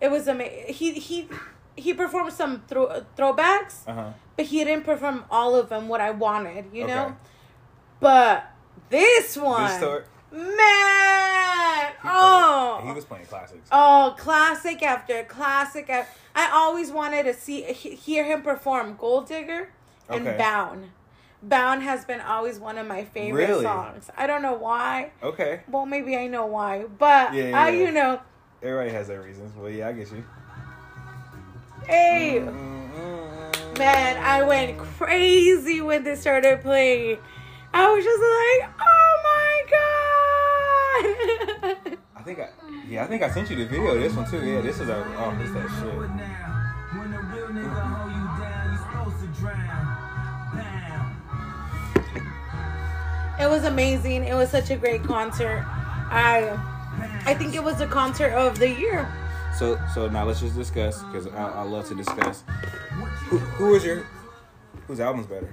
It 0.00 0.10
was 0.10 0.26
amazing. 0.26 0.74
He 0.74 0.92
he 0.94 1.28
he 1.76 1.94
performed 1.94 2.32
some 2.32 2.62
throw, 2.66 3.04
throwbacks, 3.16 3.86
Uh 3.86 3.92
huh. 3.94 4.10
but 4.36 4.46
he 4.46 4.64
didn't 4.64 4.84
perform 4.84 5.24
all 5.30 5.54
of 5.54 5.68
them 5.68 5.86
what 5.88 6.00
I 6.00 6.10
wanted, 6.10 6.66
you 6.72 6.86
know? 6.86 7.16
But 8.00 8.44
this 8.90 9.36
one 9.36 9.70
This 9.80 9.80
man, 10.32 11.92
he 12.02 12.08
oh. 12.08 12.76
played- 12.80 12.88
he 12.88 12.94
was 12.94 13.04
playing 13.04 13.26
classics. 13.26 13.68
Oh, 13.72 14.14
classic 14.18 14.82
after 14.82 15.24
classic. 15.24 15.88
af- 15.88 16.18
I 16.34 16.50
always 16.52 16.90
wanted 16.90 17.24
to 17.24 17.34
see 17.34 17.62
hear 17.62 18.24
him 18.24 18.42
perform 18.42 18.96
Gold 18.96 19.28
Digger 19.28 19.68
and 20.08 20.26
Okay. 20.26 20.36
Bound. 20.38 20.90
Bound 21.42 21.82
has 21.82 22.04
been 22.04 22.20
always 22.20 22.58
one 22.58 22.78
of 22.78 22.86
my 22.86 23.04
favorite 23.04 23.46
Really? 23.46 23.64
songs. 23.64 24.10
I 24.16 24.26
don't 24.26 24.42
know 24.42 24.54
why. 24.54 25.10
Okay. 25.22 25.60
Well, 25.68 25.84
maybe 25.86 26.16
I 26.16 26.26
know 26.26 26.46
why, 26.46 26.84
but 26.98 27.34
Yeah, 27.34 27.44
yeah, 27.50 27.62
I, 27.62 27.70
you 27.70 27.90
know, 27.92 28.20
Everybody 28.62 28.90
has 28.90 29.08
their 29.08 29.20
reasons. 29.20 29.54
Well, 29.56 29.68
yeah, 29.70 29.88
I 29.88 29.92
get 29.92 30.10
you. 30.10 30.24
hey, 31.86 32.40
Mm-hmm. 32.40 33.78
man, 33.78 34.16
I 34.16 34.42
went 34.42 34.78
crazy 34.78 35.80
when 35.82 36.02
this 36.02 36.22
started 36.22 36.62
playing. 36.62 37.18
I 37.74 37.92
was 37.92 38.04
just 38.04 38.22
like, 38.22 38.70
oh 38.80 39.20
my 41.04 41.84
god. 41.84 41.98
I 42.24 42.26
think 42.26 42.38
I, 42.38 42.48
yeah, 42.88 43.04
I 43.04 43.06
think 43.06 43.22
I 43.22 43.28
sent 43.28 43.50
you 43.50 43.56
the 43.56 43.66
video 43.66 43.88
of 43.88 44.00
this 44.00 44.14
one 44.14 44.24
too. 44.30 44.42
Yeah, 44.42 44.62
this 44.62 44.80
is 44.80 44.88
our, 44.88 45.04
oh, 45.18 45.36
this 45.36 45.50
that 45.50 45.68
shit. 45.78 45.94
When 45.94 47.12
a 47.12 47.20
real 47.20 47.48
nigga 47.48 47.68
hold 47.68 48.12
you 48.12 48.24
down, 48.40 48.72
you 48.72 48.78
supposed 48.78 49.20
to 49.20 49.28
drown. 49.38 50.00
It 53.38 53.46
was 53.46 53.64
amazing. 53.64 54.24
It 54.24 54.32
was 54.32 54.48
such 54.50 54.70
a 54.70 54.76
great 54.76 55.02
concert. 55.04 55.66
I 55.66 56.58
I 57.26 57.34
think 57.34 57.54
it 57.54 57.62
was 57.62 57.76
the 57.76 57.88
concert 57.88 58.32
of 58.32 58.58
the 58.58 58.70
year. 58.70 59.06
So, 59.58 59.78
so 59.94 60.08
now 60.08 60.24
let's 60.24 60.40
just 60.40 60.56
discuss 60.56 61.02
because 61.02 61.26
I, 61.26 61.50
I 61.50 61.62
love 61.62 61.86
to 61.88 61.94
discuss. 61.94 62.42
Who, 63.28 63.36
who 63.36 63.72
was 63.72 63.84
your, 63.84 64.06
whose 64.86 64.98
album's 64.98 65.26
better? 65.26 65.52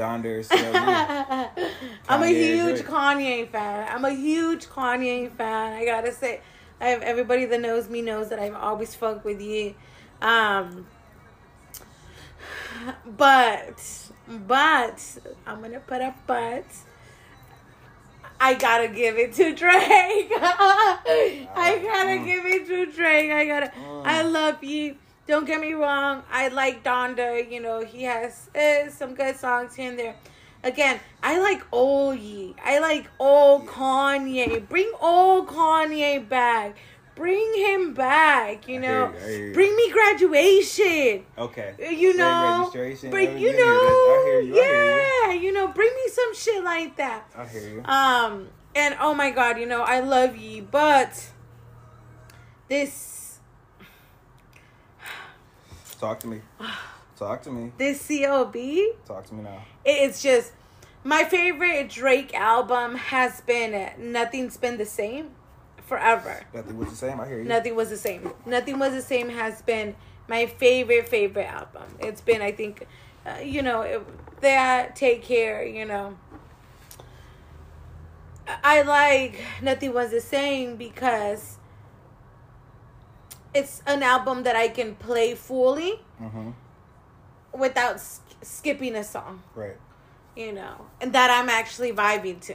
Donda, 0.00 0.42
CLB? 0.46 1.68
I'm 2.08 2.22
a 2.22 2.26
huge. 2.26 2.80
Kanye 2.80 3.46
fan. 3.48 3.86
I'm 3.90 4.04
a 4.06 4.10
huge 4.10 4.66
Kanye 4.66 5.30
fan. 5.30 5.74
I 5.74 5.84
gotta 5.84 6.12
say, 6.12 6.40
I 6.80 6.88
have 6.88 7.02
everybody 7.02 7.44
that 7.44 7.60
knows 7.60 7.90
me 7.90 8.00
knows 8.00 8.30
that 8.30 8.38
I've 8.38 8.54
always 8.54 8.94
fucked 8.94 9.26
with 9.26 9.42
you. 9.42 9.74
Um, 10.22 10.86
but 13.04 14.10
but 14.26 15.18
I'm 15.46 15.60
gonna 15.60 15.80
put 15.80 16.00
a 16.00 16.14
but. 16.26 16.64
I 18.42 18.54
gotta 18.54 18.88
give 18.88 19.18
it 19.18 19.34
to 19.34 19.54
Drake. 19.54 20.32
I 20.32 21.78
gotta 21.82 22.24
give 22.24 22.46
it 22.46 22.66
to 22.68 22.86
Drake. 22.86 23.30
I 23.30 23.44
gotta. 23.44 23.66
Mm. 23.66 24.06
I 24.06 24.22
love 24.22 24.64
you. 24.64 24.96
Don't 25.26 25.46
get 25.46 25.60
me 25.60 25.72
wrong. 25.74 26.22
I 26.30 26.48
like 26.48 26.82
Donda. 26.82 27.50
You 27.50 27.60
know 27.60 27.84
he 27.84 28.04
has 28.04 28.50
uh, 28.54 28.90
some 28.90 29.14
good 29.14 29.36
songs 29.36 29.74
here 29.74 29.90
and 29.90 29.98
there. 29.98 30.16
Again, 30.62 31.00
I 31.22 31.38
like 31.40 31.62
old 31.72 32.18
Ye. 32.18 32.54
I 32.62 32.80
like 32.80 33.08
old 33.18 33.66
Kanye. 33.66 34.68
Bring 34.68 34.92
old 35.00 35.48
Kanye 35.48 36.28
back. 36.28 36.76
Bring 37.14 37.54
him 37.54 37.94
back. 37.94 38.68
You 38.68 38.76
I 38.76 38.78
know. 38.78 39.12
hear 39.12 39.20
you, 39.20 39.24
I 39.24 39.30
hear 39.30 39.46
you. 39.48 39.54
Bring 39.54 39.76
me 39.76 39.90
graduation. 39.90 41.24
Okay. 41.36 41.74
You 41.78 42.16
know, 42.16 42.70
bring 42.72 43.38
you 43.38 43.56
know. 43.56 44.40
You. 44.42 44.54
yeah, 44.54 45.32
you 45.32 45.52
know, 45.52 45.68
bring 45.68 45.90
me 45.94 46.10
some 46.10 46.34
shit 46.34 46.62
like 46.64 46.96
that. 46.96 47.24
I 47.36 47.46
hear 47.46 47.68
you. 47.68 47.84
Um, 47.84 48.48
and 48.74 48.96
oh 49.00 49.14
my 49.14 49.30
god, 49.30 49.58
you 49.58 49.66
know, 49.66 49.82
I 49.82 50.00
love 50.00 50.36
ye, 50.36 50.60
but 50.60 51.30
this 52.68 53.19
Talk 56.00 56.20
to 56.20 56.26
me. 56.28 56.40
Talk 57.18 57.42
to 57.42 57.50
me. 57.50 57.72
this 57.76 58.02
CLB, 58.08 59.04
Talk 59.06 59.26
to 59.26 59.34
me 59.34 59.42
now. 59.42 59.62
it's 59.84 60.22
just 60.22 60.52
my 61.04 61.24
favorite 61.24 61.90
Drake 61.90 62.34
album 62.34 62.94
has 62.94 63.42
been 63.42 63.90
Nothing's 63.98 64.56
Been 64.56 64.78
the 64.78 64.86
Same 64.86 65.32
forever. 65.86 66.40
Nothing 66.54 66.78
was 66.78 66.88
the 66.88 66.96
same. 66.96 67.20
I 67.20 67.28
hear 67.28 67.38
you. 67.38 67.44
Nothing 67.44 67.76
was 67.76 67.90
the 67.90 67.98
same. 67.98 68.32
Nothing 68.46 68.78
was 68.78 68.94
the 68.94 69.02
same 69.02 69.28
has 69.28 69.60
been 69.60 69.94
my 70.26 70.46
favorite 70.46 71.06
favorite 71.06 71.46
album. 71.46 71.84
It's 72.00 72.22
been 72.22 72.40
I 72.40 72.52
think 72.52 72.86
uh, 73.26 73.40
you 73.42 73.60
know, 73.60 73.82
it, 73.82 74.40
that 74.40 74.96
take 74.96 75.22
care, 75.22 75.62
you 75.62 75.84
know. 75.84 76.16
I 78.64 78.82
like 78.82 79.38
Nothing 79.60 79.92
Was 79.92 80.10
the 80.10 80.20
Same 80.20 80.76
because 80.76 81.58
it's 83.54 83.82
an 83.86 84.02
album 84.02 84.42
that 84.44 84.56
I 84.56 84.68
can 84.68 84.94
play 84.96 85.34
fully 85.34 86.00
Mm-hmm. 86.20 86.50
without 87.58 87.94
s- 87.94 88.20
skipping 88.42 88.94
a 88.94 89.02
song, 89.04 89.42
Right. 89.54 89.76
you 90.36 90.52
know, 90.52 90.86
and 91.00 91.12
that 91.12 91.30
I'm 91.30 91.48
actually 91.48 91.92
vibing 91.92 92.40
to. 92.42 92.54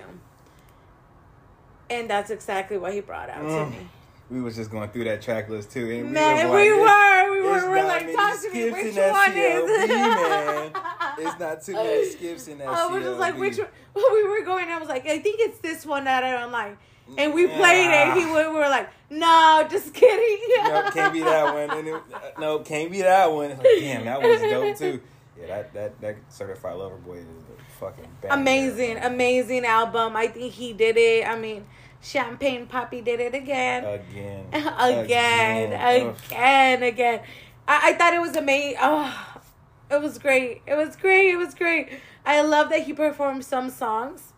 And 1.90 2.10
that's 2.10 2.30
exactly 2.32 2.78
what 2.78 2.94
he 2.94 3.02
brought 3.02 3.30
out 3.30 3.42
to 3.42 3.48
Mm. 3.48 3.72
me. 3.72 3.90
We 4.30 4.42
was 4.42 4.56
just 4.56 4.72
going 4.72 4.90
through 4.90 5.04
that 5.04 5.22
track 5.22 5.50
list 5.50 5.72
too, 5.72 5.88
and 5.92 6.12
Man, 6.12 6.50
we 6.50 6.72
like, 6.72 6.82
were, 6.82 7.32
we 7.32 7.42
were, 7.42 7.62
we 7.62 7.70
were 7.70 7.76
not 7.76 7.88
like, 7.88 8.12
talk 8.16 8.42
to 8.42 8.50
me, 8.52 8.72
which 8.72 8.96
one 8.96 9.34
is 9.34 9.90
man. 9.90 10.72
It's 11.18 11.40
not 11.40 11.62
too 11.62 11.74
many 11.74 12.10
skips 12.10 12.48
in 12.48 12.58
that 12.58 12.68
I 12.68 12.88
was 12.88 13.04
just 13.04 13.20
like, 13.20 13.38
which 13.38 13.58
one? 13.60 13.68
We 13.96 14.28
were 14.28 14.44
going, 14.44 14.68
I 14.70 14.80
was 14.80 14.90
like, 14.90 15.06
I 15.08 15.20
think 15.20 15.40
it's 15.40 15.60
this 15.60 15.86
one 15.86 16.06
that 16.06 16.24
I 16.24 16.32
don't 16.32 16.52
like. 16.52 16.76
And 17.18 17.34
we 17.34 17.48
Yeah. 17.48 17.58
played 17.58 17.90
it. 17.92 18.14
He 18.18 18.26
we 18.26 18.48
were 18.48 18.68
like, 18.70 18.90
no, 19.10 19.68
just 19.70 19.94
kidding. 19.94 20.40
no, 20.64 20.90
can't 20.92 21.14
be 21.14 21.22
that 21.22 21.54
one. 21.54 21.78
And 21.78 21.88
it, 21.88 21.94
uh, 22.14 22.20
no, 22.40 22.60
can't 22.60 22.92
be 22.92 23.02
that 23.04 23.32
one. 23.32 23.50
Like, 23.52 23.62
damn, 23.80 24.06
that 24.06 24.22
was 24.22 24.42
dope 24.42 24.78
too. 24.78 25.02
Yeah, 25.40 25.48
that 25.48 25.74
that 25.74 26.02
that 26.02 26.16
certified 26.30 26.76
lover 26.78 26.96
boy 26.96 27.18
is 27.18 27.26
a 27.26 27.80
fucking 27.80 28.08
banger. 28.22 28.34
amazing, 28.34 28.98
amazing 28.98 29.66
album. 29.66 30.16
I 30.16 30.28
think 30.28 30.54
he 30.54 30.74
did 30.74 30.98
it. 30.98 31.28
I 31.28 31.38
mean, 31.38 31.66
Champagne 32.02 32.66
Papi 32.68 33.04
did 33.04 33.20
it 33.20 33.36
again. 33.36 33.84
Again, 33.84 34.46
again, 34.54 35.74
Ugh. 35.74 36.16
again, 36.30 36.84
again. 36.84 37.20
I, 37.68 37.90
I 37.90 37.94
thought 37.94 38.14
it 38.14 38.22
was 38.22 38.36
amazing. 38.36 38.78
Oh, 38.82 39.38
it 39.92 40.02
was 40.02 40.18
great. 40.18 40.62
It 40.66 40.76
was 40.76 40.96
great. 40.96 41.30
It 41.34 41.38
was 41.38 41.54
great. 41.54 41.90
I 42.26 42.42
love 42.42 42.70
that 42.70 42.84
he 42.84 42.94
performed 42.94 43.44
some 43.46 43.70
songs 43.70 44.34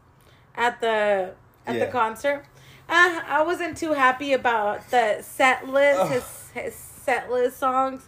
at 0.56 0.82
the 0.82 1.34
at 1.66 1.80
the 1.80 1.88
concert. 1.88 2.46
Uh, 2.90 3.22
I 3.28 3.44
wasn't 3.46 3.78
too 3.78 3.94
happy 3.94 4.32
about 4.32 4.90
the 4.92 5.22
set 5.22 5.68
list, 5.68 6.00
Ugh. 6.00 6.10
his 6.10 6.50
his 6.54 6.76
set 6.76 7.30
list 7.30 7.58
songs. 7.58 8.08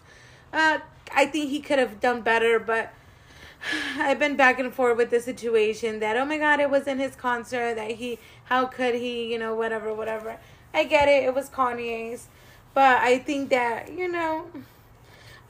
Uh, 0.53 0.79
I 1.13 1.25
think 1.25 1.49
he 1.49 1.59
could 1.59 1.79
have 1.79 1.99
done 1.99 2.21
better, 2.21 2.59
but 2.59 2.93
I've 3.97 4.19
been 4.19 4.37
back 4.37 4.57
and 4.59 4.73
forth 4.73 4.97
with 4.97 5.09
the 5.09 5.19
situation 5.19 5.99
that 5.99 6.15
oh 6.15 6.25
my 6.25 6.37
god, 6.37 6.59
it 6.59 6.69
was 6.69 6.87
in 6.87 6.99
his 6.99 7.15
concert 7.15 7.75
that 7.75 7.91
he 7.91 8.19
how 8.45 8.65
could 8.65 8.95
he, 8.95 9.31
you 9.31 9.37
know, 9.37 9.53
whatever, 9.53 9.93
whatever. 9.93 10.37
I 10.73 10.85
get 10.85 11.09
it, 11.09 11.23
it 11.23 11.33
was 11.33 11.49
Kanye's, 11.49 12.27
but 12.73 13.01
I 13.01 13.19
think 13.19 13.49
that 13.49 13.91
you 13.91 14.07
know, 14.07 14.47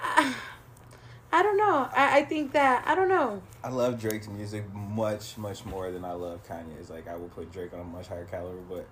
I, 0.02 0.34
I 1.32 1.44
don't 1.44 1.58
know. 1.58 1.88
I, 1.96 2.20
I 2.20 2.26
think 2.26 2.54
that 2.54 2.84
I 2.88 2.96
don't 2.96 3.10
know. 3.10 3.44
I 3.64 3.70
love 3.70 4.02
Drake's 4.02 4.28
music 4.28 4.64
much, 4.74 5.38
much 5.38 5.66
more 5.66 5.92
than 5.92 6.04
I 6.04 6.14
love 6.14 6.48
Kanye's. 6.48 6.90
Like 6.90 7.08
I 7.08 7.16
will 7.16 7.30
put 7.30 7.52
Drake 7.52 7.74
on 7.74 7.80
a 7.80 7.84
much 7.84 8.08
higher 8.08 8.26
caliber, 8.26 8.58
but 8.68 8.88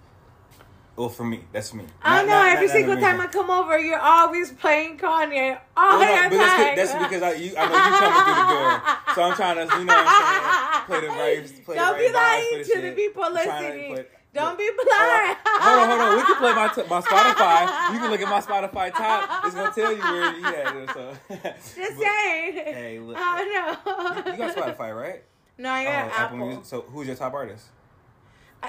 well, 0.98 1.10
for 1.10 1.24
me, 1.24 1.40
that's 1.54 1.74
me. 1.74 1.86
I 2.04 2.18
Not- 2.18 2.26
know. 2.28 2.32
not- 2.34 2.48
every 2.50 2.68
not- 2.68 2.74
single 2.76 2.96
the 2.96 3.02
time 3.02 3.22
I 3.22 3.28
come 3.28 3.50
over, 3.50 3.78
you're 3.80 4.00
always 4.00 4.52
playing 4.52 4.98
Kanye 4.98 5.58
all 5.78 6.00
Well, 6.00 6.24
no, 6.24 6.30
the 6.30 6.38
that's, 6.38 6.54
time. 6.54 6.70
be- 6.76 6.82
that's 6.82 6.94
because 7.06 7.24
I, 7.24 7.32
you, 7.34 7.54
I 7.58 7.66
know 7.70 7.76
you 7.76 7.98
coming 8.02 8.24
through 8.26 8.42
the 8.42 8.50
door, 8.52 8.82
so 9.16 9.24
I'm 9.24 9.36
trying 9.36 9.56
to, 9.70 9.78
you 9.78 9.86
know, 9.86 9.94
what 9.94 10.06
I'm 10.08 10.26
saying, 10.28 10.86
play 10.88 11.02
the 11.02 11.08
right, 11.08 11.66
play 11.66 11.76
Don't 11.76 11.94
the 11.98 12.04
be 12.04 12.10
vibes 12.10 12.14
lying 12.14 12.52
to 12.52 12.58
the 12.58 12.82
shit. 12.82 12.96
people 12.96 13.24
I'm 13.24 13.34
listening. 13.34 14.06
Don't 14.34 14.58
be 14.58 14.70
Oh, 14.70 14.84
blind. 14.86 15.38
hold 15.46 15.80
on, 15.80 15.90
hold 15.90 16.02
on. 16.02 16.18
We 16.18 16.24
can 16.24 16.36
play 16.36 16.54
my 16.54 16.68
t- 16.68 16.84
my 16.90 17.02
Spotify. 17.02 17.92
You 17.94 18.00
can 18.00 18.12
look 18.12 18.22
at 18.22 18.30
my 18.30 18.42
Spotify 18.42 18.94
top. 18.94 19.46
It's 19.46 19.56
gonna 19.56 19.72
tell 19.74 19.92
you 19.92 20.02
where 20.02 20.38
you 20.38 20.46
at. 20.46 20.76
it, 20.76 20.90
So. 20.94 21.14
Just 21.40 21.76
But- 21.76 21.98
saying. 21.98 22.54
Hey, 22.54 23.00
look. 23.00 23.18
Oh 23.18 23.78
no. 24.26 24.32
You 24.32 24.38
got 24.38 24.56
Spotify, 24.56 24.96
right? 24.96 25.24
No, 25.58 25.72
I 25.72 25.84
got 25.86 26.06
Oh, 26.06 26.14
Apple. 26.18 26.38
Music. 26.38 26.66
So 26.66 26.82
who's 26.82 27.08
your 27.08 27.16
top 27.16 27.34
artist? 27.34 27.66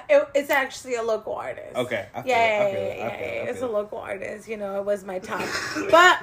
It, 0.09 0.28
it's 0.34 0.51
actually 0.51 0.95
a 0.97 1.03
local 1.03 1.34
artist. 1.34 1.74
Okay, 1.76 2.07
I 2.14 2.22
feel 2.22 2.30
yeah, 2.30 2.36
it, 2.36 2.66
I 2.66 2.70
yeah, 2.70 2.76
it, 2.78 2.99
yeah, 2.99 3.07
I 3.07 3.11
feel 3.11 3.26
it, 3.26 3.34
yeah. 3.45 3.51
It's 3.51 3.62
a 3.62 3.66
local 3.66 3.99
artist. 3.99 4.49
You 4.49 4.57
know, 4.57 4.78
it 4.78 4.84
was 4.84 5.05
my 5.05 5.18
top. 5.18 5.45
but 5.91 6.18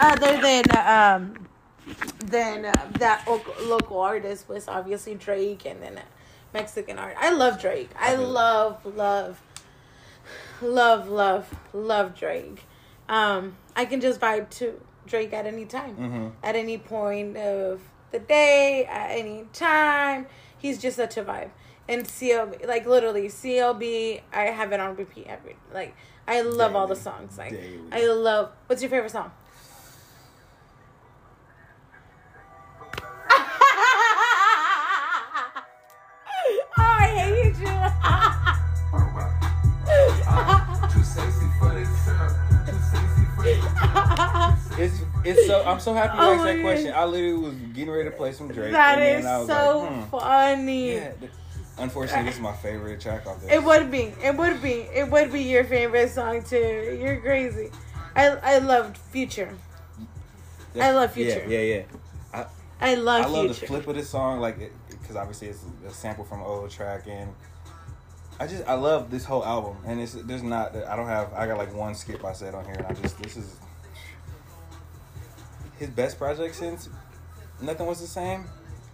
other 0.00 0.40
than 0.40 0.64
um, 0.76 1.46
than 2.26 2.64
uh, 2.66 2.72
that 2.98 3.26
local, 3.62 4.00
artist 4.00 4.48
was 4.48 4.68
obviously 4.68 5.14
Drake, 5.14 5.66
and 5.66 5.82
then 5.82 6.00
Mexican 6.54 6.98
art. 6.98 7.14
I 7.18 7.32
love 7.32 7.60
Drake. 7.60 7.90
I 7.98 8.14
it. 8.14 8.18
love, 8.20 8.84
love, 8.86 9.40
love, 10.62 11.08
love, 11.08 11.54
love 11.72 12.18
Drake. 12.18 12.64
Um, 13.08 13.56
I 13.74 13.84
can 13.84 14.00
just 14.00 14.20
vibe 14.20 14.50
to 14.50 14.80
Drake 15.06 15.32
at 15.32 15.46
any 15.46 15.64
time, 15.64 15.96
Mhm. 15.96 16.32
at 16.42 16.54
any 16.54 16.78
point 16.78 17.36
of 17.36 17.80
the 18.10 18.18
day, 18.18 18.84
at 18.84 19.10
any 19.10 19.46
time. 19.52 20.26
He's 20.56 20.78
just 20.80 20.96
such 20.96 21.16
a 21.16 21.24
vibe. 21.24 21.50
And 21.88 22.04
CLB, 22.04 22.66
like 22.66 22.86
literally 22.86 23.28
CLB, 23.28 24.20
I 24.32 24.42
have 24.44 24.72
it 24.72 24.80
on 24.80 24.96
repeat 24.96 25.26
every 25.26 25.56
like. 25.72 25.94
I 26.26 26.42
love 26.42 26.76
all 26.76 26.86
the 26.86 26.96
songs. 26.96 27.38
Like 27.38 27.52
Daily. 27.52 27.80
I 27.90 28.06
love. 28.06 28.50
What's 28.66 28.82
your 28.82 28.90
favorite 28.90 29.10
song? 29.10 29.30
oh, 33.30 33.44
I 36.76 37.08
hate 37.08 37.56
you, 37.58 37.66
Too 40.92 41.02
sexy 41.02 41.46
for 41.58 41.70
this 41.74 41.88
girl. 42.04 42.28
Too 42.66 42.78
sexy 42.92 43.24
for 43.34 43.42
this 43.44 43.64
It's 44.78 44.96
it's 45.24 45.46
so 45.46 45.64
I'm 45.64 45.80
so 45.80 45.94
happy 45.94 46.16
you 46.18 46.22
Oh 46.22 46.34
asked 46.34 46.44
that 46.44 46.60
question. 46.60 46.90
God. 46.90 47.00
I 47.00 47.04
literally 47.06 47.38
was 47.38 47.54
getting 47.74 47.90
ready 47.90 48.10
to 48.10 48.16
play 48.16 48.32
some 48.32 48.48
Drake. 48.48 48.72
that 48.72 48.98
and 48.98 49.20
is 49.20 49.26
I 49.26 49.38
was 49.38 49.46
so 49.46 49.78
like, 49.80 49.92
hmm, 49.92 50.02
funny. 50.10 50.92
yeah. 50.94 51.12
Unfortunately, 51.78 52.24
this 52.24 52.36
is 52.36 52.40
my 52.40 52.54
favorite 52.54 53.00
track 53.00 53.26
off 53.26 53.40
this. 53.40 53.52
It 53.52 53.62
would 53.62 53.90
be. 53.90 54.12
It 54.22 54.36
would 54.36 54.60
be. 54.60 54.88
It 54.94 55.10
would 55.10 55.32
be 55.32 55.42
your 55.42 55.64
favorite 55.64 56.10
song 56.10 56.42
too. 56.42 56.98
You're 57.00 57.20
crazy. 57.20 57.70
I 58.16 58.28
I 58.42 58.58
loved 58.58 58.96
Future. 58.96 59.56
I 60.80 60.90
love 60.92 61.12
Future. 61.12 61.44
Yeah, 61.46 61.60
yeah, 61.60 61.74
yeah. 62.34 62.44
I 62.80 62.94
love 62.94 63.24
I 63.24 63.28
love 63.28 63.46
Future. 63.46 63.60
the 63.60 63.66
flip 63.66 63.86
of 63.88 63.96
this 63.96 64.08
song, 64.08 64.40
like, 64.40 64.70
because 64.88 65.16
obviously 65.16 65.48
it's 65.48 65.64
a 65.86 65.90
sample 65.90 66.24
from 66.24 66.40
an 66.40 66.46
old 66.46 66.70
track, 66.70 67.06
and 67.08 67.32
I 68.38 68.46
just 68.46 68.66
I 68.68 68.74
love 68.74 69.10
this 69.10 69.24
whole 69.24 69.44
album, 69.44 69.76
and 69.84 70.00
it's 70.00 70.12
there's 70.12 70.42
not 70.42 70.76
I 70.76 70.94
don't 70.94 71.06
have 71.08 71.32
I 71.32 71.46
got 71.46 71.58
like 71.58 71.74
one 71.74 71.94
skip 71.94 72.24
I 72.24 72.32
said 72.32 72.54
on 72.54 72.64
here, 72.64 72.74
and 72.74 72.86
I 72.86 72.92
just 72.92 73.20
this 73.20 73.36
is 73.36 73.56
his 75.76 75.90
best 75.90 76.18
project 76.18 76.54
since 76.54 76.88
nothing 77.60 77.86
was 77.86 78.00
the 78.00 78.06
same. 78.06 78.44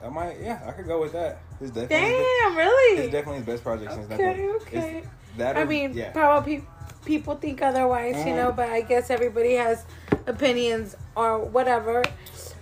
I 0.05 0.09
might 0.11 0.37
yeah 0.41 0.61
I 0.67 0.73
could 0.73 0.87
go 0.87 1.01
with 1.01 1.13
that. 1.13 1.39
His 1.59 1.71
definitely 1.71 2.09
Damn, 2.43 2.57
really? 2.57 3.03
it's 3.03 3.13
definitely 3.13 3.39
his 3.39 3.47
best 3.47 3.63
project 3.63 3.93
since 3.93 4.11
Okay, 4.11 4.27
nothing. 4.27 4.51
okay. 4.63 4.99
It's 4.99 5.09
that 5.39 5.57
I 5.57 5.65
mean, 5.65 5.95
yeah. 5.95 6.13
probably 6.13 6.63
people 7.05 7.35
think 7.37 7.61
otherwise, 7.63 8.25
you 8.27 8.35
know, 8.35 8.53
but 8.53 8.69
I 8.71 8.83
guess 8.83 9.11
everybody 9.11 9.55
has 9.55 9.85
opinions 10.27 10.97
or 11.17 11.39
whatever. 11.41 12.03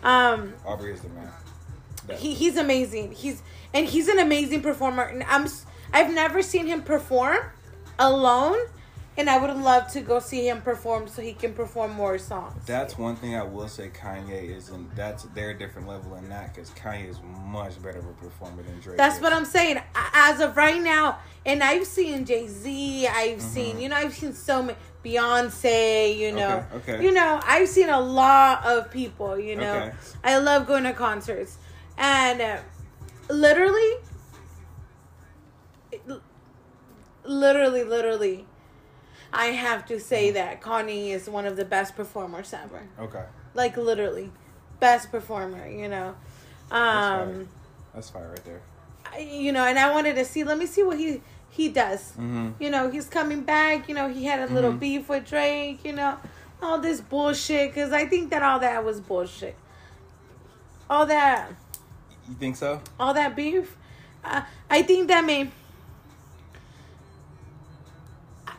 Um, 0.02 0.54
Aubrey 0.64 0.92
is 0.92 1.00
the 1.00 1.08
man. 1.10 1.28
That- 2.06 2.18
he 2.18 2.34
he's 2.34 2.56
amazing. 2.56 3.12
He's 3.12 3.42
and 3.74 3.86
he's 3.86 4.08
an 4.08 4.18
amazing 4.18 4.62
performer. 4.62 5.02
And 5.02 5.22
I'm 5.24 5.46
I've 5.92 6.12
never 6.12 6.42
seen 6.42 6.66
him 6.66 6.82
perform 6.82 7.38
alone 7.98 8.58
and 9.16 9.28
I 9.28 9.38
would 9.38 9.54
love 9.56 9.88
to 9.92 10.00
go 10.00 10.20
see 10.20 10.48
him 10.48 10.62
perform 10.62 11.06
so 11.08 11.20
he 11.22 11.32
can 11.34 11.52
perform 11.52 11.92
more 11.92 12.16
songs. 12.18 12.54
That's 12.66 12.96
one 12.96 13.16
thing 13.16 13.36
I 13.36 13.42
will 13.42 13.68
say. 13.68 13.88
Kanye 13.90 14.56
isn't. 14.56 14.94
That's 14.96 15.24
they're 15.34 15.50
a 15.50 15.58
different 15.58 15.86
level 15.88 16.14
in 16.16 16.28
that 16.30 16.54
because 16.54 16.70
Kanye 16.70 17.08
is 17.10 17.20
much 17.46 17.80
better 17.82 17.98
of 17.98 18.06
a 18.06 18.12
performer 18.14 18.62
than 18.62 18.80
Drake. 18.80 18.96
That's 18.96 19.16
is. 19.16 19.22
what 19.22 19.32
I'm 19.32 19.44
saying. 19.44 19.80
As 19.94 20.40
of 20.40 20.56
right 20.56 20.80
now, 20.80 21.18
and 21.44 21.62
I've 21.62 21.86
seen 21.86 22.24
Jay 22.24 22.46
Z, 22.46 23.06
I've 23.06 23.38
Mm-hmm. 23.38 23.40
seen, 23.40 23.80
you 23.80 23.88
know, 23.88 23.96
I've 23.96 24.14
seen 24.14 24.32
so 24.32 24.62
many 24.62 24.78
Beyonce, 25.04 26.16
you 26.16 26.30
know, 26.32 26.64
Okay, 26.74 26.92
okay. 26.94 27.04
you 27.04 27.12
know, 27.12 27.40
I've 27.44 27.68
seen 27.68 27.88
a 27.88 28.00
lot 28.00 28.64
of 28.64 28.90
people, 28.90 29.36
you 29.38 29.56
know. 29.56 29.74
Okay. 29.78 29.92
I 30.22 30.38
love 30.38 30.66
going 30.68 30.84
to 30.84 30.92
concerts, 30.92 31.58
and 31.98 32.40
uh, 32.40 32.58
literally, 33.28 33.94
literally, 37.24 37.84
literally, 37.84 38.46
I 39.32 39.46
have 39.46 39.86
to 39.86 39.98
say 39.98 40.26
Mm-hmm. 40.28 40.34
that 40.34 40.60
Kanye 40.60 41.08
is 41.10 41.28
one 41.28 41.46
of 41.46 41.56
the 41.56 41.64
best 41.64 41.96
performers 41.96 42.52
ever. 42.52 42.82
Okay, 42.98 43.24
Like 43.54 43.76
literally, 43.76 44.30
best 44.80 45.10
performer, 45.10 45.66
you 45.68 45.88
know. 45.88 46.14
That's 46.70 47.06
Um 47.32 47.48
that's 47.94 48.10
fire 48.10 48.28
right 48.30 48.44
there. 48.44 48.60
I- 49.12 49.18
you 49.18 49.52
know, 49.52 49.64
and 49.64 49.78
I 49.78 49.90
wanted 49.92 50.16
to 50.16 50.24
see. 50.24 50.44
Let 50.44 50.58
me 50.58 50.66
see 50.66 50.82
what 50.82 50.98
he 50.98 51.20
he 51.50 51.68
does. 51.68 52.12
Mhm. 52.18 52.54
You 52.58 52.70
know, 52.70 52.90
he's 52.90 53.06
coming 53.08 53.42
back. 53.42 53.88
You 53.88 53.94
know, 53.94 54.08
he 54.08 54.24
had 54.24 54.40
a 54.48 54.52
little 54.52 54.72
Mhm. 54.72 54.80
beef 54.80 55.08
with 55.10 55.28
Drake. 55.28 55.84
You 55.84 55.92
know, 55.92 56.16
all 56.62 56.78
this 56.78 57.00
bullshit. 57.02 57.70
Because 57.74 57.92
I 57.92 58.06
think 58.06 58.30
that 58.30 58.42
all 58.42 58.58
that 58.60 58.82
was 58.84 59.00
bullshit. 59.00 59.54
All 60.88 61.04
that, 61.06 61.50
You 62.28 62.34
think 62.34 62.56
so? 62.56 62.80
all 62.98 63.12
that 63.14 63.34
beef. 63.36 63.76
Uh, 64.24 64.42
I 64.70 64.82
think 64.82 65.08
that 65.08 65.24
may. 65.24 65.50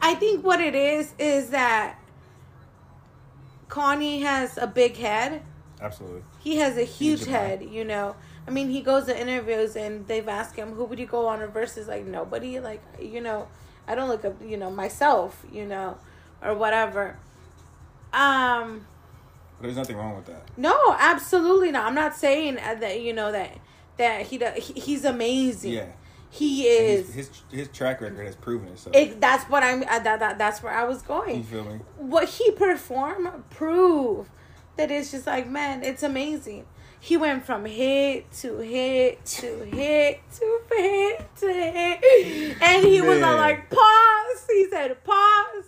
I 0.03 0.15
think 0.15 0.43
what 0.43 0.59
it 0.59 0.75
is 0.75 1.13
is 1.17 1.49
that 1.51 1.97
Kanye 3.69 4.21
has 4.21 4.57
a 4.57 4.67
big 4.67 4.97
head 4.97 5.41
Absolutely. 5.81 6.23
he 6.39 6.57
has 6.57 6.77
a 6.77 6.83
huge 6.83 7.25
head, 7.25 7.63
you 7.63 7.85
know. 7.85 8.15
I 8.45 8.51
mean, 8.51 8.69
he 8.69 8.81
goes 8.81 9.05
to 9.05 9.19
interviews 9.19 9.77
and 9.77 10.05
they've 10.07 10.27
asked 10.27 10.55
him, 10.57 10.73
"Who 10.73 10.83
would 10.83 10.99
you 10.99 11.05
go 11.05 11.27
on 11.27 11.41
a 11.41 11.47
versus?" 11.47 11.87
Like 11.87 12.05
nobody, 12.05 12.59
like 12.59 12.81
you 13.01 13.21
know, 13.21 13.47
I 13.87 13.95
don't 13.95 14.09
look 14.09 14.25
up, 14.25 14.35
you 14.45 14.57
know, 14.57 14.69
myself, 14.69 15.45
you 15.51 15.65
know, 15.65 15.97
or 16.41 16.53
whatever. 16.53 17.17
Um, 18.11 18.85
There's 19.61 19.77
nothing 19.77 19.95
wrong 19.95 20.15
with 20.17 20.25
that. 20.25 20.43
no, 20.57 20.95
absolutely 20.99 21.71
not. 21.71 21.87
I'm 21.87 21.95
not 21.95 22.13
saying 22.15 22.59
uh, 22.59 22.75
that 22.75 23.01
you 23.01 23.13
know 23.13 23.31
that 23.31 23.57
that 23.97 24.27
he 24.27 24.37
does. 24.37 24.67
He, 24.67 24.79
he's 24.79 25.05
amazing. 25.05 25.73
Yeah. 25.73 25.85
He 26.33 26.63
is. 26.67 27.13
His, 27.13 27.15
his 27.29 27.41
his 27.51 27.67
track 27.69 28.01
record 28.01 28.25
has 28.25 28.35
proven 28.35 28.69
it. 28.69 28.79
So 28.79 28.89
It, 28.93 29.21
that's 29.21 29.43
what 29.49 29.61
I'm. 29.63 29.83
Uh, 29.83 29.99
that, 29.99 30.19
that 30.19 30.37
that's 30.37 30.63
where 30.63 30.73
I 30.73 30.83
was 30.85 31.01
going. 31.01 31.37
you 31.37 31.43
feel 31.43 31.63
me? 31.63 31.79
what 31.97 32.27
he 32.29 32.51
performed 32.51 33.29
prove 33.49 34.29
that 34.75 34.89
it's 34.89 35.11
just 35.11 35.27
like 35.27 35.47
man 35.47 35.83
it's 35.83 36.01
amazing 36.01 36.65
he 36.99 37.15
went 37.15 37.45
from 37.45 37.65
hit 37.65 38.31
to 38.31 38.57
hit 38.57 39.23
to 39.25 39.63
hit 39.65 40.19
to 40.31 40.59
hit 40.71 41.35
to 41.35 41.47
hit 41.53 42.57
and 42.61 42.83
he 42.85 42.99
was 43.01 43.21
all 43.21 43.35
like 43.37 43.69
pause 43.69 44.45
he 44.49 44.67
said 44.71 45.01
pause 45.03 45.65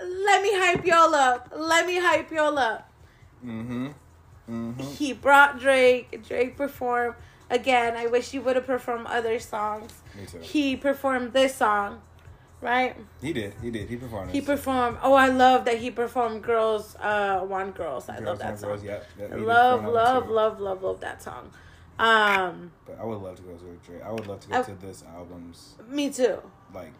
let 0.00 0.42
me 0.42 0.50
hype 0.54 0.84
y'all 0.86 1.14
up 1.14 1.52
let 1.54 1.86
me 1.86 1.98
hype 1.98 2.30
y'all 2.30 2.58
up 2.58 2.90
Mm-hmm. 3.44 3.88
Mm-hmm. 4.50 4.80
he 4.80 5.12
brought 5.12 5.58
drake 5.60 6.22
drake 6.26 6.56
performed 6.56 7.14
again 7.50 7.96
i 7.96 8.06
wish 8.06 8.30
he 8.30 8.38
would 8.38 8.56
have 8.56 8.66
performed 8.66 9.06
other 9.06 9.38
songs 9.38 9.92
Me 10.18 10.26
too. 10.26 10.38
he 10.38 10.76
performed 10.76 11.32
this 11.32 11.54
song 11.54 12.00
right 12.60 12.96
He 13.20 13.32
did. 13.32 13.54
He 13.62 13.70
did. 13.70 13.88
He 13.88 13.96
performed. 13.96 14.30
he 14.32 14.40
performed. 14.40 14.96
Oh, 15.02 15.12
I 15.14 15.28
love 15.28 15.64
that 15.66 15.78
he 15.78 15.90
performed 15.90 16.42
"Girls 16.42 16.96
uh, 16.96 17.44
Want 17.46 17.74
Girls." 17.76 18.08
I 18.08 18.14
Girls 18.18 18.26
love 18.26 18.38
that 18.38 18.58
song. 18.58 18.70
Girls, 18.70 18.82
yep, 18.82 19.04
yep, 19.18 19.28
he 19.34 19.40
love, 19.40 19.84
one 19.84 19.92
love, 19.92 20.28
love, 20.30 20.60
love, 20.60 20.82
love 20.82 21.00
that 21.00 21.22
song. 21.22 21.50
Um, 21.98 22.72
But 22.86 22.98
I 23.00 23.04
would 23.04 23.18
love 23.20 23.36
to 23.36 23.42
go 23.42 23.52
to 23.56 23.64
a 23.70 23.76
Drake. 23.86 24.02
I 24.02 24.10
would 24.10 24.26
love 24.26 24.40
to 24.40 24.48
go 24.48 24.58
I- 24.58 24.62
to 24.62 24.74
this 24.86 25.04
album's 25.14 25.74
me 25.88 26.10
too. 26.10 26.38
like 26.74 26.92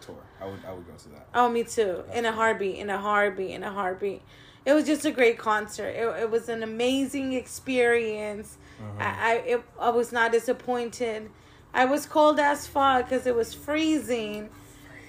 tour. 0.00 0.16
I 0.40 0.46
would. 0.46 0.60
I 0.66 0.72
would 0.72 0.86
go 0.86 0.94
to 0.94 1.08
that. 1.10 1.28
Oh, 1.32 1.48
me 1.48 1.62
too. 1.64 2.02
In 2.12 2.24
a 2.24 2.32
heartbeat. 2.32 2.76
In 2.76 2.90
a 2.90 2.98
heartbeat. 2.98 3.50
In 3.52 3.62
a 3.62 3.72
heartbeat. 3.72 4.22
It 4.66 4.72
was 4.74 4.84
just 4.84 5.04
a 5.04 5.12
great 5.12 5.38
concert. 5.38 5.90
It, 5.90 6.06
it 6.22 6.30
was 6.30 6.48
an 6.48 6.62
amazing 6.64 7.32
experience. 7.34 8.58
Mm-hmm. 8.80 9.02
I 9.02 9.04
I, 9.04 9.34
it, 9.46 9.62
I 9.80 9.90
was 9.90 10.12
not 10.12 10.32
disappointed. 10.32 11.30
I 11.74 11.84
was 11.84 12.06
cold 12.06 12.38
as 12.40 12.66
fuck 12.66 13.08
because 13.08 13.26
it 13.26 13.34
was 13.34 13.52
freezing, 13.54 14.48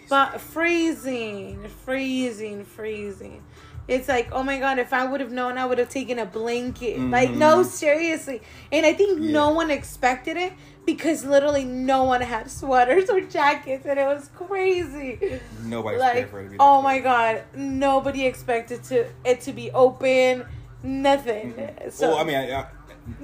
but 0.09 0.41
freezing, 0.41 1.67
freezing, 1.85 2.65
freezing. 2.65 3.43
It's 3.87 4.07
like, 4.07 4.29
oh 4.31 4.43
my 4.43 4.59
god, 4.59 4.77
if 4.77 4.93
I 4.93 5.05
would 5.05 5.19
have 5.19 5.31
known, 5.31 5.57
I 5.57 5.65
would 5.65 5.79
have 5.79 5.89
taken 5.89 6.19
a 6.19 6.25
blanket. 6.25 6.99
Like, 6.99 7.31
no, 7.31 7.63
seriously. 7.63 8.41
And 8.71 8.85
I 8.85 8.93
think 8.93 9.19
no 9.19 9.47
Mm-hmm. 9.47 9.55
One 9.55 9.71
expected 9.71 10.37
it 10.37 10.53
because 10.85 11.25
literally 11.25 11.65
no 11.65 12.03
one 12.03 12.21
had 12.21 12.51
sweaters 12.59 13.09
or 13.09 13.21
jackets, 13.21 13.85
and 13.87 13.97
it 13.97 14.05
was 14.05 14.29
crazy 14.35 15.39
Nobody 15.63 15.97
like 15.97 16.29
for 16.29 16.41
it 16.41 16.43
to 16.45 16.49
be. 16.51 16.57
oh 16.59 16.81
my 16.81 16.99
god 16.99 17.43
nobody 17.55 18.25
expected 18.25 18.83
to 18.85 19.07
it 19.23 19.41
to 19.41 19.53
be 19.53 19.69
open 19.71 20.45
nothing 20.83 21.53
so 21.89 22.09
well, 22.09 22.17
I 22.17 22.23
mean, 22.23 22.35
I, 22.35 22.51
I, 22.61 22.67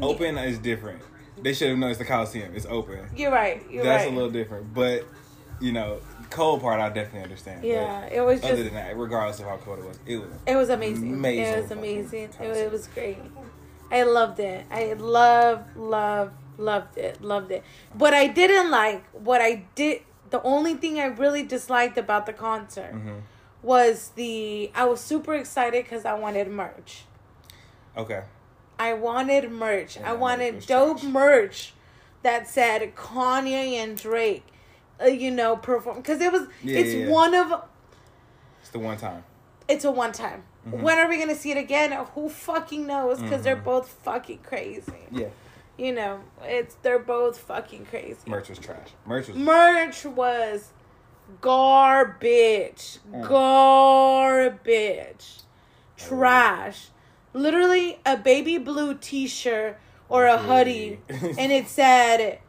open 0.01 0.37
is 0.37 0.57
different. 0.59 1.01
They 1.41 1.53
should 1.53 1.69
have 1.69 1.77
known 1.77 1.89
it's 1.89 1.99
the 1.99 2.05
Coliseum. 2.05 2.55
It's 2.55 2.65
open. 2.65 2.99
you're 3.15 3.31
right 3.31 3.61
you're 3.69 3.83
That's 3.83 4.05
right 4.05 4.11
a 4.11 4.15
little 4.15 4.31
different. 4.31 4.73
But 4.73 5.05
you 5.59 5.71
know, 5.71 5.99
cold 6.29 6.61
part 6.61 6.79
I 6.79 6.89
definitely 6.89 7.21
understand. 7.23 7.61
But 7.61 7.67
yeah 7.67 8.05
it 8.05 8.21
was 8.21 8.43
Other 8.43 8.55
just 8.55 8.65
than 8.65 8.73
that, 8.75 8.97
regardless 8.97 9.39
of 9.39 9.45
how 9.45 9.57
cold 9.57 9.79
it 9.79 9.85
was, 9.85 9.99
it 10.05 10.17
was. 10.17 10.29
it 10.47 10.55
was 10.55 10.69
amazing, 10.69 11.13
Amazing 11.13 11.45
it 11.45 11.61
was 11.61 11.71
amazing 11.71 12.29
it, 12.41 12.57
it 12.57 12.71
was 12.71 12.87
great 12.87 13.17
i 13.91 14.01
loved 14.01 14.39
it 14.39 14.65
i 14.71 14.93
love 14.93 15.63
love 15.75 16.31
loved 16.57 16.97
it 16.97 17.21
loved 17.21 17.51
it 17.51 17.63
what 17.93 18.15
i 18.15 18.25
didn't 18.25 18.71
like 18.71 19.05
what 19.13 19.41
i 19.41 19.63
did 19.75 20.01
the 20.31 20.41
only 20.41 20.73
thing 20.73 20.99
i 20.99 21.05
really 21.05 21.43
disliked 21.43 21.95
about 21.95 22.25
the 22.25 22.33
concert 22.33 22.93
Mhm. 22.95 23.21
was 23.61 24.09
the 24.15 24.71
i 24.73 24.83
was 24.85 24.99
super 25.01 25.35
excited 25.35 25.83
because 25.85 26.03
i 26.03 26.15
wanted 26.15 26.47
merch 26.49 27.03
Okay. 27.95 28.23
I 28.79 28.93
wanted 28.93 29.51
merch. 29.51 29.97
Yeah, 29.97 30.09
I 30.11 30.13
wanted 30.13 30.65
dope 30.65 31.03
merch 31.03 31.73
that 32.23 32.47
said 32.47 32.95
Kanye 32.95 33.73
and 33.75 33.97
Drake, 33.97 34.45
uh, 35.01 35.05
you 35.05 35.31
know, 35.31 35.55
perform 35.55 35.97
because 35.97 36.21
it 36.21 36.31
was. 36.31 36.47
Yeah, 36.63 36.79
it's 36.79 36.93
yeah, 36.93 37.07
one 37.09 37.33
of. 37.33 37.63
It's 38.61 38.69
the 38.71 38.79
one 38.79 38.97
time. 38.97 39.23
It's 39.67 39.85
a 39.85 39.91
one 39.91 40.11
time. 40.11 40.43
Mm-hmm. 40.67 40.81
When 40.81 40.97
are 40.97 41.07
we 41.07 41.17
gonna 41.17 41.35
see 41.35 41.51
it 41.51 41.57
again? 41.57 41.91
Who 42.15 42.29
fucking 42.29 42.85
knows? 42.87 43.21
Because 43.21 43.43
they're 43.43 43.55
Mhm. 43.55 43.63
both 43.63 43.89
fucking 44.03 44.39
crazy. 44.39 44.93
Yeah. 45.11 45.27
You 45.77 45.93
know, 45.93 46.21
it's 46.43 46.75
they're 46.81 46.99
both 46.99 47.37
fucking 47.37 47.85
crazy. 47.85 48.17
Merch 48.25 48.49
was 48.49 48.59
trash. 48.59 48.89
Merch 49.05 49.27
was. 49.27 49.37
Merch 49.37 50.05
was 50.05 50.71
garbage. 51.41 52.99
Mm. 53.11 53.27
Garbage. 53.27 55.25
Trash. 55.97 56.87
Literally 57.35 57.99
a 58.05 58.15
baby 58.15 58.57
blue 58.57 58.93
t 58.93 59.27
shirt 59.27 59.77
or 60.07 60.25
a 60.25 60.37
hoodie. 60.37 61.01
And 61.09 61.51
it 61.51 61.67
said, 61.67 62.39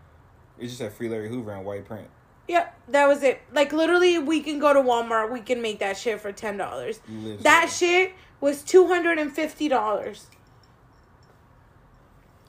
It 0.59 0.67
just 0.67 0.79
said 0.79 0.93
Free 0.93 1.09
Larry 1.09 1.29
Hoover 1.29 1.53
in 1.55 1.65
white 1.65 1.85
print. 1.85 2.07
Yep, 2.47 2.79
that 2.91 3.09
was 3.09 3.25
it. 3.25 3.41
Like 3.53 3.73
literally 3.73 4.17
we 4.19 4.41
can 4.41 4.61
go 4.61 4.73
to 4.73 4.81
Walmart, 4.81 5.33
we 5.33 5.41
can 5.41 5.61
make 5.61 5.81
that 5.81 5.97
shit 5.97 6.21
for 6.21 6.31
ten 6.31 6.57
dollars. 6.57 7.01
That 7.41 7.69
shit 7.69 8.15
was 8.41 8.63
two 8.63 8.87
hundred 8.87 9.19
and 9.19 9.33
fifty 9.33 9.67
dollars. 9.67 10.29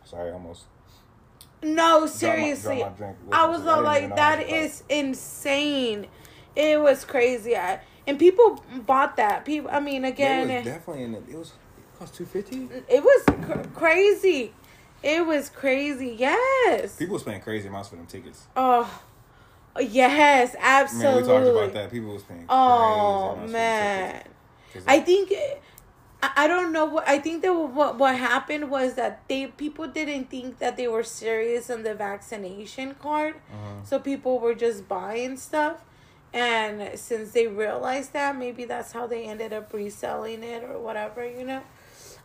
Sorry, 0.06 0.32
almost. 0.32 0.66
No, 1.64 2.06
seriously. 2.06 2.78
dropped 2.78 3.00
my 3.00 3.06
drink. 3.08 3.18
I 3.32 3.48
was 3.48 3.66
all 3.66 3.82
like, 3.82 4.16
that 4.16 4.42
it 4.42 4.50
is 4.50 4.84
insane. 4.90 6.06
It 6.56 6.80
was 6.80 7.04
crazy. 7.04 7.58
I, 7.58 7.80
and 8.06 8.20
people 8.20 8.64
bought 8.86 9.18
that. 9.18 9.44
People, 9.44 9.72
I 9.72 9.80
mean, 9.80 10.06
again. 10.06 10.52
It 10.52 10.58
was 10.58 10.66
definitely 10.66 11.04
in 11.04 11.12
the. 11.14 11.18
It 11.18 11.36
was. 11.36 11.54
It 11.98 12.00
cost 12.00 12.14
two 12.16 12.26
fifty. 12.26 12.70
it 12.88 13.04
was 13.04 13.24
cr- 13.46 13.68
crazy. 13.80 14.54
It 15.02 15.26
was 15.26 15.50
crazy. 15.50 16.16
Yes. 16.18 16.96
People 16.96 17.14
was 17.14 17.24
paying 17.24 17.42
crazy 17.42 17.68
amounts 17.68 17.90
for 17.90 17.96
them 17.96 18.06
tickets. 18.06 18.46
Oh, 18.56 19.02
yes, 19.80 20.54
Man, 20.54 20.62
absolutely. 20.64 21.22
we 21.24 21.28
talked 21.28 21.48
about 21.48 21.74
that. 21.74 21.92
People 21.92 22.14
was 22.14 22.24
paying. 22.24 22.46
Oh 22.50 23.36
man. 23.48 23.48
For 23.48 24.14
them 24.14 24.22
tickets. 24.24 24.34
'Cause 24.74 24.84
I 24.88 25.00
think 25.00 25.32
I, 26.22 26.32
I 26.36 26.48
don't 26.48 26.72
know 26.72 26.86
what 26.86 27.08
I 27.08 27.18
think 27.20 27.42
that 27.42 27.54
what 27.54 27.98
what 27.98 28.16
happened 28.16 28.70
was 28.70 28.94
that 28.96 29.28
they 29.28 29.48
people 29.48 29.88
didn't 29.88 30.30
think 30.30 30.60
that 30.60 30.78
they 30.78 30.88
were 30.88 31.04
serious 31.04 31.70
on 31.72 31.82
the 31.84 31.96
vaccination 31.96 32.94
card, 32.96 33.36
Uh-huh. 33.52 33.84
so 33.86 33.98
people 34.00 34.38
were 34.40 34.54
just 34.56 34.88
buying 34.88 35.36
stuff. 35.38 35.84
And 36.34 37.00
since 37.00 37.32
they 37.32 37.48
realized 37.48 38.14
that, 38.14 38.36
maybe 38.38 38.66
that's 38.66 38.92
how 38.92 39.08
they 39.08 39.24
ended 39.24 39.54
up 39.54 39.72
reselling 39.74 40.44
it 40.44 40.62
or 40.64 40.78
whatever, 40.78 41.26
you 41.28 41.44
know. 41.46 41.62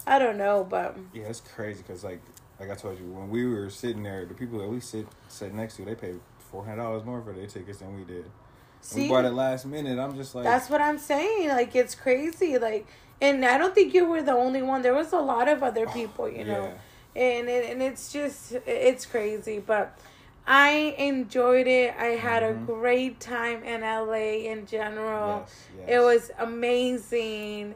I 0.06 0.18
don't 0.18 0.36
know, 0.36 0.66
but 0.68 0.96
Yeah, 1.12 1.24
it's 1.24 1.40
crazy 1.40 1.82
because 1.86 2.04
like 2.04 2.20
like 2.60 2.70
I 2.70 2.74
told 2.74 2.98
you 2.98 3.06
when 3.06 3.28
we 3.30 3.46
were 3.46 3.70
sitting 3.70 4.02
there, 4.02 4.24
the 4.24 4.34
people 4.34 4.58
that 4.58 4.68
we 4.68 4.80
sit 4.80 5.06
sat 5.28 5.52
next 5.52 5.76
to, 5.76 5.84
they 5.84 5.94
paid 5.94 6.20
four 6.50 6.64
hundred 6.64 6.82
dollars 6.82 7.04
more 7.04 7.20
for 7.22 7.32
their 7.32 7.46
tickets 7.46 7.78
than 7.78 7.96
we 7.96 8.04
did. 8.04 8.24
We 8.24 9.02
See? 9.02 9.08
bought 9.08 9.24
it 9.24 9.32
last 9.32 9.64
minute. 9.66 9.98
I'm 9.98 10.16
just 10.16 10.34
like, 10.34 10.44
That's 10.44 10.68
what 10.68 10.80
I'm 10.80 10.98
saying. 10.98 11.48
Like 11.48 11.74
it's 11.74 11.94
crazy. 11.94 12.58
Like, 12.58 12.86
and 13.20 13.44
I 13.44 13.58
don't 13.58 13.74
think 13.74 13.94
you 13.94 14.04
were 14.06 14.22
the 14.22 14.32
only 14.32 14.62
one. 14.62 14.82
There 14.82 14.94
was 14.94 15.12
a 15.12 15.20
lot 15.20 15.48
of 15.48 15.62
other 15.62 15.86
people, 15.86 16.28
you 16.28 16.44
know. 16.44 16.72
And 17.14 17.48
it, 17.48 17.70
and 17.70 17.82
it's 17.82 18.12
just 18.12 18.52
it's 18.66 19.06
crazy, 19.06 19.58
but 19.58 19.98
I 20.46 20.94
enjoyed 20.98 21.66
it. 21.66 21.94
I 21.98 22.16
had 22.16 22.42
Mhm. 22.42 22.62
a 22.62 22.66
great 22.66 23.20
time 23.20 23.62
in 23.62 23.82
LA 23.82 24.46
in 24.50 24.66
general. 24.66 25.40
Yes, 25.40 25.68
yes. 25.78 25.88
It 25.88 25.98
was 26.00 26.30
amazing. 26.38 27.74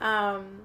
Um 0.00 0.62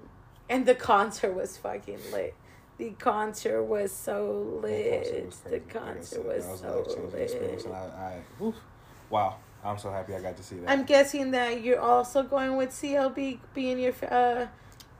and 0.49 0.65
the 0.65 0.75
concert 0.75 1.33
was 1.33 1.57
fucking 1.57 1.99
lit. 2.11 2.35
The 2.77 2.91
concert 2.91 3.63
was 3.63 3.91
so 3.91 4.59
The 4.61 4.67
lit. 4.67 5.25
was 5.27 5.39
The 5.39 5.59
crazy. 5.59 5.59
Like 5.73 5.75
I 5.75 5.79
concert 5.79 6.25
was 6.25 6.43
that 6.45 6.51
was 6.51 6.59
so 6.61 6.77
life-changing 6.77 7.21
experience, 7.21 7.63
and 7.65 7.73
lit. 7.73 7.81
I, 7.81 8.21
I 8.49 8.53
wow, 9.09 9.35
I'm 9.63 9.77
so 9.77 9.91
happy 9.91 10.15
I 10.15 10.21
got 10.21 10.37
to 10.37 10.43
see 10.43 10.55
that. 10.57 10.69
I'm 10.69 10.83
guessing 10.83 11.31
that 11.31 11.61
you're 11.63 11.79
also 11.79 12.23
going 12.23 12.57
with 12.57 12.69
CLB 12.71 13.39
being 13.53 13.79
your 13.79 13.93
uh 14.09 14.47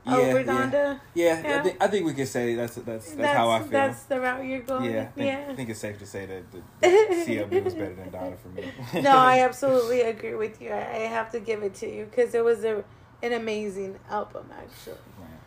Yeah, 0.06 0.16
over 0.16 0.40
yeah. 0.42 0.98
Yeah, 1.14 1.42
Yeah. 1.42 1.58
I 1.58 1.62
think 1.62 1.76
I 1.82 1.86
think 1.88 2.06
we 2.06 2.14
can 2.14 2.26
say 2.26 2.54
that's 2.54 2.74
that's 2.76 3.12
that's, 3.14 3.32
how 3.36 3.50
I 3.50 3.60
feel. 3.60 3.68
That's 3.70 4.02
the 4.04 4.20
route 4.20 4.44
you're 4.44 4.60
going. 4.60 4.92
yeah, 4.92 5.00
I 5.02 5.06
think, 5.06 5.26
yeah. 5.26 5.46
I 5.50 5.54
think 5.54 5.70
it's 5.70 5.80
safe 5.80 5.98
to 5.98 6.06
say 6.06 6.26
that 6.26 6.42
the, 6.52 6.58
the 6.80 7.24
CLB 7.26 7.64
was 7.64 7.74
better 7.74 7.94
than 7.94 8.10
Donda 8.10 8.36
for 8.38 8.48
me. 8.48 8.70
no, 9.02 9.10
I 9.16 9.40
absolutely 9.40 10.02
agree 10.02 10.34
with 10.34 10.60
you. 10.60 10.70
I, 10.70 10.80
I 10.80 10.98
have 11.08 11.30
to 11.32 11.40
give 11.40 11.62
it 11.62 11.74
to 11.76 11.88
you 11.92 12.04
because 12.04 12.34
it 12.34 12.44
was 12.44 12.64
a 12.64 12.84
an 13.22 13.32
amazing 13.32 13.98
album. 14.10 14.46
Actually, 14.52 14.96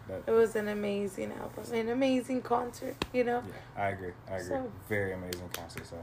that- 0.07 0.23
it 0.27 0.31
was 0.31 0.55
an 0.55 0.67
amazing 0.67 1.31
album, 1.34 1.63
an 1.73 1.89
amazing 1.89 2.41
concert. 2.41 2.95
You 3.13 3.23
know. 3.23 3.43
yeah, 3.75 3.84
I 3.84 3.88
agree. 3.89 4.11
I 4.29 4.35
agree. 4.35 4.47
So- 4.47 4.71
Very 4.89 5.13
amazing 5.13 5.49
concert. 5.53 5.85
So 5.85 5.95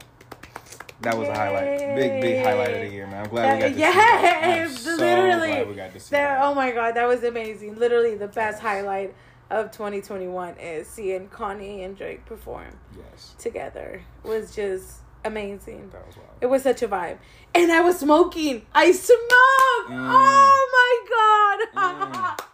that 1.01 1.17
was 1.17 1.27
a 1.27 1.33
highlight, 1.35 1.77
big 1.95 2.21
big 2.21 2.43
highlight 2.45 2.73
of 2.73 2.81
the 2.81 2.87
year, 2.89 3.05
man. 3.07 3.23
I'm 3.25 3.29
glad 3.29 3.55
we 3.55 3.61
got 3.61 3.67
to 3.73 3.79
Yeah, 3.79 3.91
see 3.91 3.97
that. 3.97 4.41
I'm 4.43 4.49
yes, 4.71 4.79
so 4.81 4.95
literally. 4.95 5.47
glad 5.47 5.67
we 5.67 5.75
got 5.75 5.93
to 5.93 5.99
see 5.99 6.11
There, 6.15 6.27
that. 6.27 6.41
oh 6.43 6.53
my 6.55 6.71
god, 6.71 6.95
that 6.95 7.07
was 7.07 7.23
amazing. 7.23 7.75
Literally, 7.75 8.15
the 8.15 8.27
best 8.27 8.61
highlight 8.61 9.13
of 9.51 9.71
2021 9.71 10.55
is 10.57 10.87
seeing 10.87 11.27
Kanye 11.29 11.85
and 11.85 11.95
Drake 11.97 12.25
perform 12.25 12.79
Yes, 12.97 13.35
together. 13.37 14.01
Was 14.23 14.55
just 14.55 14.99
amazing. 15.23 15.89
that 15.91 16.05
was 16.07 16.15
wild. 16.17 16.29
It 16.41 16.47
was 16.47 16.63
such 16.63 16.81
a 16.81 16.87
vibe. 16.87 17.17
And 17.53 17.71
I 17.71 17.81
was 17.81 17.99
smoking. 17.99 18.65
I 18.73 18.91
smoked. 18.91 19.21
Mm. 19.91 20.09
Oh 20.11 21.67
my 21.75 21.75
god. 21.75 22.37
Mm. 22.39 22.45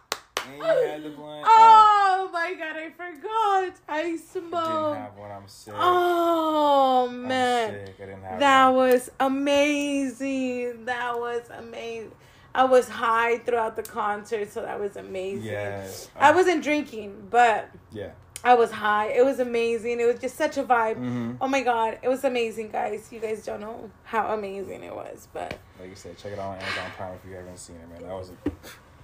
And 0.48 0.56
you 0.58 0.62
had 0.88 1.02
the 1.04 1.10
blunt. 1.10 1.44
oh 1.48 2.30
my 2.32 2.54
god, 2.54 2.76
I 2.76 2.90
forgot. 2.90 3.78
I 3.88 3.98
I 3.98 4.02
didn't 4.02 4.20
smoked. 4.20 4.96
have 4.98 5.16
one. 5.16 5.30
I'm 5.30 5.48
sick. 5.48 5.74
Oh 5.76 7.08
man. 7.12 7.86
sick. 7.86 7.94
I 8.00 8.06
didn't 8.06 8.22
have 8.22 8.40
That 8.40 8.66
one. 8.68 8.76
was 8.90 9.10
amazing. 9.20 10.84
That 10.86 11.18
was 11.18 11.42
amazing. 11.56 12.12
I 12.54 12.64
was 12.64 12.88
high 12.88 13.38
throughout 13.38 13.76
the 13.76 13.82
concert, 13.82 14.52
so 14.52 14.62
that 14.62 14.78
was 14.78 14.96
amazing. 14.96 15.44
Yes. 15.50 16.10
I 16.18 16.32
wasn't 16.32 16.62
drinking, 16.62 17.28
but 17.30 17.70
Yeah. 17.92 18.10
I 18.44 18.54
was 18.54 18.70
high. 18.72 19.06
It 19.06 19.24
was 19.24 19.38
amazing. 19.38 20.00
It 20.00 20.04
was 20.06 20.20
just 20.20 20.36
such 20.36 20.58
a 20.58 20.64
vibe. 20.64 20.96
hmm 20.96 21.32
Oh 21.40 21.46
my 21.48 21.62
god, 21.62 21.98
it 22.02 22.08
was 22.08 22.24
amazing, 22.24 22.70
guys. 22.70 23.08
You 23.12 23.20
guys 23.20 23.44
don't 23.44 23.60
know 23.60 23.88
how 24.04 24.34
amazing 24.34 24.82
it 24.82 24.94
was, 24.94 25.28
but 25.32 25.56
Like 25.80 25.90
you 25.90 25.94
said, 25.96 26.18
check 26.18 26.32
it 26.32 26.38
out 26.38 26.48
on 26.50 26.58
Amazon 26.58 26.90
Prime 26.96 27.14
if 27.14 27.30
you 27.30 27.36
haven't 27.36 27.58
seen 27.58 27.76
it, 27.76 27.88
man. 27.88 28.02
That 28.08 28.14
was 28.18 28.30
a, 28.30 28.50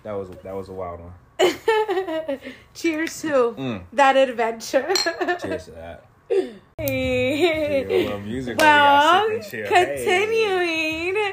that 0.03 0.13
was 0.13 0.29
a, 0.31 0.35
that 0.43 0.55
was 0.55 0.69
a 0.69 0.73
wild 0.73 1.01
one. 1.01 1.13
cheers 2.75 3.21
to 3.23 3.55
Mm. 3.57 3.83
that 3.93 4.17
adventure. 4.17 4.87
Cheers 5.41 5.65
to 5.67 5.71
that. 5.73 6.05
Hey. 6.77 8.19
Music 8.25 8.59
well, 8.59 9.23
while 9.23 9.29
we 9.29 9.35
got 9.35 9.43
sip 9.51 9.63
and 9.63 9.69
chill. 9.71 9.75
Hey. 9.77 10.05
continuing. 10.05 11.33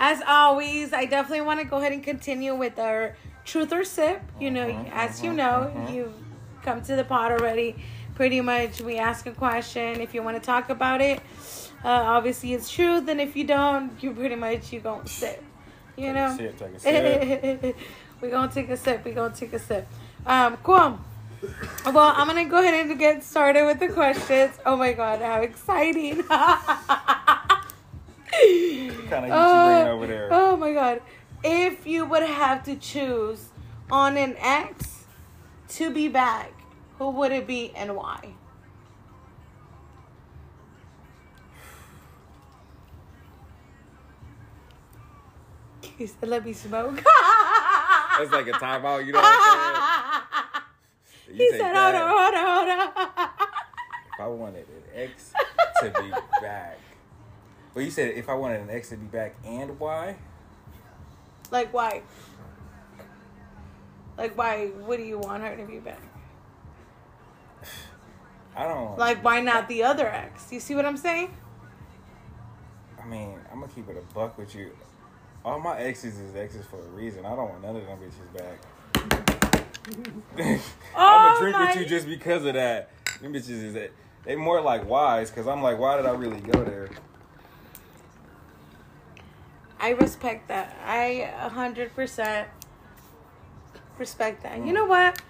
As 0.00 0.20
always, 0.26 0.92
I 0.92 1.04
definitely 1.06 1.42
want 1.42 1.60
to 1.60 1.66
go 1.66 1.76
ahead 1.78 1.92
and 1.92 2.02
continue 2.02 2.54
with 2.54 2.78
our 2.78 3.16
truth 3.44 3.72
or 3.72 3.84
sip. 3.84 4.20
You 4.40 4.50
know, 4.50 4.66
Mhm, 4.66 4.90
as 4.92 5.22
you 5.22 5.30
mhm, 5.30 5.36
know, 5.36 5.72
mhm. 5.74 5.94
you've 5.94 6.14
come 6.64 6.82
to 6.82 6.96
the 6.96 7.04
pot 7.04 7.30
already. 7.32 7.76
Pretty 8.14 8.40
much, 8.40 8.80
we 8.80 8.98
ask 8.98 9.26
a 9.26 9.32
question. 9.32 10.00
If 10.00 10.12
you 10.14 10.22
want 10.22 10.36
to 10.36 10.42
talk 10.44 10.70
about 10.70 11.00
it, 11.00 11.20
uh, 11.84 11.88
obviously 11.88 12.52
it's 12.52 12.70
truth. 12.70 13.08
And 13.08 13.20
if 13.20 13.36
you 13.36 13.44
don't, 13.44 13.92
you 14.02 14.12
pretty 14.12 14.34
much 14.34 14.72
you 14.72 14.80
gonna 14.80 15.06
sip. 15.06 15.42
You 15.96 16.06
Take 16.06 16.14
know. 16.14 16.26
a 16.26 16.36
sip, 16.36 16.58
take 16.58 16.74
a 16.74 16.80
sip. 17.62 17.76
We 18.22 18.30
gonna 18.30 18.50
take 18.50 18.70
a 18.70 18.76
sip. 18.76 19.04
We 19.04 19.10
gonna 19.10 19.34
take 19.34 19.52
a 19.52 19.58
sip. 19.58 19.86
Um, 20.24 20.56
cool. 20.58 20.98
Well, 21.84 22.14
I'm 22.16 22.28
gonna 22.28 22.44
go 22.44 22.60
ahead 22.60 22.86
and 22.88 22.98
get 22.98 23.24
started 23.24 23.66
with 23.66 23.80
the 23.80 23.88
questions. 23.88 24.52
Oh 24.64 24.76
my 24.76 24.92
god, 24.92 25.20
how 25.20 25.40
exciting! 25.40 26.22
Kind 26.22 26.40
of 28.40 29.10
you 29.10 29.10
bringing 29.10 29.88
over 29.88 30.06
there. 30.06 30.28
Oh 30.30 30.56
my 30.56 30.72
god. 30.72 31.02
If 31.42 31.84
you 31.86 32.04
would 32.04 32.22
have 32.22 32.62
to 32.64 32.76
choose 32.76 33.48
on 33.90 34.16
an 34.16 34.36
ex 34.38 35.04
to 35.70 35.90
be 35.90 36.06
back, 36.06 36.52
who 36.98 37.10
would 37.10 37.32
it 37.32 37.48
be 37.48 37.72
and 37.74 37.96
why? 37.96 38.34
He 45.98 46.06
said, 46.06 46.28
let 46.28 46.44
me 46.44 46.52
smoke. 46.52 47.02
It's 48.20 48.32
like 48.32 48.46
a 48.48 48.52
timeout, 48.52 49.06
you 49.06 49.12
know 49.12 49.20
what 49.20 49.28
I'm 49.28 49.52
saying? 49.52 50.22
He 51.34 51.50
said, 51.50 51.74
hold 51.74 51.94
on, 51.94 52.08
hold 52.10 52.34
on, 52.34 52.46
hold 52.46 52.68
on. 52.68 53.28
If 54.12 54.20
I 54.20 54.26
wanted 54.26 54.66
an 54.68 54.82
ex 54.94 55.32
to 55.80 55.90
be 56.02 56.10
back. 56.42 56.78
Well, 57.74 57.84
you 57.84 57.90
said 57.90 58.14
if 58.14 58.28
I 58.28 58.34
wanted 58.34 58.60
an 58.60 58.70
ex 58.70 58.90
to 58.90 58.96
be 58.96 59.06
back 59.06 59.36
and 59.44 59.78
why? 59.80 60.16
Like, 61.50 61.72
why? 61.72 62.02
Like, 64.18 64.36
why? 64.36 64.66
What 64.66 64.98
do 64.98 65.04
you 65.04 65.18
want 65.18 65.42
her 65.42 65.56
to 65.56 65.64
be 65.64 65.78
back? 65.78 66.02
I 68.56 68.64
don't. 68.64 68.98
Like, 68.98 69.24
why 69.24 69.40
not 69.40 69.68
the 69.68 69.84
other 69.84 70.06
ex? 70.06 70.52
You 70.52 70.60
see 70.60 70.74
what 70.74 70.84
I'm 70.84 70.98
saying? 70.98 71.34
I 73.02 73.06
mean, 73.06 73.38
I'm 73.50 73.60
gonna 73.60 73.72
keep 73.72 73.88
it 73.88 73.96
a 73.96 74.14
buck 74.14 74.36
with 74.36 74.54
you. 74.54 74.72
All 75.44 75.58
my 75.58 75.78
exes 75.78 76.18
is 76.18 76.36
exes 76.36 76.64
for 76.66 76.78
a 76.78 76.88
reason. 76.90 77.26
I 77.26 77.30
don't 77.34 77.48
want 77.50 77.62
none 77.62 77.76
of 77.76 77.84
them 77.86 77.98
bitches 77.98 78.32
back. 78.38 78.58
I'm 80.38 80.60
Oh 80.96 81.28
gonna 81.28 81.38
drink 81.40 81.56
my- 81.56 81.66
with 81.66 81.76
you 81.76 81.86
just 81.86 82.06
because 82.06 82.44
of 82.44 82.54
that. 82.54 82.90
Them 83.20 83.32
bitches 83.32 83.50
is 83.62 83.74
that 83.74 83.90
they 84.24 84.36
more 84.36 84.60
like 84.60 84.88
wise 84.88 85.30
because 85.30 85.46
I'm 85.48 85.62
like, 85.62 85.78
why 85.78 85.96
did 85.96 86.06
I 86.06 86.12
really 86.12 86.40
go 86.40 86.62
there? 86.64 86.88
I 89.80 89.90
respect 89.90 90.46
that. 90.48 90.76
I 90.86 91.28
a 91.40 91.48
hundred 91.48 91.92
percent 91.96 92.46
respect 93.98 94.44
that. 94.44 94.64
You 94.64 94.72
know 94.72 94.84
what? 94.86 95.20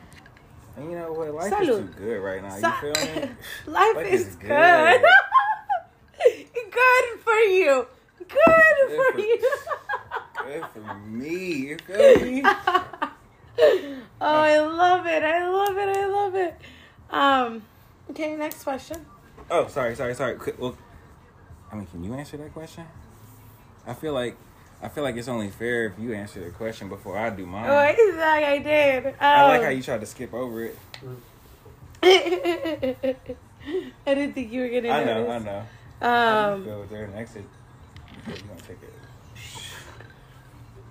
And 0.76 0.90
you 0.90 0.98
know 0.98 1.12
what? 1.12 1.32
Life 1.34 1.52
Salud. 1.54 1.68
is 1.68 1.76
too 1.78 1.94
good 1.98 2.18
right 2.20 2.42
now. 2.42 2.56
Sa- 2.58 2.74
you 2.82 2.92
feel 2.94 3.22
me? 3.22 3.30
Life, 3.66 3.96
Life 3.96 4.06
is, 4.12 4.26
is 4.28 4.36
good. 4.36 4.48
good. 4.48 5.02
good 6.70 7.20
for 7.24 7.34
you. 7.34 7.86
Good 8.32 8.96
for 8.96 9.12
for- 9.12 9.18
you. 9.20 9.38
Good 10.44 10.64
for 10.72 10.94
me. 11.06 11.52
You 11.54 11.76
feel 11.78 12.20
me? 12.24 12.42
oh, 12.44 13.10
I 14.20 14.58
love 14.60 15.06
it. 15.06 15.22
I 15.22 15.48
love 15.48 15.76
it. 15.76 15.96
I 15.96 16.06
love 16.06 16.34
it. 16.34 16.54
Um. 17.10 17.62
Okay, 18.10 18.34
next 18.36 18.64
question. 18.64 19.04
Oh, 19.50 19.68
sorry, 19.68 19.94
sorry, 19.94 20.14
sorry. 20.14 20.36
Well, 20.58 20.76
I 21.70 21.76
mean, 21.76 21.86
can 21.86 22.02
you 22.04 22.14
answer 22.14 22.36
that 22.38 22.52
question? 22.52 22.84
I 23.86 23.94
feel 23.94 24.12
like 24.12 24.36
I 24.82 24.88
feel 24.88 25.04
like 25.04 25.16
it's 25.16 25.28
only 25.28 25.50
fair 25.50 25.86
if 25.86 25.98
you 25.98 26.12
answer 26.14 26.42
the 26.44 26.50
question 26.50 26.88
before 26.88 27.16
I 27.18 27.30
do 27.30 27.46
mine. 27.46 27.68
Oh, 27.70 27.76
I 27.76 27.94
think 27.94 28.14
I 28.18 28.58
did. 28.58 29.06
Um, 29.06 29.14
I 29.20 29.48
like 29.48 29.62
how 29.62 29.68
you 29.68 29.82
tried 29.82 30.00
to 30.00 30.06
skip 30.06 30.34
over 30.34 30.64
it. 30.64 30.78
I 32.02 32.96
didn't 34.14 34.32
think 34.34 34.50
you 34.52 34.62
were 34.62 34.68
gonna. 34.68 34.88
I 34.88 35.04
know, 35.04 35.30
I 35.30 35.38
know. 35.38 35.62
How 36.00 36.56
do 36.56 36.62
you 36.64 36.64
Um. 36.64 36.64
feel 36.64 36.84
there 36.90 37.04
and 37.04 37.14
exit? 37.14 37.44
You 38.26 38.34
gonna 38.34 38.60
take 38.60 38.78
it? 38.82 38.92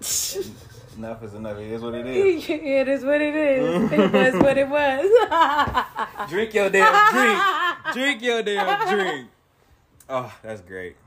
Enough 0.98 1.24
is 1.24 1.34
enough. 1.34 1.58
It 1.58 1.72
is 1.72 1.82
what 1.82 1.96
it 1.96 2.06
is. 2.06 2.46
it 2.50 2.88
is 2.88 3.04
what 3.04 3.22
it 3.22 3.36
is. 3.36 3.92
It 3.92 4.12
was 4.12 4.44
what 4.44 4.58
it 4.58 4.68
was. 4.68 6.30
Drink 6.30 6.54
your 6.54 6.70
damn 6.70 7.14
drink. 7.14 7.94
Drink 7.94 8.22
your 8.22 8.44
damn 8.44 8.90
drink. 8.90 9.30
Oh, 10.10 10.34
that's 10.44 10.62
great. 10.62 10.98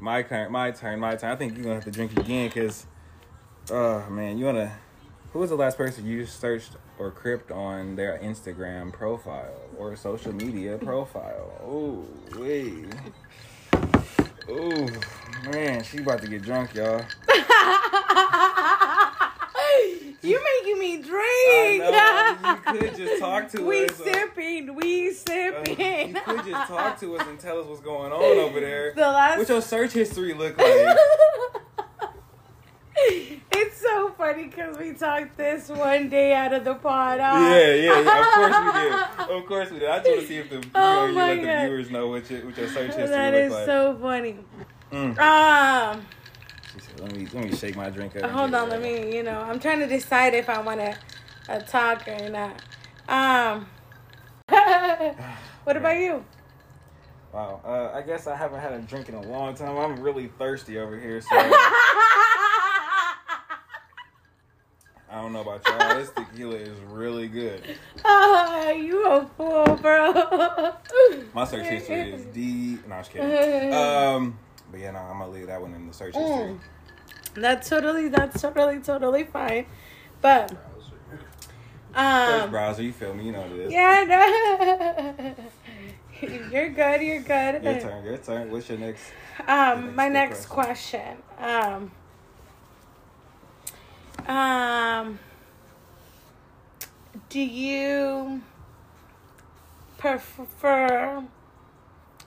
My 0.00 0.22
turn. 0.22 0.50
My 0.50 0.70
turn. 0.70 0.98
My 0.98 1.16
turn. 1.16 1.30
I 1.30 1.36
think 1.36 1.54
you're 1.54 1.64
gonna 1.64 1.74
have 1.74 1.84
to 1.84 1.90
drink 1.90 2.18
again 2.18 2.48
because, 2.48 2.86
oh 3.70 4.08
man, 4.08 4.38
you 4.38 4.46
wanna. 4.46 4.78
Who 5.32 5.40
was 5.40 5.50
the 5.50 5.56
last 5.56 5.76
person 5.76 6.06
you 6.06 6.24
searched 6.26 6.76
or 6.98 7.10
crypt 7.10 7.50
on 7.50 7.96
their 7.96 8.18
Instagram 8.18 8.92
profile 8.92 9.60
or 9.76 9.94
social 9.96 10.32
media 10.32 10.78
profile? 10.78 11.52
Oh, 11.62 12.06
wait. 12.38 12.86
Oh 14.48 14.88
man, 15.50 15.82
she 15.82 15.98
about 15.98 16.20
to 16.22 16.28
get 16.28 16.42
drunk, 16.42 16.74
y'all. 16.74 17.04
you 20.22 20.40
making 20.62 20.78
me 20.78 20.96
drink. 20.98 21.82
I 21.84 22.38
know. 22.64 22.72
You 22.72 22.78
could 22.80 22.96
just 22.96 23.20
talk 23.20 23.48
to 23.50 23.64
we 23.66 23.84
us. 23.84 24.00
uh, 24.00 24.04
sipping. 24.04 24.74
We 24.74 25.10
uh, 25.10 25.12
sipping. 25.14 26.14
you 26.16 26.20
could 26.22 26.44
just 26.44 26.68
talk 26.68 26.98
to 27.00 27.16
us 27.16 27.26
and 27.26 27.38
tell 27.38 27.58
us 27.60 27.66
what's 27.66 27.80
going 27.80 28.12
on 28.12 28.38
over 28.38 28.60
there. 28.60 28.92
The 28.94 29.00
last. 29.02 29.38
What 29.38 29.48
your 29.48 29.62
search 29.62 29.92
history 29.92 30.34
look 30.34 30.56
like? 30.58 30.96
it's 33.52 33.80
so 33.80 34.10
funny 34.16 34.44
because 34.46 34.78
we 34.78 34.92
talked 34.92 35.36
this 35.36 35.68
one 35.68 36.08
day 36.08 36.32
out 36.32 36.52
of 36.52 36.64
the 36.64 36.74
pod. 36.74 37.20
huh? 37.20 37.38
Yeah, 37.50 37.74
yeah, 37.74 38.00
yeah. 38.00 38.20
Of 38.20 38.34
course 38.34 38.56
we 38.64 38.72
did. 38.80 38.92
Of 39.36 39.46
course 39.46 39.70
we 39.70 39.78
did. 39.80 39.88
I 39.88 39.98
just 39.98 40.08
want 40.08 40.20
to 40.20 40.26
see 40.26 40.36
if 40.38 40.50
the, 40.50 40.56
you, 40.56 40.62
Oh 40.74 41.06
know, 41.06 41.06
you 41.06 41.14
let 41.14 41.36
the 41.36 41.66
viewers 41.66 41.90
know 41.90 42.08
what 42.08 42.30
your, 42.30 42.44
what 42.46 42.56
your 42.56 42.68
search 42.68 42.86
history 42.94 43.06
That 43.08 43.32
look 43.34 43.42
like. 43.42 43.50
That 43.50 43.60
is 43.62 43.66
so 43.66 43.98
funny. 44.00 44.36
Mm. 44.94 45.18
Um, 45.18 46.06
She 46.72 46.80
said, 46.80 47.00
let 47.00 47.12
me 47.16 47.26
let 47.32 47.44
me 47.44 47.56
shake 47.56 47.74
my 47.74 47.90
drink 47.90 48.14
up. 48.14 48.30
hold 48.30 48.54
on, 48.54 48.68
let 48.68 48.80
right. 48.80 49.06
me. 49.10 49.16
You 49.16 49.24
know, 49.24 49.40
I'm 49.40 49.58
trying 49.58 49.80
to 49.80 49.88
decide 49.88 50.34
if 50.34 50.48
I 50.48 50.60
want 50.60 50.78
to 50.80 50.96
uh, 51.48 51.58
talk 51.60 52.06
or 52.06 52.28
not. 52.28 52.62
Um, 53.08 53.66
what 55.64 55.76
about 55.76 55.98
you? 55.98 56.24
Wow. 57.32 57.60
Uh, 57.64 57.90
I 57.92 58.02
guess 58.02 58.28
I 58.28 58.36
haven't 58.36 58.60
had 58.60 58.72
a 58.72 58.78
drink 58.78 59.08
in 59.08 59.16
a 59.16 59.22
long 59.22 59.56
time. 59.56 59.76
I'm 59.76 60.00
really 60.00 60.28
thirsty 60.38 60.78
over 60.78 60.96
here, 60.98 61.20
so 61.20 61.28
I 61.32 61.60
don't 65.10 65.32
know 65.32 65.40
about 65.40 65.66
y'all. 65.66 65.96
This 65.98 66.10
tequila 66.10 66.54
is 66.54 66.78
really 66.88 67.26
good. 67.26 67.76
Ah, 68.04 68.70
you 68.70 69.06
a 69.06 69.26
fool, 69.36 69.76
bro. 69.82 70.12
My 71.34 71.44
search 71.44 71.66
history 71.66 72.12
is 72.12 72.24
D. 72.26 72.78
No, 72.86 72.94
I'm 72.94 73.00
just 73.00 73.10
kidding. 73.10 73.72
Um, 73.74 74.38
but 74.74 74.80
yeah, 74.80 74.90
no, 74.90 74.98
I'm 74.98 75.18
gonna 75.18 75.30
leave 75.30 75.46
that 75.46 75.62
one 75.62 75.72
in 75.72 75.86
the 75.86 75.94
search 75.94 76.16
history. 76.16 76.26
Mm. 76.26 76.58
That's 77.34 77.68
totally, 77.68 78.08
that's 78.08 78.42
totally, 78.42 78.80
totally 78.80 79.22
fine. 79.22 79.66
But, 80.20 80.50
First 81.92 82.44
um, 82.44 82.50
browser, 82.50 82.82
you 82.82 82.92
feel 82.92 83.14
me? 83.14 83.26
You 83.26 83.32
know 83.32 83.42
what 83.42 83.52
it 83.52 83.58
is. 83.60 83.72
yeah, 83.72 84.04
no. 84.08 85.34
you're 86.50 86.70
good, 86.70 87.02
you're 87.02 87.20
good. 87.20 87.62
Your 87.62 87.80
turn. 87.80 88.04
Your 88.04 88.16
turn. 88.16 88.50
What's 88.50 88.68
your 88.68 88.78
next? 88.78 89.04
Um, 89.46 89.94
my 89.94 90.08
Next 90.08 90.30
next 90.38 90.46
question. 90.46 91.18
Um, 91.38 91.92
um, 94.26 95.20
do 97.28 97.38
you 97.38 98.42
prefer 99.98 101.22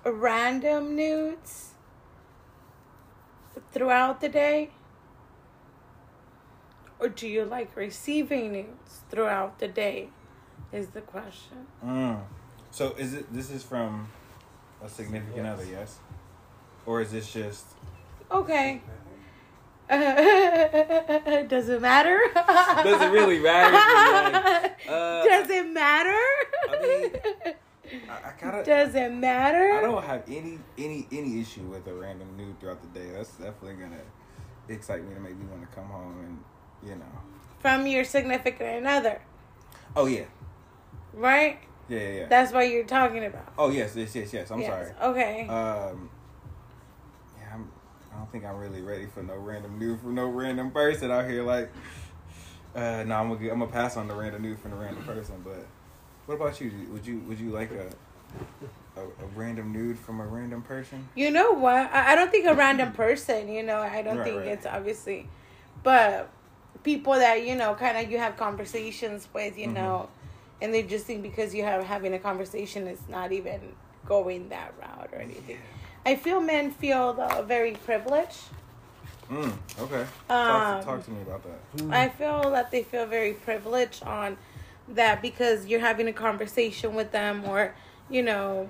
random 0.06 0.96
nudes 0.96 1.74
throughout 3.72 4.22
the 4.22 4.30
day? 4.30 4.70
Or 7.00 7.10
do 7.10 7.28
you 7.28 7.46
like 7.46 7.76
receiving 7.76 8.52
nudes 8.52 9.02
throughout 9.10 9.60
the 9.60 9.68
day? 9.68 10.10
Is 10.74 10.88
the 10.88 11.02
question. 11.02 11.68
Mm. 11.86 12.22
So 12.72 12.94
is 12.98 13.14
it? 13.14 13.32
This 13.34 13.50
is 13.50 13.64
from 13.64 14.10
a 14.84 14.90
significant 14.90 15.48
other, 15.48 15.66
yes? 15.66 16.00
Or 16.86 17.02
is 17.02 17.12
this 17.12 17.32
just? 17.32 17.66
Okay. 18.30 18.82
does 19.90 21.70
it 21.70 21.82
matter? 21.82 22.20
Does 22.84 23.02
it 23.02 23.12
really 23.12 23.40
matter? 23.40 24.74
Uh, 24.88 25.22
does 25.22 25.50
it 25.50 25.68
matter? 25.68 26.24
I 26.70 27.56
I, 28.10 28.30
I 28.30 28.32
kind 28.32 28.58
of. 28.58 28.66
does 28.66 28.96
it 28.96 29.12
matter? 29.12 29.72
I 29.74 29.82
don't 29.82 30.04
have 30.04 30.24
any 30.28 30.60
any 30.78 31.08
any 31.12 31.40
issue 31.42 31.62
with 31.64 31.88
a 31.88 31.94
random 31.94 32.36
nude 32.38 32.60
throughout 32.60 32.82
the 32.82 33.00
day. 33.00 33.10
That's 33.12 33.32
definitely 33.32 33.76
gonna 33.76 34.02
excite 34.70 35.04
me 35.04 35.14
to 35.14 35.20
make 35.20 35.38
me 35.38 35.46
want 35.46 35.62
to 35.70 35.76
come 35.76 35.86
home 35.86 36.18
and 36.26 36.90
you 36.90 36.96
know. 36.96 37.06
From 37.60 37.88
your 37.88 38.04
significant 38.04 38.86
other, 38.86 39.22
Oh 39.96 40.06
yeah, 40.06 40.26
right? 41.14 41.60
yeah, 41.90 42.00
yeah. 42.00 42.10
yeah. 42.20 42.26
That's 42.28 42.52
what 42.54 42.70
you're 42.70 42.84
talking 42.86 43.26
about. 43.26 43.52
oh 43.58 43.70
yes, 43.70 43.96
yes, 43.96 44.16
yes, 44.16 44.32
yes. 44.34 44.52
I'm 44.52 44.62
Yes. 44.62 44.70
sorry. 44.70 45.12
Okay. 45.12 45.42
Um, 45.48 46.10
yeah, 47.40 47.54
I'm. 47.54 47.72
I 48.14 48.18
don't 48.18 48.32
think 48.32 48.46
I'm 48.46 48.58
really 48.58 48.82
ready 48.82 49.06
for 49.08 49.24
no 49.24 49.36
random 49.36 49.78
nude 49.80 50.00
from 50.02 50.16
no 50.16 50.28
random 50.28 50.72
person 50.72 51.12
out 51.12 51.28
here. 51.30 51.44
Like, 51.44 51.72
uh, 52.76 53.04
no, 53.06 53.16
I'm 53.16 53.34
gonna 53.34 53.52
I'm 53.52 53.60
gonna 53.60 53.68
pass 53.68 53.98
on 53.98 54.08
the 54.08 54.16
random 54.16 54.42
nude 54.44 54.60
from 54.60 54.72
the 54.72 54.78
random 54.78 55.04
person. 55.04 55.42
But 55.44 55.66
what 56.28 56.36
about 56.36 56.62
you? 56.62 56.72
Would 56.92 57.06
you 57.08 57.20
would 57.28 57.40
you 57.40 57.50
like 57.50 57.72
a 57.72 57.88
a, 59.00 59.02
a 59.02 59.28
random 59.36 59.72
nude 59.74 59.98
from 59.98 60.20
a 60.20 60.26
random 60.28 60.62
person? 60.62 61.08
You 61.16 61.32
know 61.32 61.54
what? 61.54 61.92
I, 61.92 62.12
I 62.12 62.16
don't 62.16 62.30
think 62.30 62.46
a 62.46 62.54
random 62.54 62.92
person, 62.94 63.48
you 63.50 63.64
know, 63.64 63.80
I 63.80 64.02
don't 64.02 64.18
Right, 64.18 64.24
think 64.26 64.38
right. 64.38 64.48
it's 64.48 64.66
obviously, 64.66 65.26
but 65.84 66.30
people 66.84 67.14
that, 67.14 67.46
you 67.46 67.56
know, 67.56 67.74
kind 67.76 67.98
of 67.98 68.12
you 68.12 68.18
have 68.20 68.38
conversations 68.38 69.28
with, 69.34 69.58
you 69.58 69.66
Mm-hmm. 69.68 69.76
know, 69.76 70.10
and 70.62 70.74
they 70.74 70.84
just 70.84 71.06
think 71.06 71.24
because 71.24 71.56
you 71.56 71.64
have 71.64 71.84
having 71.84 72.14
a 72.14 72.20
conversation, 72.20 72.88
it's 72.88 73.08
not 73.10 73.32
even 73.32 73.74
going 74.06 74.50
that 74.50 74.74
route 74.80 75.10
or 75.14 75.20
anything. 75.20 75.58
I 76.06 76.16
feel 76.16 76.40
men 76.40 76.72
feel 76.72 77.16
uh, 77.20 77.42
very 77.44 77.72
privileged. 77.72 78.40
Mm, 79.30 79.52
okay. 79.80 80.06
talk, 80.30 80.30
Um, 80.30 80.86
talk 80.86 81.04
to 81.06 81.12
me 81.12 81.22
about 81.22 81.44
that. 81.44 81.94
I 81.96 82.10
feel 82.10 82.50
that 82.52 82.72
they 82.72 82.84
feel 82.84 83.06
very 83.06 83.34
privileged 83.34 84.04
on 84.04 84.38
that 84.90 85.22
because 85.22 85.66
you're 85.68 85.80
having 85.80 86.08
a 86.08 86.14
conversation 86.14 86.96
with 86.96 87.12
them 87.12 87.44
or, 87.46 87.76
you 88.10 88.22
know, 88.24 88.70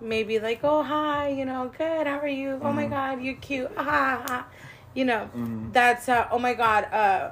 maybe 0.00 0.38
like, 0.38 0.60
oh, 0.62 0.82
hi, 0.82 1.28
you 1.28 1.44
know, 1.44 1.70
good, 1.76 2.06
how 2.06 2.18
are 2.18 2.28
you? 2.28 2.60
Oh 2.62 2.72
my 2.72 2.86
Mhm. 2.86 2.90
God, 2.90 3.22
you're 3.22 3.34
cute. 3.34 3.70
Ah, 3.76 4.22
ha. 4.26 4.46
You 4.94 5.04
know, 5.06 5.30
Mhm. 5.34 5.72
that's, 5.72 6.08
uh, 6.08 6.26
oh 6.30 6.38
my 6.38 6.54
God, 6.54 6.84
uh, 6.92 7.30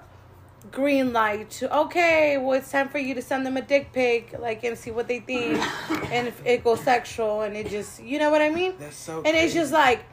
green 0.70 1.12
light 1.12 1.51
to, 1.51 1.74
okay, 1.82 2.37
well, 2.39 2.53
it's 2.59 2.70
time 2.70 2.89
for 2.89 2.99
you 2.99 3.15
to 3.15 3.23
send 3.23 3.45
them 3.47 3.57
a 3.57 3.62
dick 3.62 3.93
pic, 3.93 4.35
like, 4.39 4.62
and 4.65 4.77
see 4.78 4.91
what 4.91 5.09
they 5.09 5.20
think. 5.20 5.59
and 6.12 6.28
if 6.28 6.41
it 6.45 6.65
goes 6.65 6.81
sexual 6.81 7.43
and 7.43 7.57
it 7.57 7.69
just, 7.69 8.03
you 8.03 8.19
know 8.19 8.31
what 8.31 8.43
I 8.43 8.51
mean? 8.51 8.74
That's 8.78 8.97
so. 8.97 9.23
And 9.24 9.37
it's 9.37 9.53
just 9.55 9.73
like, 9.73 10.05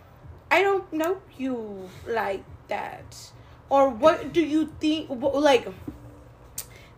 I 0.52 0.62
don't 0.62 0.92
know 0.94 1.18
you 1.38 1.90
like 2.08 2.44
that. 2.68 3.32
Or 3.70 3.90
what 3.90 4.32
do 4.34 4.42
you 4.42 4.68
think? 4.80 5.08
Like, 5.10 5.68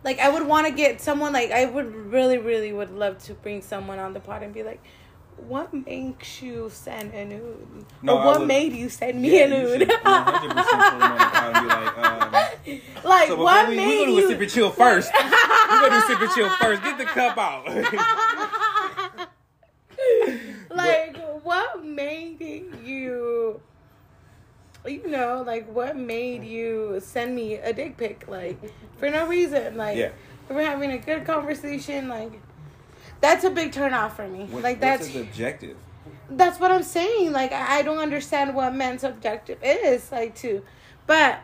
like 0.04 0.18
I 0.18 0.28
would 0.30 0.46
want 0.46 0.66
to 0.66 0.72
get 0.72 1.00
someone 1.00 1.32
like 1.32 1.50
I 1.50 1.64
would 1.66 1.94
really, 1.94 2.38
really 2.38 2.72
would 2.72 2.90
love 2.90 3.18
to 3.24 3.34
bring 3.34 3.60
someone 3.62 3.98
on 3.98 4.12
the 4.14 4.20
pod 4.20 4.42
and 4.42 4.52
be 4.54 4.62
like, 4.62 4.82
what 5.36 5.72
makes 5.72 6.42
you 6.42 6.68
send 6.70 7.14
a 7.14 7.24
nude? 7.24 7.86
No, 8.02 8.18
or 8.18 8.24
what 8.26 8.38
would- 8.40 8.48
made 8.48 8.72
you 8.72 8.88
send 8.90 9.20
me 9.22 9.38
Yeah, 9.38 9.46
a 9.46 9.48
you 9.48 9.78
nude? 9.78 9.80
should 9.80 9.88
100% 9.90 9.90
put 9.90 10.04
them 10.04 10.12
on 10.12 10.48
the 10.48 10.54
pod 11.24 11.56
and 11.56 11.62
be 11.62 11.68
like, 11.68 11.98
um, 11.98 12.32
like 13.10 13.28
so 13.28 13.36
what 13.36 13.68
we, 13.68 13.76
made 13.76 13.98
we're 14.00 14.06
gonna 14.06 14.20
you? 14.20 14.28
do 14.28 14.34
a 14.44 14.48
sip 14.48 14.54
chill 14.54 14.70
first. 14.70 15.10
we're 15.14 15.88
gonna 15.88 16.00
do 16.00 16.06
sip 16.06 16.20
and 16.20 16.30
chill 16.32 16.50
first. 16.56 16.82
Get 16.82 16.98
the 16.98 17.04
cup 17.04 17.38
out. 17.38 17.66
like 20.70 21.16
what 21.42 21.84
made 21.84 22.40
you 22.84 23.60
you 24.86 25.06
know 25.08 25.42
like 25.46 25.68
what 25.72 25.96
made 25.96 26.42
you 26.44 26.98
send 27.02 27.34
me 27.34 27.54
a 27.54 27.72
dick 27.72 27.96
pic 27.96 28.24
like 28.28 28.58
for 28.96 29.10
no 29.10 29.26
reason 29.26 29.76
like 29.76 29.96
Yeah. 29.96 30.10
we're 30.48 30.64
having 30.64 30.90
a 30.92 30.98
good 30.98 31.24
conversation 31.26 32.08
like 32.08 32.32
that's 33.20 33.44
a 33.44 33.50
big 33.50 33.72
turn 33.72 33.92
off 33.92 34.16
for 34.16 34.26
me 34.26 34.44
What- 34.46 34.62
like 34.62 34.80
that's 34.80 35.14
objective? 35.14 35.76
that's 36.30 36.58
what 36.58 36.70
i'm 36.72 36.82
saying 36.82 37.32
like 37.32 37.52
i 37.52 37.82
don't 37.82 37.98
understand 37.98 38.54
what 38.54 38.74
men's 38.74 39.04
objective 39.04 39.58
is 39.62 40.10
like 40.10 40.34
to 40.36 40.62
but 41.06 41.40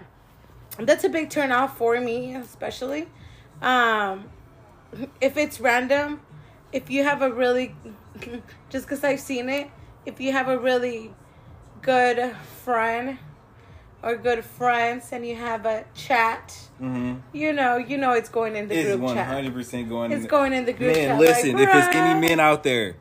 that's 0.78 1.04
a 1.04 1.08
big 1.08 1.28
turn 1.28 1.52
off 1.52 1.76
for 1.76 2.00
me 2.00 2.34
especially 2.36 3.08
um 3.60 4.24
if 5.20 5.36
it's 5.36 5.60
random 5.60 6.20
if 6.72 6.88
you 6.90 7.04
have 7.04 7.20
a 7.20 7.30
really 7.30 7.74
just 8.70 8.86
because 8.86 9.04
i've 9.04 9.20
seen 9.20 9.48
it 9.50 9.68
if 10.06 10.20
you 10.20 10.32
have 10.32 10.48
a 10.48 10.58
really 10.58 11.12
good 11.82 12.34
friend 12.64 13.18
or 14.06 14.16
good 14.16 14.44
friends 14.44 15.08
and 15.12 15.26
you 15.26 15.36
have 15.36 15.66
a 15.66 15.84
chat 15.94 16.58
Mm-hmm. 16.80 17.14
you 17.32 17.54
know 17.54 17.78
you 17.78 17.96
know 17.96 18.12
it's 18.12 18.28
going 18.28 18.54
in 18.54 18.68
the 18.68 18.74
It's 18.76 18.88
group 18.90 19.00
one 19.00 19.16
chat 19.16 19.26
hundred 19.26 19.54
percent 19.54 19.88
going. 19.88 20.12
it's 20.12 20.16
in 20.18 20.22
the- 20.24 20.28
going 20.28 20.52
in 20.52 20.64
the 20.66 20.74
group 20.74 20.94
Man, 20.94 21.08
chat 21.08 21.18
listen. 21.18 21.52
like, 21.56 21.68
if 21.68 21.74
it's 21.74 21.96
any 21.96 22.20
men 22.28 22.38
out 22.38 22.62
there, 22.64 22.96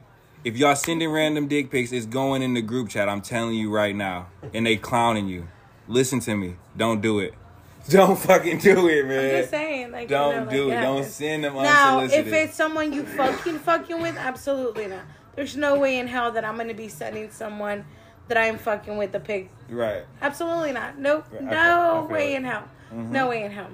if 0.45 0.55
y'all 0.57 0.75
sending 0.77 1.09
random 1.09 1.47
dick 1.49 1.69
pics, 1.71 1.91
it's 1.91 2.05
going 2.05 2.41
in 2.41 2.53
the 2.53 2.61
group 2.61 2.87
chat. 2.89 3.09
I'm 3.09 3.21
telling 3.21 3.55
you 3.55 3.69
right 3.69 3.93
now, 3.95 4.27
and 4.53 4.65
they 4.65 4.77
clowning 4.77 5.27
you. 5.27 5.47
Listen 5.89 6.21
to 6.21 6.35
me. 6.37 6.55
Don't 6.77 7.01
do 7.01 7.19
it. 7.19 7.33
Don't 7.89 8.17
fucking 8.17 8.59
do 8.59 8.87
it, 8.87 9.05
man. 9.07 9.25
I'm 9.25 9.31
just 9.41 9.49
saying, 9.49 9.91
like, 9.91 10.07
Don't 10.07 10.45
know, 10.45 10.51
do 10.51 10.69
like, 10.69 10.77
it. 10.77 10.81
Don't 10.81 11.03
send 11.03 11.43
them 11.43 11.55
Now, 11.55 11.99
unsolicited. 11.99 12.27
if 12.27 12.33
it's 12.33 12.55
someone 12.55 12.93
you 12.93 13.03
fucking 13.05 13.59
fucking 13.59 14.01
with, 14.01 14.15
absolutely 14.17 14.87
not. 14.87 15.03
There's 15.35 15.57
no 15.57 15.77
way 15.77 15.99
in 15.99 16.07
hell 16.07 16.31
that 16.31 16.45
I'm 16.45 16.55
gonna 16.57 16.73
be 16.73 16.87
sending 16.87 17.29
someone 17.29 17.83
that 18.27 18.37
I'm 18.37 18.57
fucking 18.57 18.97
with 18.97 19.13
a 19.15 19.19
pig. 19.19 19.49
right, 19.69 20.03
Absolutely 20.21 20.71
not. 20.71 20.97
Nope. 20.97 21.25
Right, 21.31 21.41
I 21.41 21.45
feel- 21.45 21.49
No 21.51 21.55
I 22.03 22.07
feel 22.07 22.07
way 22.15 22.33
it. 22.33 22.37
in 22.37 22.43
hell. 22.43 22.63
Mhm. 22.91 23.09
No 23.09 23.29
way 23.29 23.43
in 23.43 23.51
hell. 23.51 23.69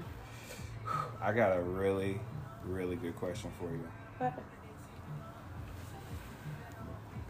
I 1.22 1.32
got 1.32 1.56
a 1.56 1.62
really, 1.62 2.20
really 2.66 2.96
good 2.96 3.16
question 3.16 3.52
for 3.60 3.70
you. 3.72 3.88
But 4.20 4.34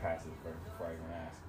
Pass 0.02 0.26
it 0.26 0.32
first 0.44 0.64
before 0.66 0.88
I 0.88 0.94
even 0.94 1.06
ask. 1.28 1.40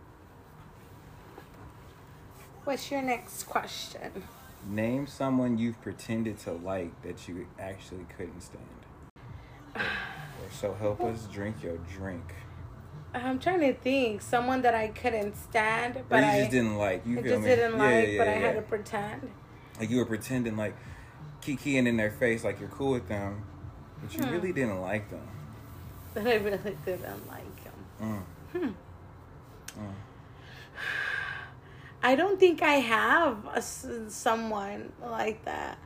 what's 2.65 2.91
your 2.91 3.01
next 3.03 3.45
question? 3.45 4.25
Name 4.67 5.07
someone 5.07 5.57
you've 5.59 5.81
pretended 5.81 6.39
to 6.41 6.53
like 6.53 7.01
that 7.03 7.27
you 7.29 7.47
actually 7.59 8.07
couldn't 8.17 8.41
stand. 8.43 8.65
Or 10.45 10.51
so 10.51 10.75
help 10.75 11.01
us 11.03 11.27
drink 11.33 11.63
your 11.63 11.77
drink. 11.97 12.35
I'm 13.15 13.39
trying 13.39 13.61
to 13.61 13.75
think. 13.75 14.23
Someone 14.23 14.63
that 14.63 14.75
I 14.75 14.89
couldn't 14.89 15.37
stand, 15.37 15.97
Or 15.97 16.05
but 16.09 16.23
you 16.23 16.29
I, 16.31 16.39
just 16.41 16.51
didn't 16.51 16.77
like. 16.79 17.07
You 17.07 17.19
I 17.19 17.23
just 17.23 17.43
me? 17.43 17.49
didn't 17.49 17.77
Yeah, 17.79 17.85
like, 17.85 18.09
yeah, 18.09 18.19
but 18.19 18.29
I 18.29 18.33
had 18.33 18.55
to 18.57 18.63
pretend. 18.63 19.31
like 19.79 19.91
you 19.91 19.99
were 19.99 20.07
pretending 20.07 20.57
like 20.57 20.75
kikiing 21.43 21.87
in 21.87 21.97
their 21.97 22.11
face 22.11 22.45
like 22.45 22.61
you're 22.61 22.69
cool 22.71 22.93
with 22.93 23.09
them, 23.09 23.45
but 24.01 24.15
you 24.15 24.23
Hmm. 24.25 24.31
really 24.33 24.53
didn't 24.53 24.81
like 24.81 25.11
them. 25.11 25.29
But 26.15 26.27
I 26.27 26.35
really 26.37 26.77
didn't 26.85 27.29
like 27.29 27.61
him. 27.61 28.25
Mm. 28.55 28.75
I 32.03 32.17
don't 32.17 32.39
think 32.41 32.63
I 32.63 32.75
have 32.75 33.47
a 33.55 33.63
someone 33.63 34.93
like 35.05 35.45
that. 35.45 35.79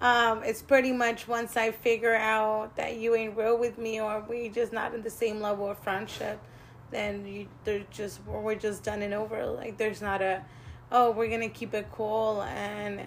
Um, 0.00 0.42
it's 0.44 0.60
pretty 0.60 0.92
much 0.92 1.26
once 1.26 1.56
I 1.56 1.70
figure 1.70 2.14
out 2.14 2.76
that 2.76 2.96
you 2.98 3.14
ain't 3.14 3.36
real 3.36 3.56
with 3.56 3.78
me 3.78 3.98
or 4.00 4.20
we 4.28 4.50
just 4.50 4.72
not 4.72 4.94
in 4.94 5.02
the 5.02 5.10
same 5.10 5.40
level 5.40 5.70
of 5.70 5.78
friendship, 5.78 6.38
then 6.90 7.26
you 7.26 7.48
they're 7.64 7.84
just 7.90 8.20
we're 8.26 8.54
just 8.54 8.82
done 8.84 9.02
and 9.02 9.12
over. 9.14 9.44
Like 9.46 9.76
there's 9.78 10.00
not 10.02 10.22
a, 10.22 10.42
oh 10.92 11.10
we're 11.10 11.28
gonna 11.28 11.48
keep 11.48 11.74
it 11.74 11.86
cool 11.92 12.42
and, 12.42 13.00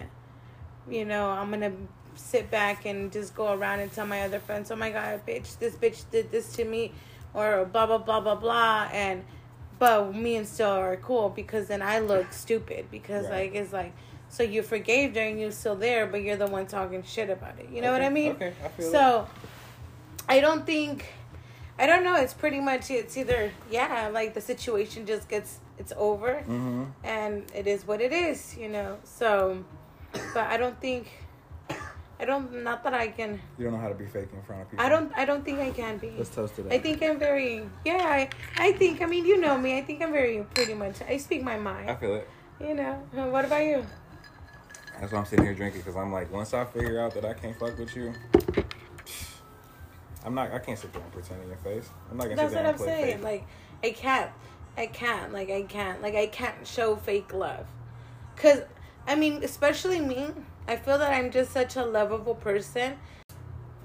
you 0.88 1.04
know 1.04 1.28
I'm 1.30 1.50
gonna 1.50 1.72
sit 2.14 2.50
back 2.50 2.84
and 2.86 3.10
just 3.12 3.34
go 3.34 3.52
around 3.52 3.80
and 3.80 3.92
tell 3.92 4.06
my 4.06 4.22
other 4.22 4.40
friends, 4.40 4.70
oh 4.70 4.76
my 4.76 4.90
god, 4.90 5.24
bitch, 5.26 5.58
this 5.58 5.74
bitch 5.76 6.04
did 6.10 6.30
this 6.30 6.52
to 6.54 6.64
me, 6.64 6.92
or 7.34 7.64
blah 7.64 7.86
blah 7.86 7.98
blah 7.98 8.20
blah 8.20 8.34
blah 8.34 8.88
and 8.92 9.24
but 9.78 10.14
me 10.14 10.36
and 10.36 10.46
still 10.46 10.68
are 10.70 10.96
cool 10.96 11.30
because 11.30 11.68
then 11.68 11.80
I 11.80 12.00
look 12.00 12.32
stupid 12.44 12.90
because 12.90 13.24
Right. 13.24 13.52
like 13.52 13.54
it's 13.54 13.72
like 13.72 13.92
so 14.28 14.42
you 14.42 14.62
forgave 14.62 15.14
her 15.14 15.20
and 15.22 15.40
you're 15.40 15.50
still 15.50 15.74
there 15.76 16.06
but 16.06 16.22
you're 16.22 16.36
the 16.36 16.46
one 16.46 16.66
talking 16.66 17.02
shit 17.02 17.30
about 17.30 17.58
it. 17.58 17.68
You 17.72 17.80
know 17.80 17.90
what 17.92 18.02
I 18.02 18.10
mean? 18.10 18.32
okay, 18.32 18.52
I 18.64 18.68
feel 18.68 18.90
so 18.90 19.28
I 20.28 20.40
don't 20.40 20.66
think 20.66 21.06
I 21.80 21.86
don't 21.86 22.04
know, 22.04 22.16
it's 22.16 22.34
pretty 22.34 22.60
much 22.60 22.90
it's 22.90 23.16
either 23.16 23.50
yeah, 23.70 24.10
like 24.12 24.34
the 24.34 24.40
situation 24.52 25.06
just 25.06 25.28
gets 25.28 25.58
it's 25.78 25.92
over 25.96 26.32
Mm-hmm. 26.46 26.84
and 27.04 27.50
it 27.54 27.66
is 27.66 27.86
what 27.86 28.00
it 28.02 28.12
is, 28.12 28.56
you 28.56 28.68
know. 28.68 28.98
So 29.04 29.64
but 30.34 30.46
I 30.48 30.56
don't 30.58 30.78
think 30.80 31.08
I 32.20 32.26
don't 32.26 32.62
not 32.62 32.84
that 32.84 32.92
I 32.92 33.08
can 33.08 33.40
You 33.56 33.64
don't 33.64 33.72
know 33.72 33.80
how 33.80 33.88
to 33.88 33.94
be 33.94 34.04
fake 34.04 34.28
in 34.34 34.42
front 34.42 34.60
of 34.62 34.70
people. 34.70 34.84
I 34.84 34.88
don't 34.90 35.10
I 35.16 35.24
don't 35.24 35.42
think 35.42 35.58
I 35.58 35.70
can 35.70 35.96
be. 35.96 36.12
Let's 36.18 36.28
toast 36.28 36.54
to 36.56 36.62
that. 36.64 36.72
I 36.74 36.78
think 36.78 37.02
I'm 37.02 37.18
very 37.18 37.64
yeah. 37.86 38.04
I, 38.04 38.28
I 38.58 38.72
think 38.72 39.00
I 39.00 39.06
mean 39.06 39.24
you 39.24 39.40
know 39.40 39.56
me. 39.56 39.78
I 39.78 39.82
think 39.82 40.02
I'm 40.02 40.12
very 40.12 40.44
pretty 40.54 40.74
much. 40.74 40.96
I 41.08 41.16
speak 41.16 41.42
my 41.42 41.56
mind. 41.56 41.88
I 41.90 41.94
feel 41.96 42.16
it. 42.16 42.28
You 42.60 42.74
know. 42.74 43.00
What 43.34 43.46
about 43.46 43.64
you? 43.64 43.86
That's 45.00 45.12
why 45.12 45.18
I'm 45.20 45.24
sitting 45.24 45.46
here 45.46 45.54
drinking 45.54 45.80
because 45.80 45.96
I'm 45.96 46.12
like, 46.12 46.30
once 46.30 46.52
I 46.52 46.66
figure 46.66 47.00
out 47.00 47.14
that 47.14 47.24
I 47.24 47.32
can't 47.32 47.58
fuck 47.58 47.78
with 47.78 47.96
you, 47.96 48.12
I'm 50.24 50.34
not. 50.34 50.52
I 50.52 50.58
can't 50.58 50.78
sit 50.78 50.92
there 50.92 51.02
and 51.02 51.12
pretend 51.12 51.42
in 51.42 51.48
your 51.48 51.56
face. 51.58 51.88
I'm 52.10 52.16
not 52.16 52.24
gonna 52.24 52.36
That's 52.36 52.52
sit 52.52 52.62
what 52.64 52.66
I'm 52.74 52.78
saying. 52.78 53.16
fake. 53.18 53.24
Like 53.24 53.46
I 53.82 53.90
can't. 53.90 54.30
I 54.76 54.86
can't. 54.86 55.32
Like 55.32 55.50
I 55.50 55.62
can't. 55.62 56.02
Like 56.02 56.14
I 56.14 56.26
can't 56.26 56.66
show 56.66 56.96
fake 56.96 57.32
love. 57.32 57.66
Cause 58.36 58.60
I 59.06 59.14
mean, 59.14 59.42
especially 59.42 60.00
me. 60.00 60.28
I 60.68 60.76
feel 60.76 60.98
that 60.98 61.12
I'm 61.12 61.30
just 61.30 61.52
such 61.52 61.76
a 61.76 61.84
lovable 61.84 62.34
person. 62.34 62.98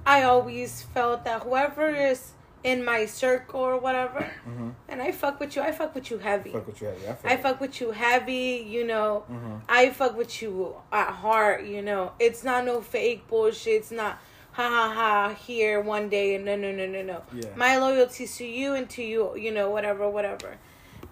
I 0.06 0.24
always 0.24 0.84
felt 0.84 1.24
that 1.26 1.44
whoever 1.44 1.88
is 1.90 2.32
in 2.64 2.84
my 2.84 3.06
circle 3.06 3.60
or 3.62 3.78
whatever, 3.78 4.28
Mhm. 4.48 4.74
and 4.88 5.02
I 5.02 5.12
fuck 5.12 5.40
with 5.40 5.56
you. 5.56 5.62
I 5.62 5.72
fuck 5.72 5.94
with 5.96 6.10
you 6.10 6.18
heavy. 6.18 6.52
fuck 6.52 6.66
with 6.68 6.82
you. 6.82 6.88
heavy. 6.88 7.08
I, 7.08 7.14
feel 7.14 7.32
I 7.32 7.38
fuck 7.38 7.62
with 7.62 7.80
you 7.80 7.92
heavy, 7.92 8.66
you 8.68 8.86
know. 8.86 9.24
Mhm. 9.32 9.62
I 9.70 9.90
fuck 9.92 10.18
with 10.18 10.42
you 10.42 10.76
at 10.92 11.10
heart, 11.12 11.64
you 11.66 11.82
know. 11.84 12.14
It's 12.20 12.44
not 12.44 12.66
no 12.66 12.82
fake 12.82 13.28
bullshit. 13.28 13.74
It's 13.76 13.92
not 13.92 14.20
ha 14.56 14.70
ha 14.70 14.94
ha 14.94 15.36
here 15.36 15.80
one 15.82 16.08
day 16.10 16.36
and 16.36 16.46
no 16.46 16.56
no 16.56 16.72
no 16.72 16.86
no 16.88 17.02
no. 17.02 17.22
Yeah. 17.34 17.50
My 17.56 17.78
loyalty 17.78 18.26
to 18.28 18.46
you 18.46 18.74
and 18.74 18.90
to 18.92 19.04
you, 19.04 19.36
you 19.36 19.52
know, 19.52 19.70
whatever, 19.70 20.10
whatever. 20.10 20.58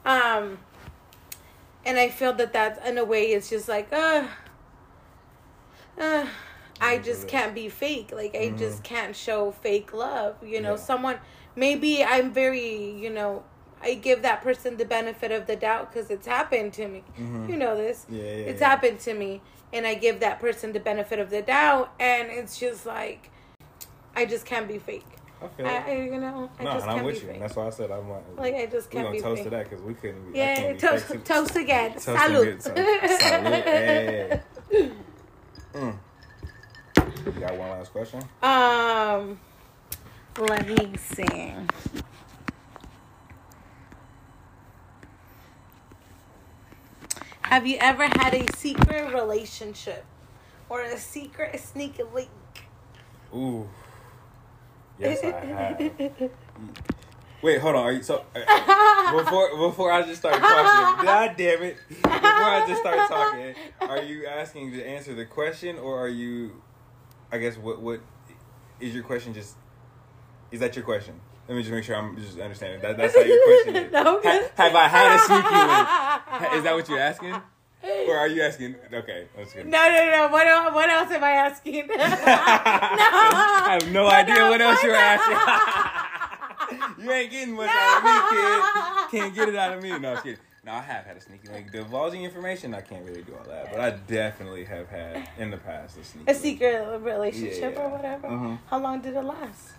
Um 0.06 0.60
and 1.86 1.98
I 2.00 2.10
feel 2.10 2.34
that 2.34 2.54
that 2.54 2.82
in 2.88 2.98
a 2.98 3.04
way 3.06 3.26
it's 3.34 3.50
just 3.50 3.68
like 3.68 3.92
uh 3.92 4.28
uh 6.00 6.26
I 6.82 6.98
just 6.98 7.28
can't 7.28 7.54
be 7.54 7.70
fake. 7.70 8.12
Like 8.12 8.36
I 8.36 8.50
Mhm. 8.50 8.58
just 8.58 8.84
can't 8.84 9.16
show 9.16 9.52
fake 9.52 9.94
love. 9.94 10.36
You 10.44 10.60
know, 10.62 10.72
Yeah. 10.72 10.78
someone 10.90 11.20
maybe 11.56 12.04
I'm 12.04 12.32
very, 12.34 12.92
you 12.92 13.10
know, 13.10 13.44
I 13.82 13.96
give 13.96 14.22
that 14.22 14.42
person 14.42 14.78
the 14.78 14.86
benefit 14.86 15.32
of 15.32 15.46
the 15.46 15.56
doubt 15.58 15.92
because 15.92 16.10
it's 16.10 16.26
happened 16.28 16.74
to 16.74 16.88
me. 16.88 17.04
Mhm. 17.20 17.50
You 17.50 17.58
know 17.58 17.76
this. 17.76 18.06
Yeah, 18.10 18.24
yeah, 18.24 18.50
It's 18.52 18.62
yeah. 18.62 18.70
happened 18.70 19.00
to 19.02 19.14
me, 19.14 19.42
and 19.74 19.86
I 19.86 19.94
give 19.96 20.20
that 20.22 20.40
person 20.40 20.72
the 20.72 20.80
benefit 20.80 21.20
of 21.20 21.30
the 21.30 21.42
doubt, 21.42 21.94
and 22.00 22.30
it's 22.32 22.58
just 22.58 22.86
like 22.86 23.30
I 24.16 24.26
just 24.26 24.46
can't 24.46 24.68
be 24.68 24.78
fake. 24.78 25.06
I 25.42 25.48
feel 25.48 25.68
I. 25.68 25.70
I 25.88 25.92
you 26.04 26.20
know, 26.20 26.50
I 26.60 26.64
no, 26.64 26.74
just 26.74 26.86
and 26.88 26.92
I'm 27.00 27.04
with 27.06 27.22
you. 27.22 27.30
fake. 27.30 27.40
That's 27.40 27.56
why 27.56 27.68
I 27.68 27.70
said 27.72 27.92
I'm 27.92 28.10
like, 28.10 28.24
Like 28.38 28.56
I 28.56 28.66
just 28.68 28.90
can't 28.90 29.06
gonna 29.06 29.16
be 29.16 29.22
toast 29.22 29.38
fake. 29.40 29.44
to 29.46 29.50
that 29.52 29.70
because 29.70 29.84
we 29.84 29.94
couldn't 29.94 30.32
be. 30.32 30.38
Yeah, 30.40 30.72
be 30.74 30.78
toast, 30.80 31.06
fake 31.06 31.24
toast 31.24 31.56
again. 31.56 31.92
Toast. 31.94 32.06
So- 32.06 32.16
salud. 32.16 32.74
Hey. 33.64 34.42
Mm. 35.74 35.98
You 37.26 37.32
got 37.40 37.58
one 37.58 37.70
last 37.70 37.92
question? 37.92 38.22
Um, 38.42 39.40
let 40.38 40.68
me 40.68 40.96
see. 40.98 41.54
Have 47.44 47.68
you 47.68 47.78
ever 47.80 48.06
had 48.06 48.34
a 48.34 48.46
secret 48.56 49.14
relationship 49.14 50.06
or 50.70 50.82
a 50.82 50.98
secret 50.98 51.60
sneaky 51.60 52.04
link? 52.04 52.30
Ooh. 53.36 53.70
Yes, 55.04 55.24
I 55.24 55.46
have. 55.46 56.32
Wait, 57.42 57.60
hold 57.60 57.76
on. 57.76 57.84
Are 57.84 57.92
you 57.92 58.02
so? 58.04 58.24
uh, 58.36 59.18
before 59.24 59.58
before 59.58 59.92
I 59.92 60.04
just 60.04 60.20
start 60.22 60.36
talking, 60.36 61.06
God 61.06 61.36
damn 61.38 61.62
it! 61.64 61.78
Before 61.90 62.10
I 62.12 62.66
just 62.68 62.82
start 62.82 63.10
talking, 63.10 63.54
are 63.82 64.02
you 64.02 64.26
asking 64.28 64.72
to 64.72 64.86
answer 64.86 65.14
the 65.14 65.26
question, 65.26 65.78
or 65.78 66.00
are 66.00 66.08
you? 66.08 66.62
I 67.32 67.38
guess 67.40 67.58
what 67.58 67.82
what 67.82 68.00
is 68.80 68.94
your 68.94 69.04
question? 69.04 69.34
Just 69.34 69.56
is 70.52 70.60
that 70.62 70.76
your 70.76 70.86
question? 70.86 71.20
Let 71.48 71.56
me 71.58 71.64
just 71.64 71.74
make 71.74 71.84
sure 71.84 71.98
I'm 71.98 72.16
just 72.16 72.40
understanding. 72.40 72.80
That, 72.82 72.96
that's 72.96 73.14
how 73.14 73.22
your 73.22 73.44
question 73.44 73.76
is. 73.88 73.92
No, 73.92 74.22
Ha- 74.24 74.50
have 74.56 74.76
I 74.76 74.88
had 74.88 75.16
a 75.16 75.20
sneaky 75.20 76.44
link? 76.48 76.54
Is 76.56 76.64
that 76.64 76.74
what 76.76 76.88
you're 76.88 77.00
asking? 77.00 77.36
Or 78.08 78.18
are 78.18 78.28
you 78.28 78.42
asking? 78.42 78.76
Okay, 78.94 79.28
that's 79.36 79.54
good. 79.54 79.68
No, 79.68 79.90
no, 79.90 80.12
no. 80.12 80.28
What 80.32 80.48
else, 80.48 80.74
what 80.74 80.90
else 80.90 81.12
am 81.12 81.24
I 81.24 81.32
asking? 81.32 81.88
no. 81.88 81.96
I 82.00 83.78
have 83.82 83.92
no 83.92 84.08
idea 84.08 84.36
no, 84.36 84.50
what 84.50 84.62
else 84.62 84.82
you're 84.84 84.96
asking. 84.96 85.38
you 87.04 87.12
ain't 87.12 87.32
getting 87.32 87.56
much 87.56 87.70
out 87.72 87.98
of 87.98 88.04
me, 88.04 88.12
kid. 88.32 89.20
Can't 89.20 89.36
get 89.36 89.50
it 89.50 89.56
out 89.56 89.74
of 89.74 89.84
me. 89.84 89.98
No, 90.00 90.14
I'm 90.16 90.24
kidding. 90.24 90.40
No, 90.66 90.72
I 90.72 90.82
have 90.82 91.04
had 91.06 91.18
a 91.18 91.22
sneaky 91.22 91.50
link. 91.50 91.72
Divulging 91.72 92.24
information, 92.24 92.74
I 92.74 92.80
can't 92.82 93.04
really 93.06 93.22
do 93.22 93.36
all 93.36 93.44
that. 93.50 93.70
But 93.72 93.80
I 93.82 93.92
definitely 93.92 94.64
have 94.64 94.88
had 94.88 95.28
in 95.38 95.52
the 95.52 95.58
past 95.58 95.98
a 95.98 96.04
sneaky 96.06 96.32
A 96.32 96.34
secret 96.34 97.00
relationship 97.02 97.74
Yeah. 97.76 97.82
or 97.84 97.90
whatever. 97.90 98.28
Mhm. 98.30 98.60
How 98.70 98.80
long 98.80 99.02
did 99.02 99.14
it 99.16 99.22
last? 99.24 99.72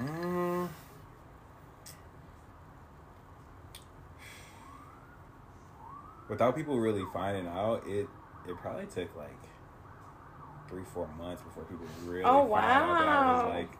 Mm. 0.00 0.68
Without 6.28 6.56
people 6.56 6.78
really 6.78 7.04
finding 7.12 7.46
out, 7.46 7.82
it 7.86 8.08
it 8.48 8.56
probably 8.58 8.86
took 8.86 9.14
like 9.16 9.38
three, 10.68 10.84
four 10.92 11.06
months 11.18 11.42
before 11.42 11.64
people 11.64 11.86
really 12.06 12.24
Oh, 12.24 12.48
found 12.48 12.54
out 12.54 12.98
that 12.98 13.08
I 13.08 13.32
was 13.32 13.54
like 13.54 13.78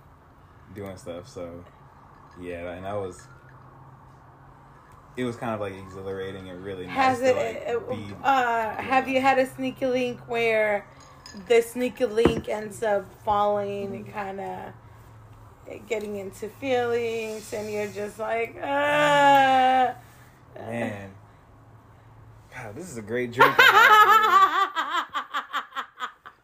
doing 0.75 0.97
stuff. 0.97 1.29
So 1.29 1.65
yeah, 2.41 2.73
and 2.73 2.85
that 2.85 2.95
was 2.95 3.27
it 5.17 5.25
was 5.25 5.37
kind 5.37 5.55
of 5.55 5.61
like 5.61 5.75
exhilarating 5.75 6.49
and 6.51 6.65
really 6.65 6.87
Has 6.87 7.21
nice 7.21 7.31
it? 7.31 7.35
to 7.35 7.79
like 7.79 7.91
uh, 7.91 7.95
be 7.95 8.15
uh, 8.23 8.75
have 8.83 9.09
you 9.09 9.21
had 9.21 9.39
a 9.39 9.47
sneaky 9.47 9.87
link 9.87 10.21
where 10.29 10.87
the 11.49 11.63
sneaky 11.63 12.05
link 12.07 12.49
ends 12.49 12.83
up 12.83 13.07
falling 13.25 13.95
and 13.95 14.13
kind 14.13 14.41
of 14.41 14.73
getting 15.89 16.17
into 16.17 16.49
feelings, 16.49 17.53
and 17.53 17.73
you're 17.73 17.89
just 17.89 18.19
like, 18.19 18.55
uh, 18.61 19.95
man. 20.59 21.11
This 22.75 22.91
is 22.91 22.97
a 22.97 23.03
great 23.03 23.33
drink. 23.33 23.55
I 23.59 25.07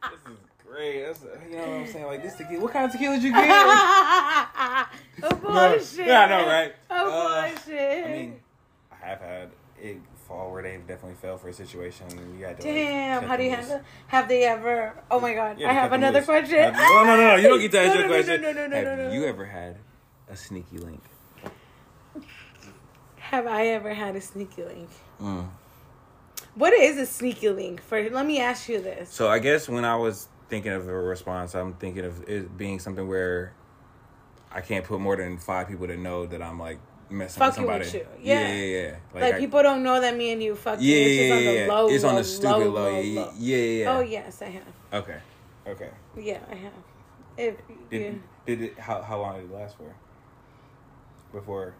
have, 0.02 0.10
dude. 0.10 0.12
This 0.12 0.32
is 0.32 0.38
great. 0.66 1.04
That's, 1.06 1.22
you 1.50 1.56
know 1.56 1.62
what 1.62 1.68
I'm 1.68 1.86
saying? 1.86 2.06
Like 2.06 2.22
this 2.22 2.34
tequila. 2.36 2.62
What 2.62 2.72
kind 2.72 2.84
of 2.86 2.92
tequila 2.92 3.14
did 3.16 3.24
you 3.24 3.32
get? 3.32 3.48
oh 5.22 5.34
bullshit! 5.42 6.06
Yeah, 6.06 6.20
I 6.20 6.28
know, 6.28 6.46
right? 6.46 6.74
Oh 6.90 7.10
Uh, 7.10 7.50
bullshit! 7.50 8.06
I 8.06 8.10
mean, 8.10 8.40
I 8.92 9.06
have 9.06 9.20
had 9.20 9.50
it 9.80 9.98
fall 10.28 10.52
where 10.52 10.62
they've 10.62 10.86
definitely 10.86 11.16
fell 11.20 11.38
for 11.38 11.48
a 11.48 11.52
situation. 11.52 12.06
And 12.10 12.38
you 12.38 12.44
had 12.44 12.60
to. 12.60 12.66
Damn, 12.66 13.20
cut 13.20 13.28
how 13.28 13.36
do 13.36 13.42
you 13.44 13.50
handle? 13.50 13.80
Have 14.08 14.28
they 14.28 14.44
ever? 14.44 14.94
Oh 15.10 15.20
my 15.20 15.34
god, 15.34 15.62
I 15.62 15.72
have 15.72 15.92
another 15.92 16.22
question. 16.22 16.72
No, 16.72 17.04
no, 17.04 17.16
no, 17.16 17.36
you 17.36 17.48
don't 17.48 17.60
get 17.60 17.72
to 17.72 17.80
ask 17.80 17.88
No, 17.94 18.00
your 18.00 18.02
no, 18.02 18.08
no, 18.08 18.14
question. 18.22 18.42
no, 18.42 18.52
no, 18.52 18.66
no, 18.66 18.76
have 18.76 18.98
no, 18.98 19.08
no. 19.08 19.12
you 19.12 19.24
ever 19.24 19.46
had 19.46 19.76
a 20.28 20.36
sneaky 20.36 20.78
link? 20.78 21.02
Have 23.16 23.46
I 23.46 23.68
ever 23.68 23.94
had 23.94 24.16
a 24.16 24.20
sneaky 24.20 24.64
link? 24.64 24.90
Mm. 25.20 25.48
What 26.54 26.72
is 26.72 26.98
a 26.98 27.06
sneaky 27.06 27.48
link? 27.50 27.80
For 27.82 28.10
let 28.10 28.26
me 28.26 28.40
ask 28.40 28.68
you 28.68 28.80
this. 28.80 29.10
So 29.10 29.28
I 29.28 29.38
guess 29.38 29.68
when 29.68 29.84
I 29.84 29.96
was 29.96 30.28
thinking 30.48 30.72
of 30.72 30.88
a 30.88 30.92
response, 30.94 31.54
I'm 31.54 31.74
thinking 31.74 32.04
of 32.04 32.28
it 32.28 32.56
being 32.56 32.78
something 32.80 33.06
where 33.08 33.54
I 34.50 34.60
can't 34.60 34.84
put 34.84 35.00
more 35.00 35.16
than 35.16 35.38
five 35.38 35.68
people 35.68 35.86
to 35.86 35.96
know 35.96 36.26
that 36.26 36.42
I'm 36.42 36.58
like 36.58 36.78
messing 37.08 37.38
Fucking 37.40 37.64
with 37.66 37.78
with 37.78 37.88
somebody. 37.88 38.10
you. 38.22 38.28
Yeah, 38.32 38.40
Yeah. 38.40 38.54
yeah, 38.54 38.82
yeah. 39.14 39.20
Like, 39.20 39.34
I- 39.34 39.38
people 39.38 39.62
don't 39.62 39.82
know 39.82 40.00
that 40.00 40.16
me 40.16 40.32
and 40.32 40.42
you 40.42 40.54
fucking. 40.56 40.84
Yeah, 40.84 40.96
it's 40.96 41.14
yeah, 41.20 41.28
just 41.28 41.32
on 41.48 41.54
yeah, 41.54 41.66
the 41.66 41.72
low, 41.72 41.88
It's 41.88 42.04
on 42.04 42.14
the 42.16 42.24
stupid 42.24 42.66
low. 42.66 42.68
low, 42.68 43.00
yeah, 43.00 43.20
low. 43.20 43.32
yeah, 43.38 43.56
yeah, 43.56 43.82
yeah. 43.84 43.96
Oh 43.96 44.00
yes, 44.00 44.42
I 44.42 44.44
have. 44.46 44.62
Okay, 44.92 45.18
okay. 45.68 45.90
Yeah, 46.16 46.38
I 46.50 46.54
have. 46.56 46.72
If 47.36 47.54
Did 47.90 48.02
yeah. 48.02 48.10
did 48.46 48.62
it? 48.62 48.78
How 48.78 49.02
how 49.02 49.20
long 49.20 49.36
did 49.40 49.44
it 49.50 49.54
last 49.54 49.76
for? 49.76 49.94
Before, 51.32 51.74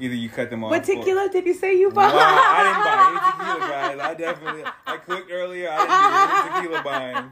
either 0.00 0.14
you 0.14 0.28
cut 0.28 0.50
them 0.50 0.64
off. 0.64 0.70
what 0.70 0.82
or- 0.88 0.94
tequila 0.94 1.28
did 1.30 1.46
you 1.46 1.54
say 1.54 1.74
you 1.78 1.90
bought? 1.90 2.12
I 2.14 2.62
didn't 2.64 2.84
buy 2.84 2.96
any 3.08 3.18
tequila, 3.58 3.68
guys. 3.70 3.98
I 4.00 4.14
definitely 4.14 4.64
I 4.86 4.96
cooked 4.98 5.30
earlier. 5.30 5.68
I 5.70 5.76
didn't 5.78 6.72
do 6.72 6.74
any 6.74 6.82
tequila 6.82 6.82
buying. 6.84 7.30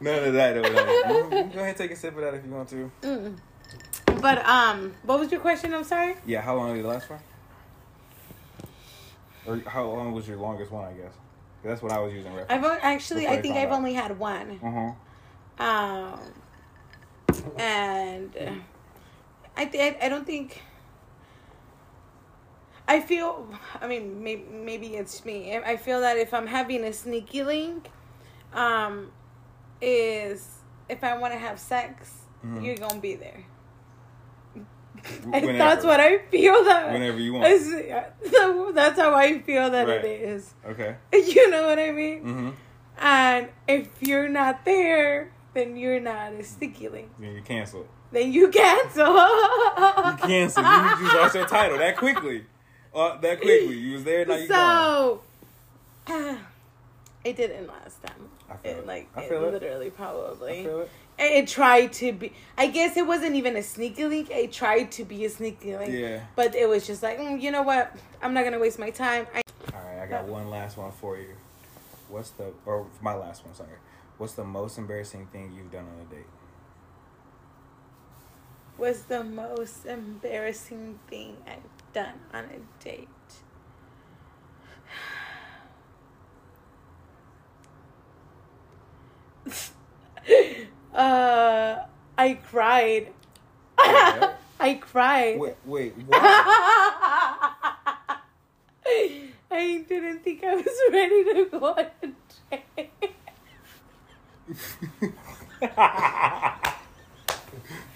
None 0.00 0.24
of 0.24 0.32
that. 0.34 0.56
Like, 0.56 0.74
go 0.74 1.28
ahead 1.60 1.68
and 1.68 1.76
take 1.76 1.90
a 1.92 1.96
sip 1.96 2.14
of 2.16 2.22
that 2.22 2.34
if 2.34 2.44
you 2.44 2.50
want 2.50 2.68
to. 2.70 2.90
But 4.20 4.44
um, 4.46 4.94
what 5.04 5.18
was 5.20 5.30
your 5.30 5.40
question? 5.40 5.72
I'm 5.74 5.84
sorry. 5.84 6.16
Yeah, 6.26 6.40
how 6.42 6.56
long 6.56 6.74
did 6.74 6.84
it 6.84 6.88
last 6.88 7.06
for? 7.06 7.20
Or 9.46 9.58
how 9.66 9.84
long 9.84 10.12
was 10.12 10.28
your 10.28 10.36
longest 10.36 10.70
one? 10.70 10.84
I 10.84 10.92
guess 10.92 11.12
that's 11.64 11.82
what 11.82 11.90
I 11.92 11.98
was 11.98 12.12
using. 12.12 12.32
I've 12.48 12.64
o- 12.64 12.78
actually, 12.80 13.26
I 13.26 13.40
think 13.40 13.56
I've 13.56 13.70
out. 13.70 13.74
only 13.76 13.94
had 13.94 14.18
one. 14.18 14.60
Uh 14.62 14.92
huh. 15.58 15.64
Um, 15.64 16.20
and 17.58 18.34
I 19.56 19.64
th- 19.66 19.96
I 20.02 20.08
don't 20.08 20.26
think. 20.26 20.62
I 22.88 23.00
feel. 23.00 23.48
I 23.80 23.86
mean, 23.86 24.22
maybe 24.22 24.44
maybe 24.50 24.96
it's 24.96 25.24
me. 25.24 25.56
I 25.56 25.76
feel 25.76 26.00
that 26.00 26.16
if 26.18 26.34
I'm 26.34 26.46
having 26.46 26.84
a 26.84 26.92
sneaky 26.92 27.42
link, 27.42 27.90
um, 28.52 29.12
is 29.80 30.48
if 30.88 31.02
I 31.04 31.16
want 31.16 31.32
to 31.32 31.38
have 31.38 31.58
sex, 31.58 32.12
Mhm. 32.44 32.64
you're 32.64 32.76
gonna 32.76 33.00
be 33.00 33.14
there. 33.14 33.44
Whenever. 35.24 35.52
That's 35.58 35.84
what 35.84 36.00
I 36.00 36.18
feel 36.18 36.64
that. 36.64 36.92
Whenever 36.92 37.18
you 37.18 37.32
want. 37.34 37.44
That's 38.74 38.98
how 38.98 39.14
I 39.14 39.40
feel 39.40 39.70
that 39.70 39.86
Right. 39.88 40.04
it 40.04 40.20
is. 40.22 40.54
Okay. 40.66 40.96
You 41.12 41.50
know 41.50 41.66
what 41.66 41.78
I 41.78 41.90
mean? 41.92 42.20
Mm-hmm. 42.24 42.50
And 42.98 43.48
if 43.66 43.88
you're 44.02 44.28
not 44.28 44.64
there, 44.64 45.32
then 45.54 45.76
you're 45.76 46.00
not 46.00 46.32
a 46.34 46.44
sticky 46.44 46.88
link. 46.88 47.10
Then 47.18 47.32
you 47.34 47.42
cancel. 47.42 47.86
Then 48.12 48.32
you 48.32 48.48
cancel. 48.48 49.06
You 49.06 50.16
cancel. 50.18 50.62
you 50.62 51.06
just 51.06 51.16
lost 51.16 51.34
your 51.34 51.46
title 51.46 51.78
that 51.78 51.96
quickly. 51.96 52.44
Uh, 52.94 53.16
that 53.20 53.40
quickly. 53.40 53.78
You 53.78 53.94
was 53.94 54.04
there. 54.04 54.26
Now 54.26 54.36
you 54.36 54.48
gone. 54.48 55.20
so 56.06 56.38
it 57.24 57.36
didn't 57.36 57.66
last 57.66 58.02
time. 58.02 58.28
I 58.50 58.56
feel 58.56 58.78
it. 58.78 58.86
like 58.86 59.08
I 59.16 59.22
it 59.22 59.28
feel 59.30 59.44
it. 59.44 59.52
literally 59.54 59.90
probably. 59.90 60.60
I 60.60 60.64
feel 60.64 60.80
it. 60.80 60.90
It, 61.18 61.22
it 61.44 61.48
tried 61.48 61.92
to 61.94 62.12
be. 62.12 62.32
I 62.58 62.66
guess 62.66 62.98
it 62.98 63.06
wasn't 63.06 63.34
even 63.36 63.56
a 63.56 63.62
sneaky 63.62 64.04
link. 64.04 64.30
It 64.30 64.52
tried 64.52 64.92
to 64.92 65.04
be 65.04 65.24
a 65.24 65.30
sneaky 65.30 65.74
link. 65.76 65.92
Yeah. 65.92 66.20
But 66.36 66.54
it 66.54 66.68
was 66.68 66.86
just 66.86 67.02
like, 67.02 67.18
mm, 67.18 67.40
you 67.40 67.50
know 67.50 67.62
what? 67.62 67.96
I'm 68.20 68.34
not 68.34 68.44
gonna 68.44 68.58
waste 68.58 68.78
my 68.78 68.90
time. 68.90 69.26
I, 69.34 69.40
All 69.74 69.82
right, 69.82 70.02
I 70.02 70.06
got 70.06 70.26
one 70.26 70.50
last 70.50 70.76
one 70.76 70.92
for 70.92 71.16
you. 71.16 71.34
What's 72.10 72.30
the 72.30 72.52
or 72.66 72.86
my 73.00 73.14
last 73.14 73.46
one? 73.46 73.54
Sorry. 73.54 73.70
What's 74.18 74.34
the 74.34 74.44
most 74.44 74.76
embarrassing 74.76 75.28
thing 75.32 75.52
you've 75.56 75.72
done 75.72 75.86
on 75.86 76.06
a 76.06 76.14
date? 76.14 76.26
Was 78.78 79.02
the 79.04 79.22
most 79.22 79.86
embarrassing 79.86 80.98
thing 81.08 81.36
I've 81.46 81.92
done 81.92 82.20
on 82.32 82.44
a 82.44 82.60
date. 82.82 83.08
uh, 90.94 91.76
I 92.18 92.34
cried. 92.34 93.12
I 93.78 94.74
cried. 94.80 95.38
Wait, 95.38 95.56
wait? 95.64 95.94
I 99.50 99.84
didn't 99.88 100.22
think 100.24 100.44
I 100.44 100.54
was 100.54 100.80
ready 100.90 101.24
to 101.24 101.46
go 101.50 101.66
on 101.66 101.86
a 102.02 102.12
date. 102.50 102.90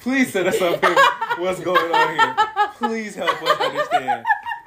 Please 0.07 0.33
set 0.33 0.47
us 0.47 0.63
up 0.63 0.85
here. 0.85 0.95
What's 1.39 1.59
going 1.59 1.93
on 1.93 2.15
here? 2.15 2.37
Please 2.75 3.17
help 3.17 3.43
us 3.43 3.61
understand. 3.61 4.25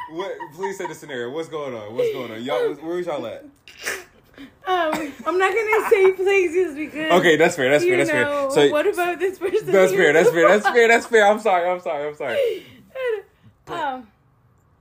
What? 0.10 0.34
Please 0.54 0.78
set 0.78 0.90
the 0.90 0.96
scenario. 0.96 1.30
What's 1.30 1.48
going 1.48 1.74
on? 1.74 1.96
What's 1.96 2.12
going 2.12 2.34
on? 2.34 2.44
Y'all, 2.44 2.74
where's 2.74 3.06
y'all 3.06 3.26
at? 3.26 3.46
Um, 3.46 5.14
I'm 5.26 5.38
not 5.38 5.54
gonna 5.54 5.90
say 5.90 6.12
places 6.12 6.76
because 6.76 7.14
Okay, 7.14 7.38
that's 7.38 7.56
fair. 7.56 7.70
That's 7.70 7.86
fair. 7.86 7.96
That's 7.96 8.10
know, 8.10 8.50
fair. 8.50 8.68
So 8.68 8.72
what 8.74 8.86
about 8.86 9.20
this 9.20 9.40
person? 9.40 9.72
that's 9.72 9.94
fair. 9.94 10.12
That's 10.12 10.30
fair. 10.30 10.50
That's 10.50 10.68
fair. 10.68 10.88
That's 10.90 11.06
fair. 11.06 11.26
I'm 11.26 11.40
sorry. 11.40 11.70
I'm 11.70 11.80
sorry. 11.80 12.08
I'm 12.10 12.16
sorry. 12.18 12.66
um, 13.68 14.08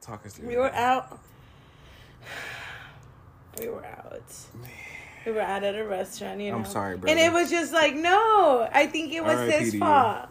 Talk 0.01 0.27
us 0.27 0.33
through. 0.33 0.49
we 0.49 0.57
were 0.57 0.75
out. 0.75 1.21
We 3.61 3.69
were 3.69 3.87
out. 3.87 4.23
We 5.29 5.35
were 5.35 5.43
out 5.43 5.63
at 5.63 5.75
a 5.75 5.85
restaurant, 5.85 6.41
you 6.41 6.51
know. 6.51 6.57
I'm 6.57 6.65
sorry, 6.65 6.95
And 7.07 7.19
it 7.19 7.31
was 7.31 7.51
just 7.51 7.71
like, 7.71 7.95
no, 7.95 8.67
I 8.73 8.87
think 8.87 9.13
it 9.13 9.23
was 9.23 9.53
his 9.53 9.75
you. 9.75 9.81
fault. 9.81 10.31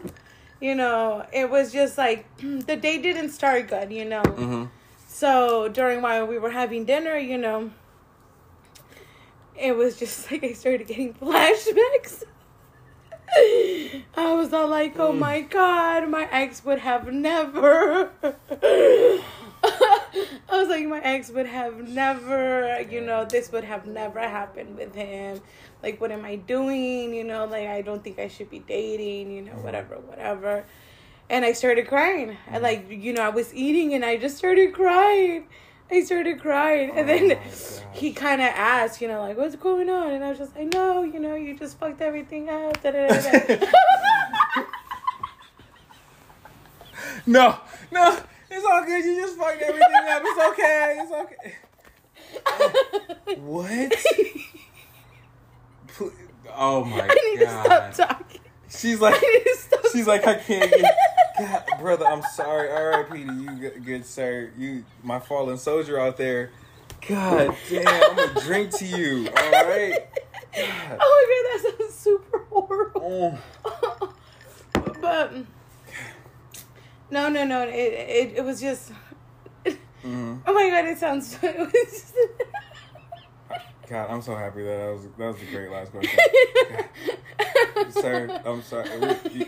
You 0.60 0.74
know, 0.74 1.24
it 1.32 1.48
was 1.48 1.72
just 1.72 1.96
like 1.96 2.26
the 2.38 2.74
day 2.74 2.98
didn't 3.00 3.28
start 3.30 3.68
good, 3.68 3.92
you 3.92 4.04
know. 4.04 4.22
Mm-hmm. 4.22 4.64
So 5.06 5.68
during 5.68 6.02
while 6.02 6.26
we 6.26 6.36
were 6.36 6.50
having 6.50 6.84
dinner, 6.84 7.16
you 7.16 7.38
know, 7.38 7.70
it 9.56 9.76
was 9.76 9.96
just 9.96 10.28
like 10.32 10.42
I 10.42 10.52
started 10.52 10.88
getting 10.88 11.14
flashbacks. 11.14 12.24
I 14.16 14.32
was 14.34 14.52
all 14.52 14.66
like, 14.66 14.98
"Oh 14.98 15.12
my 15.12 15.42
god, 15.42 16.08
my 16.08 16.28
ex 16.32 16.64
would 16.64 16.80
have 16.80 17.12
never." 17.12 18.10
I 20.48 20.58
was 20.58 20.68
like, 20.68 20.86
my 20.86 21.00
ex 21.00 21.30
would 21.30 21.46
have 21.46 21.88
never, 21.88 22.80
you 22.90 23.00
know, 23.00 23.24
this 23.24 23.52
would 23.52 23.64
have 23.64 23.86
never 23.86 24.20
happened 24.20 24.76
with 24.76 24.94
him. 24.94 25.40
Like, 25.82 26.00
what 26.00 26.10
am 26.10 26.24
I 26.24 26.36
doing? 26.36 27.14
You 27.14 27.24
know, 27.24 27.44
like 27.44 27.68
I 27.68 27.82
don't 27.82 28.02
think 28.02 28.18
I 28.18 28.28
should 28.28 28.50
be 28.50 28.60
dating. 28.60 29.30
You 29.30 29.42
know, 29.42 29.52
mm-hmm. 29.52 29.62
whatever, 29.62 29.96
whatever. 29.96 30.64
And 31.30 31.44
I 31.44 31.52
started 31.52 31.86
crying. 31.88 32.30
I 32.30 32.54
mm-hmm. 32.54 32.62
like, 32.62 32.86
you 32.90 33.12
know, 33.12 33.22
I 33.22 33.28
was 33.28 33.54
eating 33.54 33.94
and 33.94 34.04
I 34.04 34.16
just 34.16 34.36
started 34.36 34.74
crying. 34.74 35.46
I 35.90 36.02
started 36.02 36.38
crying, 36.40 36.90
and 36.90 36.98
Oh 36.98 37.04
then 37.06 37.28
my 37.28 37.38
he 37.92 38.12
kind 38.12 38.42
of 38.42 38.48
asked, 38.48 39.00
you 39.00 39.08
know, 39.08 39.20
like, 39.20 39.38
"What's 39.38 39.56
going 39.56 39.88
on?" 39.88 40.12
And 40.12 40.22
I 40.22 40.28
was 40.28 40.36
just 40.36 40.54
like, 40.54 40.70
"No, 40.74 41.02
you 41.02 41.18
know, 41.18 41.34
you 41.34 41.56
just 41.56 41.78
fucked 41.78 42.02
everything 42.02 42.50
up." 42.50 42.76
No, 47.28 47.58
no, 47.92 48.18
it's 48.50 48.66
all 48.66 48.84
good. 48.84 49.04
You 49.04 49.20
just 49.20 49.36
fucked 49.36 49.62
everything 49.62 50.08
up. 50.08 50.22
It's 50.24 50.40
okay. 50.48 51.00
It's 51.00 51.12
okay. 51.12 51.54
what? 53.40 53.92
Pl- 55.88 56.12
Oh 56.60 56.82
my 56.84 56.98
god. 56.98 57.10
I 57.10 57.14
need 57.14 57.40
god. 57.40 57.88
to 57.88 57.94
stop 57.94 58.08
talking. 58.08 58.40
She's 58.68 59.00
like, 59.00 59.14
I 59.16 59.20
need 59.20 59.44
to 59.44 59.56
stop. 59.58 59.86
she's 59.92 60.06
like, 60.06 60.26
I 60.26 60.34
can't 60.34 60.70
get. 60.70 60.96
God, 61.38 61.64
brother, 61.78 62.06
I'm 62.06 62.22
sorry. 62.34 62.68
R.I.P. 62.70 63.24
to 63.24 63.32
you, 63.32 63.50
good, 63.52 63.84
good 63.84 64.06
sir. 64.06 64.50
You, 64.58 64.84
my 65.02 65.20
fallen 65.20 65.56
soldier 65.56 66.00
out 66.00 66.16
there. 66.16 66.50
God 67.06 67.54
damn, 67.70 67.86
I'm 67.86 68.16
gonna 68.16 68.40
drink 68.40 68.72
to 68.78 68.84
you. 68.84 69.28
All 69.28 69.52
right. 69.52 70.06
God. 70.54 70.98
Oh 71.00 71.60
my 71.60 71.60
god, 71.62 71.70
that 71.70 71.78
sounds 71.78 71.94
super 71.94 72.38
horrible. 72.50 73.38
Oh. 73.64 74.12
but 75.00 75.32
no, 77.10 77.28
no, 77.28 77.44
no. 77.44 77.62
It 77.62 77.70
it, 77.74 78.32
it 78.38 78.44
was 78.44 78.60
just. 78.60 78.92
Mhm. 80.04 80.40
Oh 80.46 80.54
my 80.54 80.70
god, 80.70 80.84
it 80.86 80.98
sounds. 80.98 81.36
It 81.42 81.58
was 81.58 81.72
just, 81.72 82.14
God, 83.88 84.10
I'm 84.10 84.22
so 84.22 84.34
happy 84.36 84.62
that 84.62 84.76
that 84.76 84.92
was 84.92 85.02
that 85.18 85.26
was 85.32 85.42
a 85.42 85.46
great 85.46 85.70
last 85.70 85.90
question, 85.92 86.18
sir. 87.90 88.40
I'm 88.44 88.62
sorry. 88.62 88.88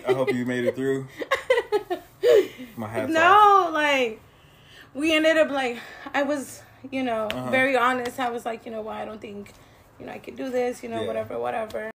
I 0.07 0.13
hope 0.13 0.33
you 0.33 0.45
made 0.47 0.65
it 0.65 0.75
through. 0.75 1.07
My 2.77 2.89
hat's 2.89 3.15
off. 3.15 3.15
no, 3.15 3.71
like 3.73 4.21
we 4.95 5.15
ended 5.15 5.37
up 5.37 5.51
like 5.51 5.79
I 6.15 6.23
was, 6.23 6.63
you 6.91 7.03
know, 7.03 7.27
Uh-huh. 7.27 7.51
very 7.51 7.77
honest. 7.77 8.19
I 8.19 8.31
was 8.31 8.45
like, 8.47 8.65
you 8.67 8.73
know 8.73 8.81
what, 8.81 8.97
I 8.97 9.05
don't 9.05 9.21
think, 9.21 9.53
you 9.99 10.07
know, 10.07 10.13
I 10.13 10.19
could 10.19 10.37
do 10.37 10.49
this. 10.51 10.83
You 10.83 10.89
know, 10.89 11.01
Yeah. 11.03 11.07
whatever, 11.07 11.39
whatever. 11.39 11.91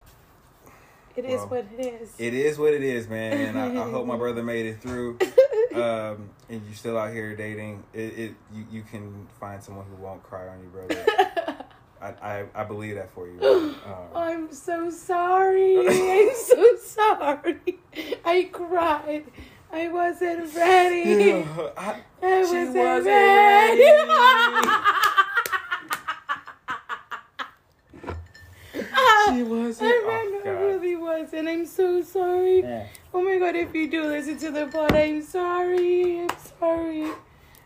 It 1.15 1.25
is 1.25 1.39
Well, 1.39 1.47
what 1.47 1.65
it 1.77 2.01
is. 2.01 2.13
It 2.17 2.33
is 2.33 2.57
what 2.57 2.73
it 2.73 2.83
is, 2.83 3.07
man. 3.07 3.33
And 3.55 3.59
I, 3.59 3.85
I 3.85 3.89
hope 3.89 4.05
my 4.05 4.17
brother 4.17 4.43
made 4.43 4.65
it 4.65 4.81
through. 4.81 5.19
Um, 5.75 6.29
and 6.47 6.61
you're 6.65 6.73
still 6.73 6.97
out 6.97 7.11
here 7.11 7.35
dating. 7.35 7.83
It, 7.93 8.17
it 8.17 8.35
you, 8.53 8.65
you 8.71 8.81
can 8.83 9.27
find 9.41 9.61
someone 9.61 9.85
who 9.87 10.01
won't 10.01 10.23
cry 10.23 10.47
on 10.47 10.61
you, 10.61 10.69
brother. 10.69 11.05
I, 12.01 12.07
I, 12.21 12.45
I 12.55 12.63
believe 12.63 12.95
that 12.95 13.11
for 13.11 13.27
you. 13.27 13.41
Um, 13.41 13.75
I'm 14.15 14.53
so 14.53 14.89
sorry. 14.89 15.77
I'm 15.85 16.33
so 16.33 16.77
sorry. 16.77 17.59
I 18.23 18.49
cried. 18.53 19.25
I 19.69 19.89
wasn't 19.89 20.55
ready. 20.55 21.43
I- 21.75 22.03
I 22.23 22.39
wasn't, 22.39 22.75
wasn't 22.75 23.05
ready. 23.07 23.83
she 29.35 29.43
wasn't. 29.43 30.05
I, 31.15 31.21
mean, 31.21 31.27
I 31.27 31.31
God. 31.31 31.45
really 31.45 31.45
wasn't 31.45 31.45
cousin. 31.45 31.47
I'm 31.47 31.65
so 31.65 32.01
sorry. 32.01 32.61
Yeah. 32.61 32.87
Oh 33.13 33.23
my 33.23 33.37
god, 33.39 33.55
if 33.55 33.73
you 33.73 33.89
do 33.89 34.03
listen 34.03 34.37
to 34.37 34.51
the 34.51 34.67
pod, 34.67 34.95
I'm 34.95 35.21
sorry. 35.21 36.21
I'm 36.21 36.29
sorry. 36.59 37.11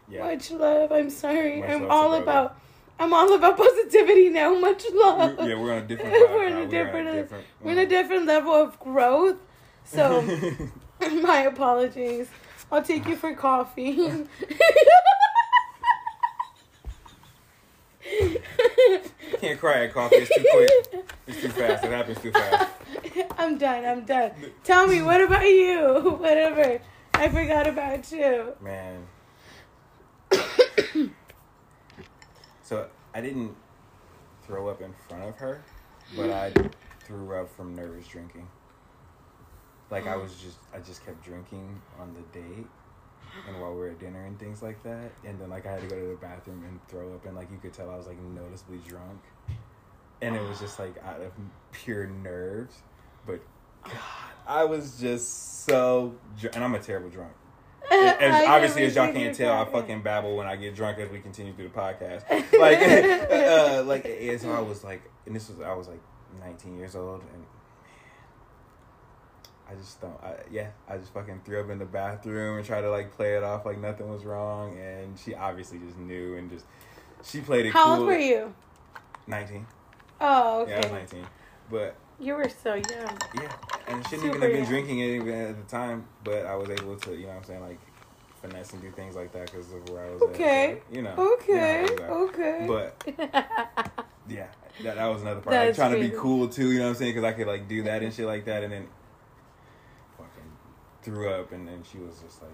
Yeah. 0.09 0.25
Much 0.25 0.51
love. 0.51 0.91
I'm 0.91 1.09
sorry. 1.09 1.61
Much 1.61 1.69
I'm 1.69 1.91
all 1.91 2.13
about 2.15 2.57
I'm 2.99 3.13
all 3.13 3.33
about 3.33 3.57
positivity 3.57 4.29
now. 4.29 4.53
Much 4.59 4.83
love. 4.93 5.39
Yeah, 5.39 5.55
we're 5.59 5.73
on 5.73 5.83
a 5.83 5.87
different. 5.87 6.11
we're 6.11 6.27
vibe 6.27 6.47
in 6.47 6.53
now. 6.53 6.61
a 6.61 6.67
different, 6.67 7.45
we're 7.61 7.71
in 7.71 7.79
a 7.79 7.83
uh, 7.83 7.85
different 7.85 8.25
level 8.25 8.53
of 8.53 8.79
growth. 8.79 9.37
So 9.85 10.21
my 11.21 11.41
apologies. 11.43 12.27
I'll 12.71 12.83
take 12.83 13.07
you 13.07 13.15
for 13.15 13.33
coffee. 13.33 14.27
Can't 19.41 19.59
cry 19.59 19.85
at 19.85 19.93
coffee. 19.93 20.17
It's 20.17 20.35
too 20.35 20.45
quick. 20.51 21.05
It's 21.27 21.41
too 21.41 21.49
fast. 21.49 21.83
It 21.83 21.91
happens 21.91 22.19
too 22.19 22.31
fast. 22.31 22.71
I'm 23.37 23.57
done. 23.57 23.85
I'm 23.85 24.05
done. 24.05 24.31
Tell 24.63 24.87
me, 24.87 25.01
what 25.01 25.21
about 25.21 25.43
you? 25.43 26.17
Whatever. 26.19 26.81
I 27.13 27.29
forgot 27.29 27.67
about 27.67 28.11
you. 28.11 28.53
Man. 28.61 29.07
so 32.61 32.87
I 33.13 33.21
didn't 33.21 33.55
throw 34.45 34.69
up 34.69 34.81
in 34.81 34.93
front 35.07 35.23
of 35.23 35.35
her, 35.37 35.61
but 36.15 36.29
I 36.29 36.53
threw 37.03 37.35
up 37.35 37.49
from 37.55 37.75
nervous 37.75 38.07
drinking. 38.07 38.47
Like 39.91 40.07
I 40.07 40.15
was 40.15 40.35
just, 40.35 40.57
I 40.73 40.79
just 40.79 41.05
kept 41.05 41.23
drinking 41.23 41.81
on 41.99 42.13
the 42.13 42.39
date, 42.39 42.67
and 43.47 43.61
while 43.61 43.71
we 43.71 43.79
were 43.79 43.89
at 43.89 43.99
dinner 43.99 44.25
and 44.25 44.39
things 44.39 44.61
like 44.61 44.81
that, 44.83 45.11
and 45.25 45.39
then 45.39 45.49
like 45.49 45.65
I 45.65 45.71
had 45.71 45.81
to 45.81 45.87
go 45.87 45.95
to 45.95 46.07
the 46.07 46.15
bathroom 46.15 46.63
and 46.67 46.79
throw 46.87 47.13
up, 47.13 47.25
and 47.25 47.35
like 47.35 47.51
you 47.51 47.57
could 47.57 47.73
tell 47.73 47.89
I 47.89 47.95
was 47.95 48.07
like 48.07 48.19
noticeably 48.21 48.79
drunk, 48.87 49.21
and 50.21 50.35
it 50.35 50.41
was 50.41 50.59
just 50.59 50.79
like 50.79 50.95
out 51.03 51.21
of 51.21 51.31
pure 51.71 52.07
nerves, 52.07 52.81
but 53.25 53.41
God, 53.83 53.93
I 54.47 54.63
was 54.65 54.99
just 54.99 55.65
so, 55.65 56.15
dr- 56.39 56.55
and 56.55 56.63
I'm 56.63 56.75
a 56.75 56.79
terrible 56.79 57.09
drunk. 57.09 57.33
As, 57.91 58.33
I 58.33 58.45
obviously, 58.45 58.83
as 58.83 58.95
y'all 58.95 59.11
can't 59.11 59.35
tell, 59.35 59.51
I 59.51 59.65
fucking 59.65 60.03
babble 60.03 60.35
when 60.35 60.45
I 60.45 60.55
get 60.57 60.75
drunk 60.75 60.99
as 60.99 61.09
we 61.09 61.19
continue 61.19 61.53
through 61.53 61.69
the 61.69 61.73
podcast. 61.73 62.23
Like, 62.59 62.77
uh, 63.31 63.83
like, 63.83 64.05
and 64.05 64.39
so 64.39 64.51
I 64.51 64.59
was 64.59 64.83
like, 64.83 65.01
and 65.25 65.35
this 65.35 65.49
was 65.49 65.59
I 65.61 65.73
was 65.73 65.87
like 65.87 66.01
19 66.39 66.77
years 66.77 66.95
old, 66.95 67.21
and 67.33 67.45
I 69.69 69.75
just 69.75 70.01
don't. 70.01 70.19
I, 70.23 70.35
yeah, 70.51 70.69
I 70.87 70.97
just 70.97 71.13
fucking 71.13 71.41
threw 71.45 71.61
up 71.61 71.69
in 71.69 71.77
the 71.77 71.85
bathroom 71.85 72.57
and 72.57 72.65
tried 72.65 72.81
to 72.81 72.89
like 72.89 73.15
play 73.15 73.35
it 73.35 73.43
off 73.43 73.65
like 73.65 73.77
nothing 73.79 74.09
was 74.09 74.25
wrong, 74.25 74.77
and 74.79 75.17
she 75.19 75.35
obviously 75.35 75.77
just 75.79 75.97
knew 75.97 76.35
and 76.35 76.49
just 76.49 76.65
she 77.23 77.41
played 77.41 77.65
it. 77.67 77.73
How 77.73 77.85
cool. 77.85 77.95
old 77.99 78.07
were 78.07 78.17
you? 78.17 78.53
19. 79.27 79.65
Oh, 80.21 80.65
Yeah, 80.67 80.75
I 80.75 80.77
was 80.77 80.85
okay. 80.87 80.95
19. 80.95 81.27
But 81.69 81.95
You 82.19 82.33
were 82.35 82.49
so 82.49 82.73
young. 82.73 82.83
yeah, 83.35 83.51
and 83.87 84.03
shouldn't 84.07 84.25
even 84.27 84.41
have 84.41 84.51
been 84.51 84.61
young. 84.61 84.69
drinking 84.69 84.99
it 84.99 85.09
even 85.15 85.33
at 85.33 85.57
the 85.57 85.63
time, 85.69 86.05
but 86.23 86.45
I 86.45 86.55
was 86.55 86.69
able 86.69 86.95
to, 86.97 87.11
you 87.15 87.23
know 87.23 87.29
what 87.29 87.37
I'm 87.37 87.43
saying, 87.43 87.61
like 87.61 87.79
finesse 88.41 88.73
and 88.73 88.81
do 88.81 88.89
things 88.91 89.15
like 89.15 89.31
that 89.33 89.51
because 89.51 89.71
of 89.71 89.87
where 89.89 90.05
I 90.05 90.09
was 90.11 90.21
Okay. 90.23 90.71
at. 90.71 90.77
So, 90.89 90.95
you 90.95 91.01
know. 91.03 91.13
Okay. 91.33 91.53
you 91.53 91.55
know 91.59 91.81
how 91.81 91.87
things 91.87 91.99
are. 92.01 92.11
Okay. 92.23 92.65
But 92.67 93.95
yeah, 94.29 94.47
that, 94.83 94.95
that 94.95 95.05
was 95.07 95.21
another 95.21 95.41
part. 95.41 95.55
Like 95.55 95.75
trying 95.75 95.93
to 95.93 95.99
be 95.99 96.09
cool 96.09 96.47
too, 96.47 96.71
you 96.71 96.79
know 96.79 96.85
what 96.85 96.89
I'm 96.91 96.95
saying? 96.95 97.13
Because 97.13 97.27
I 97.27 97.33
could 97.33 97.47
like 97.47 97.67
do 97.67 97.83
that 97.83 98.01
and 98.01 98.13
shit 98.13 98.25
like 98.25 98.45
that, 98.45 98.63
and 98.63 98.71
then 98.73 98.87
threw 101.09 101.29
up, 101.29 101.51
and 101.51 101.67
then 101.67 101.83
she 101.89 101.97
was 101.97 102.19
just 102.19 102.41
like, 102.41 102.51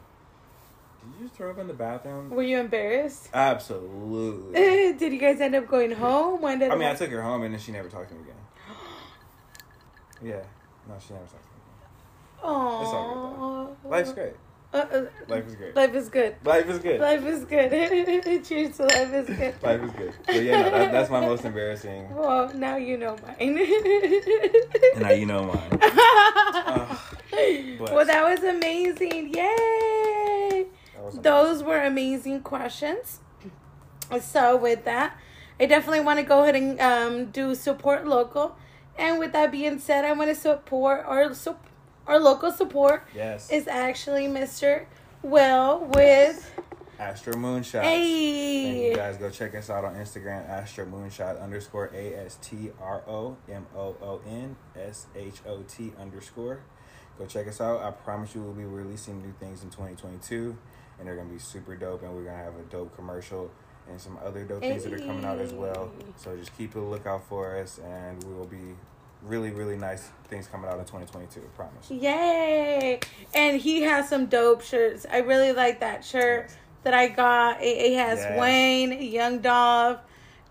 "Did 1.02 1.14
you 1.20 1.26
just 1.28 1.36
throw 1.36 1.52
up 1.52 1.58
in 1.60 1.68
the 1.68 1.74
bathroom?" 1.74 2.30
were 2.30 2.44
you 2.44 2.60
embarrassed? 2.60 3.30
Absolutely. 3.34 4.54
Did 4.98 5.14
you 5.14 5.20
guys 5.20 5.40
end 5.42 5.56
up 5.56 5.68
going 5.68 5.92
home? 5.92 6.42
When 6.42 6.60
did 6.60 6.72
I 6.72 6.76
mean, 6.76 6.88
I 6.88 6.96
took 6.96 7.10
her 7.12 7.22
home, 7.22 7.44
and 7.44 7.54
then 7.54 7.62
she 7.62 7.72
never 7.72 7.90
talked 7.90 8.10
to 8.10 8.16
me 8.16 8.22
again. 8.22 8.36
Yeah, 10.24 10.42
no, 10.88 10.96
she 11.06 11.14
never 11.14 11.26
talked 11.26 11.44
to 11.44 11.50
me. 11.50 11.56
Aww. 12.44 12.82
It's 12.82 12.90
all 12.94 13.78
Life's 13.84 14.14
great. 14.14 14.34
Uh, 14.74 14.78
uh, 14.78 15.06
Life 15.30 15.48
is 15.48 15.56
great. 15.56 15.76
life 15.76 15.96
is 15.96 16.10
good. 16.10 16.36
Life 16.44 16.68
is 16.68 16.80
good. 16.80 17.00
Life 17.00 17.24
is 17.24 17.46
good. 17.46 18.44
Cheers 18.46 18.76
to 18.78 18.84
life 18.84 19.14
is 19.14 19.28
good. 19.28 19.56
Life 19.64 19.84
is 19.84 19.92
good. 19.92 20.14
But 20.26 20.44
yeah, 20.44 20.62
no, 20.64 20.70
that, 20.72 20.92
that's 20.92 21.10
my 21.10 21.22
most 21.22 21.46
embarrassing. 21.46 22.14
Well, 22.14 22.52
now 22.54 22.76
you 22.76 22.98
know 22.98 23.16
mine. 23.26 23.36
And 23.40 25.02
now 25.02 25.12
you 25.12 25.26
know 25.26 25.46
mine. 25.46 25.80
Ugh, 25.82 26.85
but- 27.80 27.94
well, 27.94 28.06
that 28.06 28.24
was 28.24 28.44
amazing. 28.44 29.34
Yay! 29.34 30.66
was 31.06 31.20
Those 31.20 31.64
were 31.64 31.82
amazing 31.82 32.42
questions. 32.42 33.20
So, 34.20 34.56
with 34.58 34.86
that, 34.86 35.18
I 35.60 35.66
definitely 35.66 36.02
want 36.02 36.20
to 36.20 36.26
go 36.26 36.44
ahead 36.44 36.56
and 36.56 36.80
um, 36.80 37.26
do 37.32 37.56
support 37.56 38.06
local. 38.06 38.56
And 38.98 39.20
with 39.20 39.32
that 39.34 39.52
being 39.52 39.80
said, 39.80 40.06
I 40.06 40.12
want 40.14 40.30
to 40.30 40.36
support 40.36 41.04
our, 41.06 41.34
sup- 41.34 41.68
our 42.08 42.20
local 42.20 42.52
support 42.52 43.08
yes. 43.16 43.50
is 43.50 43.68
actually 43.68 44.28
Mr. 44.28 44.86
Will 45.22 45.86
with 45.94 46.52
Astro 47.00 47.34
Moonshot. 47.34 47.84
And 47.84 48.80
you 48.80 48.96
guys 48.96 49.18
go 49.18 49.30
check 49.30 49.56
us 49.56 49.70
out 49.70 49.84
on 49.84 49.96
Instagram, 49.96 50.48
Astro 50.48 50.86
Moonshot 50.86 51.42
underscore 51.42 51.92
A 51.94 52.16
S 52.16 52.38
T 52.42 52.72
R 52.80 53.02
O 53.08 53.38
M 53.52 53.66
O 53.76 53.96
O 54.02 54.22
N 54.28 54.56
S 54.78 55.08
H 55.16 55.42
O 55.48 55.64
T 55.68 55.94
underscore. 56.00 56.62
Go 57.18 57.26
check 57.26 57.48
us 57.48 57.62
out. 57.62 57.82
I 57.82 57.92
promise 57.92 58.36
you 58.36 58.42
we'll 58.42 58.54
be 58.54 58.66
releasing 58.66 59.22
new 59.22 59.34
things 59.40 59.64
in 59.64 59.70
2022, 59.70 60.56
and 61.00 61.08
they're 61.08 61.16
gonna 61.16 61.30
be 61.30 61.40
super 61.40 61.76
dope. 61.76 62.04
And 62.04 62.14
we're 62.14 62.24
gonna 62.24 62.38
have 62.44 62.56
a 62.56 62.64
dope 62.64 62.96
commercial 62.96 63.50
and 63.90 64.00
some 64.02 64.18
other 64.26 64.44
dope 64.44 64.62
things 64.62 64.84
that 64.84 64.94
are 64.94 65.00
coming 65.00 65.24
out 65.24 65.40
as 65.40 65.54
well. 65.54 65.92
So 66.18 66.36
just 66.36 66.58
keep 66.58 66.76
a 66.76 66.80
lookout 66.80 67.24
for 67.30 67.56
us, 67.58 67.80
and 67.80 68.22
we 68.24 68.34
will 68.34 68.48
be 68.48 68.76
really, 69.24 69.52
really 69.52 69.78
nice 69.78 70.10
things 70.28 70.48
coming 70.48 70.70
out 70.70 70.78
in 70.78 70.86
2022. 70.86 71.40
I 71.40 71.44
promise. 71.56 71.90
Yay! 71.90 73.00
And 73.34 73.62
he 73.62 73.82
has 73.84 74.10
some 74.10 74.26
dope 74.26 74.62
shirts. 74.62 75.06
I 75.10 75.20
really 75.20 75.54
like 75.54 75.80
that 75.80 76.04
shirt 76.04 76.46
Yes. 76.48 76.58
that 76.84 76.94
I 76.94 77.08
got. 77.08 77.62
It, 77.62 77.96
has 77.98 78.20
Yes. 78.20 78.40
Wayne, 78.40 79.02
Young 79.02 79.40
Dolph, 79.40 80.00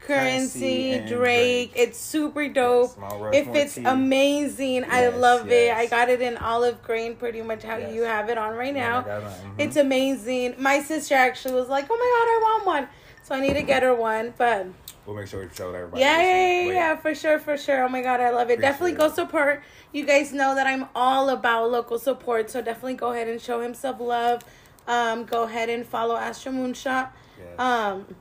Currency, 0.07 0.99
Drake. 0.99 1.09
Drake. 1.09 1.73
It's 1.75 1.99
super 1.99 2.49
dope. 2.49 2.97
Yes, 3.01 3.35
It 3.47 3.53
fits 3.53 3.75
tee. 3.77 3.85
amazing. 3.85 4.85
I 4.85 5.03
Yes, 5.03 5.15
love 5.17 5.51
it. 5.51 5.73
I 5.75 5.87
got 5.87 6.09
it 6.09 6.21
in 6.21 6.37
olive 6.37 6.83
green, 6.83 7.17
pretty 7.17 7.43
much 7.43 7.63
how 7.63 7.77
Yes. 7.77 7.95
you 7.95 8.03
have 8.03 8.29
it 8.29 8.37
on 8.39 8.55
right 8.55 8.75
now. 8.75 8.99
I 9.01 9.03
got 9.03 9.23
it 9.23 9.25
on. 9.25 9.31
Mhm. 9.31 9.55
It's 9.59 9.77
amazing. 9.77 10.55
My 10.59 10.81
sister 10.81 11.15
actually 11.15 11.55
was 11.55 11.69
like, 11.69 11.87
"Oh 11.91 11.97
my 11.97 11.97
god, 11.97 12.29
I 12.29 12.41
want 12.43 12.67
one." 12.67 12.89
So 13.23 13.35
I 13.35 13.41
need 13.41 13.55
to 13.55 13.63
get 13.63 13.83
her 13.83 13.95
one, 13.95 14.35
but 14.37 14.67
We'll 15.07 15.17
make 15.17 15.27
sure 15.27 15.41
we 15.43 15.49
show 15.55 15.69
everybody. 15.73 16.01
yeah, 16.01 16.21
yeah, 16.21 16.63
yeah, 16.67 16.73
yeah, 16.73 16.97
for 16.97 17.15
sure, 17.15 17.39
for 17.39 17.57
sure. 17.57 17.85
Oh 17.85 17.89
my 17.89 18.03
god, 18.03 18.21
I 18.21 18.31
love 18.31 18.51
it. 18.51 18.55
Appreciate 18.55 18.61
definitely 18.73 18.93
go 18.93 19.09
support. 19.11 19.63
You 19.93 20.05
guys 20.05 20.33
know 20.33 20.55
that 20.55 20.67
I'm 20.67 20.87
all 20.95 21.29
about 21.31 21.71
local 21.71 21.99
support, 21.99 22.51
so 22.51 22.61
definitely 22.61 22.95
go 22.95 23.13
ahead 23.13 23.29
and 23.29 23.41
show 23.41 23.61
him 23.61 23.73
some 23.75 23.99
love. 23.99 24.43
Um, 24.87 25.25
go 25.25 25.45
ahead 25.45 25.71
and 25.71 25.87
follow 25.87 26.17
Astro 26.17 26.53
Moonshot. 26.53 27.09
Yes. 27.39 27.59
Um, 27.59 28.15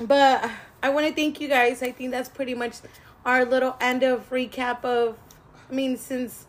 but 0.00 0.48
I 0.82 0.88
want 0.90 1.06
to 1.06 1.14
thank 1.14 1.40
you 1.40 1.48
guys. 1.48 1.82
I 1.82 1.92
think 1.92 2.10
that's 2.10 2.28
pretty 2.28 2.54
much 2.54 2.76
our 3.24 3.44
little 3.44 3.76
end 3.80 4.02
of 4.02 4.28
recap 4.30 4.84
of. 4.84 5.16
I 5.70 5.74
mean, 5.74 5.96
since 5.96 6.46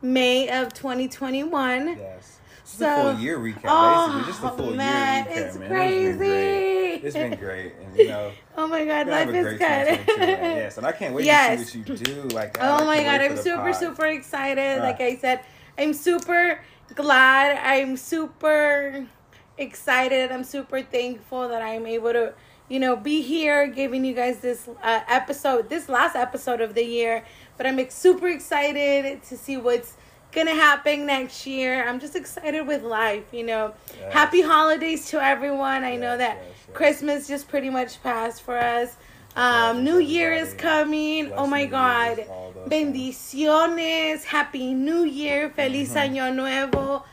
May 0.00 0.48
of 0.48 0.72
2021. 0.74 1.88
Yes. 1.98 2.38
Just 2.64 2.78
So- 2.78 2.86
a 3.10 3.12
full 3.14 3.20
year 3.22 3.38
recap, 3.38 3.60
Oh, 3.66 4.06
basically. 4.06 4.32
Just 4.32 4.42
a 4.42 4.52
oh, 4.52 4.56
full 4.56 4.70
man, 4.74 5.24
year 5.26 5.34
recap, 5.34 5.46
it's 5.46 5.56
man. 5.58 5.68
crazy. 5.68 6.06
It's 6.06 6.18
been 6.18 6.18
great. 6.28 7.04
It's 7.04 7.14
been 7.16 7.38
great. 7.38 7.72
And, 7.84 7.96
you 7.98 8.08
know, 8.08 8.32
Oh 8.56 8.66
my 8.66 8.84
god, 8.86 9.06
we're 9.06 9.12
gonna 9.24 9.38
have 9.38 9.58
life 9.58 9.98
is 9.98 10.06
good. 10.06 10.18
Yes. 10.28 10.78
And 10.78 10.86
I 10.86 10.92
can't 10.92 11.14
wait 11.14 11.26
Yes. 11.26 11.60
to 11.60 11.66
see 11.66 11.78
what 11.80 11.88
you 11.88 11.96
do. 11.96 12.22
Like, 12.34 12.56
oh 12.60 12.64
I 12.64 12.80
Oh 12.82 12.86
my 12.86 13.02
god, 13.02 13.20
I'm 13.20 13.36
super, 13.36 13.56
pod. 13.72 13.76
super 13.76 14.06
excited. 14.06 14.80
Like 14.80 15.00
I 15.00 15.16
said, 15.16 15.40
I'm 15.76 15.92
super 15.92 16.60
glad. 16.94 17.58
I'm 17.58 17.96
super 17.98 19.06
excited. 19.58 20.32
I'm 20.32 20.44
super 20.44 20.80
thankful 20.82 21.48
that 21.48 21.60
I'm 21.62 21.86
able 21.86 22.12
to, 22.12 22.32
you 22.68 22.80
know, 22.80 22.96
be 22.96 23.20
here 23.22 23.66
giving 23.66 24.04
you 24.04 24.14
guys 24.14 24.38
this 24.38 24.68
uh, 24.82 25.00
episode, 25.08 25.68
this 25.68 25.88
last 25.88 26.16
episode 26.16 26.60
of 26.60 26.74
the 26.74 26.84
year. 26.84 27.24
But 27.56 27.66
I'm 27.66 27.90
super 27.90 28.28
excited 28.28 29.22
to 29.24 29.36
see 29.36 29.56
what's 29.56 29.94
gonna 30.32 30.54
happen 30.54 31.06
next 31.06 31.46
year. 31.46 31.86
I'm 31.88 32.00
just 32.00 32.16
excited 32.16 32.66
with 32.66 32.82
life, 32.82 33.24
you 33.32 33.44
know. 33.44 33.74
Yes. 34.00 34.12
Happy 34.12 34.42
holidays 34.42 35.08
to 35.10 35.22
everyone. 35.22 35.84
I 35.84 35.96
know 35.96 36.16
that 36.16 36.38
yes, 36.38 36.54
yes. 36.66 36.76
Christmas 36.76 37.28
just 37.28 37.48
pretty 37.48 37.70
much 37.70 38.02
passed 38.02 38.42
for 38.42 38.58
us. 38.58 38.96
Um, 39.36 39.84
New 39.84 39.98
Year 39.98 40.32
is 40.32 40.54
coming. 40.54 41.32
oh 41.32 41.46
my 41.46 41.66
God. 41.66 42.20
all 42.28 42.52
those 42.52 42.68
things. 42.68 42.96
Bendiciones. 42.96 44.24
Happy 44.24 44.74
New 44.74 45.04
Year. 45.04 45.50
Feliz 45.50 45.92
Mm-hmm. 45.94 46.14
Año 46.16 46.34
Nuevo. 46.34 47.04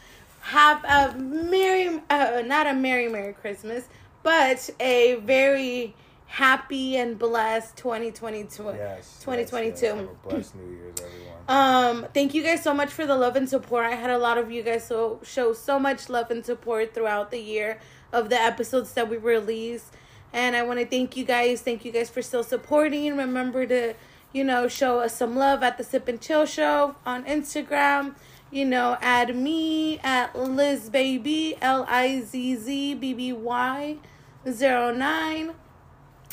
Have 0.42 0.84
a 0.84 1.18
Merry, 1.18 2.02
uh, 2.10 2.42
not 2.46 2.66
a 2.68 2.74
Merry, 2.74 3.08
Merry 3.08 3.34
Christmas, 3.34 3.86
but 4.24 4.70
a 4.80 5.16
very 5.16 5.96
happy 6.32 6.96
and 6.96 7.20
blessed 7.20 7.76
2022. 7.76 8.64
Yes. 8.64 9.20
2022. 9.20 9.86
Yes, 9.86 9.96
yes. 9.98 10.08
Blessed 10.24 10.56
New 10.56 10.76
Year's, 10.76 10.96
everyone. 11.02 11.32
Um, 11.48 12.08
thank 12.14 12.34
you 12.34 12.42
guys 12.42 12.64
so 12.64 12.74
much 12.74 12.90
for 12.90 13.06
the 13.06 13.16
love 13.18 13.36
and 13.36 13.50
support. 13.50 13.86
I 13.86 13.96
had 13.96 14.10
a 14.10 14.18
lot 14.18 14.38
of 14.38 14.50
you 14.50 14.64
guys 14.64 14.88
so 14.88 15.20
show 15.24 15.52
so 15.54 15.78
much 15.78 16.10
love 16.10 16.32
and 16.32 16.46
support 16.46 16.94
throughout 16.94 17.32
the 17.32 17.40
year 17.40 17.80
of 18.14 18.30
the 18.30 18.40
episodes 18.40 18.94
that 18.94 19.10
we 19.10 19.18
released. 19.18 19.88
And 20.32 20.56
I 20.56 20.64
want 20.64 20.80
to 20.80 20.86
thank 20.86 21.18
you 21.18 21.26
guys. 21.26 21.62
Thank 21.62 21.84
you 21.84 21.92
guys 21.92 22.10
for 22.10 22.22
still 22.22 22.44
supporting. 22.44 23.18
Remember 23.18 23.66
to, 23.66 23.96
you 24.32 24.46
know, 24.46 24.70
show 24.70 25.00
us 25.00 25.14
some 25.18 25.36
love 25.36 25.64
at 25.64 25.78
the 25.78 25.84
Sip 25.84 26.08
and 26.08 26.22
Chill 26.22 26.46
Show 26.46 26.96
on 27.06 27.26
Instagram. 27.26 28.16
You 28.50 28.64
know, 28.66 28.98
add 29.02 29.36
me 29.36 30.00
at 30.00 30.38
Liz 30.38 30.90
Baby 30.90 31.58
L 31.62 31.86
I 31.90 32.22
Z 32.22 32.56
Z 32.56 32.96
B 32.96 33.14
B 33.14 33.34
Y 33.34 33.98
09. 34.46 35.52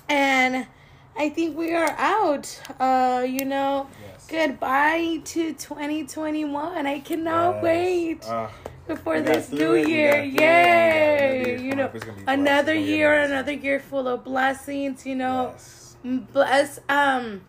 And 0.09 0.67
I 1.17 1.29
think 1.31 1.57
we 1.57 1.75
are 1.75 1.91
out. 1.99 2.61
Uh, 2.81 3.25
you 3.27 3.45
know, 3.45 3.89
Yes. 4.03 4.27
goodbye 4.29 5.21
to 5.25 5.53
2021. 5.53 6.87
I 6.87 7.01
cannot 7.01 7.57
Yes. 7.57 7.63
wait 7.63 8.25
Ah, 8.27 8.51
before 8.87 9.21
this 9.21 9.51
new 9.53 9.75
it, 9.75 9.89
year. 9.89 10.11
got 10.13 10.21
through 10.21 10.23
it, 10.23 10.27
we 10.27 10.39
got 10.39 10.47
another 10.47 11.47
Yay! 11.47 11.61
You 11.61 11.75
know, 11.75 11.85
up. 11.85 11.95
It's 11.95 12.05
gonna 12.05 12.17
be 12.19 12.25
blessed. 12.25 12.39
another 12.41 12.73
It's 12.73 12.79
gonna 12.79 12.87
be 12.87 12.93
year, 12.93 13.15
another 13.23 13.53
year 13.53 13.81
full 13.81 14.09
of 14.09 14.25
blessings. 14.25 15.05
You 15.05 15.17
know, 15.17 15.53
Yes. 15.53 15.97
bless 16.33 16.81
um 16.89 17.43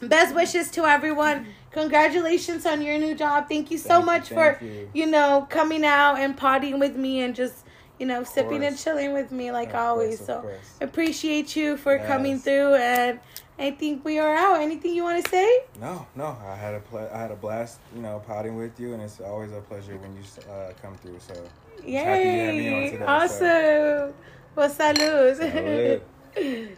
best 0.00 0.34
wishes 0.34 0.68
to 0.72 0.84
everyone 0.84 1.46
congratulations 1.70 2.66
on 2.66 2.82
your 2.82 2.98
new 2.98 3.14
job 3.14 3.48
thank 3.48 3.70
you 3.70 3.78
so 3.78 3.88
Thank 3.88 4.06
much 4.06 4.28
thank 4.30 4.58
for 4.58 4.64
you. 4.64 4.90
you. 4.94 5.06
know 5.06 5.46
coming 5.48 5.84
out 5.84 6.16
and 6.18 6.36
partying 6.36 6.80
with 6.80 6.96
me 6.96 7.20
and 7.20 7.36
just 7.36 7.64
you 7.98 8.06
know 8.06 8.24
sipping 8.24 8.64
and 8.64 8.76
chilling 8.78 9.12
with 9.12 9.30
me 9.30 9.52
like 9.52 9.70
Of 9.70 9.74
always 9.76 10.20
of 10.20 10.26
so 10.26 10.40
course. 10.40 10.76
appreciate 10.80 11.54
you 11.56 11.76
for 11.76 11.98
coming 11.98 12.38
through 12.38 12.74
and 12.74 13.20
i 13.58 13.70
think 13.70 14.04
we 14.04 14.18
are 14.18 14.34
out 14.34 14.60
anything 14.60 14.94
you 14.94 15.04
want 15.04 15.22
to 15.24 15.30
say 15.30 15.48
No, 15.80 16.06
no. 16.16 16.36
I 16.46 16.56
had 16.56 16.74
a 16.74 16.80
ple- 16.80 17.10
I 17.12 17.18
had 17.18 17.30
a 17.30 17.36
blast, 17.36 17.78
you 17.94 18.02
know, 18.02 18.22
potting 18.26 18.56
with 18.56 18.78
you, 18.80 18.94
and 18.94 19.02
it's 19.02 19.20
always 19.20 19.52
a 19.52 19.60
pleasure 19.60 19.96
when 19.98 20.12
you 20.16 20.22
uh, 20.50 20.72
come 20.82 20.94
through. 20.96 21.18
So 21.28 21.34
happy 21.34 22.28
you 22.28 22.40
had 22.46 22.54
me 22.54 22.68
on 22.72 22.82
yay 22.82 22.90
today, 22.90 23.04
so. 23.04 23.12
awesome 23.16 24.14
well 24.56 24.70
salud 24.70 25.36
Salud. 25.38 26.00